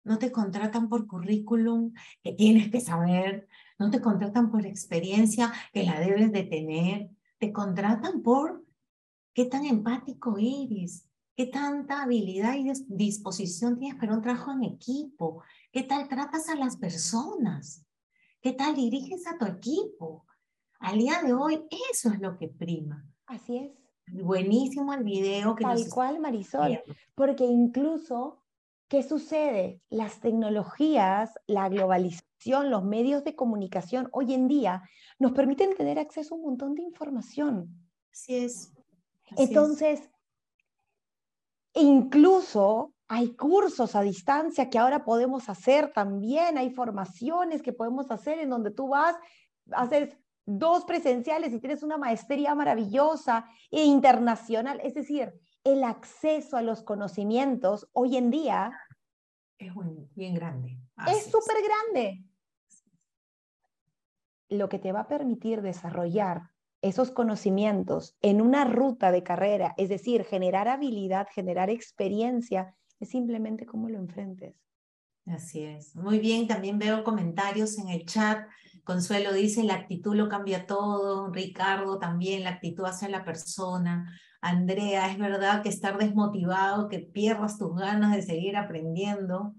No 0.04 0.18
te 0.18 0.30
contratan 0.30 0.88
por 0.88 1.06
currículum 1.06 1.92
que 2.22 2.32
tienes 2.32 2.70
que 2.70 2.80
saber, 2.80 3.48
no 3.78 3.90
te 3.90 4.00
contratan 4.00 4.50
por 4.50 4.64
experiencia 4.66 5.52
que 5.72 5.82
la 5.82 5.98
debes 5.98 6.30
de 6.30 6.44
tener, 6.44 7.10
te 7.38 7.52
contratan 7.52 8.22
por 8.22 8.63
qué 9.34 9.44
tan 9.46 9.66
empático 9.66 10.36
eres, 10.38 11.08
qué 11.36 11.46
tanta 11.46 12.02
habilidad 12.02 12.54
y 12.54 12.70
disposición 12.88 13.78
tienes 13.78 13.98
para 13.98 14.14
un 14.14 14.22
trabajo 14.22 14.52
en 14.52 14.64
equipo, 14.64 15.42
¿Qué 15.74 15.82
tal 15.82 16.06
tratas 16.06 16.48
a 16.48 16.54
las 16.54 16.76
personas? 16.76 17.84
¿Qué 18.40 18.52
tal 18.52 18.76
diriges 18.76 19.26
a 19.26 19.36
tu 19.36 19.44
equipo? 19.44 20.24
Al 20.78 20.98
día 20.98 21.20
de 21.20 21.32
hoy 21.32 21.66
eso 21.90 22.10
es 22.10 22.20
lo 22.20 22.38
que 22.38 22.46
prima. 22.46 23.04
Así 23.26 23.56
es. 23.56 23.72
Buenísimo 24.06 24.94
el 24.94 25.02
video 25.02 25.56
que 25.56 25.64
Tal 25.64 25.88
cual, 25.88 26.20
Marisol. 26.20 26.80
Porque 27.16 27.44
incluso, 27.44 28.44
¿qué 28.86 29.02
sucede? 29.02 29.80
Las 29.90 30.20
tecnologías, 30.20 31.32
la 31.48 31.68
globalización, 31.68 32.70
los 32.70 32.84
medios 32.84 33.24
de 33.24 33.34
comunicación 33.34 34.08
hoy 34.12 34.32
en 34.32 34.46
día 34.46 34.88
nos 35.18 35.32
permiten 35.32 35.74
tener 35.74 35.98
acceso 35.98 36.36
a 36.36 36.38
un 36.38 36.44
montón 36.44 36.76
de 36.76 36.82
información. 36.82 37.90
Así 38.12 38.36
es. 38.36 38.72
Entonces, 39.36 40.08
incluso 41.74 42.94
hay 43.08 43.34
cursos 43.36 43.94
a 43.94 44.02
distancia 44.02 44.70
que 44.70 44.78
ahora 44.78 45.04
podemos 45.04 45.48
hacer 45.48 45.92
también, 45.92 46.56
hay 46.58 46.70
formaciones 46.70 47.62
que 47.62 47.72
podemos 47.72 48.10
hacer 48.10 48.38
en 48.38 48.50
donde 48.50 48.70
tú 48.70 48.88
vas, 48.88 49.16
haces 49.72 50.16
dos 50.46 50.84
presenciales 50.84 51.52
y 51.52 51.60
tienes 51.60 51.82
una 51.82 51.96
maestría 51.96 52.54
maravillosa 52.54 53.46
e 53.70 53.84
internacional. 53.84 54.80
Es 54.82 54.94
decir, 54.94 55.34
el 55.64 55.84
acceso 55.84 56.56
a 56.56 56.62
los 56.62 56.82
conocimientos 56.82 57.88
hoy 57.92 58.16
en 58.16 58.30
día 58.30 58.72
es 59.58 59.72
bien 60.14 60.34
grande. 60.34 60.78
es 61.08 61.24
súper 61.24 61.56
grande. 61.62 62.24
Lo 64.48 64.68
que 64.68 64.78
te 64.78 64.92
va 64.92 65.00
a 65.00 65.08
permitir 65.08 65.62
desarrollar 65.62 66.53
esos 66.84 67.10
conocimientos 67.10 68.14
en 68.20 68.42
una 68.42 68.66
ruta 68.66 69.10
de 69.10 69.22
carrera, 69.22 69.74
es 69.78 69.88
decir, 69.88 70.22
generar 70.24 70.68
habilidad, 70.68 71.26
generar 71.34 71.70
experiencia, 71.70 72.76
es 73.00 73.08
simplemente 73.08 73.64
cómo 73.64 73.88
lo 73.88 73.96
enfrentes. 73.96 74.54
Así 75.26 75.64
es. 75.64 75.96
Muy 75.96 76.18
bien, 76.18 76.46
también 76.46 76.78
veo 76.78 77.02
comentarios 77.02 77.78
en 77.78 77.88
el 77.88 78.04
chat. 78.04 78.46
Consuelo 78.84 79.32
dice, 79.32 79.64
la 79.64 79.76
actitud 79.76 80.14
lo 80.14 80.28
cambia 80.28 80.66
todo. 80.66 81.32
Ricardo 81.32 81.98
también, 81.98 82.44
la 82.44 82.50
actitud 82.50 82.84
hacia 82.84 83.08
la 83.08 83.24
persona. 83.24 84.20
Andrea, 84.42 85.10
es 85.10 85.16
verdad 85.16 85.62
que 85.62 85.70
estar 85.70 85.96
desmotivado, 85.96 86.90
que 86.90 86.98
pierdas 86.98 87.56
tus 87.56 87.74
ganas 87.74 88.14
de 88.14 88.20
seguir 88.20 88.58
aprendiendo. 88.58 89.54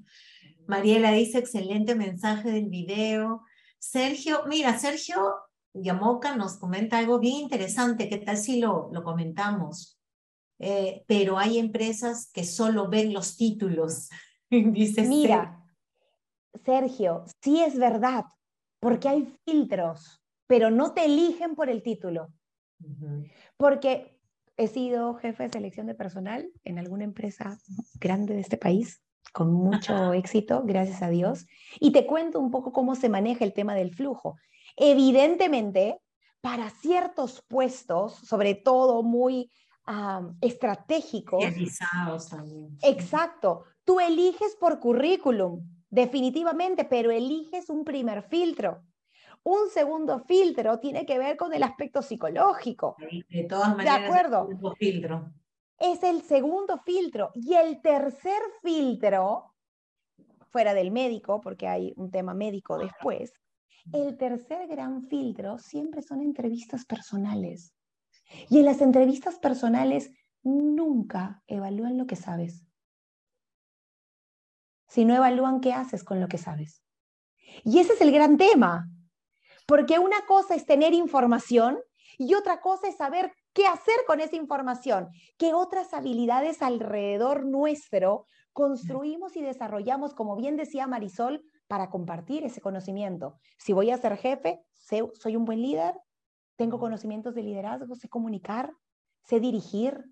Mariela 0.68 1.11
dice, 1.11 1.39
excelente 1.39 1.95
mensaje 1.95 2.52
del 2.52 2.69
video. 2.69 3.41
Sergio, 3.80 4.43
mira, 4.47 4.77
Sergio 4.77 5.34
Yamoca 5.76 6.35
nos 6.35 6.57
comenta 6.57 6.97
algo 6.97 7.19
bien 7.19 7.35
interesante. 7.35 8.10
¿Qué 8.10 8.18
tal 8.18 8.38
si 8.38 8.60
lo, 8.60 8.89
lo 8.91 9.03
comentamos? 9.03 9.99
Eh, 10.60 11.03
pero 11.07 11.38
hay 11.38 11.60
empresas 11.60 12.31
que 12.31 12.43
solo 12.43 12.89
ven 12.89 13.14
los 13.14 13.38
títulos. 13.38 14.10
Dice 14.49 15.03
Mira, 15.03 15.64
Sergio, 16.64 17.26
sí 17.41 17.61
es 17.61 17.77
verdad, 17.77 18.26
porque 18.80 19.10
hay 19.10 19.35
filtros, 19.45 20.23
pero 20.47 20.72
no 20.72 20.93
te 20.93 21.06
eligen 21.06 21.56
por 21.56 21.69
el 21.69 21.84
título. 21.84 22.30
Porque 23.57 24.19
he 24.57 24.68
sido 24.68 25.15
jefe 25.15 25.43
de 25.43 25.49
selección 25.49 25.88
de 25.88 25.95
personal 25.95 26.49
en 26.64 26.80
alguna 26.80 27.03
empresa 27.03 27.57
grande 27.99 28.35
de 28.35 28.41
este 28.41 28.57
país, 28.57 29.02
con 29.34 29.52
mucho 29.52 30.14
éxito, 30.14 30.64
gracias 30.64 31.02
a 31.02 31.10
Dios. 31.10 31.47
Y 31.80 31.91
te 31.91 32.06
cuento 32.06 32.39
un 32.39 32.52
poco 32.52 32.72
cómo 32.72 32.95
se 32.95 33.10
maneja 33.10 33.43
el 33.43 33.53
tema 33.53 33.76
del 33.76 33.93
flujo. 33.93 34.38
Evidentemente, 34.76 35.99
para 36.41 36.69
ciertos 36.69 37.41
puestos, 37.47 38.15
sobre 38.15 38.56
todo 38.56 39.02
muy 39.03 39.52
estratégicos. 40.41 41.43
también. 42.30 42.77
Exacto. 42.81 43.64
Tú 43.84 43.99
eliges 43.99 44.56
por 44.60 44.80
currículum, 44.80 45.61
definitivamente, 45.89 46.85
pero 46.85 47.11
eliges 47.11 47.69
un 47.69 47.84
primer 47.84 48.23
filtro. 48.23 48.81
Un 49.43 49.69
segundo 49.72 50.19
filtro 50.19 50.80
tiene 50.80 51.06
que 51.06 51.19
ver 51.19 51.38
con 51.38 51.53
el 51.53 51.61
aspecto 51.61 52.02
psicológico. 52.02 52.95
De 53.30 53.43
todas 53.43 53.77
maneras, 53.77 53.99
de 53.99 54.06
acuerdo. 54.06 54.49
filtro. 54.80 55.31
Es 55.77 56.02
el 56.03 56.22
segundo 56.23 56.80
filtro. 56.80 57.31
Y 57.35 57.53
el 57.53 57.80
tercer 57.81 58.41
filtro, 58.64 59.53
fuera 60.49 60.73
del 60.73 60.89
médico, 60.89 61.41
porque 61.41 61.68
hay 61.68 61.93
un 61.95 62.10
tema 62.10 62.34
médico 62.34 62.80
después, 62.80 63.34
el 63.93 64.18
tercer 64.18 64.68
gran 64.68 65.02
filtro 65.02 65.57
siempre 65.57 66.02
son 66.02 66.22
entrevistas 66.22 66.85
personales. 66.85 67.73
Y 68.49 68.60
en 68.60 68.65
las 68.65 68.81
entrevistas 68.81 69.38
personales 69.39 70.11
nunca 70.43 71.43
evalúan 71.47 71.97
lo 71.97 72.06
que 72.07 72.15
sabes, 72.15 72.65
sino 74.88 75.15
evalúan 75.15 75.61
qué 75.61 75.73
haces 75.73 76.03
con 76.03 76.19
lo 76.19 76.27
que 76.27 76.38
sabes. 76.38 76.84
Y 77.64 77.80
ese 77.80 77.93
es 77.93 78.02
el 78.02 78.11
gran 78.11 78.38
tema, 78.38 78.89
porque 79.68 79.99
una 79.99 80.26
cosa 80.27 80.56
es 80.56 80.65
tener 80.65 80.93
información 80.93 81.80
y 82.18 82.34
otra 82.34 82.61
cosa 82.61 82.88
es 82.88 82.95
saber 82.95 83.34
qué 83.53 83.68
hacer 83.68 83.95
con 84.07 84.19
esa 84.19 84.35
información, 84.35 85.10
qué 85.38 85.53
otras 85.53 85.93
habilidades 85.93 86.61
alrededor 86.61 87.45
nuestro 87.45 88.26
construimos 88.53 89.35
y 89.35 89.41
desarrollamos, 89.41 90.14
como 90.14 90.35
bien 90.35 90.56
decía 90.56 90.88
Marisol, 90.88 91.43
para 91.67 91.89
compartir 91.89 92.43
ese 92.45 92.61
conocimiento. 92.61 93.39
Si 93.57 93.73
voy 93.73 93.91
a 93.91 93.97
ser 93.97 94.17
jefe, 94.17 94.63
soy 94.77 95.35
un 95.35 95.45
buen 95.45 95.61
líder, 95.61 95.95
tengo 96.55 96.79
conocimientos 96.79 97.35
de 97.35 97.43
liderazgo, 97.43 97.95
sé 97.95 98.07
comunicar, 98.07 98.71
sé 99.23 99.39
dirigir, 99.39 100.05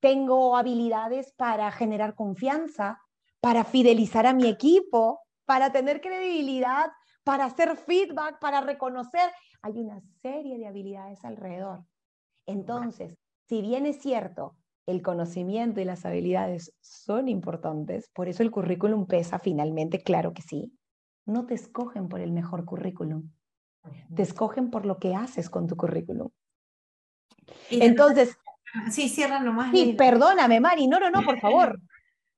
tengo 0.00 0.56
habilidades 0.56 1.32
para 1.32 1.70
generar 1.70 2.14
confianza, 2.14 3.00
para 3.40 3.64
fidelizar 3.64 4.26
a 4.26 4.32
mi 4.32 4.48
equipo, 4.48 5.20
para 5.44 5.72
tener 5.72 6.00
credibilidad, 6.00 6.90
para 7.24 7.44
hacer 7.44 7.76
feedback, 7.76 8.38
para 8.40 8.60
reconocer. 8.60 9.30
Hay 9.62 9.78
una 9.78 10.00
serie 10.22 10.56
de 10.58 10.66
habilidades 10.66 11.24
alrededor. 11.24 11.84
Entonces, 12.46 13.18
si 13.46 13.60
bien 13.60 13.84
es 13.84 14.00
cierto, 14.00 14.56
el 14.90 15.02
conocimiento 15.02 15.80
y 15.80 15.84
las 15.84 16.04
habilidades 16.04 16.74
son 16.80 17.28
importantes, 17.28 18.08
por 18.12 18.28
eso 18.28 18.42
el 18.42 18.50
currículum 18.50 19.06
pesa 19.06 19.38
finalmente, 19.38 20.02
claro 20.02 20.32
que 20.32 20.42
sí. 20.42 20.72
No 21.26 21.46
te 21.46 21.54
escogen 21.54 22.08
por 22.08 22.20
el 22.20 22.32
mejor 22.32 22.64
currículum, 22.64 23.30
te 24.14 24.22
escogen 24.22 24.70
por 24.70 24.86
lo 24.86 24.98
que 24.98 25.14
haces 25.14 25.48
con 25.50 25.66
tu 25.66 25.76
currículum. 25.76 26.30
Entonces, 27.70 28.36
sí, 28.90 29.08
cierra 29.08 29.40
nomás. 29.40 29.70
Sí, 29.70 29.94
perdóname, 29.96 30.60
Mari, 30.60 30.86
no, 30.86 30.98
no, 30.98 31.10
no, 31.10 31.22
por 31.22 31.38
favor. 31.40 31.78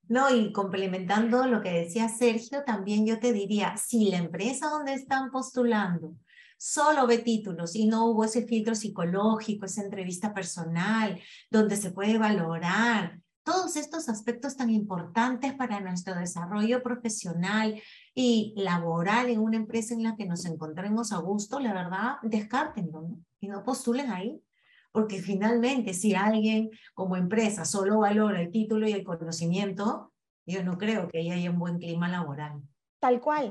No, 0.09 0.35
y 0.35 0.53
complementando 0.53 1.47
lo 1.47 1.63
que 1.63 1.71
decía 1.71 2.09
Sergio, 2.09 2.65
también 2.67 3.07
yo 3.07 3.19
te 3.19 3.33
diría, 3.33 3.77
si 3.79 4.11
la 4.11 4.19
empresa 4.19 4.69
donde 4.69 4.93
están 4.93 5.31
postulando 5.31 6.17
solo 6.63 7.09
ve 7.09 7.19
títulos 7.19 7.75
y 7.75 7.87
no 7.87 8.07
hubo 8.07 8.25
ese 8.25 8.47
filtro 8.47 8.77
psicológico, 8.77 9.67
esa 9.67 9.83
entrevista 9.83 10.33
personal, 10.33 11.21
donde 11.51 11.77
se 11.77 11.91
puede 11.91 12.19
valorar 12.19 13.19
todos 13.43 13.75
estos 13.75 14.09
aspectos 14.09 14.57
tan 14.57 14.71
importantes 14.71 15.55
para 15.55 15.81
nuestro 15.81 16.15
desarrollo 16.15 16.81
profesional 16.81 17.83
y 18.15 18.55
laboral 18.57 19.29
en 19.29 19.41
una 19.41 19.57
empresa 19.57 19.93
en 19.93 20.05
la 20.05 20.15
que 20.15 20.25
nos 20.25 20.45
encontremos 20.47 21.11
a 21.11 21.17
gusto, 21.17 21.59
la 21.59 21.75
verdad, 21.75 22.19
descártenlo 22.23 23.09
y 23.41 23.49
no 23.49 23.65
postulen 23.65 24.13
ahí. 24.13 24.41
Porque 24.93 25.21
finalmente, 25.21 25.95
si 25.95 26.15
alguien 26.15 26.71
como 26.95 27.17
empresa 27.17 27.65
solo 27.65 27.99
valora 27.99 28.41
el 28.41 28.53
título 28.53 28.87
y 28.87 28.93
el 28.93 29.03
conocimiento, 29.03 30.13
yo 30.47 30.63
no 30.63 30.79
creo 30.79 31.09
que 31.09 31.29
haya 31.29 31.51
un 31.51 31.59
buen 31.59 31.79
clima 31.79 32.09
laboral. 32.09 32.63
Tal 33.01 33.21
cual, 33.21 33.51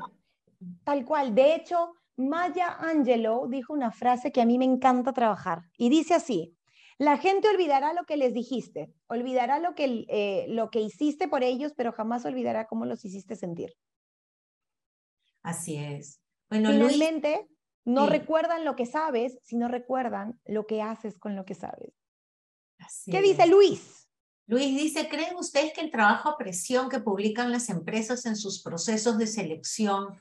tal 0.86 1.04
cual. 1.04 1.36
De 1.36 1.56
hecho, 1.56 1.96
Maya 2.18 2.78
Angelou 2.80 3.50
dijo 3.50 3.74
una 3.74 3.92
frase 3.92 4.32
que 4.32 4.42
a 4.42 4.46
mí 4.46 4.58
me 4.58 4.66
encanta 4.66 5.14
trabajar 5.14 5.64
y 5.78 5.90
dice 5.90 6.14
así, 6.14 6.56
la 6.98 7.18
gente 7.18 7.50
olvidará 7.50 7.94
lo 7.94 8.06
que 8.06 8.16
les 8.16 8.34
dijiste, 8.34 8.94
olvidará 9.08 9.60
lo 9.60 9.74
que, 9.74 10.06
eh, 10.08 10.46
lo 10.50 10.70
que 10.70 10.82
hiciste 10.82 11.28
por 11.28 11.44
ellos, 11.44 11.74
pero 11.76 11.92
jamás 11.92 12.26
olvidará 12.26 12.68
cómo 12.68 12.86
los 12.86 13.04
hiciste 13.04 13.36
sentir. 13.36 13.74
Así 15.42 15.78
es. 15.78 16.22
Bueno, 16.50 16.70
Finalmente, 16.70 17.48
no 17.86 18.06
recuerdan 18.06 18.66
lo 18.66 18.76
que 18.76 18.86
sabes, 18.86 19.40
sino 19.42 19.68
recuerdan 19.68 20.40
lo 20.46 20.68
que 20.68 20.82
haces 20.82 21.18
con 21.18 21.36
lo 21.36 21.46
que 21.46 21.56
sabes. 21.56 21.92
¿Qué 23.06 23.22
dice 23.22 23.48
Luis? 23.48 24.08
Luis 24.46 24.78
dice, 24.78 25.08
¿creen 25.08 25.36
ustedes 25.38 25.74
que 25.74 25.82
el 25.82 25.92
trabajo 25.92 26.30
a 26.30 26.38
presión 26.38 26.90
que 26.90 27.00
publican 27.00 27.52
las 27.52 27.70
empresas 27.70 28.26
en 28.26 28.36
sus 28.36 28.62
procesos 28.62 29.18
de 29.18 29.28
selección 29.28 30.20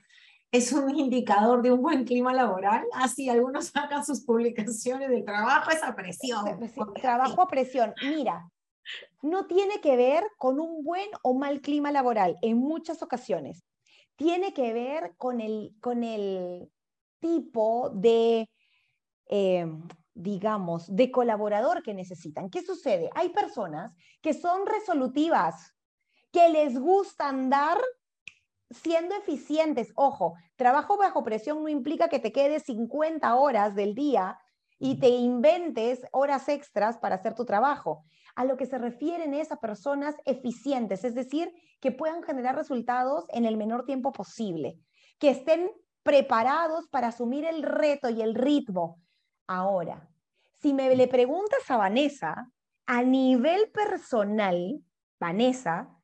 es 0.52 0.72
un 0.72 0.96
indicador 0.96 1.62
de 1.62 1.72
un 1.72 1.82
buen 1.82 2.04
clima 2.04 2.32
laboral. 2.32 2.84
Así, 2.94 3.28
algunos 3.28 3.66
sacan 3.74 4.04
sus 4.04 4.24
publicaciones 4.24 5.08
de 5.08 5.22
trabajo, 5.22 5.70
esa 5.70 5.94
presión. 5.94 6.44
trabajo 7.00 7.42
a 7.42 7.48
presión. 7.48 7.94
Mira, 8.02 8.50
no 9.22 9.46
tiene 9.46 9.80
que 9.80 9.96
ver 9.96 10.24
con 10.38 10.58
un 10.58 10.82
buen 10.82 11.08
o 11.22 11.34
mal 11.34 11.60
clima 11.60 11.92
laboral 11.92 12.36
en 12.42 12.58
muchas 12.58 13.02
ocasiones. 13.02 13.64
Tiene 14.16 14.52
que 14.52 14.72
ver 14.72 15.14
con 15.16 15.40
el, 15.40 15.74
con 15.80 16.04
el 16.04 16.70
tipo 17.20 17.90
de, 17.90 18.50
eh, 19.26 19.66
digamos, 20.14 20.94
de 20.94 21.10
colaborador 21.10 21.82
que 21.82 21.94
necesitan. 21.94 22.50
¿Qué 22.50 22.62
sucede? 22.62 23.08
Hay 23.14 23.30
personas 23.30 23.94
que 24.20 24.34
son 24.34 24.66
resolutivas, 24.66 25.74
que 26.32 26.48
les 26.48 26.78
gusta 26.78 27.28
andar 27.28 27.78
siendo 28.70 29.14
eficientes. 29.16 29.92
Ojo, 29.96 30.34
trabajo 30.56 30.96
bajo 30.96 31.22
presión 31.22 31.62
no 31.62 31.68
implica 31.68 32.08
que 32.08 32.18
te 32.18 32.32
quedes 32.32 32.64
50 32.64 33.34
horas 33.34 33.74
del 33.74 33.94
día 33.94 34.38
y 34.78 34.98
te 34.98 35.08
inventes 35.08 36.00
horas 36.12 36.48
extras 36.48 36.98
para 36.98 37.16
hacer 37.16 37.34
tu 37.34 37.44
trabajo. 37.44 38.04
A 38.34 38.44
lo 38.44 38.56
que 38.56 38.66
se 38.66 38.78
refieren 38.78 39.34
es 39.34 39.52
a 39.52 39.56
personas 39.56 40.14
eficientes, 40.24 41.04
es 41.04 41.14
decir, 41.14 41.52
que 41.80 41.92
puedan 41.92 42.22
generar 42.22 42.56
resultados 42.56 43.26
en 43.28 43.44
el 43.44 43.56
menor 43.56 43.84
tiempo 43.84 44.12
posible, 44.12 44.78
que 45.18 45.30
estén 45.30 45.70
preparados 46.02 46.88
para 46.88 47.08
asumir 47.08 47.44
el 47.44 47.62
reto 47.62 48.08
y 48.08 48.22
el 48.22 48.34
ritmo. 48.34 49.02
Ahora, 49.46 50.08
si 50.60 50.72
me 50.72 50.94
le 50.94 51.08
preguntas 51.08 51.70
a 51.70 51.76
Vanessa, 51.76 52.50
a 52.86 53.02
nivel 53.02 53.70
personal, 53.70 54.82
Vanessa, 55.18 55.99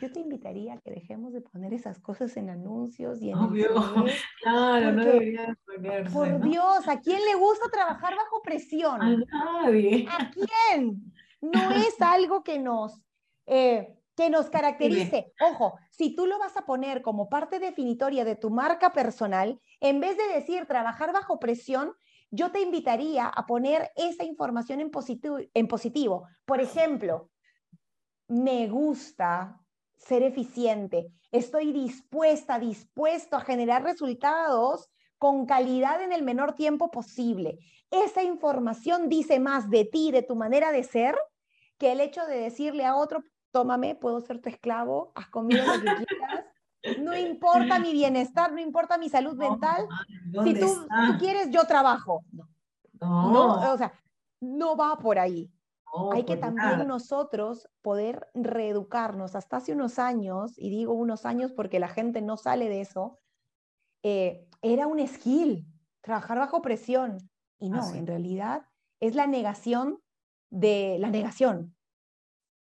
yo 0.00 0.12
te 0.12 0.20
invitaría 0.20 0.74
a 0.74 0.78
que 0.78 0.90
dejemos 0.90 1.32
de 1.32 1.40
poner 1.40 1.72
esas 1.74 1.98
cosas 1.98 2.36
en 2.36 2.50
anuncios 2.50 3.20
y 3.20 3.30
en 3.30 3.38
Obvio. 3.38 3.68
claro, 4.42 4.92
no 4.92 5.04
deberías 5.04 5.56
ponerse. 5.64 6.12
Por 6.12 6.40
Dios, 6.40 6.88
¿a 6.88 7.00
quién 7.00 7.20
le 7.24 7.34
gusta 7.34 7.68
trabajar 7.70 8.14
bajo 8.16 8.42
presión? 8.42 9.00
A 9.02 9.16
nadie. 9.16 10.06
¿A 10.08 10.30
quién? 10.30 11.12
No 11.40 11.70
es 11.72 11.96
algo 12.00 12.42
que 12.42 12.58
nos, 12.58 13.02
eh, 13.46 13.96
que 14.16 14.30
nos 14.30 14.50
caracterice. 14.50 15.32
Ojo, 15.40 15.78
si 15.90 16.14
tú 16.14 16.26
lo 16.26 16.38
vas 16.38 16.56
a 16.56 16.66
poner 16.66 17.02
como 17.02 17.28
parte 17.28 17.58
definitoria 17.58 18.24
de 18.24 18.36
tu 18.36 18.50
marca 18.50 18.92
personal, 18.92 19.60
en 19.80 20.00
vez 20.00 20.16
de 20.16 20.26
decir 20.34 20.66
trabajar 20.66 21.12
bajo 21.12 21.38
presión, 21.38 21.92
yo 22.30 22.50
te 22.50 22.60
invitaría 22.60 23.26
a 23.26 23.46
poner 23.46 23.90
esa 23.96 24.24
información 24.24 24.80
en 24.80 24.90
positivo. 24.90 25.38
En 25.54 25.68
positivo. 25.68 26.26
Por 26.44 26.60
ejemplo, 26.60 27.30
me 28.28 28.66
gusta 28.68 29.60
ser 29.96 30.22
eficiente, 30.22 31.08
estoy 31.32 31.72
dispuesta, 31.72 32.58
dispuesto 32.58 33.36
a 33.36 33.40
generar 33.40 33.82
resultados 33.82 34.88
con 35.18 35.46
calidad 35.46 36.02
en 36.02 36.12
el 36.12 36.22
menor 36.22 36.54
tiempo 36.54 36.90
posible. 36.90 37.58
Esa 37.90 38.22
información 38.22 39.08
dice 39.08 39.40
más 39.40 39.70
de 39.70 39.84
ti, 39.84 40.10
de 40.10 40.22
tu 40.22 40.36
manera 40.36 40.72
de 40.72 40.84
ser, 40.84 41.16
que 41.78 41.92
el 41.92 42.00
hecho 42.00 42.26
de 42.26 42.38
decirle 42.38 42.84
a 42.84 42.96
otro, 42.96 43.22
tómame, 43.50 43.94
puedo 43.94 44.20
ser 44.20 44.40
tu 44.40 44.48
esclavo, 44.48 45.12
haz 45.14 45.28
conmigo 45.28 45.64
lo 45.64 45.72
que 45.80 46.04
quieras. 46.04 46.44
No 47.00 47.16
importa 47.16 47.78
mi 47.78 47.92
bienestar, 47.92 48.52
no 48.52 48.60
importa 48.60 48.98
mi 48.98 49.08
salud 49.08 49.34
mental. 49.34 49.88
Si 50.44 50.54
tú, 50.54 50.86
quieres, 51.18 51.50
yo 51.50 51.64
trabajo. 51.64 52.24
no, 53.00 53.72
o 53.72 53.78
sea, 53.78 53.92
no 54.40 54.76
va 54.76 54.96
por 54.98 55.18
ahí. 55.18 55.50
Hay 56.12 56.24
que 56.24 56.36
también 56.36 56.86
nosotros 56.86 57.68
poder 57.82 58.28
reeducarnos. 58.34 59.34
Hasta 59.34 59.58
hace 59.58 59.72
unos 59.72 59.98
años, 59.98 60.54
y 60.56 60.70
digo 60.70 60.92
unos 60.94 61.26
años 61.26 61.52
porque 61.52 61.78
la 61.78 61.88
gente 61.88 62.22
no 62.22 62.36
sale 62.36 62.68
de 62.68 62.80
eso, 62.80 63.18
eh, 64.02 64.46
era 64.62 64.86
un 64.86 65.06
skill, 65.06 65.66
trabajar 66.00 66.38
bajo 66.38 66.62
presión. 66.62 67.18
Y 67.58 67.70
no, 67.70 67.94
en 67.94 68.06
realidad 68.06 68.66
es 69.00 69.14
la 69.14 69.26
negación 69.26 70.00
de 70.50 70.96
la 70.98 71.10
negación. 71.10 71.74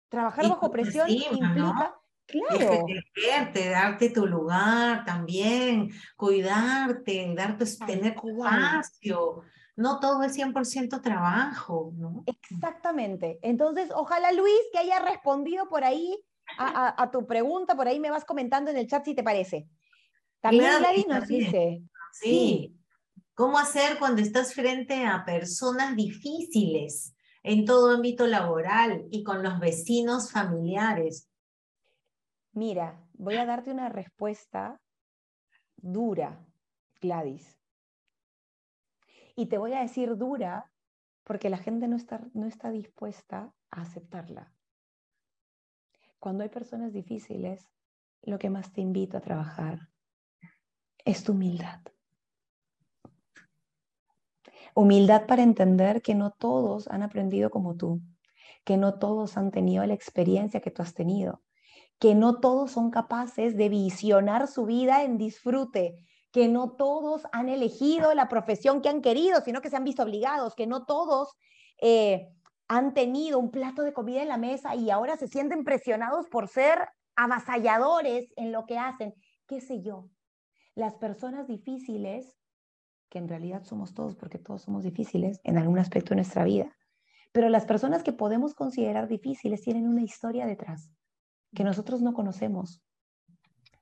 Trabajar 0.09 0.49
bajo 0.49 0.71
presión 0.71 1.09
implica... 1.09 1.95
Claro. 2.29 2.59
Defenderte, 2.59 3.71
darte 3.71 4.11
tu 4.11 4.27
lugar 4.27 5.03
también, 5.07 5.91
cuidarte, 6.15 7.35
darte, 7.35 7.65
tener 7.87 8.17
espacio 8.23 9.45
no 9.79 10.01
todo 10.01 10.23
es 10.23 10.37
100% 10.37 11.01
trabajo, 11.01 11.93
¿no? 11.97 12.25
Exactamente. 12.27 13.39
Entonces, 13.43 13.91
ojalá 13.95 14.33
Luis 14.33 14.61
que 14.73 14.79
haya 14.79 14.99
respondido 14.99 15.69
por 15.69 15.85
ahí 15.85 16.23
a, 16.59 17.11
tu 17.13 17.27
pregunta, 17.27 17.77
por 17.77 17.89
ahí 17.89 18.01
me 18.01 18.11
vas 18.11 18.25
comentando 18.25 18.71
en 18.71 18.77
el 18.77 18.87
chat 18.87 19.05
si 19.05 19.15
te 19.15 19.23
parece. 19.23 19.69
También 20.41 20.71
Gladys 20.79 21.07
nos 21.07 21.27
dice. 21.27 21.83
Sí. 22.13 22.75
¿Cómo 23.35 23.59
hacer 23.59 23.99
cuando 23.99 24.21
estás 24.21 24.55
frente 24.55 25.07
a 25.07 25.25
personas 25.25 25.95
difíciles? 25.95 27.15
en 27.43 27.65
todo 27.65 27.95
ámbito 27.95 28.27
laboral 28.27 29.07
y 29.11 29.23
con 29.23 29.43
los 29.43 29.59
vecinos 29.59 30.31
familiares? 30.31 31.31
Mira, 32.53 33.01
voy 33.15 33.37
a 33.37 33.47
darte 33.47 33.71
una 33.71 33.89
respuesta 33.89 34.81
dura, 35.77 36.45
Gladys. 37.01 37.58
Y 39.39 39.47
te 39.47 39.57
voy 39.57 39.73
a 39.73 39.83
decir 39.83 40.17
dura 40.17 40.69
porque 41.23 41.49
la 41.49 41.59
gente 41.59 41.87
no 41.87 41.95
está, 41.95 42.21
no 42.35 42.49
está 42.49 42.73
dispuesta 42.73 43.55
a 43.71 43.83
aceptarla. 43.83 44.53
Cuando 46.19 46.43
hay 46.43 46.49
personas 46.49 46.93
difíciles, 46.93 47.65
lo 48.23 48.41
que 48.41 48.51
más 48.51 48.73
te 48.73 48.81
invito 48.81 49.17
a 49.17 49.21
trabajar 49.21 49.91
es 51.05 51.23
tu 51.23 51.35
humildad. 51.35 51.79
Humildad 54.75 55.27
para 55.27 55.45
entender 55.45 56.03
que 56.03 56.17
no 56.17 56.33
todos 56.33 56.89
han 56.89 57.05
aprendido 57.05 57.49
como 57.49 57.77
tú, 57.77 58.01
que 58.65 58.77
no 58.77 58.99
todos 58.99 59.37
han 59.37 59.53
tenido 59.53 59.87
la 59.87 59.95
experiencia 59.95 60.61
que 60.61 60.73
tú 60.73 60.83
has 60.83 60.95
tenido, 60.95 61.45
que 62.01 62.17
no 62.17 62.41
todos 62.41 62.73
son 62.73 62.91
capaces 62.91 63.57
de 63.57 63.69
visionar 63.69 64.49
su 64.49 64.67
vida 64.67 65.05
en 65.05 65.17
disfrute, 65.17 66.08
que 66.39 66.47
no 66.47 66.71
todos 66.71 67.23
han 67.33 67.49
elegido 67.49 68.15
la 68.15 68.29
profesión 68.29 68.81
que 68.81 68.89
han 68.89 69.03
querido, 69.03 69.41
sino 69.41 69.61
que 69.61 69.71
se 69.71 69.77
han 69.77 69.83
visto 69.83 70.05
obligados, 70.05 70.55
que 70.55 70.69
no 70.69 70.85
todos 70.85 71.35
eh, 71.83 72.29
han 72.69 72.95
tenido 72.95 73.41
un 73.41 73.51
plato 73.51 73.83
de 73.83 73.93
comida 73.93 74.23
en 74.23 74.29
la 74.29 74.37
mesa 74.37 74.77
y 74.77 74.89
ahora 74.91 75.17
se 75.17 75.27
sienten 75.27 75.65
presionados 75.65 76.29
por 76.29 76.47
ser 76.47 76.91
avasalladores 77.17 78.33
en 78.37 78.53
lo 78.53 78.67
que 78.67 78.79
hacen, 78.79 79.15
qué 79.49 79.61
sé 79.61 79.83
yo. 79.83 80.11
Las 80.77 80.95
personas 80.95 81.49
difíciles, 81.49 82.39
que 83.09 83.19
en 83.19 83.27
realidad 83.27 83.65
somos 83.65 83.93
todos, 83.93 84.15
porque 84.15 84.39
todos 84.39 84.63
somos 84.63 84.85
difíciles 84.85 85.41
en 85.43 85.59
algún 85.59 85.81
aspecto 85.81 86.11
de 86.11 86.19
nuestra 86.19 86.45
vida, 86.45 86.71
pero 87.33 87.49
las 87.49 87.67
personas 87.67 88.05
que 88.05 88.13
podemos 88.13 88.55
considerar 88.55 89.09
difíciles 89.09 89.63
tienen 89.63 89.89
una 89.89 90.03
historia 90.03 90.47
detrás 90.47 90.89
que 91.53 91.65
nosotros 91.65 92.01
no 92.01 92.15
conocemos. 92.15 92.81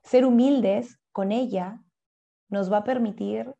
Ser 0.01 0.25
humildes 0.25 0.97
con 1.11 1.31
ella 1.31 1.83
nos 2.49 2.71
va 2.71 2.77
a 2.77 2.83
permitir 2.83 3.53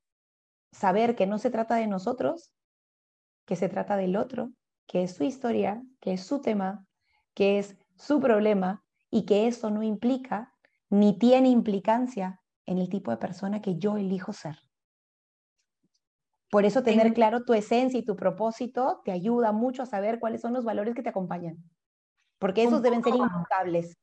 saber 0.71 1.15
que 1.15 1.27
no 1.27 1.37
se 1.37 1.49
trata 1.49 1.75
de 1.75 1.87
nosotros, 1.87 2.53
que 3.45 3.55
se 3.55 3.69
trata 3.69 3.95
del 3.97 4.15
otro, 4.15 4.51
que 4.87 5.03
es 5.03 5.15
su 5.15 5.23
historia, 5.23 5.83
que 5.99 6.13
es 6.13 6.21
su 6.21 6.41
tema, 6.41 6.85
que 7.33 7.59
es 7.59 7.77
su 7.95 8.19
problema 8.19 8.83
y 9.09 9.25
que 9.25 9.47
eso 9.47 9.69
no 9.69 9.83
implica 9.83 10.53
ni 10.89 11.17
tiene 11.17 11.49
implicancia 11.49 12.41
en 12.65 12.77
el 12.77 12.89
tipo 12.89 13.11
de 13.11 13.17
persona 13.17 13.61
que 13.61 13.77
yo 13.77 13.97
elijo 13.97 14.33
ser. 14.33 14.57
Por 16.49 16.63
eso 16.65 16.81
tener 16.81 17.13
claro 17.13 17.43
tu 17.43 17.53
esencia 17.53 17.99
y 17.99 18.05
tu 18.05 18.15
propósito 18.15 19.01
te 19.03 19.11
ayuda 19.11 19.51
mucho 19.51 19.83
a 19.83 19.85
saber 19.85 20.19
cuáles 20.19 20.41
son 20.41 20.53
los 20.53 20.63
valores 20.63 20.95
que 20.95 21.03
te 21.03 21.09
acompañan, 21.09 21.57
porque 22.39 22.63
esos 22.63 22.81
deben 22.81 23.03
ser 23.03 23.15
inmutables. 23.15 23.97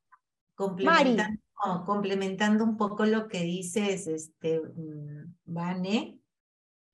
Complementando, 1.85 2.63
un 2.63 2.77
poco 2.77 3.05
lo 3.05 3.27
que 3.27 3.41
dices, 3.41 4.07
este, 4.07 4.59
mm, 4.59 5.35
Vane, 5.45 6.19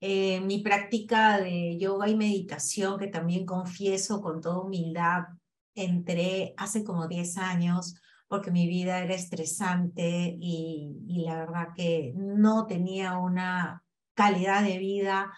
eh, 0.00 0.40
mi 0.40 0.62
práctica 0.62 1.40
de 1.40 1.78
yoga 1.78 2.08
y 2.08 2.16
meditación, 2.16 2.98
que 2.98 3.08
también 3.08 3.44
confieso 3.44 4.20
con 4.22 4.40
toda 4.40 4.60
humildad, 4.60 5.24
entré 5.74 6.54
hace 6.56 6.84
como 6.84 7.08
10 7.08 7.36
años 7.38 7.96
porque 8.28 8.50
mi 8.50 8.66
vida 8.66 9.00
era 9.00 9.14
estresante 9.14 10.36
y, 10.40 11.04
y 11.06 11.24
la 11.24 11.36
verdad 11.36 11.68
que 11.76 12.14
no 12.16 12.66
tenía 12.66 13.18
una 13.18 13.84
calidad 14.14 14.62
de 14.64 14.78
vida 14.78 15.30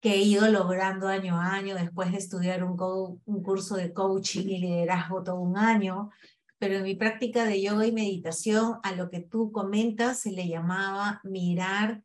que 0.00 0.14
he 0.14 0.18
ido 0.18 0.46
logrando 0.48 1.08
año 1.08 1.40
a 1.40 1.54
año 1.54 1.74
después 1.74 2.12
de 2.12 2.18
estudiar 2.18 2.62
un, 2.64 2.76
un 3.24 3.42
curso 3.42 3.76
de 3.76 3.92
coaching 3.92 4.46
y 4.46 4.58
liderazgo 4.58 5.22
todo 5.22 5.40
un 5.40 5.56
año 5.56 6.10
pero 6.58 6.76
en 6.76 6.82
mi 6.82 6.96
práctica 6.96 7.44
de 7.44 7.62
yoga 7.62 7.86
y 7.86 7.92
meditación, 7.92 8.78
a 8.82 8.92
lo 8.92 9.10
que 9.10 9.20
tú 9.20 9.52
comentas 9.52 10.20
se 10.20 10.32
le 10.32 10.48
llamaba 10.48 11.20
mirar 11.22 12.02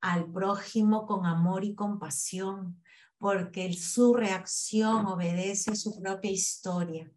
al 0.00 0.30
prójimo 0.32 1.06
con 1.06 1.26
amor 1.26 1.64
y 1.64 1.74
compasión, 1.74 2.82
porque 3.18 3.72
su 3.74 4.14
reacción 4.14 5.04
obedece 5.06 5.72
a 5.72 5.76
su 5.76 6.00
propia 6.00 6.30
historia. 6.30 7.12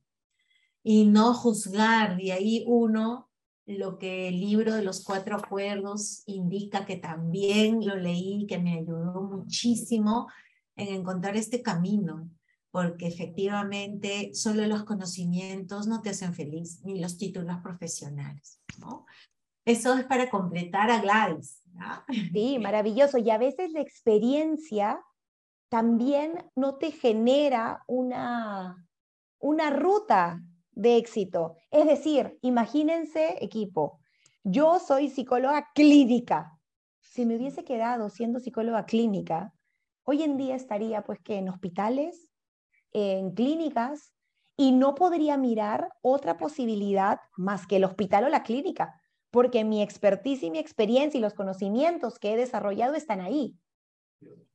Y 0.83 1.05
no 1.05 1.33
juzgar, 1.33 2.17
de 2.17 2.33
ahí 2.33 2.65
uno, 2.67 3.29
lo 3.65 3.97
que 3.97 4.27
el 4.27 4.41
libro 4.41 4.73
de 4.73 4.83
los 4.83 5.05
cuatro 5.05 5.37
acuerdos 5.37 6.23
indica, 6.25 6.85
que 6.85 6.97
también 6.97 7.85
lo 7.85 7.95
leí, 7.95 8.45
que 8.45 8.59
me 8.59 8.79
ayudó 8.79 9.21
muchísimo 9.21 10.27
en 10.75 10.89
encontrar 10.89 11.37
este 11.37 11.61
camino 11.61 12.29
porque 12.73 13.05
efectivamente 13.05 14.31
solo 14.33 14.65
los 14.65 14.83
conocimientos 14.83 15.85
no 15.85 16.01
te 16.01 16.09
hacen 16.09 16.33
feliz, 16.33 16.83
ni 16.83 16.99
los 16.99 17.19
títulos 17.19 17.57
profesionales. 17.61 18.59
¿no? 18.79 19.05
Eso 19.63 19.93
es 19.93 20.05
para 20.05 20.31
completar 20.31 20.89
a 20.89 20.99
Gladys. 20.99 21.61
Sí, 22.33 22.57
maravilloso. 22.59 23.19
Y 23.19 23.29
a 23.29 23.37
veces 23.37 23.71
la 23.73 23.81
experiencia 23.81 24.99
también 25.69 26.49
no 26.55 26.77
te 26.77 26.89
genera 26.89 27.83
una, 27.85 28.83
una 29.37 29.69
ruta 29.69 30.41
de 30.71 30.97
éxito. 30.97 31.57
Es 31.69 31.85
decir, 31.85 32.39
imagínense, 32.41 33.37
equipo, 33.39 33.99
yo 34.43 34.79
soy 34.79 35.11
psicóloga 35.11 35.69
clínica. 35.75 36.57
Si 37.01 37.27
me 37.27 37.35
hubiese 37.35 37.63
quedado 37.63 38.09
siendo 38.09 38.39
psicóloga 38.39 38.85
clínica, 38.85 39.53
hoy 40.05 40.23
en 40.23 40.37
día 40.37 40.55
estaría 40.55 41.03
pues 41.03 41.19
que 41.19 41.35
en 41.35 41.49
hospitales, 41.49 42.32
en 42.93 43.31
clínicas 43.31 44.13
y 44.55 44.71
no 44.71 44.95
podría 44.95 45.37
mirar 45.37 45.89
otra 46.01 46.37
posibilidad 46.37 47.19
más 47.37 47.67
que 47.67 47.77
el 47.77 47.83
hospital 47.83 48.25
o 48.25 48.29
la 48.29 48.43
clínica, 48.43 48.99
porque 49.31 49.63
mi 49.63 49.81
expertise 49.81 50.43
y 50.43 50.51
mi 50.51 50.59
experiencia 50.59 51.17
y 51.17 51.21
los 51.21 51.33
conocimientos 51.33 52.19
que 52.19 52.33
he 52.33 52.37
desarrollado 52.37 52.93
están 52.93 53.19
ahí. 53.19 53.55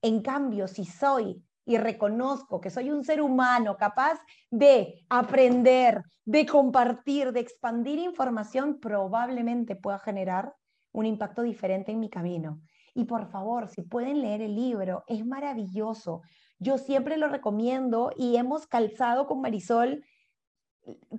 En 0.03 0.23
cambio, 0.23 0.69
si 0.69 0.85
soy 0.85 1.43
y 1.67 1.77
reconozco 1.77 2.61
que 2.61 2.71
soy 2.71 2.91
un 2.91 3.05
ser 3.05 3.21
humano 3.21 3.77
capaz 3.77 4.19
de 4.51 5.05
aprender, 5.11 6.03
de 6.25 6.47
compartir, 6.47 7.33
de 7.33 7.41
expandir 7.41 7.99
información, 7.99 8.79
probablemente 8.81 9.77
pueda 9.77 9.99
generar 9.99 10.55
un 10.93 11.05
impacto 11.05 11.43
diferente 11.43 11.93
en 11.93 12.01
mi 12.01 12.09
camino. 12.09 12.61
Y 12.95 13.05
por 13.05 13.27
favor, 13.31 13.69
si 13.69 13.83
pueden 13.83 14.23
leer 14.23 14.41
el 14.43 14.55
libro, 14.55 15.05
es 15.07 15.27
maravilloso. 15.27 16.23
Yo 16.59 16.79
siempre 16.79 17.17
lo 17.17 17.29
recomiendo 17.29 18.13
y 18.17 18.37
hemos 18.37 18.67
calzado 18.67 19.27
con 19.27 19.41
Marisol. 19.41 20.05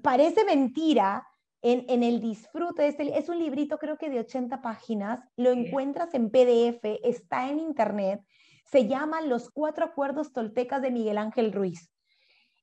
Parece 0.02 0.44
mentira 0.44 1.26
en, 1.61 2.03
el 2.03 2.20
disfrute 2.20 2.84
de 2.84 2.88
este. 2.90 3.18
Es 3.18 3.30
un 3.30 3.40
librito 3.40 3.78
creo 3.78 3.98
que 3.98 4.10
de 4.10 4.20
80 4.20 4.61
páginas. 4.61 5.22
Lo 5.38 5.52
encuentras 5.52 6.14
en 6.14 6.30
PDF, 6.30 6.84
está 7.03 7.49
en 7.49 7.60
internet. 7.60 8.22
Se 8.66 8.88
llama 8.88 9.22
Los 9.22 9.49
Cuatro 9.49 9.86
Acuerdos 9.86 10.34
Toltecas 10.34 10.82
de 10.82 10.91
Miguel 10.91 11.18
Ángel 11.18 11.53
Ruiz. 11.53 11.90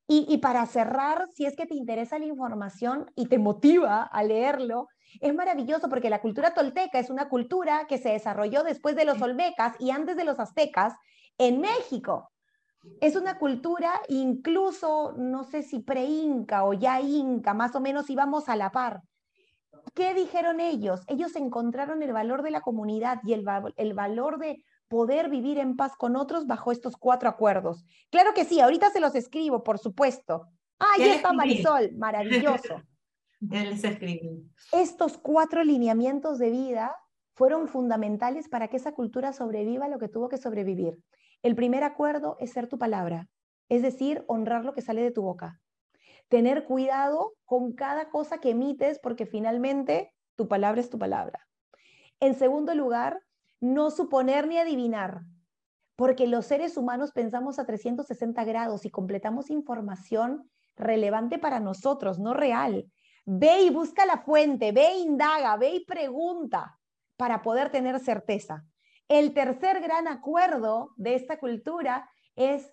Y, 0.09 0.24
y, 0.28 0.39
para 0.39 0.65
cerrar, 0.66 1.27
si 1.35 1.47
es 1.47 1.57
que 1.57 1.66
te 1.66 1.74
interesa 1.74 2.19
la 2.20 2.27
información 2.27 3.11
y 3.16 3.27
te 3.27 3.39
motiva 3.39 4.05
a 4.05 4.23
leerlo, 4.23 4.86
es 5.20 5.35
maravilloso 5.35 5.89
porque 5.89 6.11
la 6.11 6.20
cultura 6.20 6.55
tolteca 6.55 7.01
es 7.01 7.11
una 7.11 7.28
cultura 7.28 7.86
que 7.89 7.98
se 7.98 8.11
desarrolló 8.11 8.62
después 8.62 8.94
de 8.94 9.05
los 9.05 9.20
olmecas 9.20 9.74
y 9.81 9.90
antes 9.90 10.16
de 10.16 10.24
los 10.24 10.39
aztecas 10.39 10.94
en 11.39 11.61
México. 11.61 12.31
Es 13.01 13.17
una 13.17 13.39
cultura 13.39 13.93
incluso, 14.09 15.15
no 15.17 15.45
sé 15.45 15.63
si 15.63 15.81
pre-inca 15.81 16.65
o 16.65 16.73
ya 16.73 17.01
inca, 17.01 17.55
más 17.55 17.75
o 17.75 17.81
menos 17.81 18.09
íbamos 18.11 18.49
a 18.49 18.57
la 18.57 18.71
par. 18.71 19.03
¿Qué 19.95 20.15
dijeron 20.15 20.61
ellos? 20.61 21.03
Ellos 21.07 21.37
encontraron 21.37 22.03
el 22.03 22.13
valor 22.13 22.43
de 22.43 22.51
la 22.51 22.61
comunidad 22.61 23.21
y 23.25 23.33
el, 23.33 23.45
el 23.77 23.95
valor 23.95 24.39
de 24.39 24.65
poder 24.89 25.29
vivir 25.29 25.59
en 25.59 25.77
paz 25.77 25.97
con 25.97 26.17
otros 26.17 26.47
bajo 26.47 26.73
estos 26.73 26.97
cuatro 26.97 27.29
acuerdos. 27.29 27.85
Claro 28.11 28.35
que 28.35 28.45
sí, 28.45 28.61
ahorita 28.61 28.91
se 28.91 29.01
los 29.01 29.15
escribo, 29.15 29.63
por 29.63 29.79
supuesto. 29.79 30.49
Ah, 30.79 30.95
ya 30.99 31.15
está 31.15 31.33
Marisol, 31.33 31.93
maravilloso. 31.97 32.83
Les 33.41 33.85
escribí. 33.85 34.51
Estos 34.73 35.19
cuatro 35.19 35.63
lineamientos 35.63 36.39
de 36.39 36.51
vida 36.51 36.97
fueron 37.35 37.69
fundamentales 37.69 38.49
para 38.49 38.69
que 38.69 38.79
esa 38.79 38.93
cultura 38.93 39.33
sobreviva 39.33 39.89
lo 39.89 39.99
que 39.99 40.09
tuvo 40.09 40.29
que 40.29 40.39
sobrevivir. 40.39 40.99
El 41.43 41.55
primer 41.55 41.85
acuerdo 41.85 42.37
es 42.41 42.53
ser 42.53 42.69
tu 42.69 42.79
palabra, 42.79 43.29
es 43.69 43.83
decir, 43.83 44.25
honrar 44.27 44.65
lo 44.65 44.75
que 44.75 44.83
sale 44.83 45.03
de 45.03 45.11
tu 45.11 45.23
boca. 45.23 45.61
Tener 46.29 46.65
cuidado 46.65 47.35
con 47.45 47.73
cada 47.73 48.11
cosa 48.11 48.39
que 48.39 48.51
emites 48.51 48.99
porque 48.99 49.27
finalmente 49.27 50.13
tu 50.35 50.49
palabra 50.49 50.81
es 50.81 50.91
tu 50.91 50.99
palabra. 50.99 51.47
En 52.21 52.35
segundo 52.35 52.75
lugar, 52.75 53.21
no 53.61 53.91
suponer 53.91 54.47
ni 54.49 54.59
adivinar, 54.59 55.23
porque 55.97 56.27
los 56.27 56.47
seres 56.47 56.77
humanos 56.77 57.13
pensamos 57.13 57.59
a 57.59 57.67
360 57.67 58.45
grados 58.45 58.85
y 58.85 58.91
completamos 58.91 59.51
información 59.51 60.51
relevante 60.77 61.39
para 61.39 61.59
nosotros, 61.59 62.19
no 62.19 62.35
real. 62.35 62.91
Ve 63.25 63.63
y 63.63 63.71
busca 63.71 64.07
la 64.07 64.19
fuente, 64.19 64.73
ve 64.73 64.89
e 64.89 64.99
indaga, 64.99 65.57
ve 65.57 65.71
y 65.71 65.85
pregunta 65.85 66.79
para 67.17 67.43
poder 67.43 67.71
tener 67.71 67.99
certeza. 67.99 68.65
El 69.09 69.35
tercer 69.35 69.81
gran 69.81 70.09
acuerdo 70.09 70.91
de 70.97 71.15
esta 71.15 71.39
cultura 71.39 72.11
es 72.35 72.73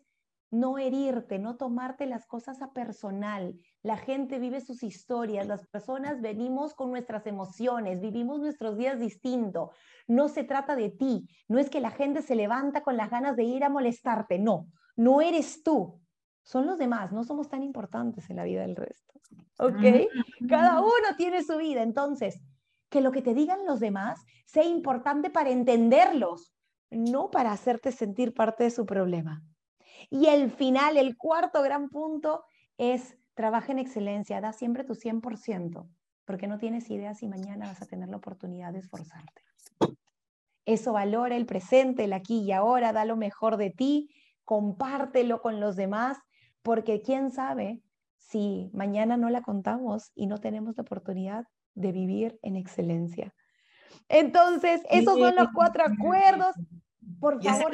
no 0.53 0.77
herirte, 0.77 1.39
no 1.39 1.57
tomarte 1.57 2.05
las 2.05 2.27
cosas 2.27 2.61
a 2.61 2.73
personal. 2.73 3.55
La 3.81 3.97
gente 3.97 4.38
vive 4.38 4.61
sus 4.61 4.84
historias, 4.84 5.47
las 5.47 5.65
personas 5.68 6.22
venimos 6.22 6.76
con 6.76 6.91
nuestras 6.91 7.26
emociones, 7.26 7.99
vivimos 7.99 8.39
nuestros 8.39 8.77
días 8.77 8.99
distintos. 8.99 9.72
No 10.07 10.30
se 10.30 10.43
trata 10.43 10.76
de 10.76 10.89
ti, 10.89 11.27
no 11.47 11.57
es 11.57 11.72
que 11.72 11.81
la 11.81 11.89
gente 11.89 12.22
se 12.22 12.35
levanta 12.35 12.84
con 12.84 12.97
las 12.97 13.10
ganas 13.10 13.35
de 13.35 13.43
ir 13.45 13.64
a 13.64 13.69
molestarte, 13.69 14.38
no, 14.38 14.68
no 14.95 15.22
eres 15.22 15.64
tú, 15.64 15.99
son 16.43 16.68
los 16.68 16.77
demás, 16.77 17.11
no 17.11 17.23
somos 17.23 17.49
tan 17.49 17.64
importantes 17.64 18.30
en 18.30 18.35
la 18.35 18.43
vida 18.43 18.61
del 18.61 18.76
resto. 18.76 19.14
¿Ok? 19.57 19.81
Cada 20.47 20.81
uno 20.81 21.15
tiene 21.18 21.41
su 21.41 21.57
vida, 21.57 21.81
entonces, 21.81 22.39
que 22.93 23.01
lo 23.01 23.11
que 23.11 23.23
te 23.23 23.33
digan 23.33 23.65
los 23.65 23.79
demás 23.79 24.23
sea 24.45 24.65
importante 24.65 25.31
para 25.31 25.49
entenderlos, 25.49 26.53
no 26.91 27.31
para 27.31 27.51
hacerte 27.51 27.91
sentir 27.91 28.35
parte 28.35 28.65
de 28.65 28.69
su 28.69 28.85
problema. 28.85 29.41
Y 30.11 30.27
el 30.27 30.51
final, 30.51 30.97
el 30.97 31.17
cuarto 31.17 31.63
gran 31.63 31.89
punto 31.89 32.43
es 32.77 33.17
trabaja 33.33 33.71
en 33.71 33.79
excelencia, 33.79 34.41
da 34.41 34.53
siempre 34.53 34.83
tu 34.83 34.93
100%, 34.93 35.89
porque 36.23 36.45
no 36.45 36.59
tienes 36.59 36.87
idea 36.91 37.15
si 37.15 37.27
mañana 37.27 37.65
vas 37.65 37.81
a 37.81 37.87
tener 37.87 38.09
la 38.09 38.17
oportunidad 38.17 38.71
de 38.73 38.79
esforzarte. 38.79 39.41
Eso 40.65 40.93
valora 40.93 41.35
el 41.35 41.47
presente, 41.47 42.03
el 42.03 42.13
aquí 42.13 42.41
y 42.41 42.51
ahora, 42.51 42.93
da 42.93 43.05
lo 43.05 43.15
mejor 43.15 43.57
de 43.57 43.71
ti, 43.71 44.13
compártelo 44.43 45.41
con 45.41 45.59
los 45.59 45.75
demás, 45.75 46.19
porque 46.61 47.01
quién 47.01 47.31
sabe 47.31 47.81
si 48.19 48.69
mañana 48.71 49.17
no 49.17 49.31
la 49.31 49.41
contamos 49.41 50.11
y 50.13 50.27
no 50.27 50.37
tenemos 50.37 50.77
la 50.77 50.83
oportunidad 50.83 51.47
de 51.75 51.91
vivir 51.91 52.39
en 52.41 52.55
excelencia. 52.55 53.33
Entonces, 54.09 54.81
esos 54.89 55.17
son 55.17 55.35
los 55.35 55.47
cuatro 55.53 55.83
acuerdos 55.83 56.55
por 57.19 57.41
favor, 57.41 57.71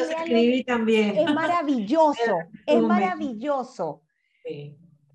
también. 0.65 1.17
Es 1.17 1.33
maravilloso, 1.33 2.37
es 2.65 2.81
maravilloso. 2.81 4.03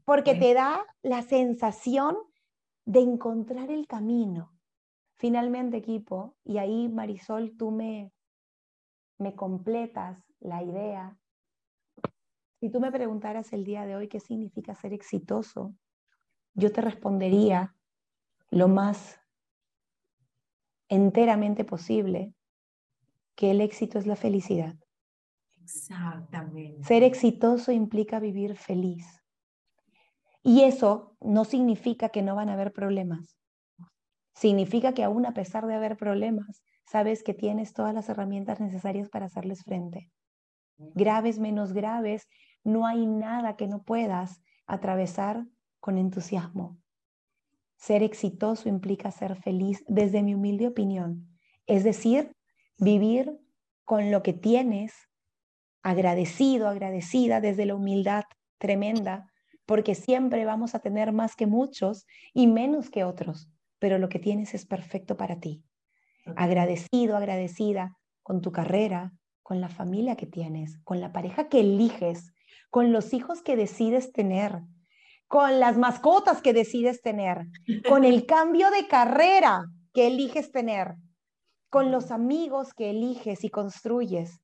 Porque 0.04 0.34
te 0.34 0.54
da 0.54 0.84
la 1.02 1.22
sensación 1.22 2.16
de 2.84 3.00
encontrar 3.00 3.70
el 3.70 3.86
camino. 3.86 4.52
Finalmente, 5.14 5.76
equipo, 5.76 6.36
y 6.44 6.58
ahí 6.58 6.88
Marisol, 6.88 7.56
tú 7.56 7.70
me, 7.70 8.12
me 9.18 9.34
completas 9.34 10.18
la 10.40 10.62
idea. 10.62 11.16
Si 12.60 12.70
tú 12.70 12.80
me 12.80 12.90
preguntaras 12.90 13.52
el 13.52 13.64
día 13.64 13.86
de 13.86 13.96
hoy 13.96 14.08
qué 14.08 14.20
significa 14.20 14.74
ser 14.74 14.92
exitoso, 14.92 15.74
yo 16.54 16.72
te 16.72 16.80
respondería 16.80 17.74
lo 18.54 18.68
más 18.68 19.18
enteramente 20.88 21.64
posible 21.64 22.34
que 23.34 23.50
el 23.50 23.60
éxito 23.60 23.98
es 23.98 24.06
la 24.06 24.14
felicidad. 24.14 24.76
Exactamente. 25.60 26.84
Ser 26.84 27.02
exitoso 27.02 27.72
implica 27.72 28.20
vivir 28.20 28.56
feliz. 28.56 29.06
Y 30.44 30.62
eso 30.62 31.16
no 31.20 31.44
significa 31.44 32.10
que 32.10 32.22
no 32.22 32.36
van 32.36 32.48
a 32.48 32.52
haber 32.52 32.72
problemas. 32.72 33.36
Significa 34.36 34.94
que 34.94 35.02
aún 35.02 35.26
a 35.26 35.34
pesar 35.34 35.66
de 35.66 35.74
haber 35.74 35.96
problemas, 35.96 36.62
sabes 36.86 37.24
que 37.24 37.34
tienes 37.34 37.72
todas 37.72 37.92
las 37.92 38.08
herramientas 38.08 38.60
necesarias 38.60 39.08
para 39.08 39.26
hacerles 39.26 39.64
frente. 39.64 40.12
Graves, 40.76 41.40
menos 41.40 41.72
graves, 41.72 42.28
no 42.62 42.86
hay 42.86 43.04
nada 43.06 43.56
que 43.56 43.66
no 43.66 43.82
puedas 43.82 44.40
atravesar 44.66 45.44
con 45.80 45.98
entusiasmo. 45.98 46.78
Ser 47.84 48.02
exitoso 48.02 48.70
implica 48.70 49.10
ser 49.10 49.36
feliz 49.36 49.84
desde 49.86 50.22
mi 50.22 50.32
humilde 50.34 50.66
opinión. 50.66 51.28
Es 51.66 51.84
decir, 51.84 52.32
vivir 52.78 53.38
con 53.84 54.10
lo 54.10 54.22
que 54.22 54.32
tienes, 54.32 54.94
agradecido, 55.82 56.68
agradecida 56.68 57.42
desde 57.42 57.66
la 57.66 57.74
humildad 57.74 58.24
tremenda, 58.56 59.30
porque 59.66 59.94
siempre 59.94 60.46
vamos 60.46 60.74
a 60.74 60.78
tener 60.78 61.12
más 61.12 61.36
que 61.36 61.46
muchos 61.46 62.06
y 62.32 62.46
menos 62.46 62.88
que 62.88 63.04
otros, 63.04 63.50
pero 63.78 63.98
lo 63.98 64.08
que 64.08 64.18
tienes 64.18 64.54
es 64.54 64.64
perfecto 64.64 65.18
para 65.18 65.38
ti. 65.38 65.62
Agradecido, 66.36 67.18
agradecida 67.18 67.98
con 68.22 68.40
tu 68.40 68.50
carrera, 68.50 69.12
con 69.42 69.60
la 69.60 69.68
familia 69.68 70.16
que 70.16 70.24
tienes, 70.24 70.78
con 70.84 71.02
la 71.02 71.12
pareja 71.12 71.50
que 71.50 71.60
eliges, 71.60 72.32
con 72.70 72.92
los 72.92 73.12
hijos 73.12 73.42
que 73.42 73.56
decides 73.56 74.10
tener, 74.10 74.62
con 75.28 75.60
las 75.60 75.76
mascotas 75.76 76.42
que 76.42 76.52
decides 76.52 77.02
tener, 77.02 77.46
con 77.88 78.04
el 78.04 78.26
cambio 78.26 78.70
de 78.70 78.86
carrera 78.86 79.66
que 79.92 80.06
eliges 80.06 80.52
tener, 80.52 80.96
con 81.70 81.90
los 81.90 82.10
amigos 82.10 82.74
que 82.74 82.90
eliges 82.90 83.44
y 83.44 83.50
construyes, 83.50 84.40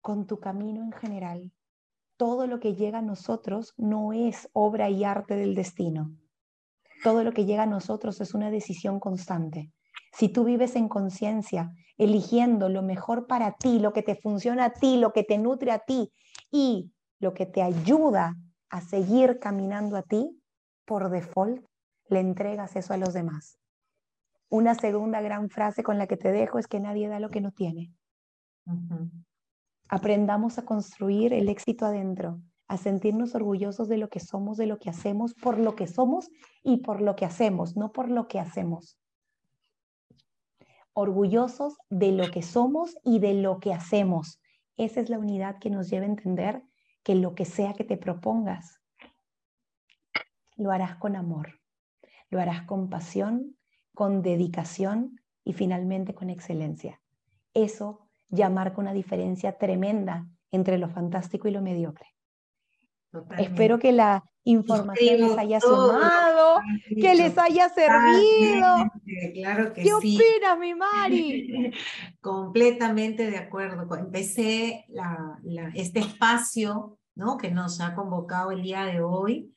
con 0.00 0.26
tu 0.26 0.38
camino 0.38 0.82
en 0.82 0.92
general. 0.92 1.52
Todo 2.16 2.46
lo 2.46 2.60
que 2.60 2.74
llega 2.74 2.98
a 2.98 3.02
nosotros 3.02 3.72
no 3.76 4.12
es 4.12 4.48
obra 4.52 4.90
y 4.90 5.04
arte 5.04 5.34
del 5.34 5.54
destino. 5.54 6.12
Todo 7.02 7.24
lo 7.24 7.32
que 7.32 7.44
llega 7.44 7.64
a 7.64 7.66
nosotros 7.66 8.20
es 8.20 8.34
una 8.34 8.50
decisión 8.50 9.00
constante. 9.00 9.72
Si 10.12 10.28
tú 10.28 10.44
vives 10.44 10.76
en 10.76 10.88
conciencia, 10.88 11.72
eligiendo 11.96 12.68
lo 12.68 12.82
mejor 12.82 13.26
para 13.26 13.52
ti, 13.52 13.78
lo 13.78 13.92
que 13.92 14.02
te 14.02 14.14
funciona 14.14 14.66
a 14.66 14.72
ti, 14.72 14.98
lo 14.98 15.12
que 15.12 15.24
te 15.24 15.38
nutre 15.38 15.72
a 15.72 15.80
ti 15.80 16.12
y 16.50 16.92
lo 17.18 17.34
que 17.34 17.46
te 17.46 17.62
ayuda 17.62 18.36
a 18.72 18.80
seguir 18.80 19.38
caminando 19.38 19.96
a 19.96 20.02
ti, 20.02 20.42
por 20.86 21.10
default 21.10 21.62
le 22.08 22.20
entregas 22.20 22.74
eso 22.74 22.94
a 22.94 22.96
los 22.96 23.12
demás. 23.12 23.58
Una 24.48 24.74
segunda 24.74 25.20
gran 25.20 25.50
frase 25.50 25.82
con 25.82 25.98
la 25.98 26.06
que 26.06 26.16
te 26.16 26.32
dejo 26.32 26.58
es 26.58 26.66
que 26.66 26.80
nadie 26.80 27.08
da 27.08 27.20
lo 27.20 27.28
que 27.28 27.42
no 27.42 27.52
tiene. 27.52 27.92
Aprendamos 29.88 30.58
a 30.58 30.64
construir 30.64 31.34
el 31.34 31.50
éxito 31.50 31.84
adentro, 31.84 32.40
a 32.66 32.78
sentirnos 32.78 33.34
orgullosos 33.34 33.88
de 33.88 33.98
lo 33.98 34.08
que 34.08 34.20
somos, 34.20 34.56
de 34.56 34.66
lo 34.66 34.78
que 34.78 34.88
hacemos, 34.88 35.34
por 35.34 35.58
lo 35.58 35.76
que 35.76 35.86
somos 35.86 36.30
y 36.62 36.78
por 36.78 37.02
lo 37.02 37.14
que 37.14 37.26
hacemos, 37.26 37.76
no 37.76 37.92
por 37.92 38.10
lo 38.10 38.26
que 38.26 38.40
hacemos. 38.40 38.98
Orgullosos 40.94 41.76
de 41.90 42.12
lo 42.12 42.30
que 42.30 42.40
somos 42.40 42.96
y 43.04 43.18
de 43.18 43.34
lo 43.34 43.60
que 43.60 43.74
hacemos. 43.74 44.40
Esa 44.78 45.00
es 45.00 45.10
la 45.10 45.18
unidad 45.18 45.58
que 45.58 45.68
nos 45.68 45.90
lleva 45.90 46.06
a 46.06 46.08
entender 46.08 46.62
que 47.02 47.14
lo 47.14 47.34
que 47.34 47.44
sea 47.44 47.74
que 47.74 47.84
te 47.84 47.96
propongas, 47.96 48.80
lo 50.56 50.70
harás 50.70 50.96
con 50.96 51.16
amor, 51.16 51.60
lo 52.30 52.40
harás 52.40 52.62
con 52.62 52.88
pasión, 52.88 53.56
con 53.94 54.22
dedicación 54.22 55.20
y 55.44 55.52
finalmente 55.52 56.14
con 56.14 56.30
excelencia. 56.30 57.00
Eso 57.54 58.08
ya 58.28 58.48
marca 58.48 58.80
una 58.80 58.92
diferencia 58.92 59.58
tremenda 59.58 60.26
entre 60.50 60.78
lo 60.78 60.88
fantástico 60.88 61.48
y 61.48 61.50
lo 61.50 61.60
mediocre. 61.60 62.06
Espero 63.38 63.78
que 63.78 63.92
la 63.92 64.24
información 64.44 65.20
les 65.20 65.38
haya 65.38 65.60
sumado, 65.60 66.60
que 66.88 67.14
les 67.14 67.36
haya 67.38 67.68
servido. 67.68 68.90
Claro 69.34 69.72
que 69.72 69.82
¿Qué 69.82 69.92
opinas, 69.94 70.58
mi 70.58 70.74
Mari? 70.74 71.72
Completamente 72.20 73.30
de 73.30 73.38
acuerdo. 73.38 73.86
Empecé 73.96 74.86
este 75.74 76.00
espacio 76.00 76.98
¿no? 77.14 77.36
que 77.36 77.50
nos 77.50 77.80
ha 77.80 77.94
convocado 77.94 78.50
el 78.50 78.62
día 78.62 78.84
de 78.84 79.00
hoy 79.00 79.54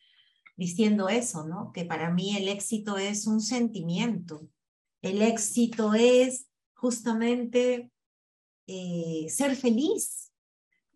diciendo 0.58 1.10
eso, 1.10 1.46
¿no? 1.46 1.72
Que 1.74 1.84
para 1.86 2.12
mí 2.12 2.38
el 2.38 2.48
éxito 2.48 2.98
es 2.98 3.28
un 3.28 3.42
sentimiento. 3.42 4.48
El 5.02 5.22
éxito 5.22 5.94
es 5.94 6.48
justamente 6.74 7.92
eh, 8.68 9.26
ser 9.30 9.56
feliz, 9.56 10.32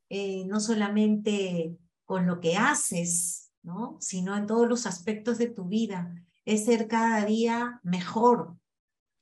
eh, 0.10 0.46
no 0.46 0.60
solamente 0.60 1.78
con 2.06 2.26
lo 2.26 2.40
que 2.40 2.56
haces, 2.56 3.49
¿no? 3.64 3.98
Sino 4.00 4.36
en 4.38 4.48
todos 4.48 4.68
los 4.68 4.86
aspectos 4.86 5.38
de 5.38 5.48
tu 5.48 5.66
vida. 5.66 6.16
Es 6.46 6.66
ser 6.66 6.88
cada 6.88 7.26
día 7.26 7.80
mejor. 7.84 8.58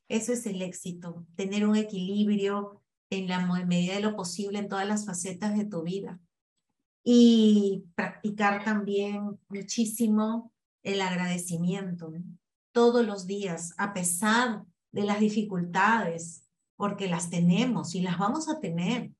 Eso 0.09 0.33
es 0.33 0.45
el 0.45 0.61
éxito, 0.61 1.25
tener 1.35 1.67
un 1.67 1.75
equilibrio 1.75 2.81
en 3.09 3.27
la 3.27 3.45
medida 3.65 3.95
de 3.95 4.01
lo 4.01 4.15
posible 4.15 4.59
en 4.59 4.69
todas 4.69 4.87
las 4.87 5.05
facetas 5.05 5.57
de 5.57 5.65
tu 5.65 5.83
vida 5.83 6.19
y 7.09 7.85
practicar 7.95 8.65
también 8.65 9.39
muchísimo 9.47 10.51
el 10.83 10.99
agradecimiento 10.99 12.11
todos 12.73 13.05
los 13.05 13.25
días, 13.27 13.73
a 13.77 13.93
pesar 13.93 14.63
de 14.91 15.03
las 15.03 15.21
dificultades, 15.21 16.43
porque 16.75 17.07
las 17.07 17.29
tenemos 17.29 17.95
y 17.95 18.01
las 18.01 18.17
vamos 18.17 18.49
a 18.49 18.59
tener, 18.59 19.11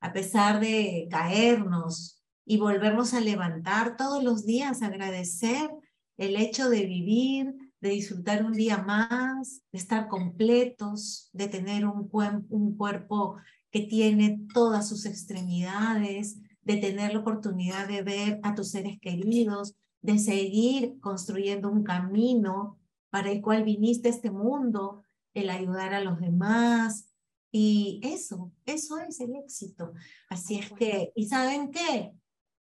a 0.00 0.12
pesar 0.12 0.58
de 0.58 1.06
caernos 1.08 2.15
y 2.46 2.58
volvernos 2.58 3.12
a 3.12 3.20
levantar 3.20 3.96
todos 3.96 4.22
los 4.22 4.46
días, 4.46 4.80
agradecer 4.80 5.68
el 6.16 6.36
hecho 6.36 6.70
de 6.70 6.86
vivir, 6.86 7.54
de 7.80 7.90
disfrutar 7.90 8.46
un 8.46 8.52
día 8.52 8.78
más, 8.78 9.62
de 9.72 9.78
estar 9.78 10.08
completos, 10.08 11.28
de 11.32 11.48
tener 11.48 11.84
un, 11.84 12.08
un 12.48 12.76
cuerpo 12.76 13.36
que 13.70 13.80
tiene 13.80 14.40
todas 14.54 14.88
sus 14.88 15.06
extremidades, 15.06 16.38
de 16.62 16.76
tener 16.76 17.12
la 17.12 17.20
oportunidad 17.20 17.88
de 17.88 18.02
ver 18.02 18.40
a 18.44 18.54
tus 18.54 18.70
seres 18.70 18.98
queridos, 19.00 19.74
de 20.00 20.18
seguir 20.18 20.98
construyendo 21.00 21.68
un 21.68 21.82
camino 21.82 22.78
para 23.10 23.30
el 23.32 23.42
cual 23.42 23.64
viniste 23.64 24.08
a 24.08 24.12
este 24.12 24.30
mundo, 24.30 25.02
el 25.34 25.50
ayudar 25.50 25.94
a 25.94 26.00
los 26.00 26.20
demás. 26.20 27.10
Y 27.50 28.00
eso, 28.02 28.52
eso 28.66 28.98
es 28.98 29.20
el 29.20 29.34
éxito. 29.34 29.92
Así 30.28 30.58
es 30.58 30.70
que, 30.72 31.12
¿y 31.14 31.26
saben 31.26 31.70
qué? 31.70 32.12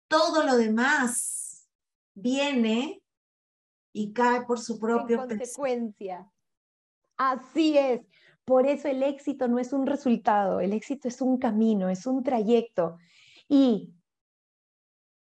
Todo 0.08 0.42
lo 0.44 0.56
demás 0.56 1.68
viene 2.14 3.02
y 3.92 4.12
cae 4.12 4.42
por 4.42 4.58
su 4.58 4.78
propia 4.78 5.18
consecuencia. 5.18 6.30
Así 7.16 7.78
es. 7.78 8.02
Por 8.44 8.66
eso 8.66 8.88
el 8.88 9.02
éxito 9.02 9.48
no 9.48 9.58
es 9.58 9.72
un 9.72 9.86
resultado, 9.86 10.60
el 10.60 10.72
éxito 10.72 11.08
es 11.08 11.20
un 11.20 11.38
camino, 11.38 11.88
es 11.88 12.06
un 12.06 12.22
trayecto. 12.22 12.98
Y 13.48 13.94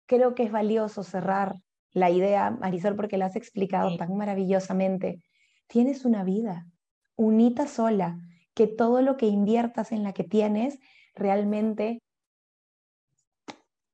creo 0.07 0.35
que 0.35 0.45
es 0.45 0.53
valioso 0.53 1.03
cerrar 1.03 1.57
la 1.93 2.11
idea, 2.11 2.51
Marisol, 2.51 2.95
porque 2.95 3.17
la 3.17 3.27
has 3.27 3.37
explicado 3.37 3.97
tan 3.97 4.15
maravillosamente. 4.17 5.23
Tienes 5.67 6.05
una 6.05 6.25
vida, 6.25 6.67
unita 7.15 7.67
sola, 7.67 8.19
que 8.55 8.67
todo 8.67 9.01
lo 9.01 9.17
que 9.17 9.27
inviertas 9.27 9.93
en 9.93 10.03
la 10.03 10.13
que 10.13 10.25
tienes 10.25 10.79
realmente 11.15 12.03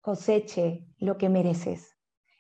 coseche 0.03 0.85
lo 0.99 1.17
que 1.17 1.29
mereces. 1.29 1.97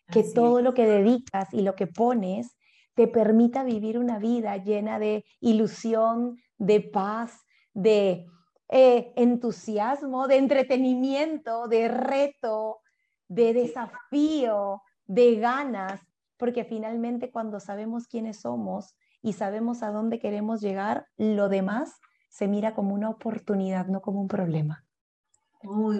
Que 0.08 0.24
todo 0.24 0.60
lo 0.60 0.74
que 0.74 0.86
dedicas 0.86 1.48
y 1.52 1.62
lo 1.62 1.74
que 1.74 1.86
pones 1.86 2.54
te 2.94 3.08
permita 3.08 3.64
vivir 3.64 3.98
una 3.98 4.18
vida 4.18 4.58
llena 4.58 4.98
de 4.98 5.24
ilusión, 5.40 6.36
de 6.58 6.80
paz, 6.80 7.40
de 7.72 8.26
eh, 8.68 9.12
entusiasmo, 9.16 10.28
de 10.28 10.36
entretenimiento, 10.36 11.68
de 11.68 11.88
reto, 11.88 12.80
de 13.28 13.54
desafío, 13.54 14.82
de 15.06 15.36
ganas, 15.36 16.00
porque 16.36 16.64
finalmente 16.64 17.30
cuando 17.30 17.60
sabemos 17.60 18.06
quiénes 18.06 18.40
somos 18.40 18.94
y 19.22 19.34
sabemos 19.34 19.82
a 19.82 19.90
dónde 19.90 20.18
queremos 20.18 20.60
llegar, 20.60 21.06
lo 21.16 21.48
demás 21.48 22.00
se 22.28 22.48
mira 22.48 22.74
como 22.74 22.94
una 22.94 23.10
oportunidad, 23.10 23.86
no 23.86 24.02
como 24.02 24.20
un 24.20 24.28
problema. 24.28 24.84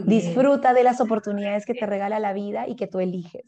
Disfruta 0.05 0.74
de 0.74 0.84
las 0.84 1.01
oportunidades 1.01 1.66
que 1.66 1.74
te 1.74 1.86
regala 1.86 2.18
la 2.20 2.32
vida 2.32 2.68
y 2.68 2.76
que 2.76 2.86
tú 2.86 3.01
eliges. 3.01 3.43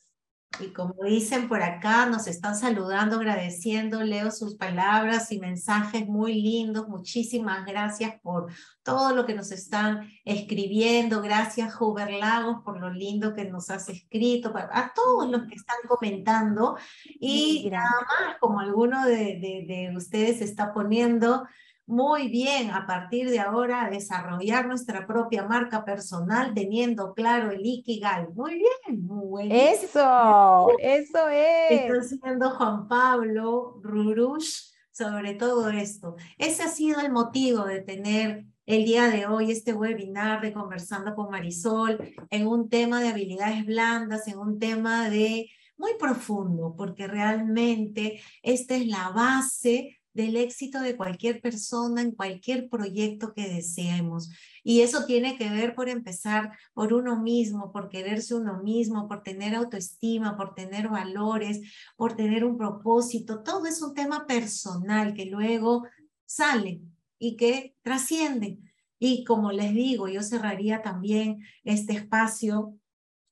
Y 0.61 0.69
como 0.69 0.95
dicen 1.05 1.49
por 1.49 1.63
acá, 1.63 2.07
nos 2.07 2.29
están 2.29 2.55
saludando, 2.55 3.17
agradeciendo, 3.17 4.03
leo 4.03 4.31
sus 4.31 4.55
palabras 4.55 5.33
y 5.33 5.41
mensajes 5.41 6.07
muy 6.07 6.41
lindos. 6.41 6.89
Muchísimas 6.89 7.67
gracias 7.67 8.21
por 8.23 8.53
todo 8.85 9.15
lo 9.17 9.27
que 9.27 9.35
nos 9.35 9.51
están 9.51 10.09
escribiendo. 10.25 11.21
Gracias, 11.23 11.75
Huber 11.81 12.13
Lagos, 12.13 12.59
por 12.65 12.79
lo 12.79 12.91
lindo 12.91 13.35
que 13.35 13.47
nos 13.47 13.69
has 13.71 13.89
escrito. 13.89 14.53
A 14.55 14.93
todos 14.95 15.29
los 15.29 15.43
que 15.49 15.57
están 15.57 15.79
comentando. 15.89 16.77
Y 17.19 17.69
nada 17.71 17.91
más, 18.07 18.37
como 18.39 18.61
alguno 18.61 19.05
de, 19.07 19.41
de, 19.41 19.65
de 19.67 19.93
ustedes 19.97 20.41
está 20.41 20.73
poniendo, 20.73 21.45
muy 21.87 22.29
bien 22.29 22.71
a 22.71 22.87
partir 22.87 23.29
de 23.29 23.41
ahora 23.41 23.91
desarrollar 23.91 24.67
nuestra 24.67 25.07
propia 25.07 25.45
marca 25.45 25.85
personal 25.85 26.55
teniendo 26.55 27.13
claro 27.15 27.51
el 27.51 27.65
Ikigai. 27.65 28.29
Muy 28.35 28.55
bien, 28.55 29.07
muy 29.07 29.49
bien. 29.49 29.75
Eso, 29.75 30.69
eso 30.79 31.29
es. 31.29 31.71
Está 31.71 31.95
haciendo 31.95 32.51
Juan 32.51 32.89
Pablo 32.89 33.81
Rurush 33.83 34.75
sobre 34.95 35.35
todo 35.35 35.71
esto. 35.71 36.15
Ese 36.39 36.63
ha 36.63 36.69
sido 36.69 37.01
el 37.01 37.11
motivo 37.11 37.65
de 37.65 37.81
tener 37.83 38.45
el 38.65 38.85
día 38.85 39.09
de 39.09 39.27
hoy 39.27 39.51
este 39.51 39.75
webinar 39.75 40.41
de 40.41 40.53
conversando 40.53 41.15
con 41.17 41.31
Marisol 41.31 41.99
en 42.31 42.47
un 42.47 42.69
tema 42.69 43.03
de 43.03 43.09
habilidades 43.09 43.67
blandas, 43.67 44.29
en 44.29 44.39
un 44.39 44.59
tema 44.59 45.11
de 45.11 45.51
muy 45.77 45.95
profundo, 45.99 46.75
porque 46.79 47.09
realmente 47.09 48.21
esta 48.43 48.77
es 48.77 48.87
la 48.87 49.11
base 49.11 49.99
del 50.15 50.37
éxito 50.37 50.81
de 50.81 50.97
cualquier 50.97 51.41
persona 51.41 52.01
en 52.01 52.13
cualquier 52.13 52.69
proyecto 52.69 53.35
que 53.35 53.49
deseemos. 53.49 54.31
Y 54.63 54.81
eso 54.81 55.05
tiene 55.07 55.37
que 55.37 55.51
ver 55.51 55.75
por 55.75 55.89
empezar 55.89 56.57
por 56.73 56.95
uno 56.95 57.21
mismo, 57.21 57.73
por 57.73 57.89
quererse 57.89 58.35
uno 58.35 58.63
mismo, 58.63 59.09
por 59.09 59.23
tener 59.23 59.55
autoestima, 59.55 60.37
por 60.37 60.55
tener 60.55 60.89
valores, 60.89 61.61
por 61.97 62.15
tener 62.15 62.45
un 62.45 62.57
propósito. 62.57 63.43
Todo 63.43 63.67
es 63.67 63.83
un 63.83 63.93
tema 63.93 64.27
personal 64.27 65.15
que 65.15 65.27
luego 65.27 65.85
sale 66.25 66.81
y 67.19 67.37
que 67.37 67.75
trasciende. 67.83 68.59
Y 69.01 69.25
como 69.25 69.51
les 69.51 69.75
digo, 69.75 70.09
yo 70.09 70.23
cerraría 70.23 70.81
también 70.81 71.41
este 71.65 71.95
espacio. 71.95 72.79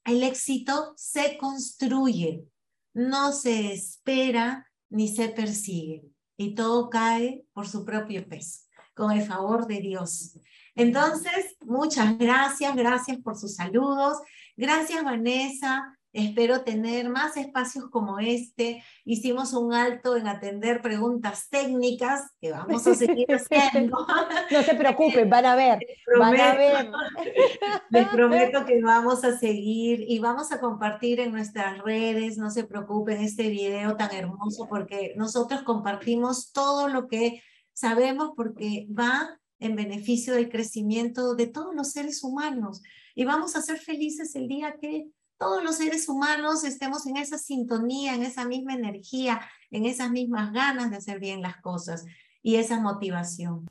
El 0.04 0.24
éxito 0.24 0.94
se 0.96 1.38
construye, 1.38 2.44
no 2.92 3.32
se 3.32 3.72
espera 3.72 4.66
ni 4.90 5.06
se 5.08 5.28
persigue 5.28 6.11
y 6.42 6.54
todo 6.54 6.90
cae 6.90 7.44
por 7.52 7.68
su 7.68 7.84
propio 7.84 8.28
peso, 8.28 8.62
con 8.94 9.12
el 9.12 9.22
favor 9.24 9.66
de 9.66 9.80
Dios. 9.80 10.38
Entonces, 10.74 11.56
muchas 11.60 12.18
gracias, 12.18 12.74
gracias 12.74 13.18
por 13.18 13.36
sus 13.36 13.54
saludos. 13.54 14.18
Gracias, 14.56 15.04
Vanessa. 15.04 15.98
Espero 16.12 16.62
tener 16.62 17.08
más 17.08 17.38
espacios 17.38 17.88
como 17.88 18.18
este. 18.18 18.84
Hicimos 19.04 19.54
un 19.54 19.72
alto 19.72 20.14
en 20.16 20.28
atender 20.28 20.82
preguntas 20.82 21.48
técnicas 21.48 22.30
que 22.38 22.50
vamos 22.50 22.86
a 22.86 22.94
seguir 22.94 23.26
haciendo. 23.32 24.06
No 24.50 24.62
se 24.62 24.74
preocupen, 24.74 25.30
van 25.30 25.46
a 25.46 25.56
ver. 25.56 25.78
van 26.18 26.38
a 26.38 26.54
ver. 26.54 26.90
Les 27.90 28.08
prometo 28.08 28.66
que 28.66 28.82
vamos 28.82 29.24
a 29.24 29.38
seguir 29.38 30.04
y 30.06 30.18
vamos 30.18 30.52
a 30.52 30.60
compartir 30.60 31.18
en 31.20 31.32
nuestras 31.32 31.78
redes. 31.78 32.36
No 32.36 32.50
se 32.50 32.64
preocupen 32.64 33.22
este 33.22 33.48
video 33.48 33.96
tan 33.96 34.12
hermoso 34.14 34.66
porque 34.68 35.14
nosotros 35.16 35.62
compartimos 35.62 36.52
todo 36.52 36.88
lo 36.88 37.08
que 37.08 37.42
sabemos 37.72 38.32
porque 38.36 38.86
va 38.90 39.40
en 39.60 39.76
beneficio 39.76 40.34
del 40.34 40.50
crecimiento 40.50 41.34
de 41.34 41.46
todos 41.46 41.74
los 41.74 41.92
seres 41.92 42.22
humanos. 42.22 42.82
Y 43.14 43.24
vamos 43.24 43.56
a 43.56 43.62
ser 43.62 43.78
felices 43.78 44.34
el 44.34 44.48
día 44.48 44.76
que 44.78 45.06
todos 45.42 45.64
los 45.64 45.78
seres 45.78 46.08
humanos 46.08 46.62
estemos 46.62 47.04
en 47.06 47.16
esa 47.16 47.36
sintonía, 47.36 48.14
en 48.14 48.22
esa 48.22 48.44
misma 48.44 48.74
energía, 48.74 49.40
en 49.72 49.86
esas 49.86 50.12
mismas 50.12 50.52
ganas 50.52 50.92
de 50.92 50.98
hacer 50.98 51.18
bien 51.18 51.42
las 51.42 51.56
cosas 51.56 52.04
y 52.44 52.56
esa 52.56 52.78
motivación. 52.78 53.68